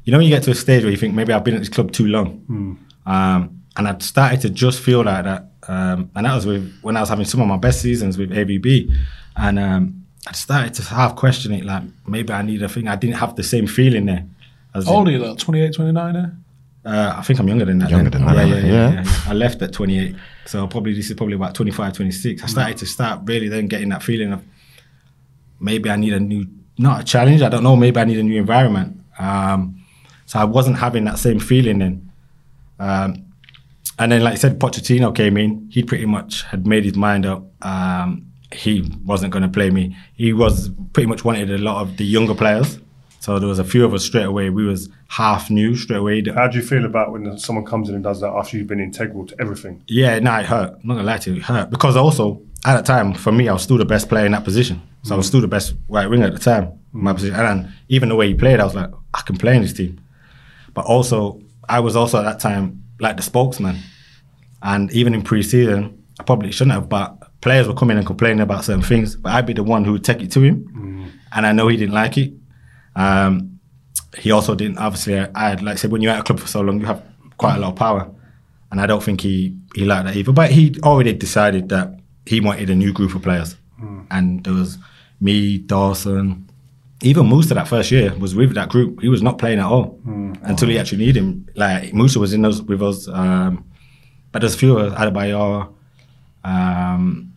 you 0.05 0.11
know, 0.13 0.19
when 0.19 0.27
you 0.27 0.35
get 0.35 0.43
to 0.45 0.51
a 0.51 0.55
stage 0.55 0.83
where 0.83 0.91
you 0.91 0.99
think 0.99 1.15
maybe 1.15 1.33
I've 1.33 1.45
been 1.45 1.55
at 1.55 1.61
this 1.61 1.69
club 1.71 1.93
too 1.93 2.07
long, 2.07 2.29
um, 3.07 3.63
and 3.77 3.89
I'd 3.89 4.03
started 4.03 4.41
to 4.43 4.51
just 4.51 4.81
feel 4.81 5.03
like 5.05 5.25
that. 5.25 5.47
Um, 5.69 6.11
and 6.15 6.27
that 6.27 6.35
was 6.35 6.47
with 6.47 6.73
when 6.83 6.97
I 6.97 7.01
was 7.01 7.09
having 7.09 7.25
some 7.25 7.41
of 7.41 7.47
my 7.47 7.57
best 7.57 7.81
seasons 7.81 8.19
with 8.19 8.31
AVB. 8.31 8.95
and 9.37 9.59
um, 9.59 10.05
I 10.27 10.33
started 10.33 10.75
to 10.75 10.83
half 10.83 11.17
question 11.17 11.53
it. 11.53 11.65
Like 11.65 11.83
maybe 12.07 12.33
I 12.33 12.43
need 12.43 12.63
a 12.63 12.69
thing. 12.69 12.89
I 12.89 12.97
didn't 12.97 13.17
have 13.17 13.37
the 13.37 13.43
same 13.43 13.67
feeling 13.67 14.07
there. 14.07 14.27
As 14.75 14.87
How 14.87 14.95
old 14.95 15.09
in- 15.09 15.15
are 15.15 15.19
you, 15.19 15.25
though? 15.25 15.35
28, 15.37 15.73
29, 15.75 16.17
eh? 16.17 16.27
uh, 16.85 17.15
I 17.17 17.23
think 17.23 17.39
I'm 17.39 17.47
younger 17.49 17.65
than 17.65 17.79
that. 17.79 17.91
Younger 17.91 18.11
then. 18.11 18.25
than 18.25 18.35
that, 18.35 18.49
yeah, 18.49 18.55
yeah, 18.55 18.65
yeah. 18.65 18.93
yeah, 18.93 19.03
yeah. 19.05 19.11
I 19.27 19.33
left 19.35 19.63
at 19.63 19.73
28. 19.73 20.17
So 20.47 20.67
probably 20.67 20.95
this 20.95 21.11
is 21.11 21.17
probably 21.17 21.35
about 21.37 21.55
25, 21.55 21.93
26. 21.93 22.43
I 22.43 22.47
started 22.47 22.77
to 22.79 22.87
start 22.87 23.21
really 23.25 23.49
then 23.49 23.67
getting 23.69 23.91
that 23.91 24.03
feeling 24.03 24.33
of 24.33 24.43
maybe 25.61 25.91
I 25.91 25.97
need 25.97 26.13
a 26.13 26.21
new, 26.21 26.47
not 26.79 27.01
a 27.03 27.05
challenge. 27.05 27.43
I 27.43 27.49
don't 27.49 27.63
know. 27.63 27.77
Maybe 27.77 28.01
I 28.01 28.05
need 28.05 28.19
a 28.19 28.23
new 28.23 28.39
environment. 28.41 29.01
Um, 29.19 29.85
so 30.27 30.39
I 30.39 30.45
wasn't 30.45 30.79
having 30.79 31.05
that 31.05 31.19
same 31.19 31.39
feeling 31.39 31.79
then. 31.79 32.11
Um, 32.81 33.27
and 33.99 34.12
then, 34.12 34.22
like 34.22 34.34
I 34.34 34.36
said, 34.36 34.59
Pochettino 34.59 35.14
came 35.14 35.36
in. 35.36 35.68
He 35.70 35.82
pretty 35.82 36.07
much 36.07 36.43
had 36.43 36.66
made 36.66 36.84
his 36.84 36.97
mind 36.97 37.26
up. 37.26 37.45
Um, 37.64 38.26
he 38.53 38.90
wasn't 39.05 39.32
going 39.32 39.43
to 39.43 39.49
play 39.49 39.70
me. 39.70 39.97
He 40.14 40.32
was 40.32 40.70
pretty 40.93 41.07
much 41.07 41.24
wanted 41.24 41.51
a 41.51 41.59
lot 41.59 41.82
of 41.82 41.97
the 41.97 42.05
younger 42.05 42.34
players. 42.34 42.78
So 43.20 43.38
there 43.38 43.49
was 43.49 43.61
a 43.61 43.64
few 43.64 43.84
of 43.84 43.95
us 43.95 44.05
straight 44.05 44.24
away. 44.24 44.51
We 44.51 44.64
was 44.64 44.88
half 45.09 45.49
new 45.49 45.76
straight 45.76 45.99
away. 45.99 46.24
how 46.34 46.49
do 46.49 46.59
you 46.59 46.64
feel 46.64 46.84
about 46.84 47.12
when 47.12 47.38
someone 47.38 47.64
comes 47.64 47.88
in 47.88 47.95
and 47.95 48.03
does 48.03 48.20
that 48.20 48.30
after 48.30 48.57
you've 48.57 48.66
been 48.66 48.80
integral 48.80 49.26
to 49.26 49.40
everything? 49.40 49.82
Yeah, 49.86 50.18
no, 50.18 50.36
it 50.38 50.47
hurt. 50.47 50.72
I'm 50.72 50.80
not 50.82 50.95
gonna 50.95 51.07
lie 51.07 51.18
to 51.18 51.30
you, 51.30 51.36
it 51.36 51.43
hurt 51.45 51.70
because 51.70 51.97
also 51.97 52.43
at 52.64 52.74
that 52.74 52.84
time 52.84 53.14
for 53.14 53.30
me, 53.30 53.49
I 53.49 53.53
was 53.53 53.62
still 53.62 53.78
the 53.78 53.84
best 53.84 54.09
player 54.09 54.26
in 54.26 54.32
that 54.32 54.43
position. 54.43 54.82
So 55.05 55.14
I 55.14 55.18
was 55.18 55.26
still 55.26 55.40
the 55.40 55.49
best 55.49 55.74
right 55.88 56.09
winger 56.09 56.26
at 56.26 56.32
the 56.32 56.38
time, 56.38 56.64
in 56.95 57.03
my 57.03 57.12
position. 57.12 57.36
And 57.36 57.47
then 57.47 57.72
even 57.88 58.09
the 58.09 58.16
way 58.16 58.28
he 58.28 58.34
played, 58.34 58.61
I 58.61 58.64
was 58.64 58.74
like, 58.74 58.90
I 59.14 59.20
can 59.22 59.36
play 59.36 59.57
in 59.57 59.62
this 59.62 59.72
team. 59.72 60.01
But 60.74 60.86
also, 60.86 61.40
I 61.68 61.80
was 61.80 61.97
also 61.97 62.18
at 62.18 62.22
that 62.22 62.40
time 62.40 62.82
like 63.03 63.17
the 63.17 63.23
spokesman, 63.23 63.77
and 64.63 64.91
even 64.93 65.13
in 65.15 65.23
pre-season, 65.23 66.03
I 66.19 66.23
probably 66.23 66.53
shouldn't 66.53 66.73
have. 66.75 66.89
But 66.89 67.41
players 67.41 67.67
were 67.69 67.75
coming 67.75 67.99
and 67.99 68.07
complaining 68.07 68.41
about 68.41 68.65
certain 68.65 68.83
things, 68.83 69.17
but 69.17 69.33
I'd 69.33 69.47
be 69.47 69.53
the 69.53 69.63
one 69.65 69.85
who 69.85 69.93
would 69.93 70.05
take 70.05 70.23
it 70.23 70.31
to 70.33 70.41
him, 70.41 71.11
and 71.33 71.47
I 71.47 71.53
know 71.53 71.69
he 71.69 71.77
didn't 71.77 71.95
like 71.95 72.17
it. 72.17 72.33
Um, 72.97 73.59
he 74.19 74.31
also 74.31 74.55
didn't. 74.55 74.79
Obviously, 74.79 75.19
I, 75.19 75.49
had, 75.51 75.63
like 75.63 75.73
I 75.73 75.77
said, 75.77 75.91
when 75.91 76.01
you're 76.03 76.13
at 76.13 76.21
a 76.21 76.23
club 76.23 76.39
for 76.41 76.47
so 76.47 76.61
long, 76.61 76.81
you 76.81 76.87
have 76.87 77.03
quite 77.39 77.57
a 77.57 77.59
lot 77.59 77.71
of 77.71 77.77
power, 77.77 78.11
and 78.71 78.81
I 78.81 78.87
don't 78.87 79.03
think 79.03 79.21
he 79.21 79.57
he 79.75 79.85
liked 79.85 80.07
that 80.07 80.17
either. 80.17 80.33
But 80.33 80.51
he 80.51 80.75
already 80.83 81.13
decided 81.13 81.69
that 81.71 81.99
he 82.27 82.41
wanted 82.41 82.71
a 82.71 82.75
new 82.75 82.93
group 82.93 83.15
of 83.15 83.23
players, 83.23 83.57
and 84.11 84.45
there 84.45 84.55
was 84.55 84.79
me, 85.21 85.59
Dawson, 85.59 86.49
even 87.03 87.27
Moussa 87.27 87.55
that 87.55 87.69
first 87.69 87.91
year 87.91 88.15
was 88.19 88.35
with 88.35 88.55
that 88.55 88.69
group. 88.69 89.01
He 89.01 89.09
was 89.09 89.23
not 89.23 89.39
playing 89.39 89.59
at 89.59 89.67
all 89.67 89.99
until 90.43 90.69
he 90.69 90.79
actually 90.79 90.99
needed 90.99 91.17
him. 91.17 91.49
Like 91.57 91.93
Moussa 91.95 92.19
was 92.19 92.33
in 92.33 92.43
those 92.43 92.63
with 92.63 92.83
us, 92.83 93.09
um, 93.09 93.65
but 94.31 94.41
there's 94.41 94.55
a 94.55 94.59
few 94.59 94.79
of 94.79 94.93
us, 94.93 94.99
Adebayor, 94.99 95.73
um, 96.45 97.33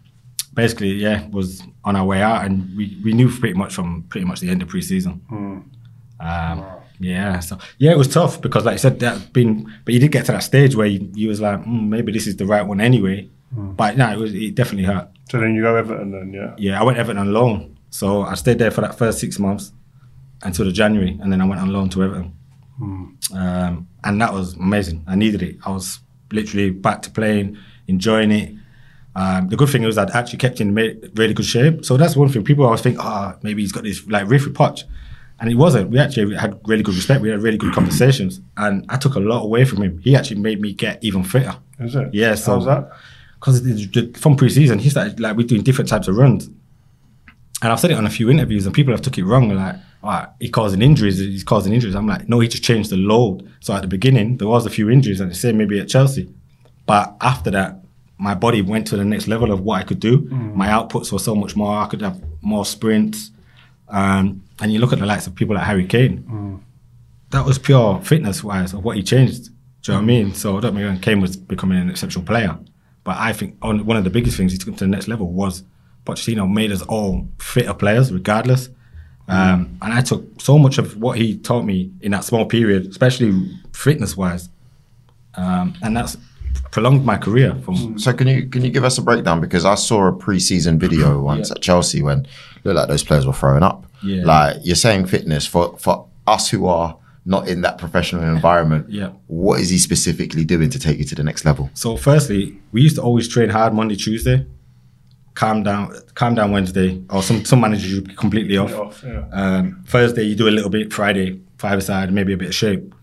basically, 0.53 0.93
yeah, 0.93 1.27
was 1.29 1.63
on 1.83 1.95
our 1.95 2.05
way 2.05 2.21
out, 2.21 2.45
and 2.45 2.75
we, 2.75 2.97
we 3.03 3.13
knew 3.13 3.29
pretty 3.29 3.53
much 3.55 3.73
from 3.73 4.03
pretty 4.09 4.25
much 4.25 4.39
the 4.39 4.49
end 4.49 4.61
of 4.61 4.67
pre-season. 4.67 5.21
Um, 6.19 6.65
Yeah, 6.99 7.39
so 7.41 7.57
yeah, 7.77 7.91
it 7.91 7.97
was 7.97 8.07
tough 8.07 8.39
because, 8.41 8.63
like 8.65 8.75
I 8.75 8.77
said, 8.77 8.99
that 9.01 9.33
been, 9.33 9.69
but 9.83 9.93
you 9.93 9.99
did 9.99 10.11
get 10.13 10.25
to 10.27 10.31
that 10.31 10.43
stage 10.43 10.75
where 10.77 10.87
you, 10.87 11.11
you 11.13 11.27
was 11.27 11.41
like, 11.41 11.59
mm, 11.59 11.89
maybe 11.89 12.13
this 12.13 12.25
is 12.25 12.37
the 12.37 12.45
right 12.45 12.65
one 12.65 12.79
anyway. 12.79 13.29
But 13.51 13.97
no, 13.97 14.11
it 14.11 14.17
was 14.17 14.33
it 14.33 14.55
definitely 14.55 14.85
hurt. 14.85 15.07
So 15.29 15.39
then 15.39 15.55
you 15.55 15.61
go 15.61 15.75
Everton 15.75 16.11
then, 16.11 16.33
yeah. 16.33 16.55
Yeah, 16.57 16.79
I 16.79 16.83
went 16.83 16.97
Everton 16.97 17.17
on 17.17 17.31
loan, 17.33 17.74
so 17.95 18.23
I 18.23 18.35
stayed 18.35 18.59
there 18.59 18.71
for 18.71 18.81
that 18.81 18.97
first 18.97 19.19
six 19.19 19.39
months 19.39 19.71
until 20.43 20.65
the 20.65 20.71
January, 20.73 21.17
and 21.21 21.31
then 21.31 21.39
I 21.39 21.45
went 21.45 21.61
on 21.61 21.71
loan 21.71 21.87
to 21.91 22.03
Everton, 22.03 22.33
um, 23.33 23.87
and 24.03 24.21
that 24.21 24.33
was 24.33 24.55
amazing. 24.55 25.03
I 25.07 25.15
needed 25.15 25.41
it. 25.41 25.55
I 25.65 25.71
was 25.71 25.99
literally 26.29 26.71
back 26.71 27.01
to 27.03 27.09
playing, 27.09 27.57
enjoying 27.87 28.31
it. 28.31 28.53
Um, 29.15 29.47
the 29.47 29.55
good 29.55 29.69
thing 29.69 29.83
was 29.83 29.97
I'd 29.97 30.11
actually 30.11 30.39
kept 30.39 30.59
in 30.59 30.75
really 30.75 31.33
good 31.33 31.45
shape. 31.45 31.85
So 31.85 31.95
that's 31.95 32.17
one 32.17 32.27
thing. 32.27 32.43
People 32.43 32.65
always 32.65 32.81
think, 32.81 32.97
oh, 32.99 33.33
maybe 33.43 33.61
he's 33.61 33.71
got 33.71 33.83
this 33.85 34.05
like 34.07 34.27
riff 34.27 34.43
with 34.45 34.55
Poch. 34.55 34.83
And 35.39 35.47
he 35.47 35.55
wasn't. 35.55 35.89
We 35.89 35.99
actually 35.99 36.35
had 36.35 36.59
really 36.65 36.83
good 36.83 36.95
respect. 36.95 37.21
We 37.21 37.29
had 37.29 37.41
really 37.41 37.57
good 37.57 37.73
conversations. 37.73 38.41
And 38.57 38.85
I 38.89 38.97
took 38.97 39.15
a 39.15 39.19
lot 39.19 39.43
away 39.43 39.63
from 39.63 39.81
him. 39.83 39.99
He 39.99 40.17
actually 40.17 40.41
made 40.41 40.59
me 40.59 40.73
get 40.73 41.01
even 41.01 41.23
fitter. 41.23 41.55
Is 41.79 41.95
it? 41.95 42.13
Yeah, 42.13 42.35
so 42.35 42.55
How's 42.55 42.65
that? 42.65 42.91
because 43.39 43.61
from 44.17 44.35
pre-season 44.35 44.79
he 44.79 44.89
started 44.89 45.19
like 45.19 45.37
we're 45.37 45.45
doing 45.45 45.61
different 45.61 45.89
types 45.89 46.07
of 46.07 46.15
runs 46.15 46.49
and 47.65 47.71
I've 47.73 47.79
said 47.79 47.89
it 47.89 47.97
on 47.97 48.05
a 48.05 48.11
few 48.11 48.29
interviews 48.29 48.67
and 48.67 48.75
people 48.75 48.93
have 48.93 49.01
took 49.01 49.17
it 49.17 49.25
wrong 49.25 49.49
like 49.49 49.75
oh, 50.03 50.27
he 50.39 50.49
causing 50.49 50.83
injuries 50.83 51.17
he's 51.17 51.43
causing 51.43 51.73
injuries. 51.73 51.95
I'm 51.95 52.05
like 52.05 52.29
no 52.29 52.39
he 52.39 52.47
just 52.47 52.63
changed 52.63 52.91
the 52.91 52.97
load. 52.97 53.51
So 53.59 53.73
at 53.73 53.81
the 53.81 53.87
beginning 53.87 54.37
there 54.37 54.47
was 54.47 54.67
a 54.67 54.69
few 54.69 54.87
injuries 54.91 55.19
and 55.19 55.31
the 55.31 55.35
same 55.35 55.57
maybe 55.57 55.79
at 55.79 55.89
Chelsea. 55.89 56.31
But 56.85 57.15
after 57.21 57.49
that 57.51 57.79
my 58.19 58.35
body 58.35 58.61
went 58.61 58.85
to 58.87 58.97
the 58.97 59.03
next 59.03 59.27
level 59.27 59.51
of 59.51 59.61
what 59.61 59.81
I 59.81 59.83
could 59.83 59.99
do. 59.99 60.19
Mm. 60.19 60.53
My 60.53 60.67
outputs 60.67 61.11
were 61.11 61.17
so 61.17 61.33
much 61.33 61.55
more 61.55 61.75
I 61.75 61.87
could 61.87 62.01
have 62.03 62.21
more 62.43 62.65
sprints. 62.65 63.31
Um, 63.89 64.43
and 64.61 64.71
you 64.71 64.77
look 64.77 64.93
at 64.93 64.99
the 64.99 65.07
likes 65.07 65.25
of 65.25 65.33
people 65.33 65.55
like 65.55 65.65
Harry 65.65 65.87
Kane. 65.87 66.23
Mm. 66.23 66.61
That 67.31 67.45
was 67.45 67.57
pure 67.57 67.99
fitness 68.01 68.43
wise 68.43 68.73
of 68.73 68.83
what 68.83 68.95
he 68.95 69.01
changed. 69.01 69.45
Do 69.81 69.91
you 69.91 69.93
know 69.93 69.95
what 69.95 70.03
I 70.03 70.05
mean? 70.05 70.33
So 70.35 70.57
I 70.57 70.61
don't 70.61 70.75
mean 70.75 70.99
Kane 70.99 71.19
was 71.19 71.35
becoming 71.35 71.79
an 71.79 71.89
exceptional 71.89 72.23
player, 72.23 72.55
but 73.03 73.17
I 73.17 73.33
think 73.33 73.57
on, 73.63 73.87
one 73.87 73.97
of 73.97 74.03
the 74.03 74.11
biggest 74.11 74.37
things 74.37 74.51
he 74.51 74.59
took 74.59 74.67
him 74.67 74.75
to 74.75 74.83
the 74.85 74.91
next 74.91 75.07
level 75.07 75.31
was 75.31 75.63
Pochettino 76.05 76.51
made 76.51 76.71
us 76.71 76.81
all 76.83 77.27
fitter 77.39 77.73
players, 77.73 78.11
regardless. 78.13 78.69
Um, 79.27 79.77
and 79.81 79.91
I 79.93 80.01
took 80.01 80.39
so 80.39 80.59
much 80.59 80.77
of 80.77 80.97
what 80.97 81.17
he 81.17 81.37
taught 81.37 81.63
me 81.63 81.91
in 82.01 82.11
that 82.11 82.23
small 82.23 82.45
period, 82.45 82.85
especially 82.87 83.57
fitness 83.73 84.15
wise, 84.15 84.49
um, 85.33 85.75
and 85.81 85.97
that's 85.97 86.15
prolonged 86.71 87.05
my 87.05 87.17
career 87.17 87.55
from 87.63 87.97
So 87.97 88.13
can 88.13 88.27
you 88.27 88.47
can 88.47 88.63
you 88.63 88.69
give 88.69 88.83
us 88.83 88.97
a 88.97 89.01
breakdown 89.01 89.41
because 89.41 89.65
I 89.65 89.75
saw 89.75 90.07
a 90.07 90.13
pre-season 90.13 90.77
video 90.77 91.21
once 91.31 91.51
at 91.51 91.61
Chelsea 91.61 92.01
when 92.01 92.27
looked 92.63 92.77
like 92.77 92.87
those 92.87 93.03
players 93.03 93.25
were 93.25 93.33
throwing 93.33 93.63
up. 93.63 93.85
Yeah. 94.03 94.23
Like 94.25 94.57
you're 94.63 94.75
saying 94.75 95.07
fitness 95.07 95.47
for 95.47 95.75
for 95.79 96.07
us 96.27 96.49
who 96.49 96.67
are 96.67 96.97
not 97.25 97.47
in 97.47 97.61
that 97.61 97.77
professional 97.77 98.23
environment. 98.35 98.89
Yeah. 98.89 99.09
What 99.27 99.59
is 99.59 99.69
he 99.69 99.79
specifically 99.79 100.45
doing 100.45 100.69
to 100.69 100.79
take 100.79 100.99
you 100.99 101.05
to 101.05 101.15
the 101.15 101.23
next 101.23 101.45
level? 101.45 101.71
So 101.73 101.97
firstly, 101.97 102.59
we 102.71 102.81
used 102.81 102.97
to 102.97 103.01
always 103.01 103.27
train 103.27 103.49
hard 103.49 103.73
Monday, 103.73 103.95
Tuesday, 103.95 104.45
calm 105.35 105.63
down, 105.63 105.93
calm 106.15 106.33
down 106.33 106.51
Wednesday, 106.51 107.01
or 107.09 107.21
some 107.21 107.45
some 107.45 107.61
managers 107.61 107.91
you 107.91 108.01
completely 108.01 108.57
off. 108.57 108.73
Off, 108.73 109.03
yeah. 109.05 109.27
Um, 109.31 109.83
Thursday 109.87 110.23
you 110.23 110.35
do 110.35 110.47
a 110.47 110.49
little 110.49 110.69
bit, 110.69 110.91
Friday 110.91 111.39
five 111.57 111.77
aside, 111.77 112.11
maybe 112.11 112.33
a 112.33 112.37
bit 112.37 112.49
of 112.49 112.55
shape. 112.55 112.93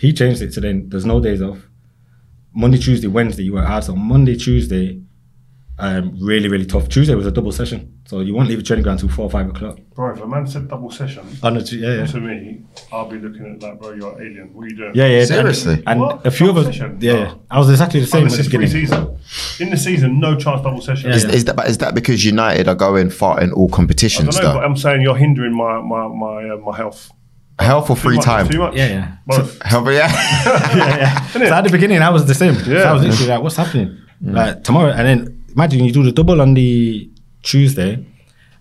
He 0.00 0.12
changed 0.12 0.42
it 0.42 0.52
to 0.52 0.60
then 0.60 0.88
there's 0.88 1.04
no 1.04 1.20
days 1.20 1.42
off. 1.42 1.58
Monday, 2.54 2.78
Tuesday, 2.78 3.08
Wednesday 3.08 3.44
you 3.44 3.54
work 3.54 3.66
hard. 3.66 3.84
So 3.84 3.96
Monday, 3.96 4.36
Tuesday, 4.36 5.00
um, 5.82 6.16
really 6.20 6.48
really 6.48 6.64
tough. 6.66 6.88
Tuesday 6.88 7.14
was 7.14 7.26
a 7.26 7.30
double 7.32 7.50
session, 7.52 7.80
so 8.06 8.20
you 8.20 8.34
won't 8.34 8.48
leave 8.48 8.58
the 8.58 8.64
training 8.64 8.84
ground 8.84 9.00
until 9.00 9.14
four 9.16 9.24
or 9.26 9.30
five 9.30 9.48
o'clock. 9.48 9.78
Bro, 9.94 10.14
if 10.14 10.20
a 10.22 10.26
man 10.28 10.46
said 10.46 10.68
double 10.68 10.90
session, 10.90 11.24
On 11.42 11.54
the, 11.54 11.60
yeah, 11.76 11.94
yeah. 11.96 12.06
to 12.06 12.20
me, 12.20 12.62
I'll 12.92 13.08
be 13.08 13.18
looking 13.18 13.44
at 13.52 13.60
that, 13.60 13.80
bro, 13.80 13.90
you're 13.92 14.12
an 14.18 14.26
alien. 14.26 14.54
What 14.54 14.62
are 14.64 14.68
you 14.68 14.76
doing? 14.76 14.92
Yeah, 14.94 15.06
yeah. 15.06 15.24
Seriously? 15.24 15.74
And, 15.74 15.88
and 15.88 16.00
What? 16.00 16.26
a 16.26 16.30
few 16.30 16.48
of 16.50 16.56
us, 16.56 16.66
session? 16.66 16.98
yeah, 17.00 17.12
Oh. 17.12 17.18
yeah. 17.18 17.34
I 17.50 17.58
was 17.58 17.68
exactly 17.68 18.00
the 18.00 18.06
Oh, 18.06 18.10
same 18.10 18.26
at 18.26 18.30
this 18.30 18.40
is 18.46 18.48
pre-season. 18.48 19.18
In 19.60 19.70
the 19.70 19.76
season, 19.76 20.20
no 20.20 20.36
chance 20.36 20.62
double 20.62 20.80
session. 20.80 21.10
Yeah, 21.10 21.16
Is, 21.16 21.24
yeah. 21.24 21.30
is 21.32 21.44
that 21.46 21.68
is 21.68 21.78
that 21.78 21.94
because 21.94 22.24
United 22.24 22.68
are 22.68 22.74
going 22.76 23.10
far 23.10 23.40
in 23.42 23.52
all 23.52 23.68
I 23.72 23.76
competitions 23.76 24.36
don't 24.36 24.44
know, 24.44 24.54
but? 24.60 24.64
I'm 24.64 24.76
saying 24.76 25.02
you're 25.02 25.16
hindering 25.16 25.54
my 25.56 25.80
my 25.80 26.06
my, 26.08 26.50
uh, 26.50 26.56
my 26.58 26.76
health. 26.76 27.10
Health 27.58 27.90
or 27.90 27.96
free 27.96 28.14
Too 28.14 28.16
much, 28.16 28.24
time? 28.24 28.48
Too 28.48 28.58
much. 28.58 28.74
Yeah, 28.74 28.88
yeah. 28.88 29.16
Both. 29.26 29.60
Health, 29.72 29.86
yeah. 29.88 30.08
yeah, 30.76 30.96
yeah. 30.96 31.26
So 31.32 31.54
at 31.54 31.62
the 31.64 31.70
beginning, 31.70 32.00
I 32.02 32.10
was 32.10 32.24
the 32.26 32.34
same. 32.34 32.54
So 32.54 32.70
Yeah. 32.70 32.90
I 32.90 32.92
was 32.92 33.02
literally 33.02 33.28
like, 33.32 33.42
"What's 33.42 33.56
happening?" 33.56 33.98
Like 34.22 34.62
tomorrow, 34.64 34.90
and 34.92 35.04
then 35.06 35.41
imagine 35.54 35.84
you 35.84 35.92
do 35.92 36.02
the 36.02 36.12
double 36.12 36.40
on 36.40 36.54
the 36.54 37.10
Tuesday, 37.42 38.04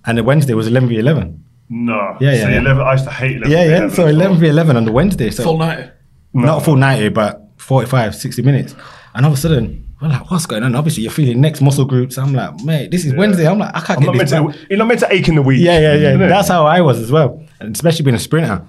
and 0.06 0.18
the 0.18 0.24
Wednesday 0.24 0.54
was 0.54 0.68
eleven 0.68 0.90
v 0.90 0.98
eleven. 0.98 1.44
no. 1.70 2.18
Yeah, 2.20 2.32
yeah, 2.34 2.46
See, 2.46 2.52
yeah. 2.54 2.60
11, 2.60 2.82
I 2.84 2.92
used 2.94 3.06
to 3.06 3.12
hate 3.12 3.38
11. 3.38 3.52
Yeah, 3.52 3.64
yeah. 3.64 3.70
11 3.78 3.90
So 3.92 4.08
eleven 4.08 4.38
v 4.38 4.48
eleven 4.48 4.76
on 4.78 4.86
the 4.86 4.92
Wednesday. 4.92 5.30
So 5.32 5.44
Full 5.44 5.58
night. 5.58 5.92
not 6.34 6.60
full 6.64 6.76
ninety, 6.76 7.10
but 7.10 7.48
45, 7.58 8.16
60 8.16 8.42
minutes. 8.42 8.76
And 9.14 9.26
all 9.26 9.32
of 9.32 9.38
a 9.38 9.42
sudden, 9.42 9.88
we're 10.02 10.08
like, 10.08 10.32
"What's 10.32 10.46
going 10.46 10.64
on?" 10.64 10.74
Obviously, 10.76 11.04
you're 11.04 11.12
feeling 11.12 11.40
next 11.42 11.62
muscle 11.62 11.86
groups. 11.86 12.18
I'm 12.18 12.34
like, 12.34 12.60
"Mate, 12.64 12.90
this 12.92 13.06
is 13.06 13.14
Wednesday." 13.14 13.46
I'm 13.48 13.60
like, 13.60 13.76
"I 13.76 13.82
can't 13.82 14.00
I'm 14.00 14.06
get 14.06 14.06
not 14.08 14.16
meant 14.18 14.30
this." 14.30 14.62
to, 14.62 14.68
you're 14.70 14.80
not 14.80 14.88
meant 14.88 15.00
to 15.02 15.14
ache 15.14 15.28
in 15.28 15.36
the 15.36 15.42
week. 15.42 15.62
Yeah, 15.62 15.80
yeah, 15.80 15.96
yeah. 15.96 16.18
That's 16.28 16.48
how 16.48 16.66
I 16.66 16.82
was 16.82 16.98
as 17.00 17.12
well, 17.12 17.44
and 17.60 17.76
especially 17.76 18.04
being 18.06 18.16
a 18.16 18.20
sprinter. 18.20 18.66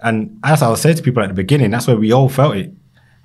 And 0.00 0.38
as 0.44 0.62
I 0.62 0.68
was 0.68 0.80
saying 0.80 0.96
to 0.96 1.02
people 1.02 1.22
at 1.22 1.28
the 1.28 1.34
beginning, 1.34 1.70
that's 1.70 1.86
where 1.86 1.96
we 1.96 2.10
all 2.12 2.28
felt 2.28 2.56
it. 2.56 2.72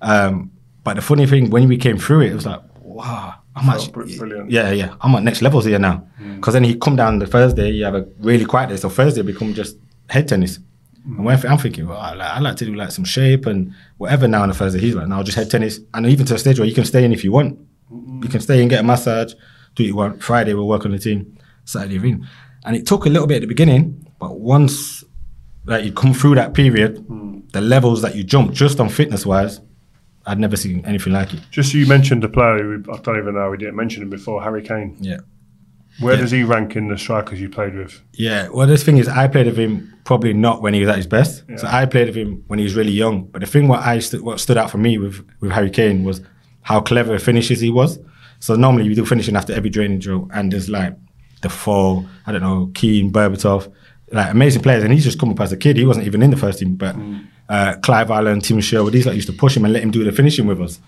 Um, 0.02 0.52
but 0.84 0.96
the 0.96 1.02
funny 1.02 1.26
thing, 1.26 1.50
when 1.50 1.68
we 1.68 1.78
came 1.78 1.98
through 1.98 2.22
it, 2.22 2.32
it 2.32 2.36
was 2.36 2.46
like, 2.46 2.62
wow, 2.82 3.36
I'm 3.56 3.66
Felt 3.66 3.90
actually, 3.90 4.18
brilliant. 4.18 4.50
yeah, 4.50 4.72
yeah, 4.72 4.96
I'm 5.02 5.14
at 5.16 5.24
next 5.24 5.42
levels 5.42 5.66
here 5.66 5.80
now. 5.80 6.08
Mm. 6.22 6.38
Because 6.38 6.54
then 6.54 6.64
he 6.64 6.76
come 6.76 6.96
down 6.96 7.20
the 7.20 7.28
Thursday, 7.28 7.70
you 7.70 7.84
have 7.84 7.96
a 7.96 8.08
really 8.20 8.46
quiet 8.46 8.70
day, 8.70 8.78
so 8.78 8.90
Thursday 8.90 9.22
become 9.24 9.54
just 9.54 9.78
head 10.10 10.28
tennis. 10.28 10.60
Mm. 11.08 11.18
And 11.18 11.26
when 11.26 11.46
I'm 11.46 11.58
thinking, 11.58 11.88
well, 11.88 12.00
I 12.00 12.14
like, 12.14 12.30
I 12.30 12.40
like 12.40 12.56
to 12.58 12.66
do 12.66 12.76
like 12.76 12.92
some 12.92 13.04
shape 13.04 13.46
and 13.46 13.74
whatever 13.98 14.28
now 14.28 14.44
on 14.44 14.50
a 14.50 14.54
Thursday. 14.54 14.80
He's 14.80 14.96
like, 14.96 15.08
no, 15.08 15.22
just 15.24 15.38
head 15.38 15.50
tennis. 15.50 15.80
And 15.94 16.06
even 16.06 16.26
to 16.28 16.36
a 16.36 16.40
stage 16.40 16.60
where 16.60 16.68
you 16.68 16.74
can 16.74 16.86
stay 16.86 17.04
in 17.04 17.12
if 17.12 17.24
you 17.24 17.32
want. 17.32 17.60
You 17.92 18.30
can 18.30 18.40
stay 18.40 18.62
and 18.62 18.70
get 18.70 18.80
a 18.80 18.84
massage, 18.84 19.34
do 19.76 19.84
what 19.84 19.88
you 19.88 19.96
want. 19.96 20.24
Friday 20.24 20.54
we'll 20.54 20.68
work 20.68 20.86
on 20.86 20.92
the 20.92 21.00
team, 21.00 21.38
Saturday 21.66 21.98
ring. 21.98 22.26
And 22.64 22.76
it 22.76 22.86
took 22.86 23.06
a 23.06 23.10
little 23.10 23.28
bit 23.28 23.36
at 23.36 23.42
the 23.42 23.48
beginning, 23.48 24.08
but 24.20 24.40
once 24.40 25.04
like 25.66 25.84
you 25.84 25.92
come 25.92 26.14
through 26.14 26.36
that 26.36 26.54
period, 26.54 26.98
mm. 27.08 27.52
the 27.52 27.62
levels 27.62 28.02
that 28.02 28.16
you 28.16 28.24
jump 28.24 28.54
just 28.54 28.80
on 28.80 28.88
fitness 28.90 29.26
wise, 29.26 29.60
I'd 30.26 30.40
never 30.40 30.56
seen 30.56 30.86
anything 30.86 31.14
like 31.14 31.34
it. 31.34 31.40
Just 31.52 31.72
so 31.72 31.78
you 31.78 31.88
mentioned 31.88 32.22
the 32.24 32.30
player 32.30 32.62
who 32.62 32.84
I 32.92 32.98
don't 32.98 33.18
even 33.18 33.36
know, 33.36 33.50
we 33.50 33.58
didn't 33.58 33.76
mention 33.76 34.04
him 34.04 34.10
before, 34.10 34.42
Harry 34.44 34.62
Kane. 34.62 34.96
Yeah. 35.00 35.18
Where 36.00 36.16
Yeah. 36.16 36.22
does 36.22 36.32
he 36.32 36.44
rank 36.44 36.76
in 36.76 36.88
the 36.88 36.98
strikers 36.98 37.42
you 37.42 37.50
played 37.50 37.76
with? 37.76 38.02
Yeah, 38.14 38.48
well, 38.54 38.66
the 38.68 38.78
thing 38.78 38.98
is, 38.98 39.08
I 39.08 39.28
played 39.28 39.48
with 39.48 39.58
him 39.58 39.94
probably 40.06 40.34
not 40.34 40.62
when 40.62 40.74
he 40.74 40.80
was 40.80 40.90
at 40.90 40.96
his 40.98 41.08
best. 41.08 41.44
So 41.58 41.68
I 41.68 41.86
played 41.86 42.08
with 42.08 42.16
him 42.16 42.44
when 42.48 42.60
he 42.60 42.64
was 42.64 42.76
really 42.76 42.92
young. 42.92 43.26
But 43.26 43.42
the 43.42 43.48
thing 43.48 43.68
what 43.68 43.82
I 43.82 44.00
st- 44.00 44.24
what 44.24 44.40
stood 44.40 44.58
out 44.58 44.72
for 44.72 44.78
me 44.78 44.98
with 44.98 45.24
with 45.42 45.52
Harry 45.52 45.70
Kane 45.70 46.04
was 46.04 46.22
how 46.62 46.80
clever 46.82 47.18
finishes 47.20 47.60
he 47.60 47.70
was. 47.70 48.00
So 48.40 48.56
normally 48.56 48.88
we 48.88 48.96
do 48.96 49.06
finishing 49.06 49.36
after 49.36 49.54
every 49.54 49.70
draining 49.70 50.00
drill, 50.00 50.30
and 50.34 50.52
there's 50.52 50.70
like 50.70 50.96
the 51.42 51.50
four, 51.50 52.06
I 52.26 52.32
don't 52.32 52.42
know, 52.42 52.72
Keane, 52.74 53.12
Berbatov, 53.12 53.72
like 54.12 54.32
amazing 54.32 54.62
players, 54.62 54.84
and 54.84 54.94
he's 54.94 55.04
just 55.04 55.20
come 55.20 55.30
up 55.32 55.40
as 55.42 55.52
a 55.52 55.58
kid. 55.58 55.76
He 55.78 55.86
wasn't 55.86 56.06
even 56.08 56.22
in 56.24 56.32
the 56.32 56.38
first 56.38 56.60
team, 56.60 56.76
but 56.76 56.96
mm. 56.96 57.26
Uh, 57.52 57.76
Clive 57.82 58.10
Allen, 58.10 58.40
Tim 58.40 58.62
Sherwood, 58.62 58.94
these 58.94 59.06
like 59.06 59.16
used 59.16 59.28
to 59.28 59.34
push 59.34 59.58
him 59.58 59.66
and 59.66 59.74
let 59.74 59.84
him 59.84 59.92
do 59.92 60.04
the 60.06 60.12
finishing 60.14 60.48
with 60.48 60.62
us. 60.62 60.80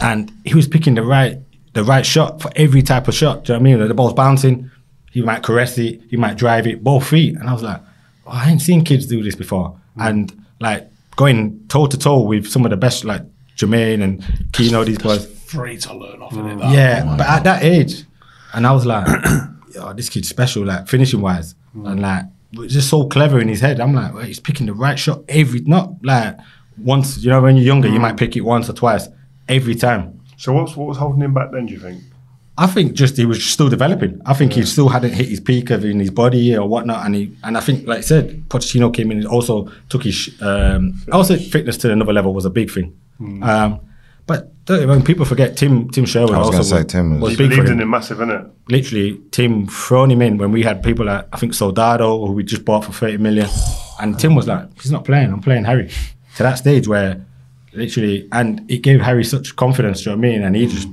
And 0.00 0.32
he 0.44 0.54
was 0.54 0.66
picking 0.66 0.94
the 0.96 1.02
right 1.04 1.38
the 1.74 1.84
right 1.84 2.04
shot 2.04 2.42
for 2.42 2.50
every 2.56 2.82
type 2.82 3.06
of 3.06 3.14
shot. 3.14 3.44
Do 3.44 3.52
you 3.52 3.58
know 3.58 3.62
what 3.62 3.70
I 3.70 3.76
mean? 3.76 3.88
The 3.88 3.94
ball's 3.94 4.14
bouncing, 4.14 4.70
he 5.12 5.22
might 5.22 5.42
caress 5.42 5.78
it, 5.78 6.00
he 6.10 6.16
might 6.16 6.36
drive 6.36 6.66
it, 6.66 6.82
both 6.82 7.06
feet. 7.06 7.36
And 7.36 7.48
I 7.48 7.52
was 7.52 7.62
like, 7.62 7.80
oh, 8.26 8.30
I 8.32 8.50
ain't 8.50 8.62
seen 8.62 8.82
kids 8.84 9.06
do 9.06 9.22
this 9.22 9.36
before. 9.36 9.78
And 9.96 10.32
like 10.60 10.90
going 11.16 11.66
toe 11.68 11.86
to 11.86 11.96
toe 11.98 12.20
with 12.20 12.46
some 12.48 12.64
of 12.64 12.70
the 12.70 12.76
best, 12.76 13.04
like 13.04 13.22
Jermaine 13.56 14.02
and 14.02 14.22
Keano, 14.52 14.84
these 14.84 14.98
guys. 14.98 15.26
Free 15.44 15.76
to 15.78 15.94
learn 15.94 16.20
off 16.20 16.32
of 16.36 16.46
it. 16.46 16.58
that. 16.58 16.72
Yeah, 16.74 17.14
but 17.16 17.26
at 17.28 17.44
that 17.44 17.62
age, 17.62 18.04
and 18.54 18.66
I 18.66 18.72
was 18.72 18.84
like, 18.84 19.06
yo, 19.74 19.92
this 19.92 20.08
kid's 20.08 20.28
special, 20.28 20.64
like 20.64 20.88
finishing 20.88 21.20
wise, 21.20 21.54
and 21.74 22.00
like 22.00 22.24
was 22.54 22.72
just 22.72 22.88
so 22.88 23.06
clever 23.06 23.40
in 23.40 23.48
his 23.48 23.60
head. 23.60 23.80
I'm 23.80 23.94
like, 23.94 24.14
well, 24.14 24.24
he's 24.24 24.40
picking 24.40 24.66
the 24.66 24.74
right 24.74 24.98
shot 24.98 25.22
every, 25.28 25.60
not 25.60 25.92
like 26.02 26.36
once. 26.78 27.18
You 27.18 27.30
know, 27.30 27.42
when 27.42 27.56
you're 27.56 27.66
younger, 27.66 27.88
you 27.88 28.00
might 28.00 28.16
pick 28.16 28.36
it 28.36 28.42
once 28.42 28.68
or 28.68 28.72
twice 28.72 29.08
every 29.48 29.74
time. 29.74 30.20
So 30.36 30.52
what's, 30.52 30.76
what 30.76 30.88
was 30.88 30.98
holding 30.98 31.22
him 31.22 31.34
back 31.34 31.50
then, 31.52 31.66
do 31.66 31.72
you 31.72 31.80
think? 31.80 32.02
I 32.58 32.66
think 32.66 32.94
just 32.94 33.16
he 33.18 33.26
was 33.26 33.44
still 33.44 33.68
developing. 33.68 34.20
I 34.24 34.32
think 34.32 34.54
he 34.54 34.64
still 34.64 34.88
hadn't 34.88 35.12
hit 35.12 35.28
his 35.28 35.40
peak 35.40 35.68
of 35.70 35.84
in 35.84 36.00
his 36.00 36.10
body 36.10 36.56
or 36.56 36.66
whatnot, 36.66 37.04
and 37.04 37.14
he 37.14 37.36
and 37.44 37.56
I 37.56 37.60
think, 37.60 37.86
like 37.86 37.98
I 37.98 38.00
said, 38.00 38.48
Pochettino 38.48 38.92
came 38.94 39.10
in 39.10 39.18
and 39.18 39.26
also 39.26 39.70
took 39.90 40.04
his 40.04 40.34
um, 40.40 40.98
also 41.12 41.36
fitness 41.36 41.76
to 41.78 41.92
another 41.92 42.14
level 42.14 42.32
was 42.32 42.46
a 42.46 42.50
big 42.50 42.70
thing. 42.70 42.98
Um, 43.42 43.80
but 44.26 44.52
don't- 44.64 44.88
when 44.88 45.02
people 45.02 45.24
forget 45.24 45.56
Tim 45.56 45.88
Tim 45.90 46.04
Sherwood 46.04 46.34
I 46.34 46.38
was 46.38 46.46
also 46.48 46.58
gonna 46.58 46.64
say 46.64 46.76
was, 46.76 46.86
Tim 46.86 47.10
was- 47.10 47.20
was 47.20 47.30
He 47.32 47.36
big 47.36 47.50
for 47.50 47.56
believed 47.56 47.68
him 47.68 47.74
in 47.74 47.82
him 47.82 47.90
massive, 47.90 48.18
innit? 48.18 48.50
literally 48.68 49.20
Tim 49.30 49.66
thrown 49.66 50.10
him 50.10 50.22
in 50.22 50.38
when 50.38 50.52
we 50.52 50.62
had 50.62 50.82
people 50.82 51.06
like 51.06 51.26
I 51.32 51.36
think 51.38 51.54
Soldado 51.54 52.26
who 52.26 52.32
we 52.32 52.42
just 52.42 52.64
bought 52.64 52.84
for 52.84 52.92
30 52.92 53.18
million 53.18 53.48
and 54.00 54.18
Tim 54.18 54.34
was 54.34 54.46
like 54.46 54.68
he's 54.80 54.92
not 54.92 55.04
playing 55.04 55.32
I'm 55.32 55.40
playing 55.40 55.64
Harry 55.64 55.88
to 56.36 56.42
that 56.42 56.58
stage 56.58 56.88
where 56.88 57.24
literally 57.72 58.28
and 58.32 58.68
it 58.70 58.82
gave 58.82 59.00
Harry 59.00 59.24
such 59.24 59.56
confidence 59.56 60.02
do 60.02 60.10
you 60.10 60.16
know 60.16 60.20
what 60.20 60.28
I 60.28 60.30
mean 60.30 60.42
and 60.42 60.56
he 60.56 60.66
mm. 60.66 60.70
just 60.70 60.88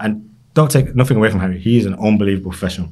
and 0.00 0.28
don't 0.54 0.70
take 0.70 0.94
nothing 0.94 1.16
away 1.16 1.30
from 1.30 1.40
Harry 1.40 1.58
he 1.58 1.78
is 1.78 1.86
an 1.86 1.94
unbelievable 1.94 2.50
professional 2.50 2.90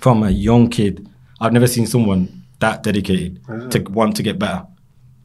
from 0.00 0.22
a 0.22 0.30
young 0.30 0.68
kid 0.68 1.08
I've 1.40 1.52
never 1.52 1.66
seen 1.66 1.86
someone 1.86 2.44
that 2.60 2.82
dedicated 2.82 3.40
to 3.70 3.80
want 3.90 4.16
to 4.16 4.22
get 4.22 4.38
better 4.38 4.66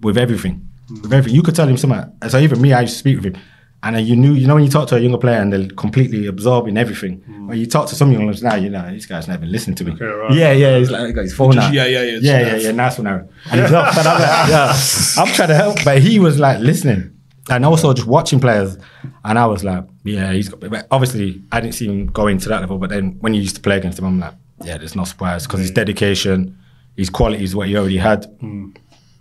with 0.02 0.18
everything. 0.18 0.68
Mm. 0.89 1.02
With 1.04 1.14
everything. 1.14 1.36
You 1.36 1.43
could 1.43 1.56
tell 1.56 1.68
him 1.68 1.78
something. 1.78 2.12
So 2.30 2.39
even 2.39 2.62
me, 2.62 2.74
I 2.74 2.82
used 2.82 2.93
to 2.93 3.00
speak 3.00 3.18
with 3.18 3.26
him. 3.36 3.41
And 3.82 4.05
you 4.05 4.15
knew, 4.17 4.34
you 4.34 4.45
know, 4.45 4.55
when 4.55 4.65
you 4.65 4.69
talk 4.69 4.89
to 4.89 4.97
a 4.97 4.99
younger 4.99 5.17
player 5.17 5.39
and 5.39 5.53
they're 5.53 5.69
completely 5.69 6.27
absorbed 6.27 6.67
in 6.67 6.77
everything. 6.77 7.21
Mm. 7.21 7.47
When 7.47 7.57
you 7.57 7.65
talk 7.65 7.88
to 7.88 7.95
some 7.95 8.11
young 8.11 8.25
ones 8.25 8.43
now, 8.43 8.55
you 8.55 8.69
know, 8.69 8.91
this 8.91 9.05
guy's 9.05 9.27
never 9.30 9.45
listened 9.45 9.77
to 9.77 9.86
me. 9.86 9.93
Okay, 9.93 10.03
right. 10.03 10.34
Yeah, 10.34 10.51
yeah, 10.51 10.77
he's 10.77 10.91
like, 10.91 11.07
he 11.07 11.13
got 11.13 11.21
his 11.21 11.34
phone 11.34 11.53
Just, 11.53 11.67
out. 11.67 11.73
yeah, 11.73 11.86
yeah, 11.86 12.01
yeah, 12.01 12.19
Yeah, 12.21 12.39
yeah, 12.39 12.55
yeah, 12.57 12.71
nice 12.71 12.97
one, 12.97 13.07
Aaron. 13.07 13.30
And 13.49 13.61
he's 13.61 13.71
up, 13.71 13.95
and 13.95 14.05
I'm 14.05 14.19
like, 14.19 14.49
yeah, 14.49 14.73
I'm 15.17 15.34
trying 15.34 15.47
to 15.47 15.55
help. 15.55 15.77
But 15.86 16.01
he 16.01 16.19
was 16.19 16.39
like 16.39 16.59
listening. 16.59 17.15
And 17.49 17.65
also 17.65 17.93
just 17.93 18.07
watching 18.07 18.41
players. 18.41 18.77
And 19.23 19.39
I 19.39 19.45
was 19.45 19.63
like, 19.63 19.86
yeah, 20.03 20.34
he's 20.34 20.49
got, 20.49 20.59
but 20.59 20.86
obviously 20.91 21.41
I 21.51 21.61
didn't 21.61 21.75
see 21.75 21.88
him 21.88 22.07
go 22.07 22.27
into 22.27 22.49
that 22.49 22.59
level. 22.59 22.77
But 22.80 22.89
then 22.89 23.17
when 23.21 23.34
you 23.34 23.41
used 23.41 23.55
to 23.55 23.61
play 23.61 23.77
against 23.77 23.97
him, 23.97 24.05
I'm 24.05 24.19
like, 24.19 24.34
yeah, 24.61 24.77
there's 24.77 24.95
no 24.95 25.05
surprise 25.05 25.47
because 25.47 25.61
his 25.61 25.71
dedication, 25.71 26.57
his 26.97 27.09
quality 27.09 27.43
is 27.45 27.55
what 27.55 27.69
he 27.69 27.77
already 27.77 27.97
had. 27.97 28.23
Mm. 28.39 28.75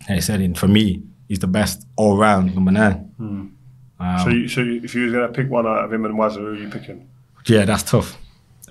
And 0.09 0.15
he 0.17 0.21
said, 0.21 0.41
in, 0.41 0.55
for 0.55 0.67
me, 0.69 1.05
he's 1.29 1.39
the 1.39 1.47
best 1.47 1.87
all 1.97 2.17
round 2.17 2.55
number 2.55 2.73
nine. 2.73 3.13
Mm. 3.21 3.53
Um, 4.01 4.19
so, 4.21 4.29
you, 4.29 4.49
so 4.49 4.61
you- 4.61 4.81
if 4.85 4.95
you 4.95 5.05
was 5.05 5.13
going 5.13 5.27
to 5.27 5.33
pick 5.33 5.51
one 5.51 5.67
out 5.67 5.85
of 5.85 5.93
him 5.93 6.05
and 6.05 6.15
Wazza, 6.15 6.37
who 6.37 6.47
are 6.49 6.55
you 6.55 6.69
picking? 6.69 7.09
Yeah, 7.47 7.65
that's 7.65 7.83
tough. 7.83 8.17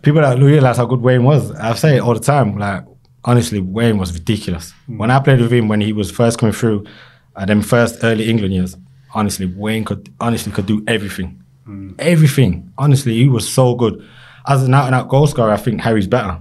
People 0.03 0.21
don't 0.21 0.43
realize 0.43 0.77
how 0.77 0.85
good 0.85 1.01
Wayne 1.01 1.23
was. 1.23 1.51
I 1.51 1.73
say 1.73 1.97
it 1.97 1.99
all 1.99 2.13
the 2.13 2.19
time. 2.19 2.57
Like 2.57 2.83
honestly, 3.27 3.59
Wayne 3.59 3.97
was 3.97 4.13
ridiculous. 4.13 4.71
Hmm. 4.87 4.97
When 4.97 5.11
I 5.11 5.19
played 5.19 5.41
with 5.41 5.51
him 5.51 5.67
when 5.67 5.81
he 5.81 5.93
was 5.93 6.09
first 6.09 6.39
coming 6.39 6.53
through, 6.53 6.85
uh, 7.35 7.45
them 7.45 7.61
first 7.61 8.03
early 8.03 8.29
England 8.29 8.53
years. 8.53 8.75
Honestly, 9.13 9.45
Wayne 9.45 9.85
could 9.85 10.13
honestly 10.19 10.51
could 10.51 10.65
do 10.65 10.83
everything, 10.87 11.41
hmm. 11.65 11.91
everything. 11.99 12.71
Honestly, 12.77 13.13
he 13.15 13.29
was 13.29 13.51
so 13.51 13.75
good. 13.75 14.03
As 14.47 14.63
an 14.63 14.73
out 14.73 14.85
and 14.85 14.95
out 14.95 15.09
goal 15.09 15.27
scorer, 15.27 15.51
I 15.51 15.57
think 15.57 15.81
Harry's 15.81 16.07
better. 16.07 16.39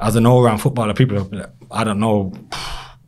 As 0.00 0.16
an 0.16 0.26
all 0.26 0.42
round 0.42 0.60
footballer, 0.60 0.94
people, 0.94 1.18
are 1.18 1.24
like, 1.24 1.50
I 1.70 1.84
don't 1.84 1.98
know. 1.98 2.32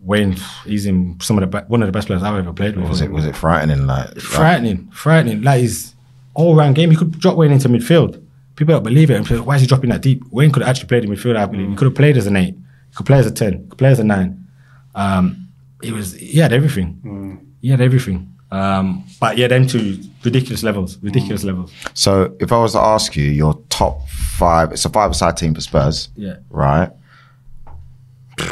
Wayne, 0.06 0.36
he's 0.64 0.86
in 0.86 1.18
some 1.20 1.36
of 1.36 1.50
the 1.50 1.58
one 1.68 1.82
of 1.82 1.86
the 1.88 1.92
best 1.92 2.06
players 2.06 2.22
I've 2.22 2.36
ever 2.36 2.52
played 2.52 2.76
with. 2.76 2.88
Was 2.88 3.00
it 3.00 3.10
was 3.10 3.26
it 3.26 3.34
frightening? 3.36 3.86
Like 3.86 4.16
frightening, 4.20 4.88
frightening. 4.92 5.42
Like 5.42 5.60
his 5.62 5.94
all 6.34 6.54
round 6.54 6.76
game, 6.76 6.90
he 6.90 6.96
could 6.96 7.18
drop 7.18 7.36
Wayne 7.36 7.50
into 7.52 7.68
midfield. 7.68 8.22
People 8.54 8.74
don't 8.74 8.84
believe 8.84 9.10
it. 9.10 9.16
And 9.16 9.26
people, 9.26 9.44
why 9.44 9.56
is 9.56 9.62
he 9.62 9.66
dropping 9.66 9.90
that 9.90 10.00
deep? 10.02 10.22
Wayne 10.30 10.50
could 10.52 10.62
have 10.62 10.70
actually 10.70 10.88
played 10.88 11.04
in 11.04 11.10
midfield. 11.10 11.36
I 11.36 11.44
believe 11.46 11.68
he 11.70 11.74
could 11.76 11.86
have 11.86 11.94
played 11.94 12.16
as 12.16 12.26
an 12.26 12.36
eight. 12.36 12.54
He 12.54 12.94
could 12.96 13.04
play 13.06 13.18
as 13.18 13.26
a 13.26 13.30
ten. 13.32 13.52
He 13.64 13.68
could 13.68 13.78
play 13.78 13.90
as 13.90 13.98
a 13.98 14.04
nine. 14.04 14.46
Um, 14.94 15.48
he 15.82 15.92
was 15.92 16.12
he 16.14 16.38
had 16.38 16.52
everything. 16.52 17.46
He 17.60 17.68
had 17.68 17.80
everything. 17.80 18.32
Um, 18.52 19.04
but 19.20 19.36
yeah, 19.38 19.48
them 19.48 19.66
two 19.66 19.98
ridiculous 20.24 20.62
levels, 20.62 20.98
ridiculous 21.02 21.42
levels. 21.42 21.72
So 21.94 22.36
if 22.38 22.52
I 22.52 22.58
was 22.58 22.72
to 22.72 22.78
ask 22.78 23.16
you 23.16 23.24
your 23.24 23.60
top 23.70 24.08
five, 24.08 24.70
it's 24.70 24.84
a 24.84 24.88
five-a-side 24.88 25.36
team 25.36 25.52
for 25.52 25.60
Spurs, 25.60 26.10
Yeah. 26.16 26.36
right? 26.48 26.90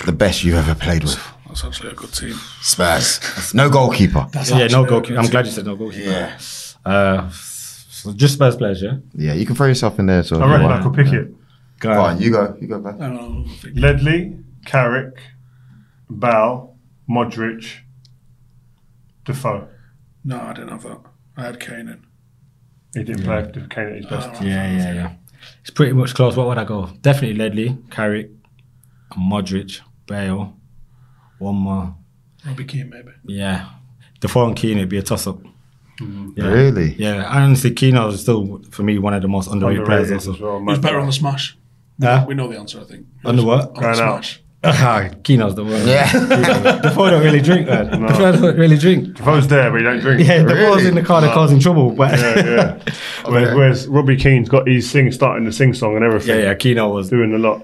The 0.05 0.13
best 0.13 0.43
you 0.43 0.57
ever 0.57 0.75
played 0.75 1.05
with 1.05 1.15
That's 1.55 1.65
actually 1.65 1.91
a 1.93 1.95
good 1.95 2.13
team. 2.13 2.35
Spurs. 2.63 3.55
No 3.55 3.71
goalkeeper. 3.71 4.27
That's 4.33 4.51
yeah, 4.51 4.67
no 4.67 4.85
goalkeeper. 4.85 5.21
I'm 5.21 5.27
glad 5.31 5.47
you 5.47 5.53
said 5.53 5.65
no 5.67 5.77
goalkeeper. 5.77 6.11
Yeah. 6.11 6.37
Uh, 6.85 7.31
so 7.31 8.13
just 8.13 8.35
Spurs 8.35 8.57
players, 8.57 8.83
yeah. 8.83 8.97
Yeah, 9.15 9.35
you 9.35 9.47
can 9.47 9.55
throw 9.55 9.69
yourself 9.69 10.01
in 10.01 10.07
there. 10.07 10.25
So 10.25 10.41
I 10.43 10.51
reckon 10.51 10.67
I 10.73 10.83
could 10.83 10.95
pick 10.95 11.13
it. 11.13 11.33
Go 11.79 11.95
Go 11.95 12.01
on. 12.01 12.17
on, 12.17 12.21
you 12.21 12.31
go. 12.33 12.57
You 12.61 12.67
go, 12.67 12.81
man. 12.81 13.01
I 13.01 13.07
don't 13.09 13.15
know. 13.15 13.45
I 13.49 13.55
think- 13.57 13.79
Ledley, 13.79 14.37
Carrick, 14.67 15.17
Bale, 16.11 16.77
Modric, 17.09 17.65
Defoe. 19.25 19.69
No, 20.25 20.41
I 20.41 20.53
didn't 20.55 20.71
have 20.71 20.83
that. 20.83 21.01
I 21.37 21.43
had 21.45 21.61
Kane 21.61 21.89
in. 21.89 22.05
He 22.95 23.05
didn't 23.05 23.23
play 23.25 23.49
Kane 23.71 23.87
at 23.89 23.97
his 23.97 24.07
best. 24.07 24.43
Yeah, 24.43 24.77
yeah, 24.77 24.93
yeah. 24.93 25.13
It's 25.61 25.71
pretty 25.71 25.93
much 25.93 26.15
close. 26.15 26.37
What 26.37 26.49
would 26.49 26.59
I 26.59 26.65
go? 26.65 26.87
Definitely 27.01 27.37
Ledley, 27.37 27.79
Carrick, 27.91 28.31
Modric, 29.17 29.81
Bale, 30.07 30.57
one 31.45 31.55
more. 31.57 31.95
Robbie 32.47 32.65
Keane, 32.65 32.91
maybe. 32.91 33.11
Yeah. 33.27 33.69
Defoe 34.21 34.47
and 34.47 34.57
Keane, 34.57 34.79
it'd 34.79 34.89
be 34.89 34.99
a 34.99 35.03
toss 35.03 35.27
up. 35.27 35.39
Yeah. 36.01 36.47
Really? 36.49 36.95
Yeah, 36.95 37.25
I 37.29 37.43
honestly, 37.43 37.71
Keane 37.73 37.97
is 37.97 38.21
still, 38.23 38.61
for 38.71 38.83
me, 38.83 38.99
one 38.99 39.15
of 39.15 39.23
the 39.23 39.29
most 39.29 39.51
underrated, 39.51 39.83
Underrated 39.83 40.07
players 40.09 40.23
as 40.23 40.29
also. 40.29 40.43
well. 40.59 40.61
Who's 40.75 40.79
better 40.81 40.99
on 40.99 41.07
the 41.07 41.13
smash? 41.13 41.57
Huh? 42.03 42.25
We 42.27 42.35
know 42.35 42.49
the 42.49 42.59
answer, 42.59 42.81
I 42.81 42.85
think. 42.85 43.07
On 43.25 43.37
the 43.37 43.45
what? 43.45 43.77
On 43.77 43.83
the 43.83 43.95
smash. 43.95 44.41
Ah, 44.67 45.11
Keano's 45.23 45.55
the 45.57 45.63
one. 45.63 45.87
Yeah. 45.87 46.11
Defoe 46.81 47.11
don't 47.11 47.23
really 47.23 47.43
drink, 47.43 47.67
man. 47.69 48.01
Defoe 48.01 48.33
don't 48.33 48.57
really 48.57 48.79
drink. 48.79 49.15
Defoe's 49.15 49.47
there, 49.47 49.71
but 49.71 49.77
he 49.77 49.85
don't 49.85 50.01
drink. 50.01 50.27
Yeah, 50.27 50.39
Defoe's 50.43 50.77
Really? 50.77 50.89
in 50.89 50.95
the 50.95 51.03
car 51.03 51.21
that 51.21 51.35
causing 51.35 51.61
trouble. 51.61 51.91
But 51.91 52.19
yeah, 52.19 52.35
yeah. 52.39 52.79
Whereas, 53.27 53.55
whereas 53.55 53.87
Robbie 53.89 54.17
Keane's 54.17 54.49
got 54.49 54.67
his 54.67 54.91
sing 54.91 55.13
starting 55.13 55.45
to 55.45 55.53
sing 55.53 55.75
song 55.75 55.97
and 55.97 56.03
everything. 56.05 56.39
yeah, 56.39 56.45
yeah, 56.45 56.55
Keano 56.55 56.95
was, 56.95 57.11
Doing 57.11 57.35
a 57.35 57.39
lot. 57.39 57.61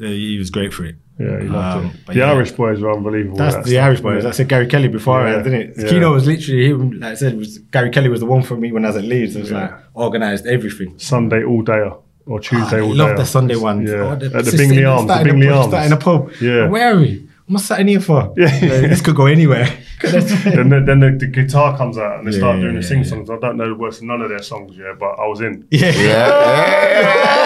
uh, 0.00 0.04
he 0.06 0.38
was 0.38 0.50
great 0.50 0.72
for 0.72 0.84
it. 0.84 0.94
Yeah, 1.18 1.40
he 1.40 1.46
loved 1.48 1.78
Um, 1.78 1.86
it. 1.86 1.92
The 2.06 2.14
yeah. 2.18 2.30
Irish 2.32 2.52
boys 2.52 2.80
were 2.80 2.92
unbelievable. 2.92 3.36
That's 3.36 3.56
with 3.56 3.66
the 3.66 3.74
that 3.74 3.84
Irish 3.84 4.00
boys. 4.00 4.24
I 4.24 4.30
said 4.32 4.48
Gary 4.48 4.66
Kelly 4.66 4.88
before, 4.88 5.24
Yeah, 5.28 5.36
didn't 5.42 5.60
it? 5.60 5.74
yeah. 5.78 5.84
Keano 5.84 6.12
was 6.12 6.26
literally, 6.26 6.66
him, 6.70 6.90
like 7.00 7.12
I 7.12 7.14
said, 7.14 7.36
was, 7.38 7.58
Gary 7.58 7.90
Kelly 7.90 8.08
was 8.08 8.18
the 8.20 8.26
one 8.26 8.42
for 8.42 8.56
me 8.56 8.72
when 8.72 8.84
I 8.84 8.88
was 8.88 8.96
at 8.96 9.04
Leeds. 9.04 9.36
It 9.36 9.40
was 9.40 9.50
Yeah. 9.52 9.60
like 9.60 9.72
organised 9.94 10.46
everything. 10.46 10.94
Sunday 10.98 11.44
all 11.44 11.62
day 11.62 11.88
or 12.26 12.40
Tuesday 12.40 12.78
I 12.78 12.80
all 12.80 12.88
day. 12.90 12.94
love 12.94 13.16
the 13.16 13.24
Sunday 13.26 13.54
ones. 13.56 13.88
Yeah, 13.88 13.96
Oh, 13.98 14.12
at 14.12 14.20
the 14.20 14.28
just 14.28 14.56
Bingley 14.56 14.76
sitting- 14.76 14.86
Arms. 14.86 15.06
The 15.06 15.14
starting 15.14 15.28
a 15.28 15.32
Bingley 15.34 15.48
Arms. 15.50 15.68
Starting 15.68 15.92
a 15.92 15.96
pub. 15.96 16.30
Yeah. 16.40 16.68
Where 16.68 16.94
are 16.94 16.98
we? 16.98 17.28
What 17.46 17.52
am 17.52 17.56
I 17.56 17.60
sitting 17.60 17.88
here 17.88 18.00
for? 18.00 18.32
Yeah. 18.36 18.46
Like, 18.62 18.88
this 18.90 19.00
could 19.02 19.14
go 19.16 19.26
anywhere. 19.26 19.68
then 20.02 20.68
the, 20.70 20.80
then 20.84 21.00
the, 21.00 21.10
the 21.18 21.26
guitar 21.26 21.76
comes 21.76 21.96
out 21.98 22.18
and 22.18 22.26
they 22.26 22.32
Yeah, 22.32 22.38
start 22.38 22.56
yeah, 22.56 22.62
doing 22.62 22.74
the 22.74 22.80
yeah, 22.80 22.86
sing 22.88 22.98
yeah. 22.98 23.04
songs. 23.04 23.30
I 23.30 23.36
don't 23.38 23.56
know 23.56 23.68
the 23.68 23.74
words 23.76 23.98
of 23.98 24.04
none 24.04 24.20
of 24.22 24.28
their 24.30 24.42
songs 24.42 24.76
yet, 24.76 24.98
but 24.98 25.14
I 25.18 25.26
was 25.28 25.40
in. 25.42 25.64
yeah. 25.70 25.92
Yeah. 25.94 27.44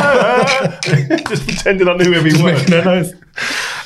Just 1.28 1.46
pretending 1.46 1.88
I 1.88 1.96
knew 1.96 2.14
every 2.14 2.32
word. 2.42 3.12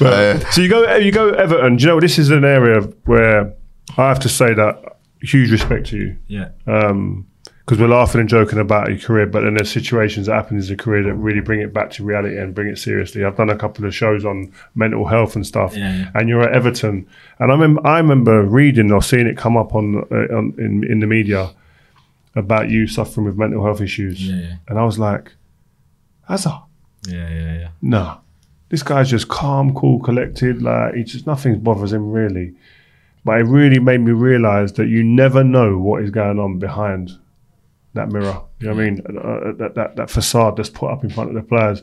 Making. 0.00 0.42
Uh, 0.46 0.50
So 0.50 0.60
you 0.62 0.68
go, 0.68 0.96
you 0.96 1.12
go 1.12 1.30
Everton. 1.30 1.76
Do 1.76 1.82
you 1.82 1.88
know 1.88 2.00
this 2.00 2.18
is 2.18 2.30
an 2.30 2.44
area 2.44 2.80
where 3.04 3.54
I 3.98 4.08
have 4.08 4.20
to 4.20 4.28
say 4.28 4.54
that 4.54 4.82
huge 5.20 5.50
respect 5.50 5.86
to 5.88 5.96
you 5.96 6.16
Yeah. 6.26 6.48
because 6.64 7.78
we're 7.78 7.86
laughing 7.88 8.20
and 8.20 8.28
joking 8.28 8.58
about 8.58 8.88
your 8.88 8.98
career, 8.98 9.26
but 9.26 9.42
then 9.42 9.54
there's 9.54 9.70
situations 9.70 10.26
that 10.26 10.34
happen 10.34 10.58
in 10.58 10.64
your 10.64 10.76
career 10.76 11.02
that 11.04 11.14
really 11.14 11.40
bring 11.40 11.60
it 11.60 11.72
back 11.72 11.90
to 11.92 12.04
reality 12.04 12.36
and 12.38 12.54
bring 12.54 12.68
it 12.68 12.76
seriously. 12.78 13.24
I've 13.24 13.36
done 13.36 13.50
a 13.50 13.56
couple 13.56 13.84
of 13.84 13.94
shows 13.94 14.24
on 14.24 14.52
mental 14.74 15.06
health 15.06 15.36
and 15.36 15.46
stuff, 15.46 15.76
Yeah, 15.76 15.94
yeah. 15.96 16.10
and 16.16 16.28
you're 16.28 16.42
at 16.42 16.52
Everton, 16.52 17.06
and 17.38 17.52
I 17.52 17.54
remember 17.54 17.86
I 17.86 17.98
remember 17.98 18.42
reading 18.42 18.90
or 18.90 19.00
seeing 19.02 19.26
it 19.28 19.36
come 19.36 19.56
up 19.56 19.74
on, 19.76 20.04
uh, 20.10 20.36
on 20.36 20.54
in 20.58 20.84
in 20.90 20.98
the 21.00 21.06
media 21.06 21.50
about 22.34 22.68
you 22.68 22.86
suffering 22.88 23.26
with 23.26 23.36
mental 23.36 23.62
health 23.64 23.80
issues, 23.80 24.26
Yeah, 24.28 24.36
yeah. 24.40 24.54
and 24.68 24.78
I 24.78 24.84
was 24.84 24.98
like, 24.98 25.30
Hazard, 26.28 26.62
Yeah, 27.06 27.28
yeah, 27.30 27.58
yeah. 27.60 27.68
no, 27.80 28.18
this 28.72 28.82
guy's 28.82 29.10
just 29.10 29.28
calm, 29.28 29.74
cool, 29.74 30.00
collected. 30.00 30.62
Like 30.62 30.94
he 30.94 31.04
just 31.04 31.26
nothing 31.26 31.60
bothers 31.60 31.92
him 31.92 32.10
really. 32.10 32.54
But 33.24 33.38
it 33.40 33.44
really 33.44 33.78
made 33.78 34.00
me 34.00 34.12
realise 34.12 34.72
that 34.72 34.86
you 34.88 35.02
never 35.04 35.44
know 35.44 35.78
what 35.78 36.02
is 36.02 36.10
going 36.10 36.38
on 36.40 36.58
behind 36.58 37.12
that 37.94 38.08
mirror. 38.08 38.40
You 38.60 38.68
know 38.68 38.74
what 38.74 38.82
I 38.82 38.90
mean? 38.90 39.00
Uh, 39.06 39.52
that, 39.58 39.74
that 39.74 39.96
that 39.96 40.10
facade 40.10 40.56
that's 40.56 40.70
put 40.70 40.90
up 40.90 41.04
in 41.04 41.10
front 41.10 41.28
of 41.28 41.36
the 41.36 41.42
players. 41.42 41.82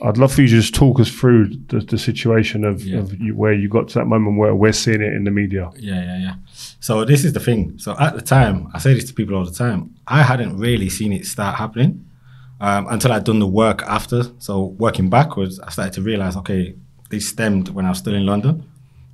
I'd 0.00 0.16
love 0.16 0.32
for 0.32 0.40
you 0.40 0.48
to 0.48 0.54
just 0.62 0.74
talk 0.74 0.98
us 0.98 1.10
through 1.10 1.48
the, 1.68 1.80
the 1.80 1.98
situation 1.98 2.64
of, 2.64 2.82
Yeah. 2.82 3.00
of 3.00 3.20
you, 3.20 3.36
where 3.36 3.52
you 3.52 3.68
got 3.68 3.86
to 3.88 3.98
that 3.98 4.06
moment 4.06 4.38
where 4.38 4.54
we're 4.54 4.72
seeing 4.72 5.02
it 5.02 5.12
in 5.12 5.24
the 5.24 5.30
media. 5.30 5.70
Yeah, 5.76 6.02
yeah, 6.02 6.18
yeah. 6.18 6.34
So 6.80 7.04
this 7.04 7.22
is 7.26 7.34
the 7.34 7.40
thing. 7.40 7.78
So 7.78 7.94
at 8.00 8.14
the 8.14 8.22
time, 8.22 8.68
I 8.72 8.78
say 8.78 8.94
this 8.94 9.04
to 9.04 9.14
people 9.14 9.34
all 9.36 9.44
the 9.44 9.52
time. 9.52 9.94
I 10.08 10.22
hadn't 10.22 10.56
really 10.56 10.88
seen 10.88 11.12
it 11.12 11.26
start 11.26 11.56
happening 11.56 12.06
um, 12.64 12.86
until 12.88 13.12
I'd 13.12 13.24
done 13.24 13.40
the 13.40 13.46
work 13.46 13.82
after. 13.82 14.22
So 14.38 14.74
working 14.78 15.10
backwards, 15.10 15.60
I 15.60 15.68
started 15.68 15.92
to 15.94 16.02
realize, 16.02 16.34
okay, 16.38 16.74
this 17.10 17.28
stemmed 17.28 17.68
when 17.68 17.84
I 17.84 17.90
was 17.90 17.98
still 17.98 18.14
in 18.14 18.24
London. 18.24 18.66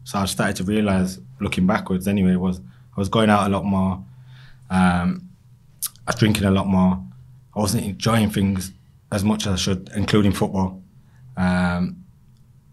So 0.04 0.20
I 0.20 0.26
started 0.26 0.54
to 0.56 0.64
realize, 0.64 1.18
looking 1.40 1.66
backwards, 1.66 2.06
anyway, 2.06 2.36
was 2.36 2.60
I 2.60 3.00
was 3.00 3.08
going 3.08 3.28
out 3.28 3.48
a 3.48 3.50
lot 3.50 3.64
more. 3.64 4.04
Um, 4.70 5.28
I 6.06 6.12
was 6.12 6.14
drinking 6.14 6.44
a 6.44 6.52
lot 6.52 6.68
more. 6.68 7.02
I 7.56 7.58
wasn't 7.58 7.86
enjoying 7.86 8.30
things 8.30 8.70
as 9.10 9.24
much 9.24 9.48
as 9.48 9.54
I 9.54 9.56
should, 9.56 9.90
including 9.96 10.30
football. 10.30 10.80
Um, 11.36 12.04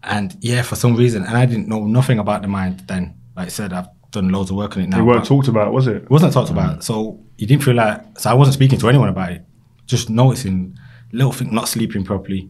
and 0.04 0.36
yeah, 0.40 0.62
for 0.62 0.76
some 0.76 0.94
reason, 0.94 1.24
and 1.24 1.36
I 1.36 1.44
didn't 1.44 1.66
know 1.66 1.86
nothing 1.86 2.20
about 2.20 2.42
the 2.42 2.48
mind 2.48 2.84
then. 2.86 3.16
Like 3.36 3.46
I 3.46 3.50
said, 3.50 3.72
I've 3.72 3.88
done 4.12 4.28
loads 4.28 4.50
of 4.50 4.56
work 4.56 4.76
on 4.76 4.84
it 4.84 4.90
now. 4.90 4.98
We 4.98 5.12
weren't 5.12 5.26
talked 5.26 5.48
about, 5.48 5.72
was 5.72 5.88
it? 5.88 6.04
it 6.04 6.10
wasn't 6.10 6.32
talked 6.32 6.50
about. 6.50 6.84
So 6.84 7.18
you 7.36 7.48
didn't 7.48 7.64
feel 7.64 7.74
like, 7.74 8.16
so 8.16 8.30
I 8.30 8.34
wasn't 8.34 8.54
speaking 8.54 8.78
to 8.78 8.88
anyone 8.88 9.08
about 9.08 9.32
it. 9.32 9.44
Just 9.88 10.08
noticing 10.08 10.78
little 11.12 11.32
thing, 11.32 11.52
not 11.52 11.66
sleeping 11.68 12.04
properly. 12.04 12.48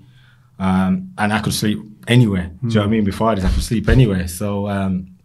Um, 0.59 1.15
and 1.17 1.33
I 1.33 1.41
could 1.41 1.55
sleep 1.55 1.79
anywhere. 2.07 2.51
Do 2.63 2.69
you 2.69 2.75
know 2.75 2.81
what 2.81 2.87
I 2.87 2.91
mean? 2.91 3.05
Before 3.05 3.35
this, 3.35 3.45
I 3.45 3.51
could 3.51 3.63
sleep 3.63 3.89
anywhere. 3.89 4.29
So, 4.29 4.69
um, 4.69 5.17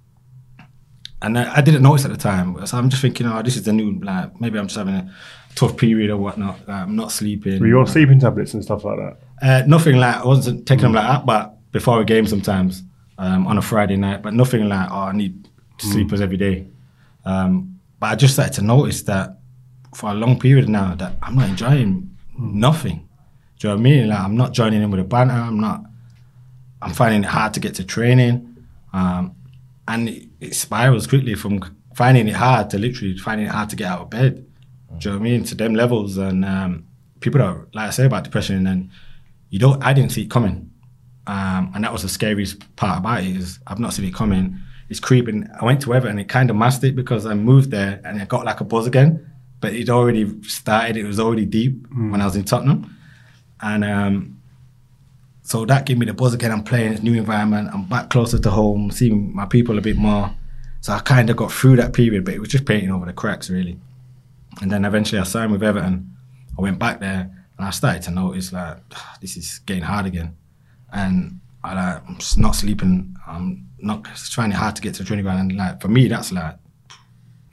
and 1.22 1.38
I, 1.38 1.58
I 1.58 1.62
didn't 1.62 1.84
notice 1.84 2.06
at 2.06 2.12
the 2.12 2.18
time. 2.18 2.66
So 2.66 2.78
I'm 2.78 2.90
just 2.90 3.02
thinking, 3.02 3.28
oh, 3.28 3.42
this 3.42 3.58
is 3.58 3.64
the 3.64 3.74
new, 3.74 4.00
like, 4.00 4.40
maybe 4.40 4.58
I'm 4.60 4.68
just 4.68 4.78
having 4.78 4.96
a 4.96 5.14
tough 5.56 5.76
period 5.76 6.10
or 6.12 6.18
whatnot. 6.18 6.60
Like, 6.68 6.84
I'm 6.84 6.96
not 6.96 7.12
sleeping. 7.12 7.60
Were 7.60 7.68
you 7.68 7.80
on 7.80 7.88
sleeping 7.88 8.20
tablets 8.20 8.54
and 8.54 8.64
stuff 8.64 8.84
like 8.86 8.98
that? 8.98 9.18
Uh, 9.42 9.64
nothing 9.68 9.98
like 9.98 10.18
I 10.18 10.26
wasn't 10.26 10.66
taking 10.66 10.84
them 10.84 10.94
like 10.94 11.08
that, 11.08 11.26
but 11.26 11.58
before 11.74 12.00
a 12.00 12.06
game 12.06 12.28
sometimes 12.28 12.84
um, 13.18 13.48
on 13.48 13.58
a 13.58 13.62
Friday 13.62 13.98
night, 13.98 14.22
but 14.22 14.34
nothing 14.34 14.70
like 14.70 14.90
oh 14.90 14.96
I 14.96 15.12
need 15.12 15.50
sleepers 15.80 16.22
every 16.22 16.38
day. 16.38 16.68
Um, 17.26 17.80
but 18.00 18.12
I 18.12 18.16
just 18.16 18.36
started 18.36 18.54
to 18.54 18.62
notice 18.62 19.02
that 19.04 19.40
for 19.94 20.12
a 20.12 20.14
long 20.14 20.40
period 20.40 20.70
now 20.70 20.96
that 20.96 21.16
I'm 21.22 21.36
not 21.36 21.50
enjoying 21.50 22.18
nothing. 22.38 23.08
Do 23.60 23.68
you 23.68 23.74
know 23.74 23.76
what 23.76 23.80
I 23.80 23.84
mean? 23.84 24.10
Like 24.10 24.20
I'm 24.20 24.36
not 24.36 24.54
joining 24.54 24.82
in 24.82 24.92
with 24.92 25.00
the 25.00 25.06
banter. 25.06 25.34
I'm 25.34 25.60
not. 25.60 25.84
I'm 26.82 26.94
finding 26.94 27.24
it 27.24 27.28
hard 27.28 27.54
to 27.54 27.60
get 27.62 27.76
to 27.76 27.86
training, 27.86 28.58
um, 28.92 29.36
and 29.88 30.10
it, 30.10 30.28
it 30.42 30.56
spirals 30.56 31.08
quickly 31.08 31.34
from 31.36 31.62
finding 31.96 32.28
it 32.28 32.36
hard 32.36 32.70
to 32.72 32.78
literally 32.78 33.18
finding 33.18 33.48
it 33.48 33.52
hard 33.52 33.70
to 33.70 33.76
get 33.78 33.88
out 33.88 34.02
of 34.02 34.10
bed. 34.10 34.46
Do 34.98 35.10
you 35.10 35.16
know 35.16 35.20
what 35.20 35.28
I 35.28 35.32
mean? 35.32 35.44
To 35.46 35.56
them 35.56 35.76
levels, 35.76 36.18
and 36.18 36.44
um, 36.44 36.88
people 37.22 37.40
don't 37.40 37.74
like 37.74 37.88
I 37.88 37.92
say 37.92 38.06
about 38.06 38.26
depression, 38.26 38.68
and 38.68 38.90
you 39.50 39.60
don't. 39.60 39.82
I 39.84 39.94
didn't 39.94 40.12
see 40.12 40.24
it 40.24 40.30
coming, 40.30 40.72
um, 41.28 41.72
and 41.74 41.84
that 41.84 41.94
was 41.94 42.02
the 42.02 42.10
scariest 42.10 42.76
part 42.76 43.00
about 43.00 43.24
it 43.24 43.36
is 43.36 43.60
I've 43.66 43.80
not 43.80 43.94
seen 43.94 44.06
it 44.06 44.14
coming. 44.14 44.60
It's 44.90 45.00
creeping. 45.00 45.48
I 45.60 45.64
went 45.64 45.82
to 45.84 45.94
Everton, 45.94 46.12
and 46.12 46.20
it 46.20 46.28
kind 46.30 46.50
of 46.50 46.58
masked 46.58 46.84
it 46.84 46.96
because 46.96 47.26
I 47.26 47.34
moved 47.34 47.72
there, 47.72 48.02
and 48.04 48.22
it 48.22 48.28
got 48.28 48.46
like 48.46 48.60
a 48.60 48.66
buzz 48.66 48.88
again, 48.88 49.33
but 49.64 49.74
it 49.74 49.90
already 49.90 50.44
started. 50.44 50.98
It 50.98 51.06
was 51.06 51.22
already 51.22 51.46
deep 51.46 51.88
when 51.96 52.20
I 52.20 52.26
was 52.26 52.36
in 52.36 52.44
Tottenham, 52.44 52.94
and 53.62 53.86
um, 53.86 54.42
so 55.42 55.64
that 55.66 55.86
gave 55.86 55.98
me 55.98 56.06
the 56.06 56.14
buzz 56.14 56.34
again. 56.34 56.52
I'm 56.52 56.66
playing 56.66 56.92
this 56.92 57.02
new 57.02 57.14
environment. 57.14 57.70
I'm 57.74 57.86
back 57.86 58.10
closer 58.10 58.38
to 58.38 58.50
home, 58.52 58.92
seeing 58.92 59.34
my 59.34 59.46
people 59.46 59.78
a 59.78 59.82
bit 59.82 59.96
more. 59.96 60.36
So 60.82 60.92
I 60.92 61.00
kind 61.00 61.30
of 61.30 61.38
got 61.38 61.50
through 61.50 61.78
that 61.78 61.94
period, 61.94 62.26
but 62.26 62.34
it 62.34 62.42
was 62.42 62.50
just 62.50 62.66
painting 62.66 62.92
over 62.92 63.06
the 63.06 63.14
cracks, 63.14 63.50
really. 63.50 63.80
And 64.62 64.70
then 64.70 64.84
eventually 64.84 65.22
I 65.22 65.24
signed 65.24 65.54
with 65.54 65.64
Everton. 65.64 66.14
I 66.58 66.62
went 66.62 66.78
back 66.78 67.00
there 67.00 67.32
and 67.58 67.66
I 67.66 67.70
started 67.70 68.02
to 68.04 68.12
notice 68.12 68.52
like 68.52 68.80
this 69.22 69.38
is 69.38 69.60
getting 69.60 69.84
hard 69.84 70.06
again. 70.06 70.36
And 70.92 71.40
I 71.64 71.74
like 71.74 72.04
I'm 72.10 72.18
just 72.18 72.38
not 72.38 72.56
sleeping. 72.56 73.16
I'm 73.26 73.66
not 73.80 74.06
it 74.52 74.56
hard 74.56 74.76
to 74.76 74.82
get 74.82 74.96
to 74.96 75.04
the 75.04 75.08
training 75.08 75.24
ground. 75.24 75.40
And 75.40 75.58
like 75.58 75.82
for 75.82 75.88
me, 75.88 76.10
that's 76.10 76.34
like 76.34 76.58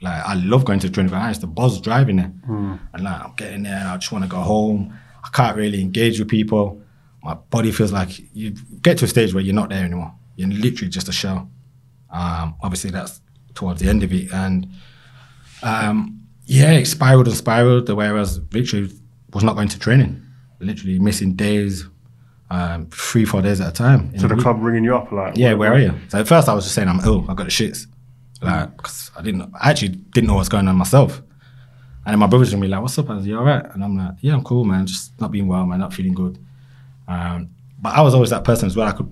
like 0.01 0.23
I 0.25 0.33
love 0.35 0.65
going 0.65 0.79
to 0.79 0.87
the 0.87 0.93
training 0.93 1.11
ground. 1.11 1.29
It's 1.29 1.39
the 1.39 1.47
buzz 1.47 1.79
driving 1.79 2.19
it. 2.19 2.31
And 2.47 3.03
like 3.03 3.23
I'm 3.23 3.33
getting 3.35 3.63
there 3.63 3.77
and 3.77 3.87
I 3.87 3.97
just 3.97 4.11
want 4.11 4.23
to 4.23 4.29
go 4.29 4.37
home. 4.39 4.97
I 5.23 5.29
can't 5.29 5.55
really 5.55 5.81
engage 5.81 6.19
with 6.19 6.27
people. 6.29 6.81
My 7.23 7.35
body 7.35 7.71
feels 7.71 7.91
like 7.91 8.09
you 8.33 8.51
get 8.81 8.97
to 8.99 9.05
a 9.05 9.07
stage 9.07 9.33
where 9.33 9.43
you're 9.43 9.53
not 9.55 9.69
there 9.69 9.85
anymore. 9.85 10.13
You're 10.35 10.49
literally 10.49 10.89
just 10.89 11.07
a 11.07 11.11
shell. 11.11 11.49
Um, 12.09 12.55
obviously, 12.61 12.89
that's 12.89 13.21
towards 13.53 13.79
the 13.81 13.89
end 13.89 14.01
of 14.03 14.11
it. 14.11 14.31
And 14.33 14.67
um, 15.61 16.21
yeah, 16.45 16.71
it 16.71 16.85
spiraled 16.87 17.27
and 17.27 17.35
spiraled. 17.37 17.85
The 17.85 17.95
way 17.95 18.07
I 18.07 18.11
was 18.11 18.39
literally 18.51 18.91
was 19.33 19.43
not 19.43 19.55
going 19.55 19.67
to 19.69 19.79
training, 19.79 20.21
literally 20.59 20.99
missing 20.99 21.33
days, 21.33 21.85
um, 22.49 22.87
three, 22.87 23.23
four 23.25 23.41
days 23.41 23.61
at 23.61 23.69
a 23.69 23.71
time. 23.71 24.17
So 24.17 24.25
a 24.25 24.29
the 24.29 24.35
club 24.41 24.57
ringing 24.61 24.83
you 24.83 24.95
up 24.95 25.11
like, 25.11 25.37
Yeah, 25.37 25.53
where 25.53 25.71
are 25.73 25.79
you? 25.79 25.93
So 26.09 26.19
at 26.19 26.27
first 26.27 26.49
I 26.49 26.53
was 26.53 26.65
just 26.65 26.75
saying 26.75 26.87
I'm 26.89 26.99
ill. 27.01 27.21
I've 27.29 27.37
got 27.37 27.45
the 27.45 27.51
shits, 27.51 27.85
like 28.41 28.75
because 28.77 29.11
I 29.17 29.21
didn't. 29.21 29.53
I 29.59 29.69
actually 29.69 29.89
didn't 29.89 30.27
know 30.27 30.35
what's 30.35 30.49
going 30.49 30.67
on 30.67 30.75
myself. 30.75 31.21
And 32.05 32.13
then 32.13 32.19
my 32.19 32.27
brother's 32.27 32.51
gonna 32.51 32.61
be 32.61 32.67
like, 32.67 32.81
"What's 32.81 32.97
up?" 32.97 33.09
Was, 33.09 33.27
"You 33.27 33.37
all 33.37 33.43
right?" 33.45 33.63
And 33.73 33.83
I'm 33.83 33.95
like, 33.97 34.15
"Yeah, 34.21 34.33
I'm 34.33 34.43
cool, 34.43 34.63
man. 34.65 34.85
Just 34.85 35.19
not 35.21 35.31
being 35.31 35.47
well, 35.47 35.65
man. 35.65 35.79
Not 35.79 35.93
feeling 35.93 36.13
good." 36.13 36.39
Um, 37.07 37.49
but 37.79 37.93
I 37.93 38.01
was 38.01 38.13
always 38.13 38.31
that 38.31 38.43
person 38.43 38.67
as 38.67 38.75
well. 38.75 38.87
I 38.87 38.93
could 38.93 39.11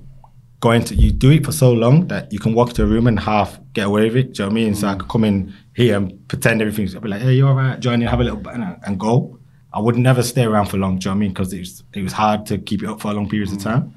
go 0.59 0.71
into 0.71 0.95
you 0.95 1.11
do 1.11 1.31
it 1.31 1.45
for 1.45 1.51
so 1.51 1.71
long 1.71 2.07
that 2.07 2.33
you 2.33 2.39
can 2.39 2.53
walk 2.53 2.69
into 2.69 2.83
a 2.83 2.85
room 2.85 3.07
and 3.07 3.19
half 3.19 3.59
get 3.73 3.87
away 3.87 4.05
with 4.05 4.15
it. 4.17 4.33
Do 4.33 4.43
you 4.43 4.49
know 4.49 4.53
what 4.53 4.59
I 4.59 4.63
mean? 4.63 4.75
So 4.75 4.87
I 4.87 4.95
could 4.95 5.07
come 5.07 5.23
in 5.23 5.53
here 5.75 5.97
and 5.97 6.27
pretend 6.27 6.61
everything's. 6.61 6.95
I'd 6.95 7.03
be 7.03 7.09
like, 7.09 7.21
"Hey, 7.21 7.33
you 7.33 7.47
all 7.47 7.53
right?" 7.53 7.79
Join 7.79 8.01
in, 8.01 8.07
have 8.07 8.19
a 8.19 8.23
little 8.23 8.39
bit, 8.39 8.53
and, 8.53 8.77
and 8.85 8.99
go. 8.99 9.37
I 9.71 9.79
would 9.79 9.97
never 9.97 10.23
stay 10.23 10.45
around 10.45 10.65
for 10.65 10.77
long. 10.77 10.97
Do 10.97 11.09
you 11.09 11.11
know 11.11 11.15
what 11.15 11.17
I 11.17 11.19
mean? 11.19 11.29
Because 11.29 11.53
it 11.53 11.59
was 11.59 11.83
it 11.93 12.01
was 12.01 12.13
hard 12.13 12.47
to 12.47 12.57
keep 12.57 12.81
it 12.81 12.89
up 12.89 13.01
for 13.01 13.13
long 13.13 13.29
periods 13.29 13.53
of 13.53 13.59
time. 13.59 13.93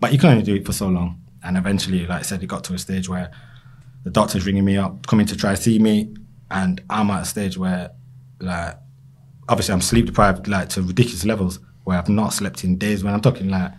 But 0.00 0.12
you 0.12 0.18
can 0.18 0.30
only 0.30 0.42
do 0.42 0.54
it 0.54 0.64
for 0.64 0.72
so 0.72 0.88
long. 0.88 1.20
And 1.44 1.56
eventually, 1.56 2.06
like 2.06 2.20
I 2.20 2.22
said, 2.22 2.42
it 2.42 2.46
got 2.46 2.64
to 2.64 2.74
a 2.74 2.78
stage 2.78 3.08
where 3.08 3.30
the 4.06 4.12
doctor's 4.12 4.46
ringing 4.46 4.64
me 4.64 4.76
up, 4.76 5.04
coming 5.08 5.26
to 5.26 5.36
try 5.36 5.52
see 5.54 5.80
me, 5.80 6.14
and 6.48 6.80
I'm 6.88 7.10
at 7.10 7.22
a 7.22 7.24
stage 7.24 7.58
where, 7.58 7.90
like, 8.38 8.78
obviously 9.48 9.72
I'm 9.72 9.80
sleep 9.80 10.06
deprived, 10.06 10.46
like 10.46 10.68
to 10.70 10.82
ridiculous 10.82 11.24
levels, 11.24 11.58
where 11.82 11.98
I've 11.98 12.08
not 12.08 12.32
slept 12.32 12.62
in 12.62 12.78
days. 12.78 13.02
When 13.02 13.12
I'm 13.12 13.20
talking 13.20 13.48
like, 13.48 13.72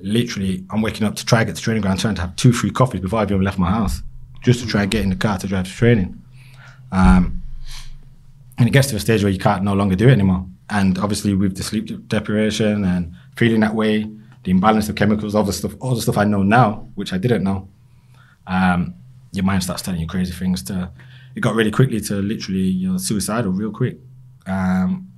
literally, 0.00 0.66
I'm 0.70 0.82
waking 0.82 1.06
up 1.06 1.14
to 1.14 1.24
try 1.24 1.38
to 1.38 1.44
get 1.44 1.54
to 1.54 1.62
training 1.62 1.82
ground, 1.82 2.00
trying 2.00 2.16
to 2.16 2.22
have 2.22 2.34
two, 2.34 2.52
three 2.52 2.72
coffees 2.72 3.00
before 3.00 3.20
I've 3.20 3.30
even 3.30 3.44
left 3.44 3.56
my 3.56 3.70
house, 3.70 4.02
just 4.42 4.58
to 4.62 4.66
try 4.66 4.82
and 4.82 4.90
get 4.90 5.04
in 5.04 5.10
the 5.10 5.14
car 5.14 5.38
to 5.38 5.46
drive 5.46 5.66
to 5.66 5.70
training. 5.70 6.20
Um, 6.90 7.40
and 8.58 8.66
it 8.66 8.72
gets 8.72 8.88
to 8.88 8.96
a 8.96 8.98
stage 8.98 9.22
where 9.22 9.32
you 9.32 9.38
can't 9.38 9.62
no 9.62 9.74
longer 9.74 9.94
do 9.94 10.08
it 10.08 10.12
anymore. 10.12 10.44
And 10.70 10.98
obviously, 10.98 11.34
with 11.34 11.56
the 11.56 11.62
sleep 11.62 12.08
deprivation 12.08 12.84
and 12.84 13.14
feeling 13.36 13.60
that 13.60 13.76
way, 13.76 14.10
the 14.42 14.50
imbalance 14.50 14.88
of 14.88 14.96
chemicals, 14.96 15.36
all 15.36 15.44
the 15.44 15.52
stuff, 15.52 15.76
all 15.78 15.94
the 15.94 16.02
stuff 16.02 16.18
I 16.18 16.24
know 16.24 16.42
now, 16.42 16.88
which 16.96 17.12
I 17.12 17.18
didn't 17.18 17.44
know, 17.44 17.68
um, 18.48 18.94
your 19.36 19.44
mind 19.44 19.62
starts 19.62 19.82
telling 19.82 20.00
you 20.00 20.06
crazy 20.06 20.32
things. 20.32 20.62
To 20.64 20.90
it 21.34 21.40
got 21.40 21.54
really 21.54 21.70
quickly 21.70 22.00
to 22.02 22.14
literally 22.14 22.60
you're 22.60 22.98
suicidal 22.98 23.52
real 23.52 23.70
quick, 23.70 23.98
um, 24.46 25.10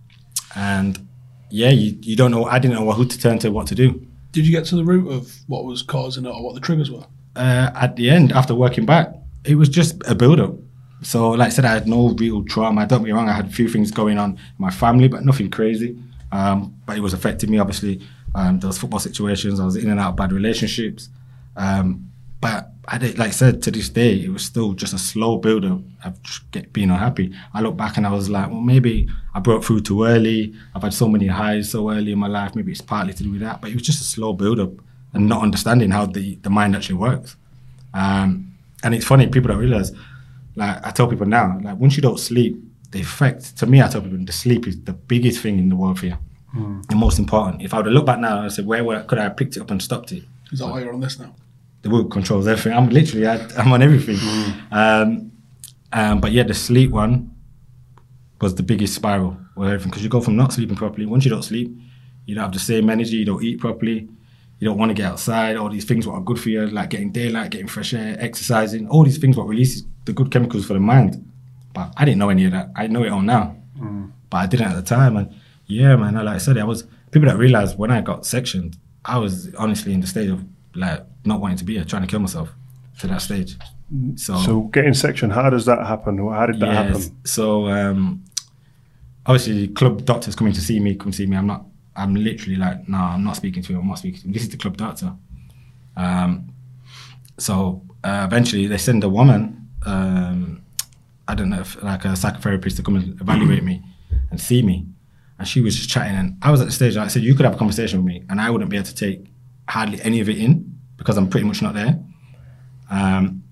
and 0.55 1.09
yeah, 1.51 1.71
you, 1.71 1.97
you 2.03 2.17
don't 2.17 2.31
know. 2.31 2.45
I 2.45 2.59
didn't 2.59 2.77
know 2.77 2.93
who 2.93 3.07
to 3.07 3.19
turn 3.19 3.39
to, 3.41 3.51
what 3.51 3.67
to 3.69 3.75
do. 3.75 4.07
Did 4.33 4.47
you 4.47 4.53
get 4.53 4.67
to 4.67 4.77
the 4.77 4.85
root 4.85 5.11
of 5.11 5.35
what 5.47 5.65
was 5.65 5.83
causing 5.83 6.27
it 6.27 6.29
or 6.29 6.45
what 6.45 6.55
the 6.55 6.61
triggers 6.61 6.91
were? 6.91 7.07
uh, 7.39 7.71
at 7.75 7.97
the 7.97 8.11
end, 8.11 8.33
after 8.33 8.55
working 8.55 8.85
back, 8.85 9.15
it 9.45 9.55
was 9.55 9.69
just 9.69 10.03
a 10.07 10.15
build 10.15 10.41
up. 10.41 10.55
So, 11.03 11.31
like 11.31 11.47
I 11.47 11.51
said, 11.51 11.65
I 11.65 11.73
had 11.73 11.87
no 11.87 12.09
real 12.11 12.45
trauma. 12.45 12.87
Don't 12.87 13.01
get 13.01 13.07
me 13.07 13.13
wrong, 13.13 13.29
I 13.29 13.33
had 13.33 13.47
a 13.47 13.51
few 13.51 13.69
things 13.69 13.93
going 13.93 14.19
on 14.19 14.33
in 14.33 14.39
my 14.59 14.71
family, 14.71 15.07
but 15.07 15.25
nothing 15.25 15.49
crazy. 15.49 15.97
Um, 16.33 16.75
but 16.85 16.97
it 16.97 17.01
was 17.01 17.15
affecting 17.15 17.51
me, 17.51 17.59
obviously. 17.59 18.03
Um, 18.35 18.59
there 18.59 18.67
was 18.67 18.79
football 18.79 18.99
situations, 18.99 19.61
I 19.61 19.65
was 19.65 19.77
in 19.77 19.89
and 19.89 20.01
out 20.01 20.11
of 20.11 20.17
bad 20.17 20.33
relationships. 20.33 21.09
Um, 21.57 22.11
but 22.41 22.71
I 22.87 22.99
did, 22.99 23.19
like 23.19 23.29
I 23.29 23.33
said, 23.33 23.63
to 23.65 23.71
this 23.71 23.89
day, 23.89 24.15
it 24.15 24.31
was 24.31 24.45
still 24.45 24.73
just 24.73 24.95
a 24.95 24.99
slow 24.99 25.37
build 25.37 25.65
up 25.65 25.81
of 26.05 26.19
get, 26.53 26.73
being 26.73 26.91
unhappy. 26.91 27.35
I 27.53 27.61
look 27.61 27.77
back 27.77 27.97
and 27.97 28.07
I 28.07 28.11
was 28.11 28.31
like, 28.31 28.49
well, 28.49 28.61
maybe 28.61 29.09
I 29.35 29.41
broke 29.41 29.65
through 29.65 29.81
too 29.81 30.05
early. 30.05 30.55
I've 30.75 30.83
had 30.83 30.95
so 30.95 31.09
many 31.09 31.27
highs 31.27 31.71
so 31.71 31.91
early 31.91 32.13
in 32.13 32.19
my 32.19 32.29
life. 32.29 32.55
Maybe 32.55 32.73
it's 32.73 32.81
partly 32.81 33.13
to 33.13 33.23
do 33.23 33.33
with 33.33 33.41
that. 33.41 33.61
But 33.61 33.71
it 33.71 33.75
was 33.75 33.83
just 33.83 34.01
a 34.01 34.05
slow 34.05 34.33
build 34.33 34.59
up 34.59 34.71
and 35.13 35.29
not 35.29 35.43
understanding 35.43 35.91
how 35.91 36.07
the, 36.07 36.37
the 36.37 36.51
mind 36.51 36.77
actually 36.77 36.97
works. 36.97 37.37
Um, 37.93 38.55
and 38.83 38.95
it's 38.95 39.05
funny, 39.05 39.27
people 39.27 39.49
don't 39.49 39.59
realize, 39.59 39.93
like 40.55 40.87
I 40.87 40.91
tell 40.93 41.09
people 41.09 41.27
now, 41.27 41.59
like 41.63 41.77
once 41.79 41.97
you 41.97 42.03
don't 42.03 42.19
sleep, 42.19 42.57
the 42.91 43.01
effect, 43.01 43.57
to 43.59 43.67
me, 43.67 43.83
I 43.83 43.89
tell 43.89 44.01
people 44.01 44.19
the 44.25 44.33
sleep 44.33 44.67
is 44.67 44.81
the 44.83 44.93
biggest 44.93 45.41
thing 45.43 45.59
in 45.59 45.69
the 45.69 45.77
world 45.77 45.99
for 45.99 46.07
you. 46.07 46.17
The 46.89 46.97
most 46.97 47.19
important. 47.19 47.63
If 47.63 47.75
I 47.75 47.79
were 47.79 47.85
to 47.85 47.91
look 47.91 48.07
back 48.07 48.19
now 48.19 48.41
and 48.43 48.53
say, 48.53 48.63
where 48.63 48.83
would 48.83 48.97
I, 48.97 49.03
could 49.03 49.19
I 49.19 49.25
have 49.25 49.37
picked 49.37 49.57
it 49.57 49.61
up 49.61 49.71
and 49.71 49.83
stopped 49.83 50.13
it? 50.13 50.25
Is 50.51 50.61
that 50.61 50.69
why 50.69 50.81
you're 50.81 50.95
on 50.95 51.01
this 51.01 51.19
now? 51.19 51.35
The 51.83 51.91
will 51.91 52.05
controls 52.07 52.47
everything. 52.47 52.77
I'm 52.77 52.89
literally, 52.89 53.27
I, 53.27 53.37
I'm 53.59 53.73
on 53.73 53.83
everything. 53.83 54.19
Um, 54.71 55.33
um, 55.93 56.21
but 56.21 56.33
yeah, 56.33 56.43
the 56.43 56.55
sleep 56.55 56.91
one 56.91 57.35
was 58.41 58.55
the 58.55 58.63
biggest 58.63 58.95
spiral 58.95 59.37
with 59.57 59.69
everything 59.69 59.91
because 59.91 60.03
you 60.03 60.09
go 60.09 60.21
from 60.21 60.37
not 60.37 60.53
sleeping 60.53 60.77
properly. 60.77 61.07
Once 61.07 61.25
you 61.25 61.31
don't 61.31 61.43
sleep, 61.43 61.77
you 62.27 62.35
don't 62.35 62.45
have 62.45 62.53
the 62.53 62.59
same 62.59 62.91
energy. 62.91 63.17
You 63.17 63.25
don't 63.25 63.43
eat 63.43 63.59
properly. 63.59 64.09
You 64.61 64.69
don't 64.69 64.77
want 64.77 64.91
to 64.91 64.95
get 64.95 65.07
outside. 65.07 65.57
All 65.57 65.69
these 65.69 65.85
things 65.85 66.07
what 66.07 66.15
are 66.15 66.21
good 66.21 66.39
for 66.39 66.49
you, 66.49 66.67
like 66.67 66.91
getting 66.91 67.13
daylight, 67.13 67.51
getting 67.51 67.69
fresh 67.69 67.95
air, 67.95 68.17
exercising. 68.19 68.89
All 68.89 69.05
these 69.05 69.19
things 69.19 69.37
what 69.37 69.47
releases 69.47 69.85
the 70.05 70.13
good 70.13 70.31
chemicals 70.31 70.67
for 70.67 70.75
the 70.75 70.81
mind. 70.81 71.25
But 71.73 71.93
I 71.97 72.05
didn't 72.05 72.19
know 72.19 72.29
any 72.29 72.45
of 72.45 72.53
that. 72.53 72.71
I 72.75 72.87
know 72.89 73.05
it 73.05 73.11
all 73.11 73.23
now, 73.23 73.57
but 74.31 74.39
I 74.39 74.47
didn't 74.47 74.67
at 74.67 74.77
the 74.77 74.83
time. 74.83 75.17
And 75.17 75.33
yeah, 75.67 75.95
man, 75.97 76.15
like 76.15 76.27
I 76.27 76.39
said, 76.39 76.59
I 76.59 76.65
was 76.65 76.85
people 77.13 77.29
that 77.29 77.39
realized 77.39 77.79
when 77.79 77.91
I 77.91 78.01
got 78.01 78.27
sectioned, 78.27 78.77
I 79.05 79.19
was 79.19 79.55
honestly 79.55 79.93
in 79.93 80.01
the 80.01 80.07
state 80.07 80.29
of 80.29 80.45
like 80.79 81.05
not 81.25 81.41
wanting 81.41 81.59
to 81.59 81.65
be 81.65 81.75
here, 81.75 81.85
trying 81.85 82.03
to 82.03 82.09
kill 82.09 82.21
myself 82.21 82.51
to 83.01 83.07
that 83.09 83.23
stage. 83.23 83.57
So, 84.17 84.37
So 84.39 84.61
getting 84.63 84.95
section, 84.95 85.31
how 85.31 85.49
does 85.51 85.65
that 85.67 85.87
happen? 85.87 86.19
How 86.19 86.47
did 86.47 86.61
that 86.61 86.73
yes. 86.73 87.05
happen? 87.05 87.27
So 87.27 87.69
um, 87.69 88.25
obviously, 89.27 89.69
club 89.69 90.05
doctors 90.05 90.35
coming 90.37 90.53
to 90.53 90.61
see 90.61 90.79
me, 90.81 90.95
come 90.95 91.13
see 91.13 91.27
me. 91.27 91.37
I'm 91.37 91.47
not. 91.47 91.65
I'm 91.97 92.15
literally 92.15 92.57
like, 92.57 92.89
no, 92.89 92.99
I'm 92.99 93.25
not 93.25 93.35
speaking 93.35 93.63
to 93.65 93.73
him. 93.73 93.81
I'm 93.81 93.89
not 93.89 93.99
speaking 93.99 94.21
to 94.21 94.27
him. 94.27 94.33
This 94.33 94.43
is 94.43 94.51
the 94.51 94.57
club 94.57 94.77
doctor. 94.77 95.15
Um, 95.97 96.53
so 97.39 97.83
uh, 98.05 98.25
eventually, 98.25 98.67
they 98.67 98.79
send 98.79 99.03
a 99.03 99.09
woman. 99.09 99.69
Um, 99.85 100.63
I 101.27 101.35
don't 101.35 101.51
know 101.51 101.61
if 101.61 101.83
like 101.83 102.05
a 102.05 102.09
psychotherapist 102.09 102.77
to 102.77 102.83
come 102.83 102.97
and 102.97 103.21
evaluate 103.21 103.65
me 103.65 103.83
and 104.31 104.41
see 104.41 104.63
me. 104.63 104.87
And 105.39 105.47
she 105.47 105.61
was 105.61 105.77
just 105.77 105.89
chatting, 105.89 106.17
and 106.17 106.37
I 106.43 106.51
was 106.51 106.61
at 106.61 106.67
the 106.67 106.73
stage. 106.73 106.97
Like 106.97 107.07
I 107.07 107.09
said, 107.09 107.23
you 107.23 107.35
could 107.35 107.45
have 107.45 107.55
a 107.55 107.59
conversation 107.59 108.01
with 108.05 108.07
me, 108.07 108.25
and 108.29 108.41
I 108.41 108.51
wouldn't 108.51 108.71
be 108.71 108.77
able 108.77 108.87
to 108.87 108.95
take 108.95 109.27
hardly 109.69 110.01
any 110.03 110.21
of 110.21 110.29
it 110.29 110.39
in 110.39 110.68
because 110.99 111.17
I'm 111.17 111.29
pretty 111.31 111.47
much 111.47 111.63
not 111.63 111.75
there. 111.75 111.99
Um, 112.91 113.45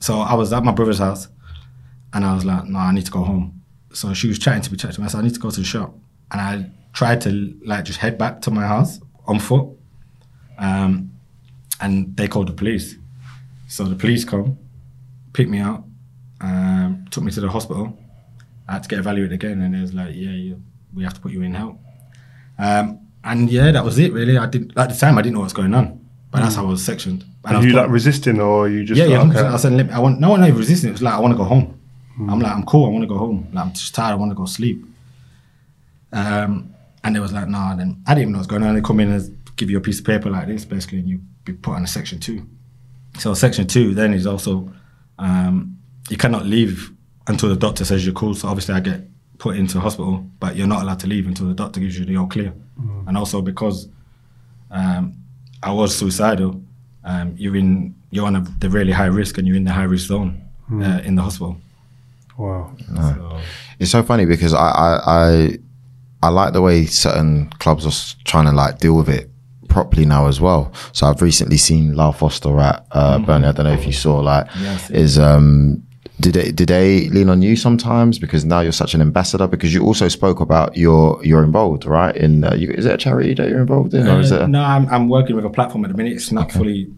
so 0.00 0.20
I 0.20 0.34
was 0.34 0.52
at 0.52 0.64
my 0.64 0.72
brother's 0.72 0.98
house, 0.98 1.28
and 2.14 2.24
I 2.24 2.34
was 2.34 2.44
like, 2.44 2.64
no, 2.64 2.78
I 2.78 2.92
need 2.92 3.04
to 3.04 3.12
go 3.12 3.24
home. 3.24 3.62
So 3.92 4.14
she 4.14 4.28
was 4.28 4.38
chatting 4.38 4.62
to 4.62 4.72
me, 4.72 4.78
chatting 4.78 4.94
to 4.94 5.00
me. 5.02 5.04
I 5.06 5.08
said, 5.08 5.18
I 5.18 5.22
need 5.22 5.34
to 5.34 5.40
go 5.40 5.50
to 5.50 5.60
the 5.60 5.66
shop. 5.66 5.94
And 6.30 6.40
I 6.40 6.70
tried 6.92 7.20
to 7.22 7.54
like 7.64 7.84
just 7.84 7.98
head 7.98 8.16
back 8.16 8.40
to 8.42 8.50
my 8.50 8.66
house 8.66 9.00
on 9.26 9.38
foot. 9.38 9.68
Um, 10.58 11.12
and 11.80 12.16
they 12.16 12.28
called 12.28 12.48
the 12.48 12.52
police. 12.52 12.96
So 13.68 13.84
the 13.84 13.96
police 13.96 14.24
come, 14.24 14.58
picked 15.32 15.50
me 15.50 15.60
up, 15.60 15.84
um, 16.40 17.06
took 17.10 17.24
me 17.24 17.32
to 17.32 17.40
the 17.40 17.50
hospital. 17.50 17.98
I 18.68 18.74
had 18.74 18.82
to 18.84 18.88
get 18.88 18.98
evaluated 18.98 19.32
again, 19.32 19.60
and 19.60 19.74
it 19.74 19.80
was 19.80 19.92
like, 19.92 20.14
yeah, 20.14 20.30
you, 20.30 20.62
we 20.94 21.02
have 21.02 21.14
to 21.14 21.20
put 21.20 21.32
you 21.32 21.42
in 21.42 21.54
help. 21.54 21.78
Um, 22.58 23.00
and 23.24 23.50
yeah, 23.50 23.72
that 23.72 23.84
was 23.84 23.98
it 23.98 24.12
really. 24.12 24.38
I 24.38 24.46
didn't 24.46 24.76
at 24.76 24.90
the 24.90 24.96
time 24.96 25.18
I 25.18 25.22
didn't 25.22 25.34
know 25.34 25.40
what 25.40 25.46
was 25.46 25.52
going 25.52 25.74
on, 25.74 26.03
but 26.34 26.40
that's 26.40 26.56
how 26.56 26.64
I 26.66 26.70
was 26.70 26.84
sectioned. 26.84 27.24
And 27.44 27.56
Are 27.56 27.64
you 27.64 27.74
like 27.74 27.88
resisting 27.88 28.40
or 28.40 28.64
are 28.64 28.68
you 28.68 28.84
just 28.84 28.98
yeah, 28.98 29.06
yeah. 29.06 29.22
100%. 29.22 29.36
I 29.36 29.56
said, 29.56 29.72
let 29.72 29.86
me, 29.86 29.92
I 29.92 30.00
want 30.00 30.18
no 30.18 30.30
one 30.30 30.42
even 30.42 30.56
resisting. 30.58 30.90
It 30.90 30.94
was 30.94 31.02
like 31.02 31.14
I 31.14 31.20
want 31.20 31.32
to 31.32 31.38
go 31.38 31.44
home. 31.44 31.80
I'm 32.28 32.40
like, 32.40 32.52
I'm 32.52 32.64
cool. 32.64 32.86
I 32.86 32.88
want 32.88 33.02
to 33.02 33.06
go 33.06 33.18
home. 33.18 33.48
Like 33.52 33.66
I'm 33.66 33.72
just 33.72 33.94
tired. 33.94 34.12
I 34.12 34.14
want 34.16 34.32
to 34.32 34.34
go 34.34 34.44
sleep. 34.44 34.84
Um, 36.12 36.74
and 37.04 37.16
it 37.16 37.20
was 37.20 37.32
like, 37.32 37.46
nah. 37.46 37.76
Then 37.76 38.02
I 38.06 38.14
didn't 38.14 38.22
even 38.22 38.32
know 38.32 38.38
what's 38.38 38.48
going 38.48 38.64
on. 38.64 38.74
They 38.74 38.80
come 38.80 38.98
in 38.98 39.12
and 39.12 39.38
give 39.54 39.70
you 39.70 39.78
a 39.78 39.80
piece 39.80 40.00
of 40.00 40.06
paper 40.06 40.28
like 40.28 40.48
this, 40.48 40.64
basically, 40.64 40.98
and 40.98 41.08
you 41.08 41.20
be 41.44 41.52
put 41.52 41.74
on 41.74 41.84
a 41.84 41.86
section 41.86 42.18
two. 42.18 42.44
So 43.20 43.32
section 43.34 43.68
two 43.68 43.94
then 43.94 44.12
is 44.12 44.26
also 44.26 44.72
Um, 45.20 45.78
you 46.10 46.16
cannot 46.16 46.46
leave 46.46 46.90
until 47.28 47.48
the 47.48 47.56
doctor 47.56 47.84
says 47.84 48.04
you're 48.04 48.14
cool. 48.14 48.34
So 48.34 48.48
obviously, 48.48 48.74
I 48.74 48.80
get 48.80 49.02
put 49.38 49.56
into 49.56 49.78
hospital, 49.78 50.26
but 50.40 50.56
you're 50.56 50.66
not 50.66 50.82
allowed 50.82 50.98
to 51.00 51.06
leave 51.06 51.28
until 51.28 51.46
the 51.46 51.54
doctor 51.54 51.78
gives 51.80 51.96
you 51.96 52.04
the 52.04 52.16
all 52.16 52.26
clear. 52.26 52.52
And 53.06 53.16
also 53.16 53.40
because 53.40 53.88
um, 54.72 55.14
I 55.64 55.72
was 55.72 55.96
suicidal, 55.96 56.62
um, 57.04 57.34
you're 57.36 57.56
in 57.56 57.94
you're 58.10 58.26
on 58.26 58.36
a, 58.36 58.40
the 58.60 58.68
really 58.70 58.92
high 58.92 59.06
risk, 59.20 59.38
and 59.38 59.46
you're 59.46 59.56
in 59.56 59.64
the 59.64 59.72
high 59.72 59.84
risk 59.94 60.06
zone 60.08 60.40
uh, 60.72 61.00
in 61.04 61.14
the 61.16 61.22
hospital. 61.22 61.56
Wow. 62.38 62.72
So, 62.94 63.40
It's 63.78 63.90
so 63.90 64.02
funny 64.02 64.24
because 64.26 64.54
I, 64.54 64.68
I 64.88 64.90
I 65.06 65.58
I 66.22 66.28
like 66.28 66.52
the 66.52 66.62
way 66.62 66.86
certain 66.86 67.48
clubs 67.58 67.86
are 67.86 68.16
trying 68.24 68.46
to 68.46 68.52
like 68.52 68.78
deal 68.78 68.96
with 68.96 69.08
it 69.08 69.30
properly 69.68 70.06
now 70.06 70.26
as 70.28 70.40
well. 70.40 70.72
So 70.92 71.06
I've 71.06 71.20
recently 71.22 71.56
seen 71.58 71.94
Lyle 71.96 72.12
Foster 72.12 72.58
at 72.60 72.86
uh, 72.92 73.18
Burnley. 73.18 73.48
I 73.48 73.52
don't 73.52 73.66
know 73.66 73.72
if 73.72 73.86
you 73.86 73.92
saw 73.92 74.18
like 74.20 74.46
Yes. 74.60 74.90
is 74.90 75.18
um 75.18 75.82
did 76.20 76.34
they 76.34 76.52
did 76.52 76.68
they 76.68 77.08
lean 77.10 77.28
on 77.28 77.42
you 77.42 77.56
sometimes 77.56 78.18
because 78.18 78.44
now 78.44 78.60
you're 78.60 78.72
such 78.72 78.94
an 78.94 79.00
ambassador 79.00 79.46
because 79.48 79.74
you 79.74 79.82
also 79.84 80.06
spoke 80.08 80.40
about 80.40 80.76
your 80.76 81.18
you're 81.24 81.42
involved 81.42 81.84
right 81.86 82.16
in 82.16 82.44
uh, 82.44 82.54
you, 82.54 82.70
is 82.70 82.86
it 82.86 82.92
a 82.94 82.96
charity 82.96 83.34
that 83.34 83.48
you're 83.48 83.60
involved 83.60 83.92
in 83.94 84.06
or 84.06 84.20
is 84.20 84.30
it 84.30 84.40
Uh, 84.40 84.44
a- 84.44 84.48
no, 84.48 84.62
I'm, 84.62 84.86
I'm 84.88 85.08
working 85.08 85.34
with 85.36 85.44
a 85.44 85.50
platform 85.50 85.84
at 85.84 85.90
the 85.90 85.96
minute. 85.96 86.12
It's 86.12 86.30
not 86.32 86.52
fully 86.52 86.88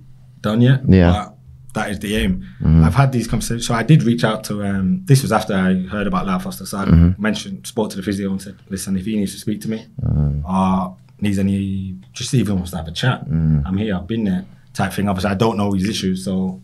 done 0.42 0.60
yet. 0.60 0.80
Yeah. 0.88 1.12
Mm-hmm. 1.12 1.30
But 1.72 1.80
that 1.84 1.90
is 1.90 1.98
the 2.00 2.16
aim. 2.16 2.42
I've 2.84 2.94
had 2.94 3.12
these 3.12 3.26
conversations. 3.28 3.66
So 3.66 3.74
I 3.74 3.82
did 3.82 4.02
reach 4.02 4.24
out 4.24 4.44
to, 4.44 4.62
um, 4.64 5.02
this 5.04 5.20
was 5.22 5.30
after 5.32 5.52
I 5.54 5.74
heard 5.94 6.06
about 6.06 6.26
Lyle 6.26 6.38
Foster. 6.38 6.64
So 6.66 6.78
I 6.78 6.84
Mm-hmm. 6.86 7.20
mentioned, 7.22 7.66
spoke 7.66 7.90
to 7.90 7.96
the 7.96 8.02
physio 8.02 8.30
and 8.30 8.40
said, 8.40 8.56
listen, 8.70 8.96
if 8.96 9.04
he 9.04 9.14
needs 9.16 9.32
to 9.32 9.38
speak 9.38 9.60
to 9.62 9.68
me 9.70 9.84
Mm. 10.02 10.42
or 10.44 10.96
needs 11.20 11.38
any, 11.38 11.96
just 12.14 12.32
even 12.34 12.54
wants 12.56 12.70
to 12.70 12.78
have 12.78 12.88
a 12.88 12.92
chat, 12.92 13.28
Mm. 13.28 13.62
I'm 13.66 13.76
here, 13.76 13.94
I've 13.96 14.06
been 14.06 14.24
there 14.24 14.44
type 14.72 14.92
thing. 14.94 15.06
Obviously, 15.08 15.30
I 15.30 15.34
don't 15.34 15.56
know 15.58 15.72
his 15.72 15.86
issues. 15.88 16.24
So 16.24 16.62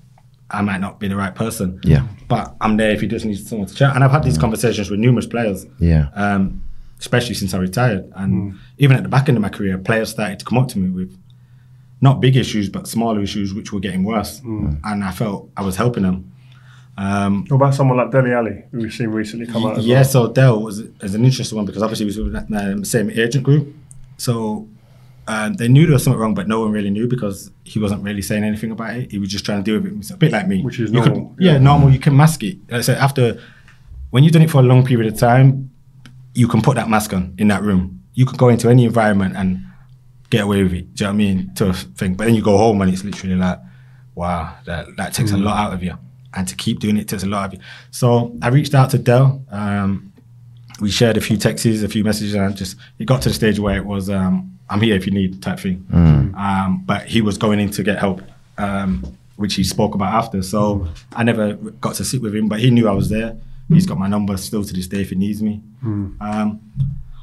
I 0.52 0.62
might 0.62 0.80
not 0.80 1.00
be 1.00 1.08
the 1.08 1.16
right 1.16 1.34
person. 1.34 1.80
Yeah. 1.84 2.06
But 2.28 2.54
I'm 2.60 2.76
there 2.76 2.90
if 2.90 3.00
he 3.00 3.06
does 3.06 3.24
need 3.24 3.36
someone 3.36 3.68
to 3.68 3.74
chat. 3.74 3.94
And 3.94 4.04
I've 4.04 4.10
had 4.10 4.22
these 4.22 4.38
conversations 4.38 4.90
with 4.90 5.00
numerous 5.00 5.26
players 5.26 5.66
yeah 5.78 6.08
um, 6.14 6.62
especially 7.00 7.34
since 7.34 7.52
I 7.52 7.58
retired. 7.58 8.10
And 8.14 8.58
even 8.78 8.96
at 8.96 9.02
the 9.02 9.08
back 9.08 9.28
end 9.28 9.36
of 9.36 9.42
my 9.42 9.48
career, 9.48 9.76
players 9.76 10.10
started 10.10 10.38
to 10.38 10.44
come 10.44 10.56
up 10.56 10.68
to 10.68 10.78
me 10.78 10.88
with 10.88 11.18
not 12.00 12.20
big 12.20 12.36
issues, 12.36 12.68
but 12.68 12.86
smaller 12.86 13.20
issues, 13.20 13.52
which 13.54 13.72
were 13.72 13.80
getting 13.80 14.04
worse. 14.04 14.40
And 14.40 15.02
I 15.04 15.10
felt 15.10 15.50
I 15.56 15.62
was 15.62 15.76
helping 15.76 16.04
them. 16.04 16.32
Um, 16.96 17.44
What 17.48 17.56
about 17.56 17.74
someone 17.74 17.96
like 17.96 18.10
Dele 18.12 18.32
Alli, 18.32 18.64
who 18.70 18.78
we've 18.78 18.92
seen 18.92 19.08
recently 19.08 19.46
come 19.46 19.64
out? 19.66 19.78
As 19.78 19.86
yeah, 19.86 19.96
well? 19.96 20.04
so 20.04 20.32
Dell 20.32 20.60
was 20.62 20.78
is 20.78 21.14
an 21.14 21.24
interesting 21.24 21.56
one 21.56 21.66
because 21.66 21.82
obviously 21.82 22.04
he 22.04 22.08
was 22.08 22.18
with 22.18 22.32
that 22.34 22.72
um, 22.72 22.84
same 22.84 23.10
agent 23.10 23.44
group. 23.44 23.74
So 24.16 24.68
um, 25.28 25.54
they 25.54 25.68
knew 25.68 25.86
there 25.86 25.92
was 25.94 26.02
something 26.04 26.20
wrong, 26.20 26.34
but 26.34 26.48
no 26.48 26.60
one 26.60 26.72
really 26.72 26.90
knew 26.90 27.06
because 27.06 27.50
he 27.64 27.78
wasn't 27.78 28.02
really 28.02 28.22
saying 28.22 28.42
anything 28.44 28.70
about 28.72 28.96
it. 28.96 29.10
He 29.12 29.18
was 29.18 29.28
just 29.30 29.44
trying 29.44 29.62
to 29.62 29.70
deal 29.70 29.80
with 29.80 29.92
it. 29.92 29.96
It's 29.98 30.10
a 30.10 30.16
bit 30.16 30.32
like 30.32 30.48
me, 30.48 30.62
Which 30.62 30.80
is 30.80 30.90
You 30.92 31.00
could- 31.02 31.12
normal, 31.14 31.36
yeah, 31.38 31.52
yeah. 31.52 31.58
normal. 31.58 31.90
You 31.90 31.98
can 32.00 32.16
mask 32.16 32.42
it. 32.42 32.58
Like 32.70 32.78
I 32.78 32.80
said, 32.82 32.98
after 32.98 33.40
when 34.10 34.24
you've 34.24 34.32
done 34.32 34.42
it 34.42 34.50
for 34.50 34.58
a 34.58 34.62
long 34.64 34.84
period 34.84 35.12
of 35.12 35.18
time, 35.18 35.70
you 36.34 36.48
can 36.48 36.60
put 36.60 36.74
that 36.76 36.88
mask 36.88 37.12
on 37.14 37.34
in 37.38 37.48
that 37.48 37.62
room. 37.62 38.00
You 38.14 38.26
could 38.26 38.38
go 38.38 38.48
into 38.48 38.68
any 38.68 38.84
environment 38.84 39.36
and 39.36 39.64
get 40.30 40.42
away 40.44 40.62
with 40.62 40.72
it. 40.72 40.94
Do 40.94 41.04
you 41.04 41.06
know 41.06 41.10
what 41.10 41.14
I 41.14 41.16
mean? 41.16 41.54
To 41.56 41.68
a 41.68 41.72
thing, 41.72 42.14
but 42.14 42.24
then 42.26 42.34
you 42.34 42.42
go 42.42 42.56
home 42.58 42.80
and 42.82 42.90
it's 42.92 43.04
literally 43.04 43.36
like, 43.36 43.58
wow, 44.14 44.54
that 44.66 44.86
that 44.96 45.14
takes 45.14 45.30
a 45.32 45.36
lot 45.38 45.56
out 45.56 45.72
of 45.72 45.82
you, 45.82 45.96
and 46.34 46.48
to 46.48 46.56
keep 46.56 46.80
doing 46.80 46.96
it 46.96 47.06
takes 47.08 47.22
a 47.22 47.26
lot 47.26 47.46
of 47.46 47.54
you. 47.54 47.60
So 47.90 48.36
I 48.42 48.48
reached 48.48 48.74
out 48.74 48.90
to 48.90 48.98
Dell. 48.98 49.44
Um, 49.50 50.11
we 50.82 50.90
shared 50.90 51.16
a 51.16 51.20
few 51.20 51.36
texts, 51.36 51.82
a 51.82 51.88
few 51.88 52.02
messages, 52.04 52.34
and 52.34 52.56
just 52.56 52.76
it 52.98 53.06
got 53.06 53.22
to 53.22 53.28
the 53.28 53.34
stage 53.34 53.58
where 53.58 53.76
it 53.76 53.86
was, 53.86 54.10
um, 54.10 54.34
"I'm 54.68 54.80
here 54.80 54.96
if 54.96 55.06
you 55.06 55.12
need" 55.12 55.40
type 55.40 55.60
thing. 55.60 55.86
Um, 56.36 56.82
but 56.84 57.02
he 57.06 57.20
was 57.22 57.38
going 57.38 57.60
in 57.60 57.70
to 57.70 57.82
get 57.84 57.98
help, 57.98 58.20
um, 58.58 58.90
which 59.36 59.54
he 59.54 59.64
spoke 59.64 59.94
about 59.94 60.12
after. 60.12 60.42
So 60.42 60.88
I 61.14 61.22
never 61.22 61.54
got 61.54 61.94
to 61.96 62.04
sit 62.04 62.20
with 62.20 62.34
him, 62.34 62.48
but 62.48 62.58
he 62.60 62.70
knew 62.70 62.88
I 62.88 62.92
was 62.92 63.08
there. 63.08 63.36
He's 63.68 63.86
got 63.86 63.96
my 63.98 64.08
number 64.08 64.36
still 64.36 64.64
to 64.64 64.72
this 64.74 64.86
day 64.88 65.00
if 65.00 65.10
he 65.10 65.16
needs 65.16 65.40
me. 65.40 65.62
Um, 66.20 66.60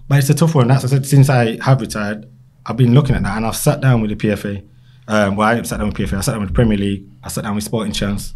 but 0.08 0.18
it's 0.20 0.30
a 0.30 0.34
tough 0.34 0.56
one. 0.56 0.68
That's 0.70 0.86
I 0.86 0.88
said 0.88 1.06
since 1.06 1.30
I 1.30 1.62
have 1.64 1.82
retired, 1.82 2.28
I've 2.66 2.78
been 2.78 2.94
looking 2.94 3.16
at 3.16 3.24
that, 3.24 3.36
and 3.38 3.46
I've 3.46 3.56
sat 3.58 3.82
down 3.82 4.02
with 4.02 4.10
the 4.10 4.16
PFA. 4.16 4.64
Um, 5.08 5.36
well, 5.36 5.48
I 5.48 5.52
haven't 5.52 5.66
sat 5.66 5.78
down 5.80 5.90
with 5.90 5.98
PFA. 5.98 6.18
I 6.18 6.22
sat 6.22 6.32
down 6.32 6.42
with 6.42 6.50
the 6.50 6.56
Premier 6.56 6.78
League. 6.78 7.04
I 7.24 7.28
sat 7.28 7.44
down 7.44 7.56
with 7.56 7.64
Sporting 7.66 7.94
Chance. 7.94 8.34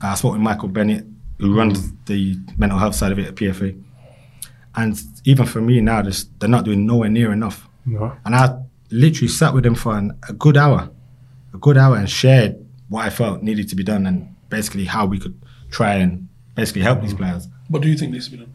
I 0.00 0.14
spoke 0.14 0.32
with 0.32 0.40
Michael 0.40 0.68
Bennett, 0.68 1.04
who 1.38 1.54
runs 1.54 1.92
the 2.06 2.38
mental 2.56 2.78
health 2.78 2.94
side 2.94 3.10
of 3.12 3.18
it 3.18 3.26
at 3.26 3.34
PFA. 3.34 3.74
And 4.76 5.00
even 5.24 5.46
for 5.46 5.60
me 5.60 5.80
now, 5.80 6.02
this- 6.02 6.26
they're 6.38 6.48
not 6.48 6.64
doing 6.64 6.86
nowhere 6.86 7.08
near 7.08 7.32
enough. 7.32 7.68
No. 7.86 8.12
And 8.24 8.34
I 8.34 8.58
literally 8.90 9.28
sat 9.28 9.54
with 9.54 9.64
them 9.64 9.74
for 9.74 9.96
an, 9.96 10.16
a 10.28 10.32
good 10.32 10.56
hour, 10.56 10.90
a 11.54 11.58
good 11.58 11.76
hour, 11.76 11.96
and 11.96 12.08
shared 12.08 12.56
what 12.88 13.04
I 13.04 13.10
felt 13.10 13.42
needed 13.42 13.68
to 13.70 13.76
be 13.76 13.84
done, 13.84 14.06
and 14.06 14.34
basically 14.48 14.84
how 14.84 15.06
we 15.06 15.18
could 15.18 15.40
try 15.70 15.94
and 15.94 16.28
basically 16.54 16.82
help 16.82 17.00
these 17.00 17.14
mm. 17.14 17.18
players. 17.18 17.48
What 17.68 17.82
do 17.82 17.88
you 17.88 17.96
think 17.96 18.12
needs 18.12 18.26
to 18.26 18.32
be 18.32 18.38
done? 18.38 18.54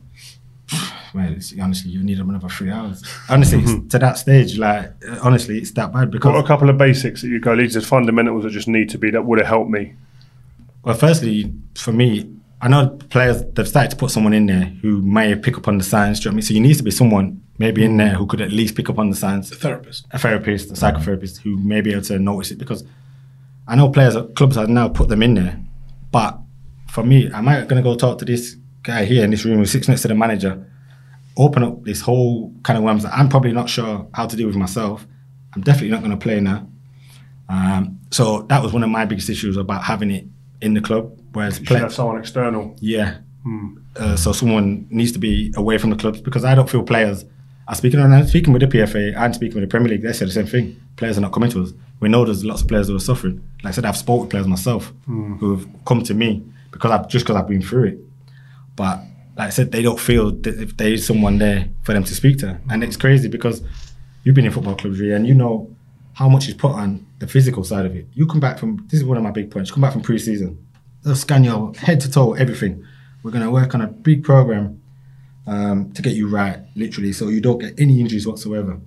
Well, 1.13 1.33
honestly, 1.61 1.91
you 1.91 2.03
need 2.03 2.17
them 2.17 2.29
another 2.29 2.49
three 2.49 2.69
hours. 2.69 3.01
Honestly, 3.29 3.59
it's 3.59 3.71
mm-hmm. 3.71 3.87
to 3.87 3.99
that 3.99 4.17
stage, 4.17 4.57
like 4.57 4.91
honestly, 5.23 5.59
it's 5.59 5.71
that 5.71 5.93
bad 5.93 6.11
because 6.11 6.33
What 6.33 6.41
are 6.41 6.43
a 6.43 6.47
couple 6.47 6.69
of 6.69 6.77
basics 6.77 7.21
that 7.21 7.29
you 7.29 7.39
go, 7.39 7.55
these 7.55 7.77
are 7.77 7.81
fundamentals 7.81 8.43
that 8.43 8.49
just 8.49 8.67
need 8.67 8.89
to 8.89 8.97
be, 8.97 9.11
that 9.11 9.23
would 9.23 9.39
have 9.39 9.47
helped 9.47 9.69
me? 9.69 9.93
Well, 10.83 10.93
firstly, 10.93 11.53
for 11.75 11.93
me, 11.93 12.34
I 12.61 12.67
know 12.67 12.89
players 13.09 13.43
they've 13.53 13.67
started 13.67 13.91
to 13.91 13.97
put 13.97 14.11
someone 14.11 14.33
in 14.33 14.45
there 14.45 14.65
who 14.81 15.01
may 15.01 15.35
pick 15.35 15.57
up 15.57 15.67
on 15.67 15.77
the 15.77 15.83
signs. 15.83 16.19
Do 16.19 16.23
you 16.23 16.31
know 16.31 16.33
what 16.33 16.33
I 16.33 16.37
mean? 16.37 16.41
So 16.43 16.53
you 16.53 16.61
need 16.61 16.77
to 16.77 16.83
be 16.83 16.91
someone 16.91 17.41
maybe 17.57 17.83
in 17.83 17.97
there 17.97 18.15
who 18.15 18.25
could 18.25 18.41
at 18.41 18.51
least 18.51 18.75
pick 18.75 18.89
up 18.89 18.99
on 18.99 19.09
the 19.09 19.15
signs. 19.15 19.51
A 19.51 19.55
therapist. 19.55 20.05
A 20.11 20.17
therapist, 20.17 20.71
a 20.71 20.73
psychotherapist 20.73 21.39
who 21.39 21.57
may 21.57 21.81
be 21.81 21.91
able 21.91 22.03
to 22.03 22.19
notice 22.19 22.51
it 22.51 22.57
because 22.57 22.83
I 23.67 23.75
know 23.75 23.89
players 23.89 24.15
at 24.15 24.35
clubs 24.35 24.55
have 24.55 24.69
now 24.69 24.89
put 24.89 25.09
them 25.09 25.23
in 25.23 25.33
there. 25.35 25.59
But 26.11 26.39
for 26.89 27.03
me, 27.03 27.29
am 27.31 27.47
I 27.47 27.61
going 27.61 27.75
to 27.75 27.81
go 27.81 27.95
talk 27.95 28.19
to 28.19 28.25
this 28.25 28.55
guy 28.83 29.05
here 29.05 29.23
in 29.23 29.31
this 29.31 29.43
room 29.43 29.57
who 29.57 29.65
sits 29.65 29.87
next 29.87 30.03
to 30.03 30.07
the 30.07 30.15
manager, 30.15 30.69
open 31.37 31.63
up 31.63 31.83
this 31.83 32.01
whole 32.01 32.53
kind 32.63 32.77
of 32.77 32.83
worms 32.83 33.03
that 33.03 33.13
I'm 33.13 33.29
probably 33.29 33.51
not 33.51 33.69
sure 33.69 34.07
how 34.13 34.27
to 34.27 34.35
deal 34.35 34.47
with 34.47 34.55
myself? 34.55 35.05
I'm 35.53 35.61
definitely 35.61 35.89
not 35.89 35.99
going 35.99 36.11
to 36.11 36.17
play 36.17 36.39
now. 36.39 36.67
Um, 37.49 37.99
so 38.11 38.43
that 38.43 38.63
was 38.63 38.73
one 38.73 38.83
of 38.83 38.89
my 38.89 39.05
biggest 39.05 39.29
issues 39.29 39.57
about 39.57 39.83
having 39.83 40.11
it 40.11 40.25
in 40.61 40.73
the 40.73 40.81
club. 40.81 41.19
Whereas 41.35 41.59
You 41.59 41.65
should 41.65 41.67
play, 41.67 41.79
have 41.79 41.93
someone 41.93 42.17
external. 42.19 42.75
yeah. 42.79 43.17
Uh, 43.95 44.15
so 44.15 44.31
someone 44.31 44.87
needs 44.89 45.11
to 45.11 45.19
be 45.19 45.53
away 45.55 45.77
from 45.77 45.91
the 45.91 45.95
clubs 45.95 46.19
because 46.19 46.43
I 46.43 46.55
don't 46.55 46.67
feel 46.69 46.81
players 46.81 47.23
are 47.67 47.75
speaking. 47.75 47.99
And 47.99 48.13
I'm 48.15 48.25
speaking 48.25 48.51
with 48.53 48.61
the 48.61 48.67
PFA 48.67 49.15
and 49.15 49.35
speaking 49.35 49.55
with 49.61 49.69
the 49.69 49.71
Premier 49.71 49.89
League. 49.89 50.01
They 50.01 50.13
say 50.13 50.25
the 50.25 50.31
same 50.31 50.47
thing. 50.47 50.75
Players 50.95 51.17
are 51.19 51.21
not 51.21 51.31
coming 51.31 51.51
to 51.51 51.61
us. 51.61 51.71
We 51.99 52.09
know 52.09 52.25
there's 52.25 52.43
lots 52.43 52.63
of 52.63 52.67
players 52.67 52.87
who 52.87 52.95
are 52.95 52.99
suffering. 52.99 53.43
Like 53.63 53.71
I 53.73 53.75
said, 53.75 53.85
I've 53.85 53.97
spoken 53.97 54.21
with 54.21 54.29
players 54.31 54.47
myself 54.47 54.91
who 55.05 55.55
have 55.55 55.67
come 55.85 56.01
to 56.03 56.13
me 56.15 56.43
because 56.71 56.89
I've 56.91 57.07
just 57.07 57.25
because 57.25 57.35
I've 57.39 57.47
been 57.47 57.61
through 57.61 57.83
it. 57.85 57.99
But 58.75 58.99
like 59.37 59.47
I 59.47 59.49
said, 59.51 59.71
they 59.71 59.81
don't 59.83 59.99
feel 59.99 60.31
that 60.31 60.59
if 60.59 60.75
there 60.77 60.89
is 60.91 61.05
someone 61.05 61.37
there 61.37 61.69
for 61.83 61.93
them 61.93 62.03
to 62.03 62.13
speak 62.15 62.39
to, 62.39 62.59
and 62.69 62.83
it's 62.83 62.97
crazy 62.97 63.27
because 63.29 63.61
you've 64.23 64.35
been 64.35 64.45
in 64.45 64.51
football 64.51 64.75
clubs, 64.75 64.99
Rio, 64.99 65.15
and 65.15 65.27
you 65.27 65.35
know 65.35 65.69
how 66.13 66.27
much 66.29 66.47
is 66.47 66.53
put 66.55 66.71
on 66.71 67.05
the 67.19 67.27
physical 67.27 67.63
side 67.63 67.85
of 67.85 67.95
it. 67.95 68.07
You 68.13 68.25
come 68.25 68.39
back 68.39 68.57
from 68.57 68.85
this 68.89 68.99
is 69.01 69.05
one 69.05 69.17
of 69.17 69.23
my 69.23 69.31
big 69.31 69.51
points. 69.51 69.69
You 69.69 69.75
come 69.75 69.81
back 69.81 69.93
from 69.93 70.01
pre-season, 70.01 70.57
they'll 71.05 71.15
scan 71.15 71.43
your 71.43 71.73
head 71.75 71.99
to 72.01 72.11
toe, 72.11 72.33
everything. 72.33 72.83
We're 73.23 73.31
gonna 73.31 73.51
work 73.51 73.73
on 73.75 73.81
a 73.81 73.87
big 73.87 74.23
program 74.23 74.81
um, 75.47 75.91
to 75.91 76.01
get 76.01 76.13
you 76.13 76.27
right, 76.27 76.59
literally, 76.75 77.13
so 77.13 77.29
you 77.29 77.39
don't 77.39 77.59
get 77.59 77.79
any 77.79 77.99
injuries 77.99 78.27
whatsoever. 78.27 78.79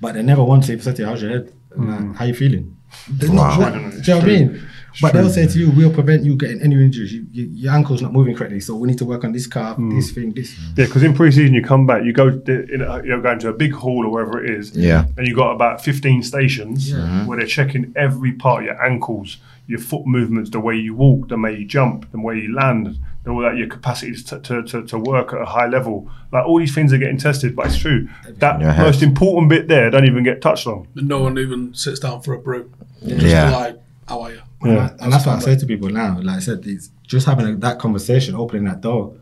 But 0.00 0.14
they 0.14 0.22
never 0.22 0.42
once 0.42 0.66
say, 0.68 0.78
"Sati, 0.78 1.02
how's 1.04 1.22
your 1.22 1.30
head? 1.32 1.52
Like, 1.70 1.88
mm-hmm. 1.88 2.12
how 2.14 2.24
you 2.24 2.34
feeling?" 2.34 2.76
They're 3.08 3.30
not 3.30 3.58
Wow. 3.58 3.70
sure. 3.72 3.90
Do 3.90 3.96
you 3.96 4.02
know 4.06 4.16
what 4.16 4.24
I 4.24 4.26
mean? 4.26 4.62
But 5.00 5.14
they'll 5.14 5.30
say 5.30 5.46
to 5.46 5.58
you, 5.58 5.70
"We'll 5.70 5.92
prevent 5.92 6.24
you 6.24 6.36
getting 6.36 6.60
any 6.60 6.74
injuries. 6.74 7.12
You, 7.14 7.26
you, 7.32 7.48
your 7.52 7.72
ankle's 7.72 8.02
not 8.02 8.12
moving 8.12 8.36
correctly, 8.36 8.60
so 8.60 8.74
we 8.76 8.88
need 8.88 8.98
to 8.98 9.06
work 9.06 9.24
on 9.24 9.32
this 9.32 9.46
calf, 9.46 9.78
mm. 9.78 9.94
this 9.94 10.10
thing, 10.10 10.32
this." 10.32 10.54
Yeah, 10.76 10.84
because 10.84 11.02
in 11.02 11.14
pre-season 11.14 11.54
you 11.54 11.62
come 11.62 11.86
back, 11.86 12.04
you 12.04 12.12
go, 12.12 12.30
to, 12.30 12.74
in 12.74 12.82
a, 12.82 13.02
you're 13.02 13.22
going 13.22 13.38
to 13.38 13.48
a 13.48 13.54
big 13.54 13.72
hall 13.72 14.04
or 14.04 14.10
wherever 14.10 14.44
it 14.44 14.50
is, 14.50 14.76
Yeah. 14.76 15.06
and 15.16 15.26
you 15.26 15.34
got 15.34 15.52
about 15.52 15.82
15 15.82 16.22
stations 16.22 16.92
mm-hmm. 16.92 17.26
where 17.26 17.38
they're 17.38 17.46
checking 17.46 17.92
every 17.96 18.32
part, 18.32 18.62
of 18.62 18.66
your 18.66 18.84
ankles, 18.84 19.38
your 19.66 19.78
foot 19.78 20.06
movements, 20.06 20.50
the 20.50 20.60
way 20.60 20.74
you 20.76 20.94
walk, 20.94 21.28
the 21.28 21.38
way 21.38 21.56
you 21.56 21.64
jump, 21.64 22.10
the 22.12 22.18
way 22.20 22.36
you 22.36 22.54
land, 22.54 22.98
all 23.26 23.40
that, 23.40 23.56
your 23.56 23.68
capacity 23.68 24.12
to, 24.14 24.38
to, 24.40 24.62
to, 24.64 24.84
to 24.84 24.98
work 24.98 25.32
at 25.32 25.40
a 25.40 25.44
high 25.46 25.66
level. 25.66 26.10
Like 26.32 26.44
all 26.44 26.58
these 26.58 26.74
things 26.74 26.92
are 26.92 26.98
getting 26.98 27.18
tested, 27.18 27.54
but 27.54 27.66
it's 27.66 27.78
true. 27.78 28.08
That 28.38 28.60
most 28.78 29.02
important 29.02 29.48
bit 29.48 29.68
there 29.68 29.88
don't 29.90 30.04
even 30.04 30.24
get 30.24 30.42
touched 30.42 30.66
on. 30.66 30.88
And 30.96 31.08
no 31.08 31.22
one 31.22 31.38
even 31.38 31.72
sits 31.74 32.00
down 32.00 32.20
for 32.22 32.34
a 32.34 32.38
brew. 32.38 32.70
Just 33.06 33.24
Yeah. 33.24 33.50
like, 33.50 33.80
how 34.08 34.20
are 34.22 34.32
you? 34.32 34.40
And, 34.62 34.78
I- 34.78 34.94
and 35.00 35.12
that's 35.12 35.24
what 35.26 35.36
I 35.36 35.38
say 35.40 35.56
to 35.56 35.66
people 35.66 35.88
now. 35.90 36.18
Like 36.20 36.36
I 36.36 36.40
said, 36.40 36.66
it's 36.66 36.90
just 37.06 37.26
having 37.26 37.46
a, 37.46 37.56
that 37.56 37.78
conversation, 37.78 38.34
opening 38.34 38.64
that 38.64 38.80
door, 38.80 39.14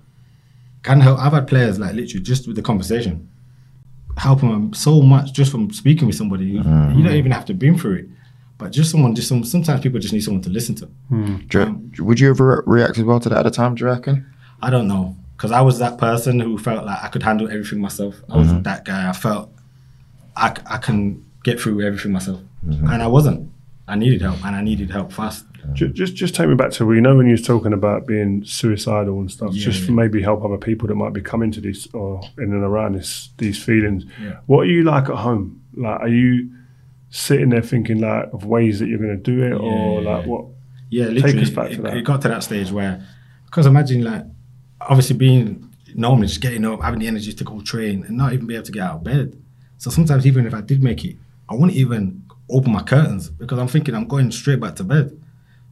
can 0.83 1.01
help. 1.01 1.19
I've 1.19 1.33
had 1.33 1.47
players 1.47 1.79
like 1.79 1.95
literally 1.95 2.23
just 2.25 2.47
with 2.47 2.57
the 2.57 2.62
conversation, 2.62 3.29
helping 4.17 4.51
them 4.51 4.73
so 4.75 5.03
much 5.03 5.33
just 5.33 5.51
from 5.51 5.71
speaking 5.71 6.07
with 6.07 6.17
somebody. 6.17 6.57
who- 6.57 6.97
You 6.97 7.05
don't 7.05 7.15
even 7.15 7.33
have 7.33 7.45
to 7.47 7.55
been 7.55 7.77
through 7.79 7.95
it, 7.97 8.09
but 8.61 8.70
just 8.70 8.91
someone. 8.91 9.15
Just 9.15 9.28
some. 9.28 9.43
Sometimes 9.43 9.81
people 9.81 9.99
just 9.99 10.12
need 10.12 10.20
someone 10.20 10.43
to 10.43 10.51
listen 10.51 10.74
to. 10.77 10.87
Hmm. 11.09 11.37
Do 11.49 11.59
you- 11.95 12.05
would 12.05 12.20
you 12.20 12.31
ever 12.31 12.62
react 12.66 12.99
as 12.99 13.05
well 13.05 13.19
to 13.20 13.28
that 13.31 13.39
at 13.39 13.43
the 13.45 13.51
time 13.51 13.74
do 13.74 13.85
you 13.85 13.91
reckon 13.91 14.27
I 14.62 14.70
don't 14.70 14.87
know 14.87 15.16
because 15.37 15.53
I 15.53 15.62
was 15.62 15.78
that 15.78 15.97
person 15.97 16.39
who 16.39 16.59
felt 16.59 16.85
like 16.85 17.03
I 17.03 17.09
could 17.09 17.23
handle 17.23 17.49
everything 17.51 17.81
myself. 17.81 18.23
I 18.28 18.37
was 18.37 18.49
mm-hmm. 18.49 18.62
that 18.62 18.85
guy. 18.85 19.09
I 19.09 19.12
felt 19.15 19.51
I, 20.37 20.55
I 20.66 20.77
can 20.77 21.24
get 21.43 21.59
through 21.59 21.81
everything 21.81 22.12
myself, 22.12 22.41
mm-hmm. 22.66 22.87
and 22.87 23.03
I 23.03 23.07
wasn't. 23.07 23.51
I 23.89 23.97
needed 23.97 24.20
help, 24.20 24.45
and 24.45 24.55
I 24.55 24.61
needed 24.61 24.91
help 24.91 25.12
fast. 25.12 25.47
Ju- 25.73 25.89
Just, 25.89 26.15
just 26.15 26.35
take 26.35 26.49
me 26.49 26.55
back 26.55 26.70
to 26.73 26.87
where 26.87 26.95
you 26.95 27.01
know 27.01 27.16
when 27.16 27.27
you 27.27 27.32
was 27.32 27.43
talking 27.43 27.73
about 27.73 28.07
being 28.07 28.45
suicidal 28.45 29.19
and 29.19 29.31
stuff. 29.31 29.55
Yeah, 29.55 29.65
just 29.65 29.85
yeah. 29.85 29.95
maybe 29.95 30.23
help 30.23 30.45
other 30.45 30.59
people 30.59 30.89
that 30.89 30.95
might 30.95 31.12
be 31.12 31.20
coming 31.20 31.51
to 31.53 31.61
this 31.61 31.87
or 31.93 32.20
in 32.39 32.53
and 32.53 32.62
around 32.62 32.97
this 32.97 33.31
these 33.39 33.62
feelings. 33.62 34.05
Yeah. 34.23 34.39
What 34.47 34.61
are 34.61 34.70
you 34.70 34.82
like 34.82 35.09
at 35.09 35.16
home? 35.16 35.62
Like, 35.74 36.01
are 36.01 36.09
you 36.09 36.51
sitting 37.11 37.51
there 37.51 37.62
thinking 37.62 38.01
like 38.01 38.32
of 38.32 38.45
ways 38.47 38.78
that 38.81 38.89
you're 38.89 38.99
going 38.99 39.16
to 39.16 39.23
do 39.23 39.43
it, 39.43 39.53
or 39.53 40.01
Yeah. 40.03 40.11
like 40.16 40.27
what? 40.27 40.45
Yeah, 40.89 41.07
Take 41.07 41.15
literally, 41.23 41.43
us 41.43 41.51
back 41.51 41.69
to 41.69 41.74
it, 41.74 41.82
that. 41.82 41.97
it 41.97 42.05
got 42.05 42.23
to 42.23 42.28
that 42.28 42.43
stage 42.43 42.73
where, 42.73 43.07
because 43.47 43.66
imagine 43.66 44.03
like, 44.03 44.24
obviously 44.81 45.16
being 45.16 45.69
normally 45.95 46.27
just 46.27 46.41
getting 46.41 46.65
up, 46.65 46.82
having 46.82 47.01
the 47.01 47.07
energy 47.07 47.32
to 47.32 47.45
go 47.45 47.61
train, 47.61 48.05
and 48.05 48.16
not 48.16 48.32
even 48.32 48.47
be 48.47 48.55
able 48.55 48.65
to 48.66 48.73
get 48.73 48.82
out 48.82 48.97
of 48.97 49.05
bed. 49.05 49.41
So 49.78 49.91
sometimes 49.91 50.27
even 50.27 50.47
if 50.47 50.55
I 50.55 50.61
did 50.61 50.82
make 50.82 51.05
it, 51.05 51.16
I 51.49 51.55
wouldn't 51.55 51.74
even 51.77 52.24
open 52.49 52.73
my 52.73 52.82
curtains 52.82 53.28
because 53.28 53.59
I'm 53.59 53.69
thinking 53.69 53.95
I'm 53.95 54.07
going 54.07 54.31
straight 54.32 54.61
back 54.61 54.77
to 54.77 54.85
bed. 54.85 55.11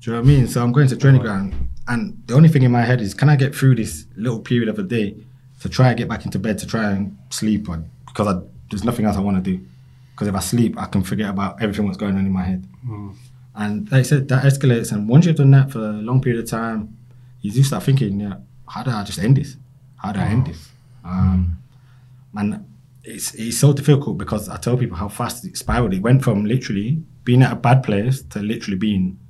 Do 0.00 0.10
you 0.10 0.12
know 0.16 0.22
what 0.22 0.28
I 0.28 0.32
mean? 0.32 0.46
So 0.46 0.62
I'm 0.62 0.70
going 0.72 0.86
to 0.88 0.96
training 0.96 1.20
ground, 1.22 1.54
and 1.88 2.20
the 2.26 2.34
only 2.34 2.48
thing 2.48 2.62
in 2.62 2.70
my 2.70 2.82
head 2.82 3.00
is, 3.00 3.14
can 3.14 3.28
I 3.28 3.34
get 3.36 3.54
through 3.54 3.74
this 3.76 4.06
little 4.16 4.38
period 4.40 4.68
of 4.68 4.78
a 4.78 4.82
day 4.84 5.16
to 5.60 5.68
try 5.68 5.88
and 5.88 5.98
get 5.98 6.08
back 6.08 6.24
into 6.24 6.38
bed 6.38 6.58
to 6.58 6.66
try 6.66 6.90
and 6.92 7.16
sleep? 7.30 7.68
Or, 7.68 7.82
because 8.06 8.26
I, 8.28 8.40
there's 8.70 8.84
nothing 8.84 9.04
else 9.06 9.16
I 9.16 9.20
want 9.20 9.42
to 9.44 9.50
do. 9.56 9.64
Because 10.18 10.26
if 10.26 10.34
I 10.34 10.40
sleep, 10.40 10.76
I 10.76 10.86
can 10.86 11.04
forget 11.04 11.30
about 11.30 11.62
everything 11.62 11.86
that's 11.86 11.96
going 11.96 12.16
on 12.16 12.26
in 12.26 12.32
my 12.32 12.42
head. 12.42 12.66
And 13.54 13.88
like 13.92 14.00
I 14.00 14.02
said, 14.02 14.26
that 14.28 14.42
escalates. 14.42 14.90
And 14.90 15.08
once 15.08 15.26
you've 15.26 15.36
done 15.36 15.52
that 15.52 15.70
for 15.70 15.78
a 15.78 15.92
long 15.92 16.20
period 16.20 16.42
of 16.42 16.50
time, 16.50 16.96
you 17.40 17.52
do 17.52 17.62
start 17.62 17.84
thinking, 17.84 18.18
yeah, 18.18 18.34
how 18.66 18.82
do 18.82 18.90
I 18.90 19.04
just 19.04 19.20
end 19.20 19.36
this? 19.36 19.56
How 19.96 20.10
do 20.10 20.18
I 20.18 20.24
end 20.24 20.46
this? 20.48 20.68
Um, 21.04 21.62
and 22.34 22.64
it's 23.04 23.32
it's 23.34 23.58
so 23.58 23.72
difficult 23.72 24.18
because 24.18 24.48
I 24.48 24.56
tell 24.56 24.76
people 24.76 24.96
how 24.96 25.08
fast 25.08 25.44
it 25.44 25.56
spiraled. 25.56 25.94
It 25.94 26.02
went 26.02 26.24
from 26.24 26.44
literally 26.44 27.00
being 27.22 27.42
at 27.42 27.52
a 27.52 27.56
bad 27.56 27.84
place 27.84 28.22
to 28.22 28.40
literally 28.40 28.76
being 28.76 29.20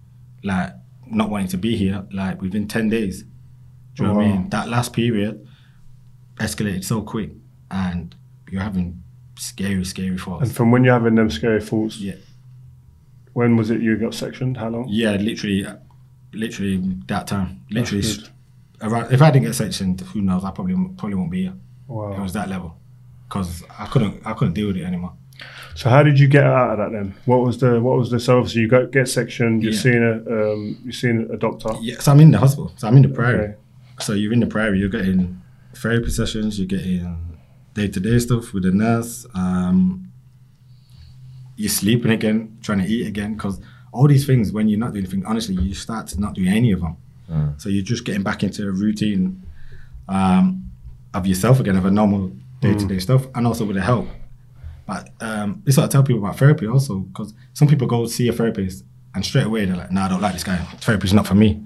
like 0.43 0.73
not 1.06 1.28
wanting 1.28 1.48
to 1.48 1.59
be 1.59 1.77
here, 1.77 2.06
like 2.12 2.40
within 2.40 2.66
10 2.66 2.89
days. 2.89 3.24
Do 3.24 3.28
you 3.98 4.09
know 4.09 4.15
what 4.15 4.24
I 4.24 4.28
mean? 4.28 4.48
That 4.48 4.69
last 4.69 4.94
period 4.94 5.47
escalated 6.36 6.85
so 6.85 7.02
quick 7.02 7.32
and 7.70 8.15
you're 8.51 8.62
having 8.62 9.02
scary, 9.39 9.85
scary 9.85 10.19
thoughts. 10.19 10.43
And 10.43 10.55
from 10.56 10.70
when 10.70 10.85
you're 10.85 10.93
having 10.94 11.15
them 11.15 11.31
scary 11.31 11.60
thoughts, 11.60 11.98
yeah. 11.98 12.15
when 13.32 13.56
was 13.56 13.70
it 13.70 13.81
you 13.81 13.97
got 13.97 14.15
sectioned? 14.15 14.56
How 14.56 14.69
long? 14.69 14.86
Yeah, 14.89 15.12
literally, 15.12 15.66
literally 16.32 16.77
that 17.06 17.27
time. 17.27 17.65
Literally, 17.70 18.05
around, 18.82 19.12
if 19.12 19.23
I 19.23 19.31
didn't 19.31 19.47
get 19.47 19.55
sectioned, 19.55 20.01
who 20.01 20.20
knows? 20.20 20.44
I 20.44 20.51
probably 20.51 20.74
probably 20.97 21.15
won't 21.15 21.31
be 21.31 21.43
here. 21.44 21.55
Wow. 21.86 22.12
It 22.12 22.20
was 22.20 22.32
that 22.35 22.48
level 22.48 22.77
because 23.28 23.62
I 23.78 23.86
couldn't 23.86 24.27
I 24.27 24.32
couldn't 24.35 24.55
deal 24.55 24.66
with 24.69 24.77
it 24.77 24.85
anymore. 24.85 25.15
So 25.74 25.89
how 25.89 26.02
did 26.02 26.19
you 26.19 26.27
get 26.27 26.44
out 26.44 26.73
of 26.73 26.78
that 26.78 26.93
then? 26.93 27.15
What 27.24 27.39
was 27.40 27.59
the 27.59 27.81
what 27.81 27.97
was 27.97 28.10
the 28.10 28.19
so 28.19 28.39
obviously 28.39 28.62
you 28.62 28.69
got 28.69 28.90
get 28.90 29.09
sectioned, 29.09 29.62
you're 29.62 29.73
Yeah. 29.73 29.78
seeing 29.78 30.02
a 30.02 30.52
um, 30.52 30.78
you're 30.85 30.93
seeing 30.93 31.28
a 31.32 31.36
doctor. 31.36 31.70
Yeah, 31.81 31.98
so 32.01 32.12
I'm 32.12 32.20
in 32.20 32.32
the 32.32 32.39
hospital. 32.39 32.73
So 32.77 32.89
I'm 32.89 32.97
in 32.97 33.02
the 33.02 33.09
Priory. 33.09 33.44
Okay. 33.44 33.55
So 34.01 34.12
you're 34.12 34.32
in 34.32 34.40
the 34.40 34.47
Priory. 34.47 34.81
You're 34.81 34.89
getting 34.89 35.40
therapy 35.74 36.10
sessions. 36.10 36.59
You're 36.59 36.66
getting 36.66 37.27
day 37.78 37.88
to 37.88 38.00
day 38.00 38.18
stuff 38.18 38.52
with 38.52 38.64
the 38.64 38.72
nurse. 38.72 39.26
Um, 39.34 40.10
you're 41.56 41.68
sleeping 41.82 42.12
again, 42.18 42.59
trying 42.62 42.78
to 42.78 42.86
eat 42.94 43.06
again, 43.06 43.34
because 43.34 43.60
all 43.92 44.06
these 44.06 44.26
things, 44.26 44.52
when 44.52 44.68
you're 44.68 44.78
not 44.78 44.92
doing 44.92 45.05
anything, 45.05 45.24
honestly, 45.26 45.55
you 45.56 45.74
start 45.74 46.06
to 46.09 46.20
not 46.20 46.32
do 46.34 46.44
any 46.46 46.70
of 46.72 46.80
them. 46.80 46.96
So 47.59 47.68
you're 47.68 47.84
just 47.84 48.05
getting 48.05 48.22
back 48.22 48.42
into 48.42 48.62
a 48.68 48.72
routine 48.72 49.42
um, 50.09 50.70
of 51.14 51.26
yourself 51.26 51.60
again, 51.60 51.76
of 51.76 51.84
a 51.84 51.90
normal 51.90 52.32
day 52.60 52.74
to 52.74 52.86
day 52.86 52.98
stuff, 52.98 53.26
and 53.34 53.46
also 53.46 53.64
with 53.64 53.76
the 53.76 53.82
help. 53.82 54.09
But 54.86 55.10
um, 55.20 55.60
this 55.64 55.74
is 55.74 55.78
what 55.78 55.84
I 55.84 55.88
tell 55.88 56.02
people 56.02 56.22
about 56.24 56.38
therapy 56.38 56.66
also, 56.66 57.00
because 57.00 57.34
some 57.52 57.68
people 57.68 57.86
go 57.86 58.06
see 58.06 58.28
a 58.28 58.32
therapist 58.32 58.84
and 59.14 59.24
straight 59.24 59.46
away 59.46 59.64
they're 59.66 59.76
like, 59.76 59.92
"No, 59.92 60.02
I 60.02 60.09
don't 60.09 60.22
like 60.22 60.32
this 60.32 60.44
guy. 60.44 60.56
Therapy's 60.80 61.12
not 61.12 61.26
for 61.26 61.34
me." 61.34 61.62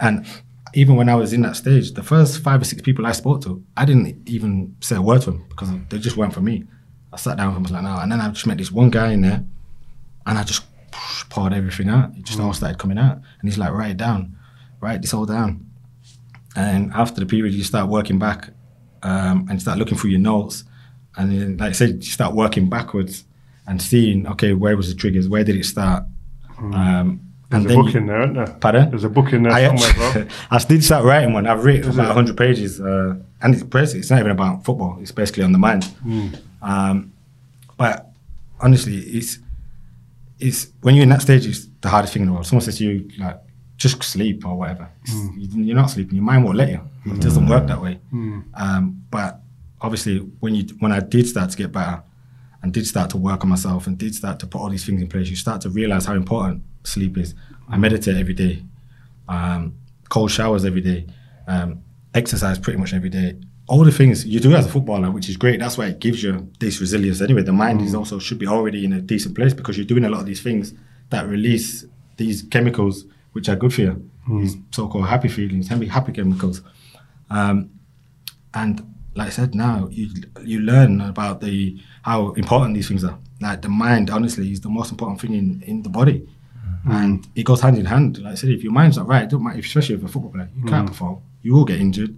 And 0.00 0.26
even 0.74 0.96
when 0.96 1.08
I 1.08 1.14
was 1.14 1.32
in 1.32 1.42
that 1.42 1.56
stage, 1.56 1.92
the 1.92 2.02
first 2.02 2.42
five 2.42 2.60
or 2.60 2.64
six 2.64 2.82
people 2.82 3.06
I 3.06 3.12
spoke 3.12 3.42
to, 3.42 3.64
I 3.76 3.84
didn't 3.84 4.28
even 4.28 4.76
say 4.80 4.96
a 4.96 5.02
word 5.02 5.22
to 5.22 5.30
them 5.30 5.44
because 5.48 5.70
they 5.88 5.98
just 5.98 6.16
weren't 6.16 6.34
for 6.34 6.40
me. 6.40 6.64
I 7.12 7.16
sat 7.16 7.36
down 7.36 7.54
and 7.54 7.62
was 7.62 7.72
like, 7.72 7.82
"No," 7.82 7.96
and 7.96 8.10
then 8.10 8.20
I 8.20 8.28
just 8.30 8.46
met 8.46 8.58
this 8.58 8.72
one 8.72 8.90
guy 8.90 9.12
in 9.12 9.22
there, 9.22 9.44
and 10.26 10.38
I 10.38 10.42
just 10.42 10.64
poured 11.30 11.52
everything 11.52 11.88
out. 11.88 12.16
It 12.16 12.24
just 12.24 12.40
all 12.40 12.52
started 12.52 12.78
coming 12.78 12.98
out, 12.98 13.16
and 13.16 13.48
he's 13.48 13.58
like, 13.58 13.72
"Write 13.72 13.92
it 13.92 13.96
down, 13.96 14.36
write 14.80 15.02
this 15.02 15.14
all 15.14 15.26
down." 15.26 15.66
And 16.56 16.92
after 16.92 17.20
the 17.20 17.26
period, 17.26 17.54
you 17.54 17.64
start 17.64 17.88
working 17.88 18.18
back 18.18 18.50
um, 19.02 19.46
and 19.48 19.60
start 19.60 19.78
looking 19.78 19.98
through 19.98 20.10
your 20.10 20.20
notes. 20.20 20.64
And 21.16 21.30
then, 21.30 21.56
like 21.56 21.70
I 21.70 21.72
said, 21.72 22.04
you 22.04 22.10
start 22.10 22.34
working 22.34 22.68
backwards 22.68 23.24
and 23.66 23.80
seeing, 23.80 24.26
okay, 24.26 24.52
where 24.52 24.76
was 24.76 24.88
the 24.88 24.94
triggers? 24.94 25.28
Where 25.28 25.44
did 25.44 25.56
it 25.56 25.64
start? 25.64 26.04
Um, 26.58 27.20
There's 27.50 27.64
and 27.64 27.72
a 27.72 27.74
book 27.74 27.92
you- 27.92 28.00
in 28.00 28.06
there, 28.06 28.20
isn't 28.22 28.34
there? 28.34 28.46
Pardon? 28.60 28.90
There's 28.90 29.04
a 29.04 29.08
book 29.08 29.32
in 29.32 29.42
there 29.44 29.52
I, 29.52 29.66
somewhere, 29.66 30.12
bro. 30.12 30.26
I 30.50 30.58
did 30.58 30.82
start 30.84 31.04
writing 31.04 31.32
one. 31.32 31.46
I've 31.46 31.64
written 31.64 31.90
Is 31.90 31.96
about 31.96 32.04
it? 32.12 32.16
100 32.16 32.36
pages. 32.36 32.80
Uh, 32.80 33.16
and 33.42 33.54
it's 33.54 33.62
basically, 33.62 34.00
it's 34.00 34.10
not 34.10 34.18
even 34.20 34.32
about 34.32 34.64
football. 34.64 34.98
It's 35.00 35.12
basically 35.12 35.44
on 35.44 35.52
the 35.52 35.58
mind. 35.58 35.84
Hmm. 35.84 36.28
Um, 36.62 37.12
but 37.76 38.10
honestly, 38.60 38.96
it's 38.98 39.38
it's 40.40 40.68
when 40.80 40.94
you're 40.94 41.04
in 41.04 41.08
that 41.10 41.22
stage, 41.22 41.46
it's 41.46 41.66
the 41.80 41.88
hardest 41.88 42.12
thing 42.12 42.22
in 42.22 42.28
the 42.28 42.32
world. 42.32 42.46
Someone 42.46 42.62
says 42.64 42.78
to 42.78 42.84
you, 42.84 43.08
like, 43.18 43.38
just 43.76 44.02
sleep 44.02 44.44
or 44.46 44.56
whatever. 44.56 44.88
Hmm. 45.08 45.28
you- 45.38 45.62
You're 45.64 45.76
not 45.76 45.90
sleeping. 45.90 46.16
Your 46.16 46.24
mind 46.24 46.44
won't 46.44 46.56
let 46.56 46.70
you. 46.70 46.80
It 47.06 47.20
doesn't 47.20 47.46
work 47.46 47.66
that 47.66 47.80
way. 47.82 48.00
Um, 48.54 49.02
but 49.10 49.40
obviously, 49.80 50.18
when 50.40 50.54
you 50.54 50.64
when 50.80 50.90
I 50.92 51.00
did 51.00 51.26
start 51.28 51.50
to 51.50 51.56
get 51.56 51.70
better 51.72 52.02
and 52.62 52.72
did 52.72 52.86
start 52.86 53.10
to 53.10 53.18
work 53.18 53.42
on 53.44 53.50
myself 53.50 53.86
and 53.86 53.98
did 53.98 54.14
start 54.14 54.38
to 54.40 54.46
put 54.46 54.58
all 54.62 54.70
these 54.70 54.86
things 54.86 55.02
in 55.02 55.08
place, 55.08 55.28
you 55.28 55.36
start 55.36 55.60
to 55.62 55.68
realize 55.70 56.06
how 56.06 56.14
important 56.14 56.62
sleep 56.84 57.18
is. 57.18 57.34
I 57.68 57.76
meditate 57.76 58.16
every 58.16 58.34
day, 58.34 58.62
um, 59.28 59.74
cold 60.08 60.30
showers 60.30 60.64
every 60.64 60.80
day, 60.80 61.06
um, 61.46 61.82
exercise 62.14 62.58
pretty 62.58 62.78
much 62.78 62.94
every 62.94 63.08
day. 63.10 63.36
All 63.66 63.82
the 63.82 63.92
things 63.92 64.26
you 64.26 64.40
do 64.40 64.54
as 64.54 64.66
a 64.66 64.68
footballer, 64.68 65.10
which 65.10 65.28
is 65.28 65.36
great. 65.38 65.58
That's 65.58 65.78
why 65.78 65.86
it 65.86 65.98
gives 65.98 66.22
you 66.22 66.50
this 66.60 66.80
resilience. 66.80 67.22
Anyway, 67.22 67.42
the 67.42 67.52
mind 67.52 67.80
is 67.80 67.94
also 67.94 68.18
should 68.18 68.38
be 68.38 68.46
already 68.46 68.84
in 68.84 68.92
a 68.92 69.00
decent 69.00 69.34
place 69.34 69.54
because 69.54 69.78
you're 69.78 69.86
doing 69.86 70.04
a 70.04 70.10
lot 70.10 70.20
of 70.20 70.26
these 70.26 70.42
things 70.42 70.74
that 71.08 71.26
release 71.26 71.86
these 72.18 72.42
chemicals 72.42 73.06
which 73.32 73.48
are 73.48 73.56
good 73.56 73.72
for 73.72 73.80
you. 73.80 74.10
These 74.28 74.56
so-called 74.70 75.06
happy 75.06 75.28
feelings, 75.28 75.68
happy 75.68 75.86
happy 75.86 76.12
chemicals. 76.12 76.62
Um, 77.30 77.70
and 78.54 78.94
like 79.14 79.28
I 79.28 79.30
said, 79.30 79.54
now 79.54 79.88
you 79.90 80.08
you 80.42 80.60
learn 80.60 81.00
about 81.00 81.40
the 81.40 81.78
how 82.02 82.32
important 82.32 82.74
these 82.74 82.88
things 82.88 83.04
are. 83.04 83.18
Like 83.40 83.62
the 83.62 83.68
mind, 83.68 84.10
honestly, 84.10 84.50
is 84.50 84.60
the 84.60 84.70
most 84.70 84.90
important 84.90 85.20
thing 85.20 85.34
in, 85.34 85.62
in 85.66 85.82
the 85.82 85.88
body, 85.88 86.26
and 86.86 87.26
it 87.34 87.44
goes 87.44 87.60
hand 87.60 87.78
in 87.78 87.86
hand. 87.86 88.18
Like 88.18 88.32
I 88.32 88.34
said, 88.34 88.50
if 88.50 88.62
your 88.62 88.72
mind's 88.72 88.96
not 88.96 89.06
right, 89.06 89.24
it 89.24 89.30
don't 89.30 89.42
matter. 89.42 89.58
Especially 89.58 89.94
if 89.94 90.00
you're 90.00 90.08
a 90.08 90.12
football 90.12 90.32
player, 90.32 90.50
you 90.56 90.64
mm. 90.64 90.68
can't 90.68 90.86
perform. 90.86 91.22
You 91.42 91.54
will 91.54 91.64
get 91.64 91.80
injured, 91.80 92.14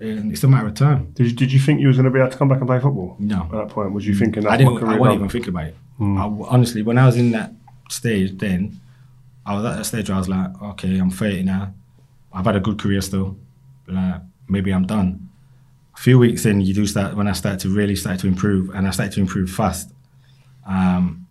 and 0.00 0.32
it's 0.32 0.42
a 0.44 0.48
matter 0.48 0.68
of 0.68 0.74
time. 0.74 1.12
Did 1.12 1.26
you, 1.26 1.32
did 1.32 1.52
you 1.52 1.60
think 1.60 1.80
you 1.80 1.88
was 1.88 1.96
going 1.96 2.04
to 2.04 2.10
be 2.10 2.18
able 2.18 2.30
to 2.30 2.36
come 2.36 2.48
back 2.48 2.58
and 2.58 2.66
play 2.66 2.80
football? 2.80 3.16
No. 3.18 3.42
At 3.42 3.50
that 3.50 3.68
point, 3.68 3.92
was 3.92 4.06
you 4.06 4.14
thinking 4.14 4.42
that's 4.42 4.54
I 4.54 4.56
didn't. 4.56 4.82
I 4.82 4.98
wasn't 4.98 5.16
even 5.16 5.28
thinking 5.28 5.50
about 5.50 5.66
it. 5.66 5.76
Mm. 5.98 6.18
I 6.18 6.22
w 6.22 6.46
honestly, 6.48 6.82
when 6.82 6.98
I 6.98 7.06
was 7.06 7.16
in 7.16 7.30
that 7.32 7.52
stage, 7.90 8.38
then 8.38 8.80
I 9.44 9.54
was 9.54 9.64
at 9.64 9.76
that 9.76 9.84
stage 9.84 10.08
where 10.08 10.16
I 10.16 10.18
was 10.18 10.28
like, 10.28 10.62
okay, 10.62 10.98
I'm 10.98 11.10
30 11.10 11.42
now. 11.42 11.74
I've 12.32 12.44
had 12.44 12.56
a 12.56 12.60
good 12.60 12.78
career 12.78 13.00
still. 13.00 13.36
Like, 13.86 14.14
uh, 14.14 14.18
maybe 14.48 14.72
I'm 14.72 14.86
done. 14.86 15.28
A 15.94 16.00
few 16.00 16.18
weeks 16.18 16.46
in, 16.46 16.60
you 16.60 16.72
do 16.72 16.86
start 16.86 17.16
when 17.16 17.26
I 17.26 17.32
started 17.32 17.60
to 17.60 17.68
really 17.68 17.96
start 17.96 18.20
to 18.20 18.26
improve, 18.28 18.70
and 18.70 18.86
I 18.86 18.90
started 18.90 19.12
to 19.14 19.20
improve 19.20 19.50
fast. 19.50 19.90
Um, 20.66 21.26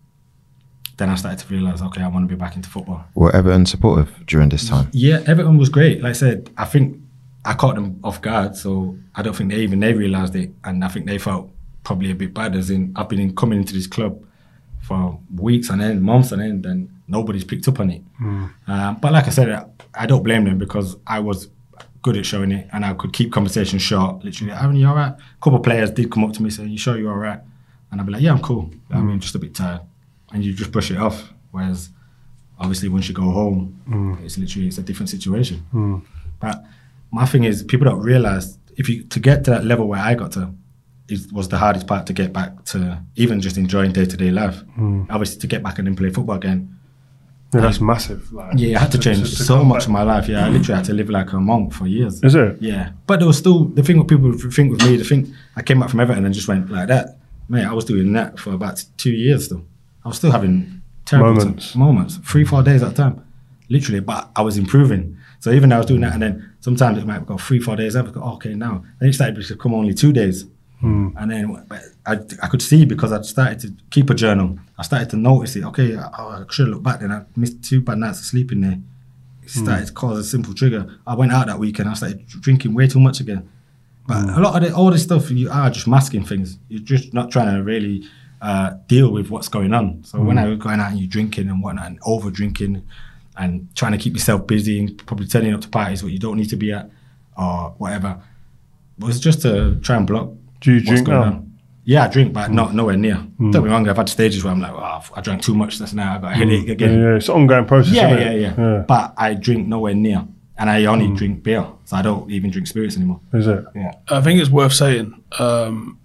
then 1.00 1.08
I 1.08 1.14
started 1.14 1.38
to 1.40 1.52
realize, 1.52 1.80
okay, 1.82 2.02
I 2.02 2.08
want 2.08 2.28
to 2.28 2.34
be 2.34 2.38
back 2.38 2.56
into 2.56 2.68
football. 2.68 3.04
Were 3.14 3.34
Everton 3.34 3.64
supportive 3.66 4.14
during 4.26 4.50
this 4.50 4.68
time? 4.68 4.88
Yeah, 4.92 5.22
Everton 5.26 5.56
was 5.56 5.70
great. 5.70 6.02
Like 6.02 6.10
I 6.10 6.12
said, 6.12 6.50
I 6.56 6.66
think 6.66 7.00
I 7.44 7.54
caught 7.54 7.74
them 7.74 7.98
off 8.04 8.20
guard, 8.20 8.54
so 8.54 8.96
I 9.14 9.22
don't 9.22 9.34
think 9.34 9.50
they 9.50 9.60
even 9.60 9.80
they 9.80 9.94
realised 9.94 10.36
it, 10.36 10.50
and 10.62 10.84
I 10.84 10.88
think 10.88 11.06
they 11.06 11.18
felt 11.18 11.50
probably 11.84 12.10
a 12.10 12.14
bit 12.14 12.34
bad. 12.34 12.54
As 12.54 12.70
in, 12.70 12.92
I've 12.96 13.08
been 13.08 13.18
in, 13.18 13.34
coming 13.34 13.58
into 13.58 13.72
this 13.72 13.86
club 13.86 14.22
for 14.82 15.18
weeks 15.34 15.70
and 15.70 15.80
end, 15.80 16.02
months 16.02 16.32
and 16.32 16.42
end, 16.42 16.66
and 16.66 16.90
nobody's 17.08 17.44
picked 17.44 17.66
up 17.66 17.80
on 17.80 17.90
it. 17.90 18.02
Um, 18.66 18.98
but 19.00 19.12
like 19.12 19.26
I 19.26 19.30
said, 19.30 19.48
I, 19.50 19.64
I 19.94 20.06
don't 20.06 20.22
blame 20.22 20.44
them 20.44 20.58
because 20.58 20.96
I 21.06 21.20
was 21.20 21.48
good 22.02 22.16
at 22.18 22.26
showing 22.26 22.52
it, 22.52 22.68
and 22.72 22.84
I 22.84 22.92
could 22.92 23.14
keep 23.14 23.32
conversations 23.32 23.80
short. 23.80 24.22
Literally, 24.22 24.52
Aaron, 24.52 24.76
you 24.76 24.86
all 24.86 24.94
right? 24.94 25.12
A 25.12 25.42
couple 25.42 25.56
of 25.56 25.62
players 25.62 25.90
did 25.90 26.10
come 26.12 26.24
up 26.24 26.34
to 26.34 26.42
me 26.42 26.50
saying, 26.50 26.68
"You 26.68 26.78
sure 26.78 26.98
you're 26.98 27.10
all 27.10 27.16
right?" 27.16 27.40
And 27.90 28.00
I'd 28.00 28.06
be 28.06 28.12
like, 28.12 28.22
"Yeah, 28.22 28.32
I'm 28.32 28.42
cool. 28.42 28.70
I 28.90 29.00
mean, 29.00 29.18
just 29.18 29.34
a 29.34 29.38
bit 29.38 29.54
tired," 29.54 29.80
and 30.32 30.44
you 30.44 30.52
just 30.52 30.72
brush 30.72 30.90
it 30.90 30.98
off. 30.98 31.32
Whereas 31.50 31.90
obviously 32.58 32.88
once 32.88 33.08
you 33.08 33.14
go 33.14 33.30
home, 33.30 33.80
mm. 33.88 34.24
it's 34.24 34.38
literally 34.38 34.68
it's 34.68 34.78
a 34.78 34.82
different 34.82 35.08
situation. 35.08 35.64
Mm. 35.72 36.02
But 36.38 36.64
my 37.10 37.26
thing 37.26 37.44
is, 37.44 37.62
people 37.62 37.86
don't 37.86 38.00
realize 38.00 38.58
if 38.76 38.88
you 38.88 39.04
to 39.04 39.20
get 39.20 39.44
to 39.44 39.50
that 39.50 39.64
level 39.64 39.88
where 39.88 40.00
I 40.00 40.14
got 40.14 40.32
to, 40.32 40.54
is 41.08 41.32
was 41.32 41.48
the 41.48 41.58
hardest 41.58 41.86
part 41.86 42.06
to 42.06 42.12
get 42.12 42.32
back 42.32 42.64
to 42.66 43.02
even 43.16 43.40
just 43.40 43.56
enjoying 43.56 43.92
day 43.92 44.06
to 44.06 44.16
day 44.16 44.30
life. 44.30 44.62
Mm. 44.78 45.06
Obviously, 45.10 45.40
to 45.40 45.46
get 45.46 45.62
back 45.62 45.78
and 45.78 45.86
then 45.86 45.96
play 45.96 46.10
football 46.10 46.36
again. 46.36 46.76
Yeah, 47.52 47.62
that's 47.62 47.80
um, 47.80 47.86
massive. 47.86 48.32
Like, 48.32 48.52
Yeah, 48.56 48.76
I 48.76 48.82
had 48.82 48.92
to 48.92 48.98
change 48.98 49.18
to 49.18 49.26
so 49.26 49.64
much 49.64 49.80
back. 49.80 49.86
in 49.88 49.92
my 49.92 50.02
life. 50.04 50.28
Yeah, 50.28 50.46
I 50.46 50.50
literally 50.50 50.76
had 50.76 50.84
to 50.84 50.94
live 50.94 51.10
like 51.10 51.32
a 51.32 51.40
monk 51.40 51.72
for 51.72 51.88
years. 51.88 52.22
Is 52.22 52.36
it? 52.36 52.58
Yeah, 52.60 52.92
but 53.08 53.18
there 53.18 53.26
was 53.26 53.38
still 53.38 53.64
the 53.64 53.82
thing. 53.82 53.98
with 53.98 54.08
people 54.08 54.32
think 54.32 54.70
with 54.70 54.84
me, 54.84 54.96
the 54.96 55.04
thing 55.04 55.34
I 55.56 55.62
came 55.62 55.80
back 55.80 55.90
from 55.90 55.98
Everton 55.98 56.24
and 56.24 56.32
just 56.32 56.46
went 56.46 56.70
like 56.70 56.86
that. 56.88 57.18
Mate, 57.48 57.64
I 57.64 57.72
was 57.72 57.84
doing 57.84 58.12
that 58.12 58.38
for 58.38 58.52
about 58.52 58.84
two 58.96 59.10
years 59.10 59.46
still. 59.46 59.66
I 60.04 60.08
was 60.08 60.16
still 60.16 60.32
having 60.32 60.82
terrible 61.04 61.34
Moments. 61.34 61.74
moments, 61.74 62.16
three, 62.18 62.44
four 62.44 62.62
days 62.62 62.82
at 62.82 62.92
a 62.92 62.94
time, 62.94 63.24
literally. 63.68 64.00
But 64.00 64.30
I 64.36 64.42
was 64.42 64.56
improving. 64.56 65.16
So 65.40 65.50
even 65.52 65.70
though 65.70 65.76
I 65.76 65.78
was 65.78 65.86
doing 65.86 66.00
that, 66.02 66.14
and 66.14 66.22
then 66.22 66.50
sometimes 66.60 66.98
it 66.98 67.06
might 67.06 67.26
go 67.26 67.36
three, 67.36 67.58
four 67.58 67.76
days. 67.76 67.96
I 67.96 68.02
would 68.02 68.12
go, 68.12 68.22
okay, 68.34 68.54
now. 68.54 68.84
Then 68.98 69.08
it 69.08 69.12
started 69.14 69.42
to 69.42 69.56
come 69.56 69.74
only 69.74 69.94
two 69.94 70.12
days. 70.12 70.46
Hmm. 70.80 71.08
And 71.18 71.30
then 71.30 71.66
I, 72.06 72.18
I 72.42 72.48
could 72.48 72.62
see 72.62 72.86
because 72.86 73.12
I 73.12 73.20
started 73.22 73.60
to 73.60 73.74
keep 73.90 74.08
a 74.08 74.14
journal. 74.14 74.58
I 74.78 74.82
started 74.82 75.10
to 75.10 75.16
notice 75.16 75.56
it. 75.56 75.64
Okay, 75.64 75.96
I, 75.96 76.06
I 76.06 76.44
should 76.50 76.68
look 76.68 76.82
back 76.82 77.00
then. 77.00 77.12
I 77.12 77.24
missed 77.36 77.62
two 77.62 77.82
bad 77.82 77.98
nights 77.98 78.20
of 78.20 78.24
sleep 78.24 78.52
in 78.52 78.62
there. 78.62 78.78
It 79.42 79.50
hmm. 79.52 79.64
started 79.64 79.86
to 79.86 79.92
cause 79.92 80.18
a 80.18 80.24
simple 80.24 80.54
trigger. 80.54 80.98
I 81.06 81.14
went 81.14 81.32
out 81.32 81.46
that 81.48 81.58
weekend. 81.58 81.88
I 81.88 81.94
started 81.94 82.26
drinking 82.26 82.74
way 82.74 82.86
too 82.86 83.00
much 83.00 83.20
again. 83.20 83.48
But 84.06 84.22
hmm. 84.22 84.30
a 84.30 84.40
lot 84.40 84.62
of 84.62 84.68
the, 84.68 84.74
all 84.74 84.90
this 84.90 85.02
stuff, 85.02 85.30
you 85.30 85.50
are 85.50 85.70
just 85.70 85.86
masking 85.86 86.24
things. 86.24 86.58
You're 86.68 86.82
just 86.82 87.12
not 87.12 87.30
trying 87.30 87.54
to 87.54 87.62
really 87.62 88.08
uh, 88.40 88.74
deal 88.86 89.10
with 89.10 89.30
what's 89.30 89.48
going 89.48 89.72
on. 89.74 90.02
So 90.04 90.20
when 90.20 90.36
mm. 90.36 90.44
I 90.44 90.48
was 90.48 90.58
going 90.58 90.80
out 90.80 90.90
and 90.90 90.98
you're 90.98 91.08
drinking 91.08 91.48
and 91.48 91.62
whatnot, 91.62 91.86
and 91.86 91.98
over 92.04 92.30
drinking, 92.30 92.86
and 93.36 93.74
trying 93.74 93.92
to 93.92 93.98
keep 93.98 94.14
yourself 94.14 94.46
busy 94.46 94.80
and 94.80 95.06
probably 95.06 95.26
turning 95.26 95.54
up 95.54 95.60
to 95.62 95.68
parties 95.68 96.02
where 96.02 96.12
you 96.12 96.18
don't 96.18 96.36
need 96.36 96.50
to 96.50 96.56
be 96.56 96.72
at, 96.72 96.90
or 97.36 97.74
whatever, 97.78 98.20
it 98.98 99.04
was 99.04 99.20
just 99.20 99.42
to 99.42 99.76
try 99.80 99.96
and 99.96 100.06
block. 100.06 100.30
Do 100.60 100.72
you 100.72 100.78
what's 100.78 100.88
drink 100.88 101.06
going 101.06 101.20
now? 101.20 101.26
on. 101.26 101.58
Yeah, 101.84 102.04
I 102.04 102.08
drink, 102.08 102.32
but 102.32 102.50
not 102.50 102.70
mm. 102.70 102.74
nowhere 102.74 102.96
near. 102.96 103.16
Mm. 103.16 103.52
Don't 103.52 103.64
be 103.64 103.70
wrong. 103.70 103.88
I've 103.88 103.96
had 103.96 104.08
stages 104.08 104.44
where 104.44 104.52
I'm 104.52 104.60
like, 104.60 104.72
oh, 104.72 105.02
I 105.14 105.20
drank 105.22 105.42
too 105.42 105.54
much. 105.54 105.78
That's 105.78 105.94
now 105.94 106.16
I 106.16 106.18
got 106.18 106.32
a 106.32 106.34
headache 106.36 106.66
Yeah, 106.66 106.72
again. 106.72 107.00
yeah, 107.00 107.16
it's 107.16 107.28
an 107.28 107.34
ongoing 107.34 107.64
process. 107.64 107.94
Yeah, 107.94 108.14
isn't 108.14 108.20
yeah, 108.20 108.50
it? 108.50 108.58
yeah, 108.58 108.84
But 108.86 109.14
I 109.16 109.34
drink 109.34 109.66
nowhere 109.66 109.94
near, 109.94 110.26
and 110.58 110.70
I 110.70 110.84
only 110.84 111.12
drink 111.16 111.42
beer, 111.42 111.66
so 111.86 111.96
I 111.96 112.02
don't 112.02 112.30
even 112.30 112.50
drink 112.50 112.68
spirits 112.68 112.96
anymore. 112.96 113.20
Is 113.32 113.46
it? 113.46 113.64
Yeah. 113.74 113.92
I 114.08 114.20
think 114.20 114.40
it's 114.40 114.50
worth 114.50 114.74
saying 114.74 115.20
um, 115.38 115.98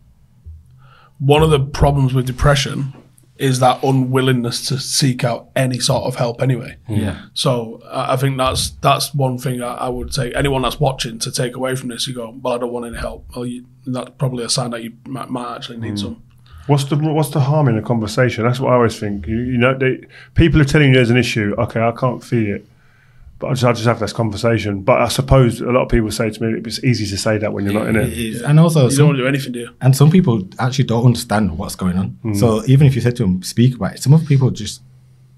one 1.20 1.44
of 1.44 1.50
the 1.50 1.60
problems 1.60 2.14
with 2.14 2.26
depression 2.26 2.94
is 3.38 3.60
that 3.60 3.84
unwillingness 3.84 4.66
to 4.68 4.80
seek 4.80 5.24
out 5.24 5.50
any 5.56 5.78
sort 5.80 6.04
of 6.04 6.16
help 6.16 6.42
anyway. 6.42 6.78
Yeah. 6.88 7.26
So 7.34 7.82
I 7.86 8.14
I 8.14 8.18
think 8.18 8.38
that's 8.38 8.70
that's 8.82 9.14
one 9.14 9.38
thing 9.38 9.62
I, 9.62 9.74
I 9.76 9.90
would 9.90 10.14
say 10.14 10.32
anyone 10.34 10.62
that's 10.62 10.80
watching 10.80 11.20
to 11.20 11.32
take 11.32 11.56
away 11.56 11.76
from 11.76 11.90
this. 11.90 12.08
You 12.08 12.16
go, 12.16 12.34
well, 12.42 12.54
I 12.54 12.58
don't 12.58 12.72
want 12.72 12.86
any 12.86 12.98
help. 12.98 13.26
Well, 13.36 13.46
you, 13.46 13.66
that's 13.86 14.12
probably 14.18 14.44
a 14.46 14.50
sign 14.50 14.72
that 14.72 14.84
you 14.84 14.94
might, 15.06 15.30
might 15.30 15.56
actually 15.56 15.78
need 15.78 15.92
hmm. 15.92 15.98
some. 15.98 16.24
What's 16.68 16.86
the 16.86 16.96
what's 16.96 17.30
the 17.30 17.42
harm 17.42 17.68
in 17.68 17.78
a 17.78 17.82
conversation? 17.82 18.46
That's 18.46 18.60
what 18.60 18.72
I 18.72 18.76
always 18.76 18.98
think. 18.98 19.28
You, 19.28 19.38
you 19.38 19.58
know, 19.58 19.78
they, 19.78 20.06
people 20.34 20.62
are 20.62 20.66
telling 20.66 20.90
you 20.90 20.96
there's 20.96 21.12
an 21.12 21.18
issue. 21.18 21.54
Okay, 21.60 21.82
I 21.82 21.92
can't 21.92 22.24
feel 22.24 22.56
it, 22.56 22.66
but 23.46 23.52
I 23.52 23.54
just, 23.54 23.64
I 23.66 23.72
just 23.74 23.86
have 23.86 24.00
this 24.00 24.14
conversation. 24.14 24.82
But 24.82 25.02
I 25.02 25.08
suppose 25.08 25.62
a 25.62 25.66
lot 25.72 25.84
of 25.84 25.90
people 25.90 26.12
say 26.12 26.30
to 26.30 26.44
me, 26.44 26.62
it's 26.66 26.84
easy 26.84 27.06
to 27.08 27.18
say 27.18 27.38
that 27.38 27.54
when 27.54 27.64
you're 27.66 27.74
not 27.74 27.88
in 27.88 27.96
It 27.96 28.10
it. 28.10 28.18
is. 28.18 28.42
And 28.42 28.60
also, 28.60 28.86
You 28.86 28.92
some- 28.92 29.08
don't 29.08 29.18
do 29.18 29.28
anything, 29.28 29.52
do 29.54 29.60
you? 29.60 29.70
and 29.82 29.96
some 29.96 30.10
people 30.12 30.48
actually 30.60 30.86
don't 30.86 31.06
understand 31.06 31.58
what's 31.58 31.76
going 31.76 31.98
on. 31.98 32.18
Mm. 32.24 32.36
So 32.40 32.64
even 32.66 32.88
if 32.88 32.96
you 32.96 33.02
said 33.02 33.16
to 33.18 33.24
them, 33.24 33.44
speak 33.44 33.76
about 33.76 33.94
it, 33.96 34.02
some 34.04 34.14
other 34.14 34.26
people 34.26 34.50
just 34.52 34.82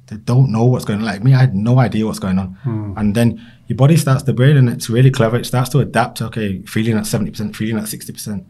they 0.08 0.16
don't 0.16 0.50
know 0.54 0.64
what's 0.64 0.86
going 0.86 1.00
on. 1.00 1.06
Like 1.06 1.22
me, 1.24 1.34
I 1.34 1.40
had 1.40 1.54
no 1.54 1.80
idea 1.80 2.06
what's 2.06 2.20
going 2.20 2.40
on. 2.40 2.58
Mm. 2.66 2.94
And 2.98 3.14
then 3.14 3.46
your 3.68 3.76
body 3.76 3.98
starts 3.98 4.24
to 4.24 4.32
brain 4.34 4.56
and 4.56 4.70
it's 4.70 4.90
really 4.90 5.12
clever. 5.12 5.36
It 5.38 5.46
starts 5.46 5.70
to 5.72 5.80
adapt. 5.80 6.22
Okay, 6.22 6.62
feeling 6.62 6.96
at 6.98 7.04
70%, 7.04 7.54
feeling 7.56 7.78
at 7.78 7.90
60%. 7.90 8.26
Do 8.26 8.32
you 8.32 8.36
know 8.38 8.44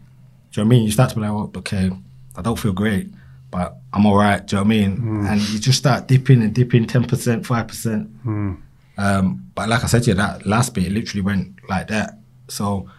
what 0.54 0.58
I 0.58 0.64
mean? 0.66 0.84
You 0.84 0.92
start 0.92 1.10
to 1.10 1.16
be 1.16 1.22
like, 1.22 1.32
well, 1.32 1.52
okay, 1.58 1.90
I 2.36 2.42
don't 2.44 2.60
feel 2.60 2.74
great, 2.74 3.10
but 3.50 3.76
I'm 3.92 4.06
all 4.06 4.16
right. 4.18 4.46
Do 4.46 4.56
you 4.56 4.62
know 4.62 4.68
what 4.68 4.74
I 4.76 4.78
mean? 4.78 4.98
Mm. 5.00 5.32
And 5.32 5.42
you 5.50 5.58
just 5.60 5.80
start 5.80 6.08
dipping 6.08 6.44
and 6.44 6.54
dipping 6.54 6.86
10%, 6.86 7.42
5%. 7.44 8.58
Um, 8.98 9.52
but 9.56 9.70
like 9.70 9.84
I 9.84 9.88
said 9.88 10.04
to 10.04 10.12
you, 10.12 10.16
that 10.16 10.46
last 10.46 10.74
bit, 10.74 10.86
it 10.86 10.92
literally 10.92 11.22
went 11.22 11.60
like 11.70 11.88
that. 11.90 12.18
So 12.48 12.90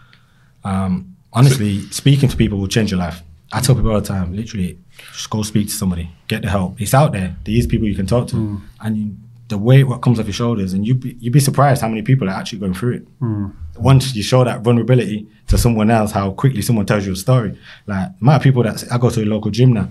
um, 0.63 1.15
honestly, 1.33 1.81
speaking 1.91 2.29
to 2.29 2.37
people 2.37 2.57
will 2.57 2.67
change 2.67 2.91
your 2.91 2.99
life. 2.99 3.21
I 3.51 3.61
tell 3.61 3.75
people 3.75 3.91
all 3.91 3.99
the 3.99 4.07
time, 4.07 4.35
literally, 4.35 4.77
just 5.13 5.29
go 5.29 5.41
speak 5.41 5.67
to 5.67 5.73
somebody, 5.73 6.09
get 6.27 6.43
the 6.43 6.49
help. 6.49 6.79
It's 6.79 6.93
out 6.93 7.13
there. 7.13 7.35
There 7.45 7.55
is 7.55 7.65
people 7.65 7.87
you 7.87 7.95
can 7.95 8.05
talk 8.05 8.27
to, 8.29 8.37
and 8.81 8.97
you, 8.97 9.15
the 9.47 9.57
weight 9.57 9.85
what 9.85 10.01
comes 10.03 10.19
off 10.19 10.27
your 10.27 10.33
shoulders, 10.33 10.73
and 10.73 10.85
you 10.85 10.93
be, 10.93 11.17
you'd 11.19 11.33
be 11.33 11.39
surprised 11.39 11.81
how 11.81 11.87
many 11.87 12.03
people 12.03 12.29
are 12.29 12.33
actually 12.33 12.59
going 12.59 12.75
through 12.75 12.93
it. 12.93 13.07
Once 13.77 14.13
you 14.15 14.21
show 14.21 14.43
that 14.43 14.61
vulnerability 14.61 15.25
to 15.47 15.57
someone 15.57 15.89
else, 15.89 16.11
how 16.11 16.31
quickly 16.31 16.61
someone 16.61 16.85
tells 16.85 17.05
you 17.07 17.13
a 17.13 17.15
story. 17.15 17.57
Like 17.87 18.09
my 18.21 18.37
people 18.37 18.61
that 18.63 18.83
I 18.91 18.97
go 18.99 19.09
to 19.09 19.23
a 19.23 19.25
local 19.25 19.49
gym 19.49 19.73
now, 19.73 19.89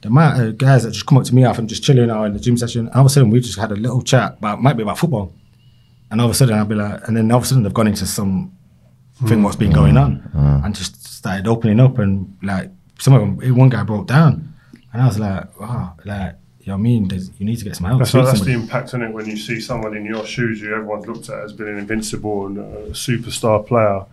the 0.00 0.08
amount 0.08 0.40
of 0.40 0.56
guys 0.56 0.84
that 0.84 0.92
just 0.92 1.04
come 1.04 1.18
up 1.18 1.24
to 1.24 1.34
me 1.34 1.44
after 1.44 1.60
I'm 1.60 1.68
just 1.68 1.82
chilling 1.82 2.10
out 2.10 2.24
in 2.24 2.32
the 2.32 2.40
gym 2.40 2.56
session, 2.56 2.88
all 2.94 3.00
of 3.00 3.06
a 3.06 3.08
sudden 3.10 3.28
we 3.28 3.40
just 3.40 3.58
had 3.58 3.72
a 3.72 3.76
little 3.76 4.00
chat 4.02 4.38
about 4.38 4.62
might 4.62 4.76
be 4.78 4.82
about 4.82 4.98
football, 4.98 5.32
and 6.14 6.20
all 6.20 6.28
of 6.28 6.30
a 6.30 6.34
sudden 6.34 6.54
I'll 6.54 6.64
be 6.64 6.76
like, 6.76 7.08
and 7.08 7.16
then 7.16 7.28
all 7.32 7.38
of 7.38 7.42
a 7.42 7.46
sudden 7.46 7.64
they've 7.64 7.74
gone 7.74 7.88
into 7.88 8.06
some 8.06 8.56
thing 9.26 9.42
what's 9.42 9.56
been 9.56 9.72
going 9.72 9.96
on 9.96 10.30
and 10.64 10.72
just 10.72 11.04
started 11.04 11.48
opening 11.48 11.80
up 11.80 11.98
and 11.98 12.36
like 12.40 12.70
some 13.00 13.14
of 13.14 13.20
them 13.20 13.56
one 13.56 13.68
guy 13.68 13.82
broke 13.82 14.06
down. 14.06 14.54
And 14.92 15.02
I 15.02 15.06
was 15.06 15.18
like 15.18 15.58
wow 15.58 15.96
like 16.04 16.36
you 16.60 16.70
know 16.70 16.76
what 16.76 16.78
I 16.78 16.82
mean? 16.82 17.08
There's, 17.08 17.32
you 17.40 17.44
need 17.44 17.56
to 17.56 17.64
get 17.64 17.74
some 17.74 17.86
help. 17.86 17.98
That's, 17.98 18.10
Speak 18.12 18.24
that's 18.24 18.40
the 18.42 18.52
impact 18.52 18.94
on 18.94 19.02
it 19.02 19.12
when 19.12 19.26
you 19.26 19.36
see 19.36 19.60
someone 19.60 19.96
in 19.96 20.04
your 20.04 20.24
shoes 20.24 20.60
who 20.60 20.72
everyone's 20.72 21.06
looked 21.08 21.28
at 21.28 21.40
as 21.40 21.52
being 21.52 21.70
an 21.70 21.78
invincible 21.78 22.46
and 22.46 22.58
a 22.58 22.90
superstar 22.90 23.66
player 23.66 24.06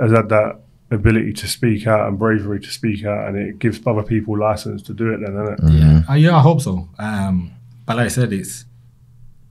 has 0.00 0.10
had 0.10 0.28
that 0.30 0.60
ability 0.90 1.34
to 1.34 1.46
speak 1.46 1.86
out 1.86 2.08
and 2.08 2.18
bravery 2.18 2.58
to 2.60 2.68
speak 2.68 3.04
out, 3.04 3.28
and 3.28 3.38
it 3.38 3.60
gives 3.60 3.80
other 3.86 4.02
people 4.02 4.36
license 4.36 4.82
to 4.82 4.92
do 4.92 5.14
it. 5.14 5.20
Then, 5.20 5.34
doesn't 5.34 5.70
it? 5.70 5.72
yeah. 5.72 6.02
Uh, 6.10 6.14
yeah 6.14 6.36
I 6.36 6.40
hope 6.40 6.60
so. 6.60 6.88
Um, 6.98 7.52
but 7.86 7.96
like 7.96 8.06
I 8.06 8.08
said 8.08 8.32
it's 8.32 8.64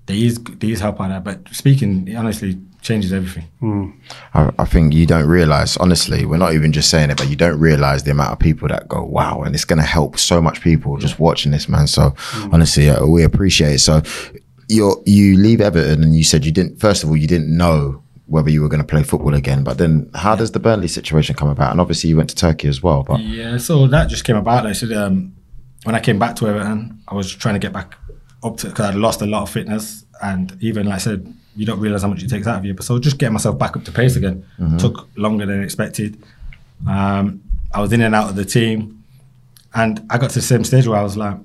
there 0.06 0.16
is 0.16 0.42
there 0.44 0.70
is 0.70 0.80
help 0.80 1.00
out 1.00 1.10
there 1.10 1.20
but 1.20 1.48
speaking 1.54 2.14
honestly 2.16 2.58
changes 2.82 3.14
everything 3.14 3.46
I, 4.34 4.52
I 4.60 4.66
think 4.66 4.94
you 4.94 5.06
don't 5.06 5.26
realize, 5.28 5.78
honestly, 5.78 6.26
we're 6.26 6.36
not 6.38 6.54
even 6.54 6.74
just 6.74 6.90
saying 6.90 7.12
it, 7.12 7.18
but 7.18 7.30
you 7.30 7.38
don't 7.38 7.58
realize 7.58 8.04
the 8.04 8.12
amount 8.12 8.34
of 8.34 8.40
people 8.40 8.68
that 8.68 8.90
go, 8.90 9.02
wow, 9.04 9.42
and 9.44 9.56
it's 9.56 9.64
going 9.64 9.80
to 9.80 9.86
help 9.86 10.20
so 10.20 10.42
much 10.42 10.60
people 10.60 10.98
just 10.98 11.18
watching 11.18 11.54
this, 11.54 11.70
man. 11.70 11.88
So 11.88 12.14
honestly, 12.52 12.90
uh, 12.90 13.06
we 13.06 13.24
appreciate 13.24 13.76
it. 13.76 13.80
So 13.80 14.02
you 14.68 15.02
you 15.06 15.38
leave 15.38 15.62
Everton 15.62 16.04
and 16.04 16.14
you 16.14 16.26
said 16.26 16.46
you 16.46 16.52
didn't, 16.52 16.80
first 16.82 17.04
of 17.04 17.10
all, 17.10 17.16
you 17.16 17.28
didn't 17.28 17.56
know 17.56 18.04
whether 18.26 18.50
you 18.50 18.62
were 18.62 18.70
going 18.70 18.82
to 18.82 18.88
play 18.88 19.04
football 19.04 19.34
again, 19.34 19.64
but 19.64 19.78
then 19.78 20.10
how 20.14 20.36
does 20.36 20.52
the 20.52 20.60
Burnley 20.60 20.88
situation 20.88 21.36
come 21.36 21.48
about? 21.48 21.72
And 21.72 21.80
obviously 21.80 22.10
you 22.10 22.18
went 22.18 22.30
to 22.32 22.36
Turkey 22.36 22.68
as 22.68 22.84
well, 22.84 23.04
but 23.04 23.22
Yeah, 23.22 23.58
so 23.58 23.88
that 23.88 24.10
just 24.10 24.26
came 24.26 24.36
about. 24.36 24.66
I 24.66 24.74
said 24.74 24.92
um, 24.92 25.34
when 25.84 25.96
I 25.96 26.00
came 26.00 26.20
back 26.20 26.36
to 26.38 26.48
Everton, 26.48 27.02
I 27.08 27.16
was 27.16 27.34
trying 27.34 27.56
to 27.56 27.60
get 27.60 27.72
back 27.72 27.96
up 28.44 28.58
to 28.58 28.68
because 28.68 28.90
I'd 28.90 28.96
lost 28.96 29.22
a 29.22 29.26
lot 29.26 29.44
of 29.44 29.50
fitness, 29.50 30.06
and 30.22 30.56
even 30.62 30.86
like 30.88 30.96
I 30.96 31.00
said, 31.00 31.34
you 31.56 31.66
don't 31.66 31.80
realize 31.80 32.02
how 32.02 32.08
much 32.10 32.24
it 32.24 32.30
takes 32.30 32.48
out 32.48 32.58
of 32.60 32.66
you. 32.66 32.74
But 32.74 32.84
so 32.86 33.00
just 33.00 33.18
getting 33.18 33.34
myself 33.34 33.58
back 33.58 33.76
up 33.78 33.84
to 33.86 33.92
pace 33.92 34.16
again 34.16 34.46
took 34.80 35.08
longer 35.18 35.46
than 35.46 35.64
expected. 35.64 36.22
Um, 36.88 37.42
I 37.74 37.80
was 37.82 37.92
in 37.94 38.02
and 38.02 38.14
out 38.16 38.30
of 38.30 38.36
the 38.36 38.46
team, 38.46 39.04
and 39.74 40.06
I 40.10 40.18
got 40.18 40.30
to 40.32 40.36
the 40.36 40.42
same 40.42 40.64
stage 40.64 40.88
where 40.88 41.00
I 41.00 41.04
was 41.04 41.16
like, 41.18 41.38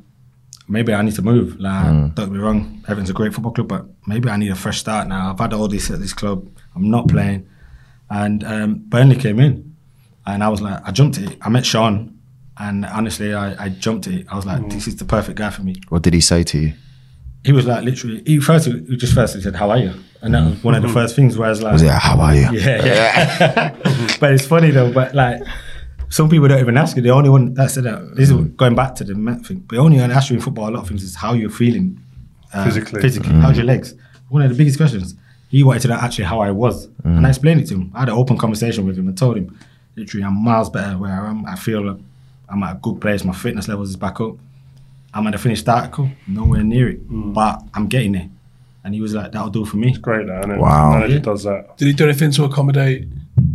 maybe 0.69 0.93
I 0.93 1.01
need 1.03 1.15
to 1.15 1.23
move. 1.23 1.59
Like, 1.59 1.85
don't 2.15 2.15
get 2.15 2.31
me 2.31 2.39
wrong, 2.39 2.83
Everton's 2.89 3.11
a 3.11 3.15
great 3.15 3.33
football 3.35 3.53
club, 3.53 3.69
but 3.69 3.87
maybe 4.07 4.29
I 4.29 4.37
need 4.37 4.51
a 4.51 4.55
fresh 4.55 4.79
start 4.81 5.09
now. 5.09 5.31
I've 5.33 5.39
had 5.39 5.53
all 5.53 5.69
this 5.69 5.91
at 5.91 6.01
this 6.01 6.13
club. 6.13 6.47
I'm 6.75 6.91
not 6.91 7.09
playing, 7.09 7.47
and 8.11 8.45
um, 8.45 8.75
Burnley 8.89 9.17
came 9.17 9.39
in, 9.41 9.75
and 10.27 10.43
I 10.43 10.49
was 10.49 10.61
like, 10.61 10.81
I 10.87 10.91
jumped 10.91 11.19
it. 11.19 11.37
I 11.43 11.49
met 11.49 11.65
Sean, 11.65 12.19
and 12.59 12.85
honestly, 12.87 13.35
I, 13.35 13.65
I 13.65 13.69
jumped 13.71 14.07
it. 14.07 14.27
I 14.31 14.37
was 14.37 14.45
like, 14.47 14.69
this 14.71 14.87
is 14.89 14.97
the 14.97 15.05
perfect 15.05 15.39
guy 15.39 15.51
for 15.51 15.63
me. 15.63 15.77
what 15.89 16.03
did 16.03 16.15
he 16.15 16.21
say 16.21 16.43
to 16.45 16.59
you? 16.59 16.73
He 17.45 17.53
was 17.53 17.67
like, 17.67 17.85
literally, 17.85 18.23
he 18.27 18.41
first, 18.41 18.67
he 18.67 18.97
just 18.97 19.15
firstly 19.15 19.41
said, 19.41 19.55
"How 19.55 19.71
are 19.71 19.79
you?" 19.79 19.95
And 20.21 20.35
that 20.35 20.45
was 20.45 20.65
one 20.65 20.75
of 20.75 20.83
the 20.83 20.89
mm-hmm. 20.89 20.95
first 20.95 21.15
things 21.15 21.39
where 21.39 21.47
I 21.47 21.51
was 21.51 21.63
like, 21.63 21.73
Was 21.73 21.83
it, 21.83 21.91
how 21.91 22.19
are 22.21 22.35
you? 22.35 22.51
yeah, 22.53 22.85
yeah. 22.85 24.17
but 24.21 24.33
it's 24.33 24.47
funny 24.47 24.71
though. 24.71 24.93
But 24.93 25.15
like, 25.15 25.43
some 26.09 26.29
people 26.29 26.49
don't 26.49 26.59
even 26.59 26.77
ask 26.77 26.97
you. 26.97 27.03
The 27.03 27.11
only 27.11 27.31
one 27.31 27.55
that 27.55 27.71
said 27.71 27.85
that 27.85 28.17
this 28.17 28.31
is 28.31 28.37
mm-hmm. 28.37 28.57
going 28.57 28.75
back 28.75 28.97
to 28.97 29.05
the 29.05 29.15
Met 29.15 29.47
thing. 29.47 29.65
The 29.71 29.79
only 29.79 29.99
one 29.99 30.11
ask 30.11 30.31
you 30.31 30.37
in 30.37 30.43
football 30.43 30.69
a 30.69 30.73
lot 30.73 30.83
of 30.83 30.89
things 30.89 31.05
is 31.05 31.15
how 31.15 31.35
you're 31.35 31.51
feeling 31.51 32.01
uh, 32.53 32.65
Physically. 32.65 33.01
Physically, 33.01 33.31
mm-hmm. 33.31 33.41
how's 33.41 33.57
your 33.57 33.67
legs? 33.67 33.95
One 34.29 34.43
of 34.43 34.51
the 34.51 34.57
biggest 34.57 34.79
questions. 34.79 35.15
He 35.51 35.63
wanted 35.63 35.83
to 35.83 35.89
know 35.89 35.95
actually 35.95 36.25
how 36.25 36.41
I 36.41 36.51
was, 36.51 36.89
and 37.05 37.27
I 37.27 37.31
explained 37.31 37.63
it 37.63 37.67
to 37.69 37.75
him. 37.75 37.91
I 37.95 38.01
had 38.01 38.11
an 38.11 38.17
open 38.17 38.37
conversation 38.37 38.87
with 38.87 38.99
him 38.99 39.09
and 39.09 39.17
told 39.17 39.39
him, 39.39 39.59
literally, 39.97 40.25
I'm 40.25 40.45
miles 40.45 40.69
better 40.69 40.99
where 40.99 41.11
I 41.11 41.31
am. 41.31 41.47
I 41.47 41.57
feel 41.57 41.81
like 41.81 41.97
I'm 42.51 42.63
at 42.63 42.77
a 42.77 42.79
good 42.81 43.01
place. 43.01 43.25
My 43.25 43.33
fitness 43.33 43.67
levels 43.67 43.89
is 43.89 43.97
back 43.97 44.21
up. 44.21 44.37
I'm 45.15 45.27
at 45.27 45.33
the 45.33 45.39
finished 45.39 45.69
article, 45.69 46.11
nowhere 46.27 46.63
near 46.63 46.89
it, 46.91 47.01
but 47.09 47.63
I'm 47.75 47.87
getting 47.89 48.13
there. 48.13 48.29
And 48.85 48.95
he 48.95 49.01
was 49.01 49.15
like, 49.15 49.33
"That'll 49.33 49.51
do 49.51 49.65
for 49.65 49.77
me." 49.77 49.93
Great, 49.99 50.27
that, 50.27 50.41
isn't 50.41 50.51
it? 50.53 50.59
Wow. 50.59 50.93
Manager 50.93 51.15
Yeah. 51.15 51.21
does 51.21 51.45
that. 51.45 51.77
Did 51.79 51.87
he 51.89 51.93
do 51.95 52.05
anything 52.05 52.31
to 52.33 52.45
accommodate 52.45 53.09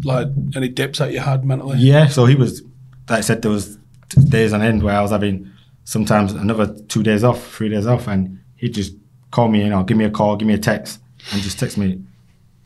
like 0.03 0.27
any 0.55 0.67
dips 0.69 0.99
that 0.99 1.11
you 1.13 1.19
had 1.19 1.45
mentally? 1.45 1.77
Yeah, 1.79 2.07
so 2.07 2.25
he 2.25 2.35
was. 2.35 2.61
Like 3.09 3.19
I 3.19 3.21
said, 3.21 3.41
there 3.41 3.51
was 3.51 3.77
t- 4.09 4.21
days 4.23 4.53
on 4.53 4.61
end 4.61 4.83
where 4.83 4.95
I 4.95 5.01
was 5.01 5.11
having 5.11 5.49
sometimes 5.85 6.33
another 6.33 6.67
two 6.87 7.03
days 7.03 7.23
off, 7.23 7.45
three 7.55 7.69
days 7.69 7.85
off, 7.87 8.07
and 8.07 8.39
he'd 8.57 8.73
just 8.73 8.93
call 9.31 9.47
me, 9.49 9.63
you 9.63 9.69
know, 9.69 9.83
give 9.83 9.97
me 9.97 10.05
a 10.05 10.09
call, 10.11 10.35
give 10.35 10.47
me 10.47 10.53
a 10.53 10.57
text, 10.59 10.99
and 11.31 11.41
just 11.41 11.59
text 11.59 11.77
me, 11.77 11.99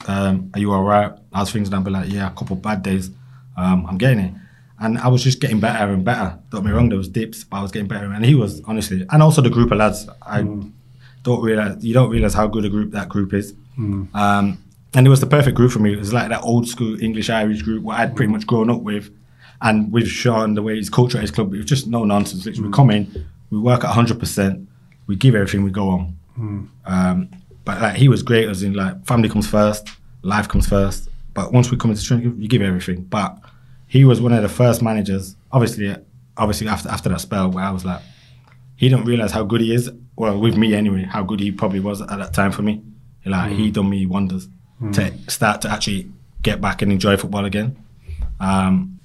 um, 0.07 0.49
"Are 0.53 0.59
you 0.59 0.71
all 0.73 0.83
right?" 0.83 1.11
I 1.33 1.39
was 1.41 1.51
things, 1.51 1.67
and 1.69 1.75
I'd 1.75 1.83
be 1.83 1.91
like, 1.91 2.11
"Yeah, 2.11 2.27
a 2.27 2.31
couple 2.31 2.55
bad 2.55 2.83
days, 2.83 3.09
um, 3.55 3.85
I'm 3.87 3.97
getting 3.97 4.19
it." 4.19 4.33
And 4.79 4.97
I 4.99 5.07
was 5.07 5.23
just 5.23 5.39
getting 5.41 5.59
better 5.59 5.91
and 5.91 6.05
better. 6.05 6.37
Don't 6.51 6.61
get 6.61 6.67
me 6.69 6.71
wrong, 6.75 6.89
there 6.89 6.97
was 6.97 7.07
dips, 7.09 7.43
but 7.43 7.57
I 7.57 7.61
was 7.63 7.71
getting 7.71 7.87
better. 7.87 8.11
And 8.11 8.23
he 8.23 8.35
was 8.35 8.61
honestly, 8.65 9.05
and 9.09 9.23
also 9.23 9.41
the 9.41 9.49
group 9.49 9.71
of 9.71 9.79
lads. 9.79 10.07
I 10.21 10.41
don't 11.23 11.41
realize 11.41 11.83
you 11.83 11.93
don't 11.93 12.09
realize 12.09 12.33
how 12.35 12.47
good 12.47 12.63
a 12.65 12.69
group 12.69 12.91
that 12.91 13.09
group 13.09 13.33
is. 13.33 13.53
Um, 14.13 14.63
and 14.93 15.05
it 15.05 15.09
was 15.09 15.19
the 15.19 15.27
perfect 15.27 15.55
group 15.57 15.71
for 15.71 15.79
me. 15.79 15.93
It 15.93 15.99
was 15.99 16.13
like 16.13 16.29
that 16.29 16.41
old 16.43 16.67
school 16.67 17.01
English 17.01 17.29
Irish 17.29 17.61
group 17.63 17.83
what 17.83 17.99
I'd 17.99 18.15
pretty 18.15 18.31
much 18.31 18.45
grown 18.47 18.69
up 18.69 18.81
with, 18.81 19.09
and 19.61 19.91
with 19.91 20.07
Sean 20.07 20.53
the 20.53 20.61
way 20.61 20.75
he's 20.75 20.89
culture 20.89 21.17
at 21.17 21.21
his 21.21 21.31
club. 21.31 21.53
It 21.53 21.57
was 21.57 21.65
just 21.65 21.87
no 21.87 22.03
nonsense. 22.05 22.45
Literally, 22.45 22.69
we 22.69 22.73
come 22.73 22.89
in, 22.91 23.25
we 23.49 23.59
work 23.59 23.83
at 23.83 23.89
hundred 23.89 24.19
percent. 24.19 24.67
we 25.07 25.15
give 25.15 25.33
everything, 25.35 25.63
we 25.63 25.71
go 25.71 25.89
home. 25.89 26.17
Um, 26.85 27.29
but 27.65 27.81
like 27.81 27.95
he 27.95 28.07
was 28.09 28.21
great, 28.23 28.47
as 28.47 28.61
in 28.63 28.73
like 28.73 29.05
family 29.05 29.27
comes 29.29 29.47
first, 29.47 29.89
life 30.21 30.47
comes 30.47 30.67
first. 30.67 31.09
But 31.33 31.51
once 31.51 31.69
we 31.71 31.77
come 31.77 31.91
into 31.91 32.03
training, 32.03 32.35
you 32.39 32.47
give 32.47 32.61
everything. 32.61 33.03
But 33.03 33.37
he 33.87 34.03
was 34.05 34.19
one 34.21 34.33
of 34.33 34.41
the 34.41 34.49
first 34.49 34.81
managers. 34.81 35.35
Obviously, 35.51 35.95
obviously 36.35 36.67
after 36.67 36.89
after 36.89 37.09
that 37.09 37.21
spell, 37.21 37.49
where 37.49 37.63
I 37.63 37.71
was 37.71 37.85
like, 37.85 38.01
he 38.75 38.89
didn't 38.89 39.05
realize 39.05 39.31
how 39.31 39.43
good 39.43 39.61
he 39.61 39.73
is. 39.73 39.89
Well, 40.15 40.39
with 40.39 40.57
me 40.57 40.73
anyway, 40.73 41.03
how 41.03 41.23
good 41.23 41.39
he 41.39 41.51
probably 41.51 41.79
was 41.79 42.01
at 42.01 42.07
that 42.09 42.33
time 42.33 42.51
for 42.51 42.61
me. 42.63 42.81
Like 43.25 43.51
he 43.51 43.71
done 43.71 43.89
me 43.89 44.05
wonders 44.05 44.47
to 44.93 45.11
start 45.27 45.61
to 45.63 45.69
actually 45.69 46.09
get 46.41 46.61
back 46.61 46.81
and 46.81 46.91
enjoy 46.91 47.17
football 47.17 47.45
again. 47.45 47.75
Um, 48.39 48.99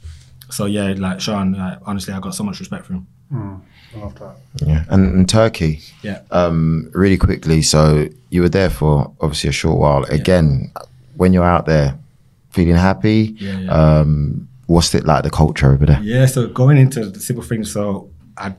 so 0.50 0.66
yeah, 0.66 0.94
like 0.96 1.20
Sean, 1.20 1.52
like, 1.54 1.78
honestly, 1.86 2.12
I 2.14 2.20
got 2.20 2.34
so 2.34 2.44
much 2.44 2.60
respect 2.60 2.84
for 2.86 2.92
him. 2.94 3.06
I 3.34 3.98
love 3.98 4.14
that. 4.18 4.36
Yeah. 4.66 4.84
And, 4.90 5.14
and 5.14 5.28
Turkey, 5.28 5.80
Yeah. 6.02 6.20
um, 6.30 6.90
really 6.94 7.16
quickly. 7.16 7.62
So 7.62 8.09
you 8.30 8.42
were 8.42 8.48
there 8.50 8.68
for 8.70 9.12
obviously 9.20 9.48
a 9.48 9.52
short 9.52 9.78
while. 9.78 10.04
Again, 10.04 10.70
when 11.16 11.32
you're 11.32 11.44
out 11.44 11.64
there, 11.66 11.98
feeling 12.50 12.74
happy. 12.76 13.34
Yeah, 13.38 13.59
yeah. 13.60 13.70
Um, 14.00 14.48
what's 14.66 14.94
it 14.94 15.05
like 15.05 15.24
the 15.24 15.30
culture 15.30 15.72
over 15.72 15.86
there? 15.86 16.01
Yeah, 16.02 16.26
so 16.26 16.47
going 16.48 16.78
into 16.78 17.06
the 17.06 17.20
simple 17.20 17.44
things, 17.44 17.72
so 17.72 18.10
I 18.36 18.55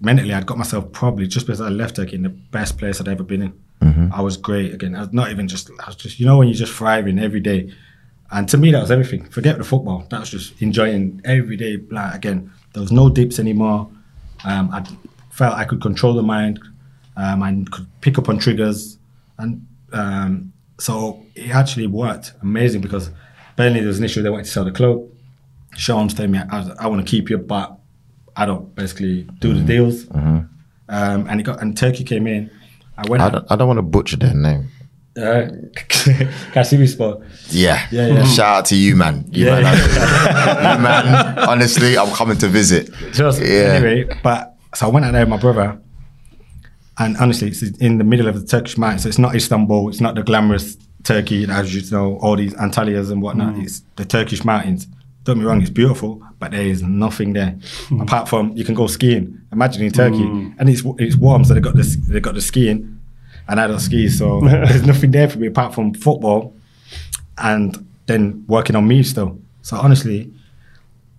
mentally 0.00 0.32
I'd 0.32 0.46
got 0.46 0.58
myself 0.58 0.92
probably 0.92 1.26
just 1.26 1.46
because 1.46 1.60
I 1.60 1.68
left 1.68 1.96
Turkey 1.96 2.16
in 2.16 2.22
the 2.22 2.28
best 2.28 2.78
place 2.78 3.00
I'd 3.00 3.08
ever 3.08 3.22
been 3.22 3.42
in. 3.42 3.52
I 4.12 4.22
was 4.22 4.36
great 4.36 4.72
again. 4.72 4.94
I 4.96 5.00
was 5.00 5.12
not 5.12 5.30
even 5.30 5.46
just 5.48 5.70
I 5.82 5.86
was 5.86 5.96
just 5.96 6.18
you 6.18 6.26
know 6.26 6.38
when 6.38 6.48
you're 6.48 6.54
just 6.56 6.72
thriving 6.72 7.18
every 7.18 7.40
day. 7.40 7.72
And 8.30 8.48
to 8.48 8.56
me 8.56 8.70
that 8.72 8.80
was 8.80 8.90
everything. 8.90 9.24
Forget 9.26 9.58
the 9.58 9.64
football. 9.64 10.06
That 10.10 10.20
was 10.20 10.30
just 10.30 10.60
enjoying 10.62 11.20
every 11.24 11.56
day. 11.56 11.78
Like 11.90 12.14
again, 12.14 12.50
there 12.72 12.80
was 12.80 12.92
no 12.92 13.08
dips 13.08 13.38
anymore. 13.38 13.90
Um, 14.44 14.70
I 14.70 14.84
felt 15.30 15.54
I 15.56 15.64
could 15.64 15.82
control 15.82 16.14
the 16.14 16.22
mind. 16.22 16.60
Um, 17.16 17.42
I 17.42 17.64
could 17.70 17.86
pick 18.00 18.18
up 18.18 18.28
on 18.28 18.38
triggers, 18.38 18.98
and 19.38 19.66
um, 19.92 20.52
so 20.78 21.24
it 21.34 21.50
actually 21.50 21.86
worked 21.86 22.32
amazing 22.42 22.80
because 22.80 23.10
Burnley 23.56 23.80
there 23.80 23.88
was 23.88 23.98
an 23.98 24.04
issue. 24.04 24.22
They 24.22 24.30
wanted 24.30 24.46
to 24.46 24.50
sell 24.50 24.64
the 24.64 24.72
club. 24.72 25.04
Sean's 25.76 26.14
telling 26.14 26.30
me 26.32 26.38
I, 26.38 26.70
I 26.80 26.86
want 26.86 27.04
to 27.06 27.10
keep 27.10 27.30
you, 27.30 27.38
but 27.38 27.76
I 28.36 28.46
don't 28.46 28.74
basically 28.74 29.22
do 29.40 29.54
the 29.54 29.60
deals. 29.62 30.06
Um, 30.10 30.50
and 30.88 31.40
it 31.40 31.44
got 31.44 31.62
and 31.62 31.76
Turkey 31.76 32.04
came 32.04 32.26
in. 32.26 32.50
I 32.96 33.08
went. 33.08 33.22
I 33.22 33.30
don't, 33.30 33.46
I 33.50 33.56
don't 33.56 33.66
want 33.68 33.78
to 33.78 33.82
butcher 33.82 34.16
their 34.16 34.34
name. 34.34 34.68
Uh, 35.16 35.46
Kayserispor. 36.52 37.24
Yeah. 37.50 37.86
Yeah, 37.90 38.06
yeah. 38.08 38.24
Shout 38.24 38.58
out 38.58 38.64
to 38.66 38.76
you, 38.76 38.96
man. 38.96 39.24
You, 39.30 39.46
Yeah. 39.46 39.60
man, 39.60 39.76
you, 39.78 40.82
man. 40.82 41.38
Honestly, 41.48 41.96
I'm 41.96 42.10
coming 42.14 42.36
to 42.38 42.48
visit. 42.48 42.90
Just 43.12 43.40
Yeah. 43.40 43.74
anyway, 43.74 44.18
but 44.22 44.56
so 44.74 44.86
I 44.86 44.90
went 44.90 45.06
out 45.06 45.12
there 45.12 45.22
with 45.22 45.28
my 45.30 45.36
brother, 45.38 45.78
and 46.98 47.16
honestly, 47.16 47.48
it's 47.48 47.62
in 47.62 47.98
the 47.98 48.04
middle 48.04 48.26
of 48.28 48.40
the 48.40 48.46
Turkish 48.46 48.76
mountains. 48.76 49.02
So 49.04 49.08
it's 49.08 49.18
not 49.18 49.34
Istanbul. 49.34 49.88
It's 49.88 50.00
not 50.00 50.14
the 50.16 50.22
glamorous 50.22 50.76
Turkey, 51.04 51.46
as 51.48 51.74
you 51.74 51.88
know, 51.90 52.18
all 52.18 52.36
these 52.36 52.54
Antalyas 52.54 53.10
and 53.12 53.22
whatnot. 53.22 53.56
It's 53.58 53.82
the 53.96 54.04
Turkish 54.04 54.44
mountains. 54.44 54.86
Don't 55.24 55.38
be 55.38 55.44
wrong, 55.44 55.60
it's 55.62 55.70
beautiful, 55.70 56.22
but 56.38 56.50
there 56.50 56.62
is 56.62 56.82
nothing 56.82 57.32
there 57.32 57.56
hmm. 57.88 58.00
apart 58.00 58.28
from 58.28 58.54
you 58.56 58.64
can 58.64 58.74
go 58.74 58.86
skiing. 58.86 59.40
Imagine 59.52 59.84
in 59.84 59.92
Turkey, 59.92 60.22
hmm. 60.22 60.50
and 60.58 60.68
it's 60.68 60.82
it's 60.98 61.16
warm, 61.16 61.44
so 61.44 61.54
they 61.54 61.60
got 61.60 61.74
this 61.74 61.96
they 61.96 62.20
got 62.20 62.34
the 62.34 62.42
skiing, 62.42 63.00
and 63.48 63.60
I 63.60 63.66
don't 63.66 63.80
ski, 63.80 64.08
so 64.08 64.40
there's 64.44 64.86
nothing 64.86 65.10
there 65.10 65.28
for 65.28 65.38
me 65.38 65.46
apart 65.46 65.74
from 65.74 65.94
football, 65.94 66.54
and 67.38 67.86
then 68.06 68.44
working 68.46 68.76
on 68.76 68.86
me 68.86 69.02
still. 69.02 69.38
So 69.62 69.78
honestly, 69.78 70.30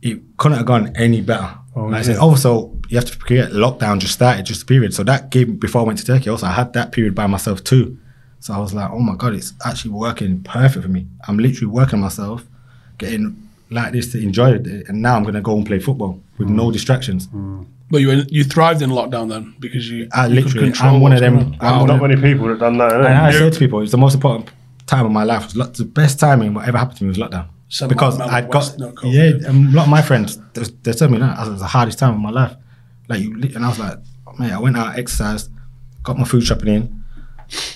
it 0.01 0.21
couldn't 0.37 0.57
have 0.57 0.67
gone 0.67 0.95
any 0.95 1.21
better. 1.21 1.57
Oh, 1.75 1.85
like 1.85 2.01
I 2.01 2.03
said, 2.03 2.17
also 2.17 2.71
you 2.89 2.97
have 2.97 3.05
to 3.05 3.17
create 3.17 3.49
lockdown 3.49 3.99
just 3.99 4.13
started 4.13 4.45
just 4.45 4.63
a 4.63 4.65
period. 4.65 4.93
So 4.93 5.03
that 5.03 5.31
game 5.31 5.57
before 5.57 5.81
I 5.81 5.83
went 5.83 5.99
to 5.99 6.05
Turkey, 6.05 6.29
also 6.29 6.45
I 6.45 6.51
had 6.51 6.73
that 6.73 6.91
period 6.91 7.15
by 7.15 7.27
myself 7.27 7.63
too. 7.63 7.97
So 8.39 8.53
I 8.53 8.59
was 8.59 8.73
like, 8.73 8.91
oh 8.91 8.99
my 8.99 9.15
god, 9.15 9.33
it's 9.33 9.53
actually 9.65 9.91
working 9.91 10.43
perfect 10.43 10.83
for 10.83 10.91
me. 10.91 11.07
I'm 11.27 11.37
literally 11.37 11.65
working 11.65 11.99
myself, 11.99 12.45
getting 12.99 13.44
like 13.75 13.91
this 13.93 14.11
to 14.13 14.21
enjoy 14.21 14.49
it, 14.53 14.65
and 14.89 15.01
now 15.01 15.15
I'm 15.15 15.23
gonna 15.23 15.41
go 15.41 15.55
and 15.57 15.65
play 15.65 15.79
football 15.79 16.19
with 16.37 16.49
no 16.49 16.71
distractions. 16.71 17.27
But 17.91 17.99
you 18.01 18.23
you 18.29 18.43
thrived 18.43 18.81
in 18.81 18.89
lockdown 18.89 19.29
then 19.29 19.53
because 19.59 19.89
you, 19.91 20.07
I 20.11 20.25
you 20.27 20.35
could 20.35 20.45
literally- 20.45 20.67
control 20.71 20.95
I'm 20.95 21.01
one 21.01 21.13
of 21.13 21.19
them- 21.19 21.35
going. 21.35 21.57
I'm 21.61 21.79
Wow. 21.81 21.85
Not 21.85 22.01
many 22.01 22.15
people 22.27 22.47
that 22.47 22.59
done 22.59 22.77
that. 22.79 22.91
And 22.93 23.05
I 23.07 23.31
innit? 23.31 23.37
say 23.39 23.49
to 23.51 23.59
people, 23.59 23.81
it's 23.81 23.91
the 23.91 23.97
most 24.05 24.15
important 24.15 24.49
time 24.87 25.05
of 25.05 25.11
my 25.11 25.23
life. 25.23 25.55
Lo- 25.55 25.67
the 25.67 25.85
best 25.85 26.19
timing 26.19 26.53
whatever 26.55 26.77
happened 26.79 26.97
to 26.99 27.03
me 27.03 27.09
was 27.09 27.17
lockdown. 27.17 27.45
Seven 27.69 27.89
because 27.95 28.19
I'd 28.19 28.47
West, 28.53 28.77
got 28.79 28.95
no 29.03 29.09
yeah, 29.09 29.31
um, 29.47 29.67
a 29.67 29.71
lot 29.77 29.83
of 29.83 29.89
my 29.89 30.01
friends 30.01 30.29
they, 30.53 30.63
they 30.83 30.93
told 30.93 31.11
me 31.11 31.17
that 31.19 31.37
it 31.47 31.51
was 31.51 31.59
the 31.59 31.67
hardest 31.77 31.97
time 31.99 32.13
of 32.13 32.19
my 32.19 32.29
life. 32.41 32.55
Like 33.09 33.19
you, 33.21 33.33
and 33.55 33.63
I 33.65 33.69
was 33.69 33.79
like, 33.79 33.97
man, 34.39 34.51
I 34.53 34.59
went 34.59 34.77
out, 34.77 34.97
exercised, 34.97 35.49
got 36.03 36.17
my 36.17 36.25
food 36.25 36.43
shopping 36.43 36.69
in, 36.77 37.03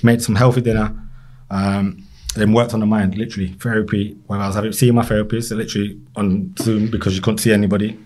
made 0.03 0.21
some 0.21 0.35
healthy 0.35 0.61
dinner, 0.61 0.87
um, 1.51 2.03
then 2.35 2.53
worked 2.53 2.73
on 2.73 2.79
the 2.79 2.85
mind. 2.85 3.15
Literally 3.15 3.49
therapy. 3.53 4.17
When 4.27 4.39
I 4.39 4.47
was 4.47 4.55
having 4.55 4.71
seeing 4.71 4.95
my 4.95 5.03
therapist, 5.03 5.51
literally 5.51 5.99
on 6.15 6.53
Zoom 6.59 6.89
because 6.89 7.15
you 7.15 7.21
couldn't 7.21 7.39
see 7.39 7.51
anybody. 7.51 7.99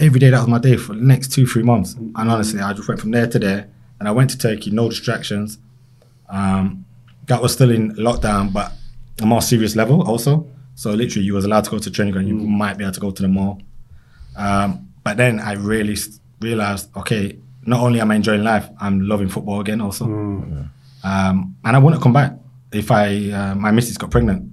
Every 0.00 0.18
day 0.18 0.30
that 0.30 0.38
was 0.38 0.48
my 0.48 0.58
day 0.58 0.76
for 0.76 0.94
the 0.94 1.00
next 1.00 1.32
two 1.32 1.46
three 1.46 1.62
months. 1.62 1.94
And 1.94 2.16
honestly, 2.16 2.60
I 2.60 2.72
just 2.72 2.88
went 2.88 3.00
from 3.00 3.12
there 3.12 3.26
to 3.26 3.38
there, 3.38 3.68
and 3.98 4.08
I 4.08 4.12
went 4.12 4.30
to 4.30 4.38
Turkey, 4.38 4.70
no 4.70 4.88
distractions. 4.88 5.58
Um, 6.28 6.84
that 7.26 7.40
was 7.40 7.52
still 7.52 7.70
in 7.70 7.94
lockdown, 7.96 8.52
but 8.52 8.72
a 9.20 9.26
more 9.26 9.40
serious 9.40 9.76
level 9.76 10.02
also. 10.02 10.46
So 10.74 10.90
literally, 10.90 11.26
you 11.26 11.34
was 11.34 11.44
allowed 11.44 11.64
to 11.64 11.70
go 11.70 11.78
to 11.78 11.90
training 11.90 12.12
ground. 12.12 12.28
You 12.28 12.34
might 12.34 12.76
be 12.76 12.84
able 12.84 12.94
to 12.94 13.00
go 13.00 13.10
to 13.12 13.22
the 13.22 13.28
mall. 13.28 13.62
Um, 14.36 14.88
but 15.04 15.16
then 15.16 15.38
I 15.38 15.52
really 15.52 15.96
realized, 16.40 16.94
okay, 16.96 17.38
not 17.64 17.80
only 17.80 18.00
am 18.00 18.10
I 18.10 18.16
enjoying 18.16 18.42
life, 18.42 18.68
I'm 18.80 19.06
loving 19.06 19.28
football 19.28 19.60
again 19.60 19.80
also. 19.80 20.06
Um, 20.06 21.56
and 21.64 21.76
I 21.76 21.78
wouldn't 21.78 22.02
come 22.02 22.12
back 22.12 22.32
if 22.74 22.90
I 22.90 23.30
uh, 23.30 23.54
my 23.54 23.70
missus 23.70 23.96
got 23.98 24.10
pregnant 24.10 24.50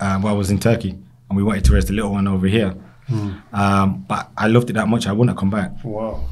uh, 0.00 0.18
while 0.20 0.34
I 0.34 0.36
was 0.36 0.50
in 0.50 0.58
Turkey, 0.58 0.90
and 1.28 1.36
we 1.36 1.42
wanted 1.42 1.64
to 1.66 1.72
raise 1.74 1.86
the 1.86 1.92
little 1.94 2.12
one 2.12 2.26
over 2.28 2.46
here. 2.46 2.74
Um, 3.52 4.04
but 4.08 4.30
I 4.38 4.46
loved 4.46 4.70
it 4.70 4.74
that 4.74 4.88
much, 4.88 5.06
I 5.06 5.12
wouldn't 5.12 5.30
have 5.30 5.38
come 5.38 5.50
back. 5.50 5.72
Wow. 5.84 6.24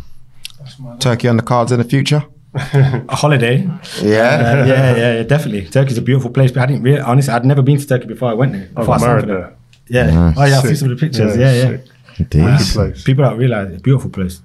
Turkey 0.99 1.29
on 1.29 1.37
the 1.37 1.43
cards 1.43 1.73
in 1.73 1.79
the 1.79 1.85
future? 1.85 2.25
A 2.55 3.15
holiday, 3.17 3.59
Yeah. 4.03 4.63
Uh, 4.63 4.65
yeah, 4.67 4.67
yeah, 4.67 4.97
yeah, 5.17 5.23
definitely. 5.23 5.67
Turkey's 5.67 5.99
a 5.99 6.03
beautiful 6.03 6.31
place, 6.31 6.51
but 6.53 6.63
I 6.63 6.67
didn't 6.67 6.83
really, 6.83 7.01
honestly, 7.01 7.33
I'd 7.33 7.45
never 7.45 7.63
been 7.63 7.79
to 7.79 7.87
Turkey 7.87 8.07
before 8.07 8.31
I 8.31 8.35
went 8.35 8.53
there. 8.53 8.63
I 8.77 8.81
Before 8.81 8.95
I 8.95 8.99
got 8.99 9.01
signed 9.01 9.27
married 9.27 9.29
there. 9.29 9.57
Yeah. 9.89 10.35
Oh 10.37 10.45
yeah, 10.45 10.59
I've 10.59 10.65
seen 10.67 10.77
some 10.77 10.91
of 10.91 10.99
the 10.99 11.07
pictures. 11.07 11.37
Yeah, 11.37 11.53
Yeah, 11.53 11.71
yeah. 11.71 11.77
sick. 12.17 12.31
Decent. 12.31 12.73
Place. 12.75 13.05
People 13.05 13.25
don't 13.25 13.39
realize 13.39 13.69
it's 13.71 13.79
a 13.79 13.83
beautiful 13.83 14.11
place. 14.11 14.41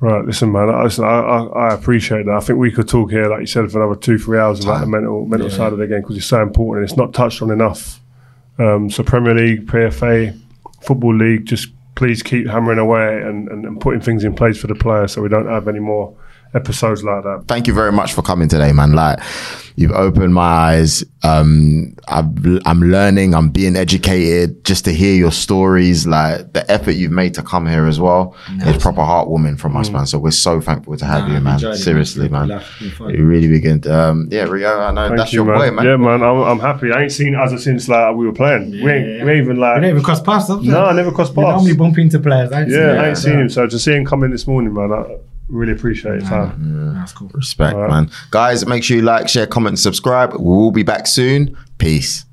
Right, 0.00 0.24
listen, 0.24 0.52
man. 0.52 0.68
I, 0.70 0.84
listen, 0.84 1.04
I, 1.04 1.18
I, 1.18 1.70
I 1.70 1.74
appreciate 1.74 2.26
that. 2.26 2.34
I 2.34 2.40
think 2.40 2.58
we 2.58 2.70
could 2.70 2.88
talk 2.88 3.10
here, 3.10 3.28
like 3.28 3.40
you 3.40 3.46
said, 3.46 3.70
for 3.70 3.82
another 3.82 3.98
two, 3.98 4.16
three 4.16 4.38
hours 4.38 4.62
about 4.64 4.80
the 4.80 4.86
mental 4.86 5.26
mental 5.26 5.50
side 5.50 5.72
of 5.72 5.78
the 5.78 5.88
game 5.88 6.02
because 6.02 6.16
it's 6.16 6.26
so 6.26 6.40
important 6.40 6.82
and 6.82 6.90
it's 6.90 6.96
not 6.96 7.12
touched 7.12 7.42
on 7.42 7.50
enough. 7.50 8.00
Um, 8.58 8.90
so 8.90 9.02
Premier 9.02 9.34
League, 9.34 9.66
PFA, 9.66 10.38
Football 10.82 11.16
League, 11.16 11.46
just 11.46 11.68
please 11.96 12.22
keep 12.22 12.46
hammering 12.46 12.78
away 12.78 13.20
and, 13.22 13.48
and, 13.48 13.64
and 13.64 13.80
putting 13.80 14.00
things 14.00 14.22
in 14.22 14.34
place 14.36 14.56
for 14.60 14.68
the 14.68 14.74
players 14.74 15.12
so 15.12 15.20
we 15.20 15.28
don't 15.28 15.48
have 15.48 15.66
any 15.66 15.80
more 15.80 16.16
episodes 16.54 17.02
like 17.04 17.22
that. 17.24 17.44
Thank 17.48 17.66
you 17.66 17.74
very 17.74 17.92
much 17.92 18.12
for 18.12 18.22
coming 18.22 18.48
today, 18.48 18.72
man. 18.72 18.92
Like, 18.92 19.18
you've 19.76 19.92
opened 19.92 20.34
my 20.34 20.42
eyes. 20.42 21.04
Um, 21.22 21.94
I've, 22.08 22.26
I'm 22.66 22.80
learning. 22.80 23.34
I'm 23.34 23.50
being 23.50 23.76
educated 23.76 24.64
just 24.64 24.84
to 24.86 24.92
hear 24.92 25.14
your 25.14 25.30
stories. 25.30 26.06
Like 26.06 26.52
the 26.52 26.68
effort 26.70 26.92
you've 26.92 27.12
made 27.12 27.34
to 27.34 27.42
come 27.42 27.66
here 27.66 27.86
as 27.86 28.00
well 28.00 28.34
is 28.66 28.76
proper 28.82 29.02
heartwarming 29.02 29.58
from 29.58 29.76
us, 29.76 29.90
man. 29.90 30.06
So 30.06 30.18
we're 30.18 30.30
so 30.32 30.60
thankful 30.60 30.96
to 30.96 31.04
have 31.04 31.28
you, 31.28 31.40
man. 31.40 31.54
enjoyed 31.54 31.74
it, 31.74 31.78
Seriously, 31.78 32.28
man. 32.28 32.48
man. 32.48 32.58
Laughed, 32.58 32.80
been 32.80 32.90
fun. 32.90 33.10
You 33.14 33.24
really 33.24 33.48
begin. 33.48 33.86
Um, 33.90 34.28
yeah, 34.30 34.44
Rio. 34.44 34.80
I 34.80 34.90
know 34.90 35.06
Thank 35.08 35.18
that's 35.18 35.32
you, 35.32 35.44
your 35.44 35.56
boy, 35.56 35.70
man. 35.70 35.84
Yeah, 35.84 35.96
man. 35.96 36.22
I'm, 36.22 36.38
I'm 36.42 36.58
happy. 36.60 36.90
I 36.92 37.02
ain't 37.02 37.12
seen 37.12 37.34
Azza 37.34 37.58
since 37.60 37.88
like 37.88 38.14
we 38.16 38.26
were 38.26 38.32
playing. 38.32 38.70
we, 38.70 38.90
ain't, 38.90 39.24
we 39.24 39.30
ain't 39.32 39.42
even 39.44 39.58
like. 39.58 39.76
We 39.76 39.82
don't 39.82 39.90
even 39.90 40.02
cross 40.02 40.20
paths. 40.20 40.48
No, 40.48 40.86
I 40.86 40.92
never 40.92 41.12
crossed 41.12 41.36
We 41.36 41.44
paths. 41.44 41.56
normally 41.56 41.76
bump 41.76 41.98
into 41.98 42.18
players. 42.18 42.50
I 42.52 42.62
ain't 42.62 42.70
seen 42.70 42.80
yeah. 42.80 43.02
I 43.02 43.08
ain't 43.08 43.18
seen 43.18 43.38
him. 43.38 43.48
So 43.48 43.66
to 43.66 43.78
see 43.78 43.92
him 43.94 44.04
come 44.04 44.24
in 44.24 44.30
this 44.30 44.46
morning, 44.46 44.72
man, 44.74 44.92
I 44.92 45.04
really 45.48 45.72
appreciate 45.72 46.16
it. 46.16 46.24
man. 46.24 46.94
That's 46.94 47.12
cool. 47.12 47.30
Respect, 47.34 47.74
All 47.74 47.82
right. 47.82 47.90
man. 47.90 48.10
Guys, 48.30 48.66
make 48.66 48.84
sure 48.84 48.96
you 48.96 49.02
like, 49.02 49.28
share, 49.28 49.46
comment, 49.46 49.72
and 49.72 49.78
subscribe. 49.78 50.32
We'll 50.34 50.70
be 50.70 50.82
back 50.82 51.06
soon. 51.06 51.56
Peace. 51.78 52.24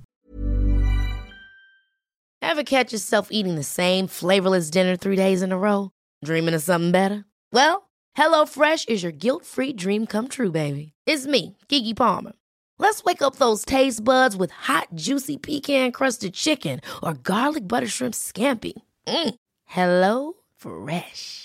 Ever 2.41 2.63
catch 2.63 2.93
yourself 2.93 3.29
eating 3.31 3.55
the 3.55 3.63
same 3.63 4.07
flavorless 4.07 4.69
dinner 4.69 4.95
three 4.95 5.15
days 5.15 5.41
in 5.41 5.51
a 5.51 5.57
row? 5.57 5.91
Dreaming 6.23 6.53
of 6.53 6.61
something 6.61 6.91
better? 6.91 7.25
Well, 7.51 7.89
HelloFresh 8.17 8.87
is 8.87 9.01
your 9.03 9.11
guilt-free 9.11 9.73
dream 9.73 10.05
come 10.05 10.27
true, 10.27 10.51
baby. 10.51 10.93
It's 11.05 11.25
me, 11.25 11.57
Keke 11.69 11.95
Palmer. 11.95 12.33
Let's 12.77 13.03
wake 13.03 13.21
up 13.21 13.37
those 13.37 13.63
taste 13.65 14.03
buds 14.03 14.35
with 14.35 14.51
hot, 14.51 14.87
juicy 14.95 15.37
pecan-crusted 15.37 16.33
chicken 16.33 16.81
or 17.01 17.13
garlic 17.13 17.67
butter 17.67 17.87
shrimp 17.87 18.13
scampi. 18.13 18.73
Mm. 19.07 19.35
Hello 19.65 20.33
Fresh. 20.57 21.44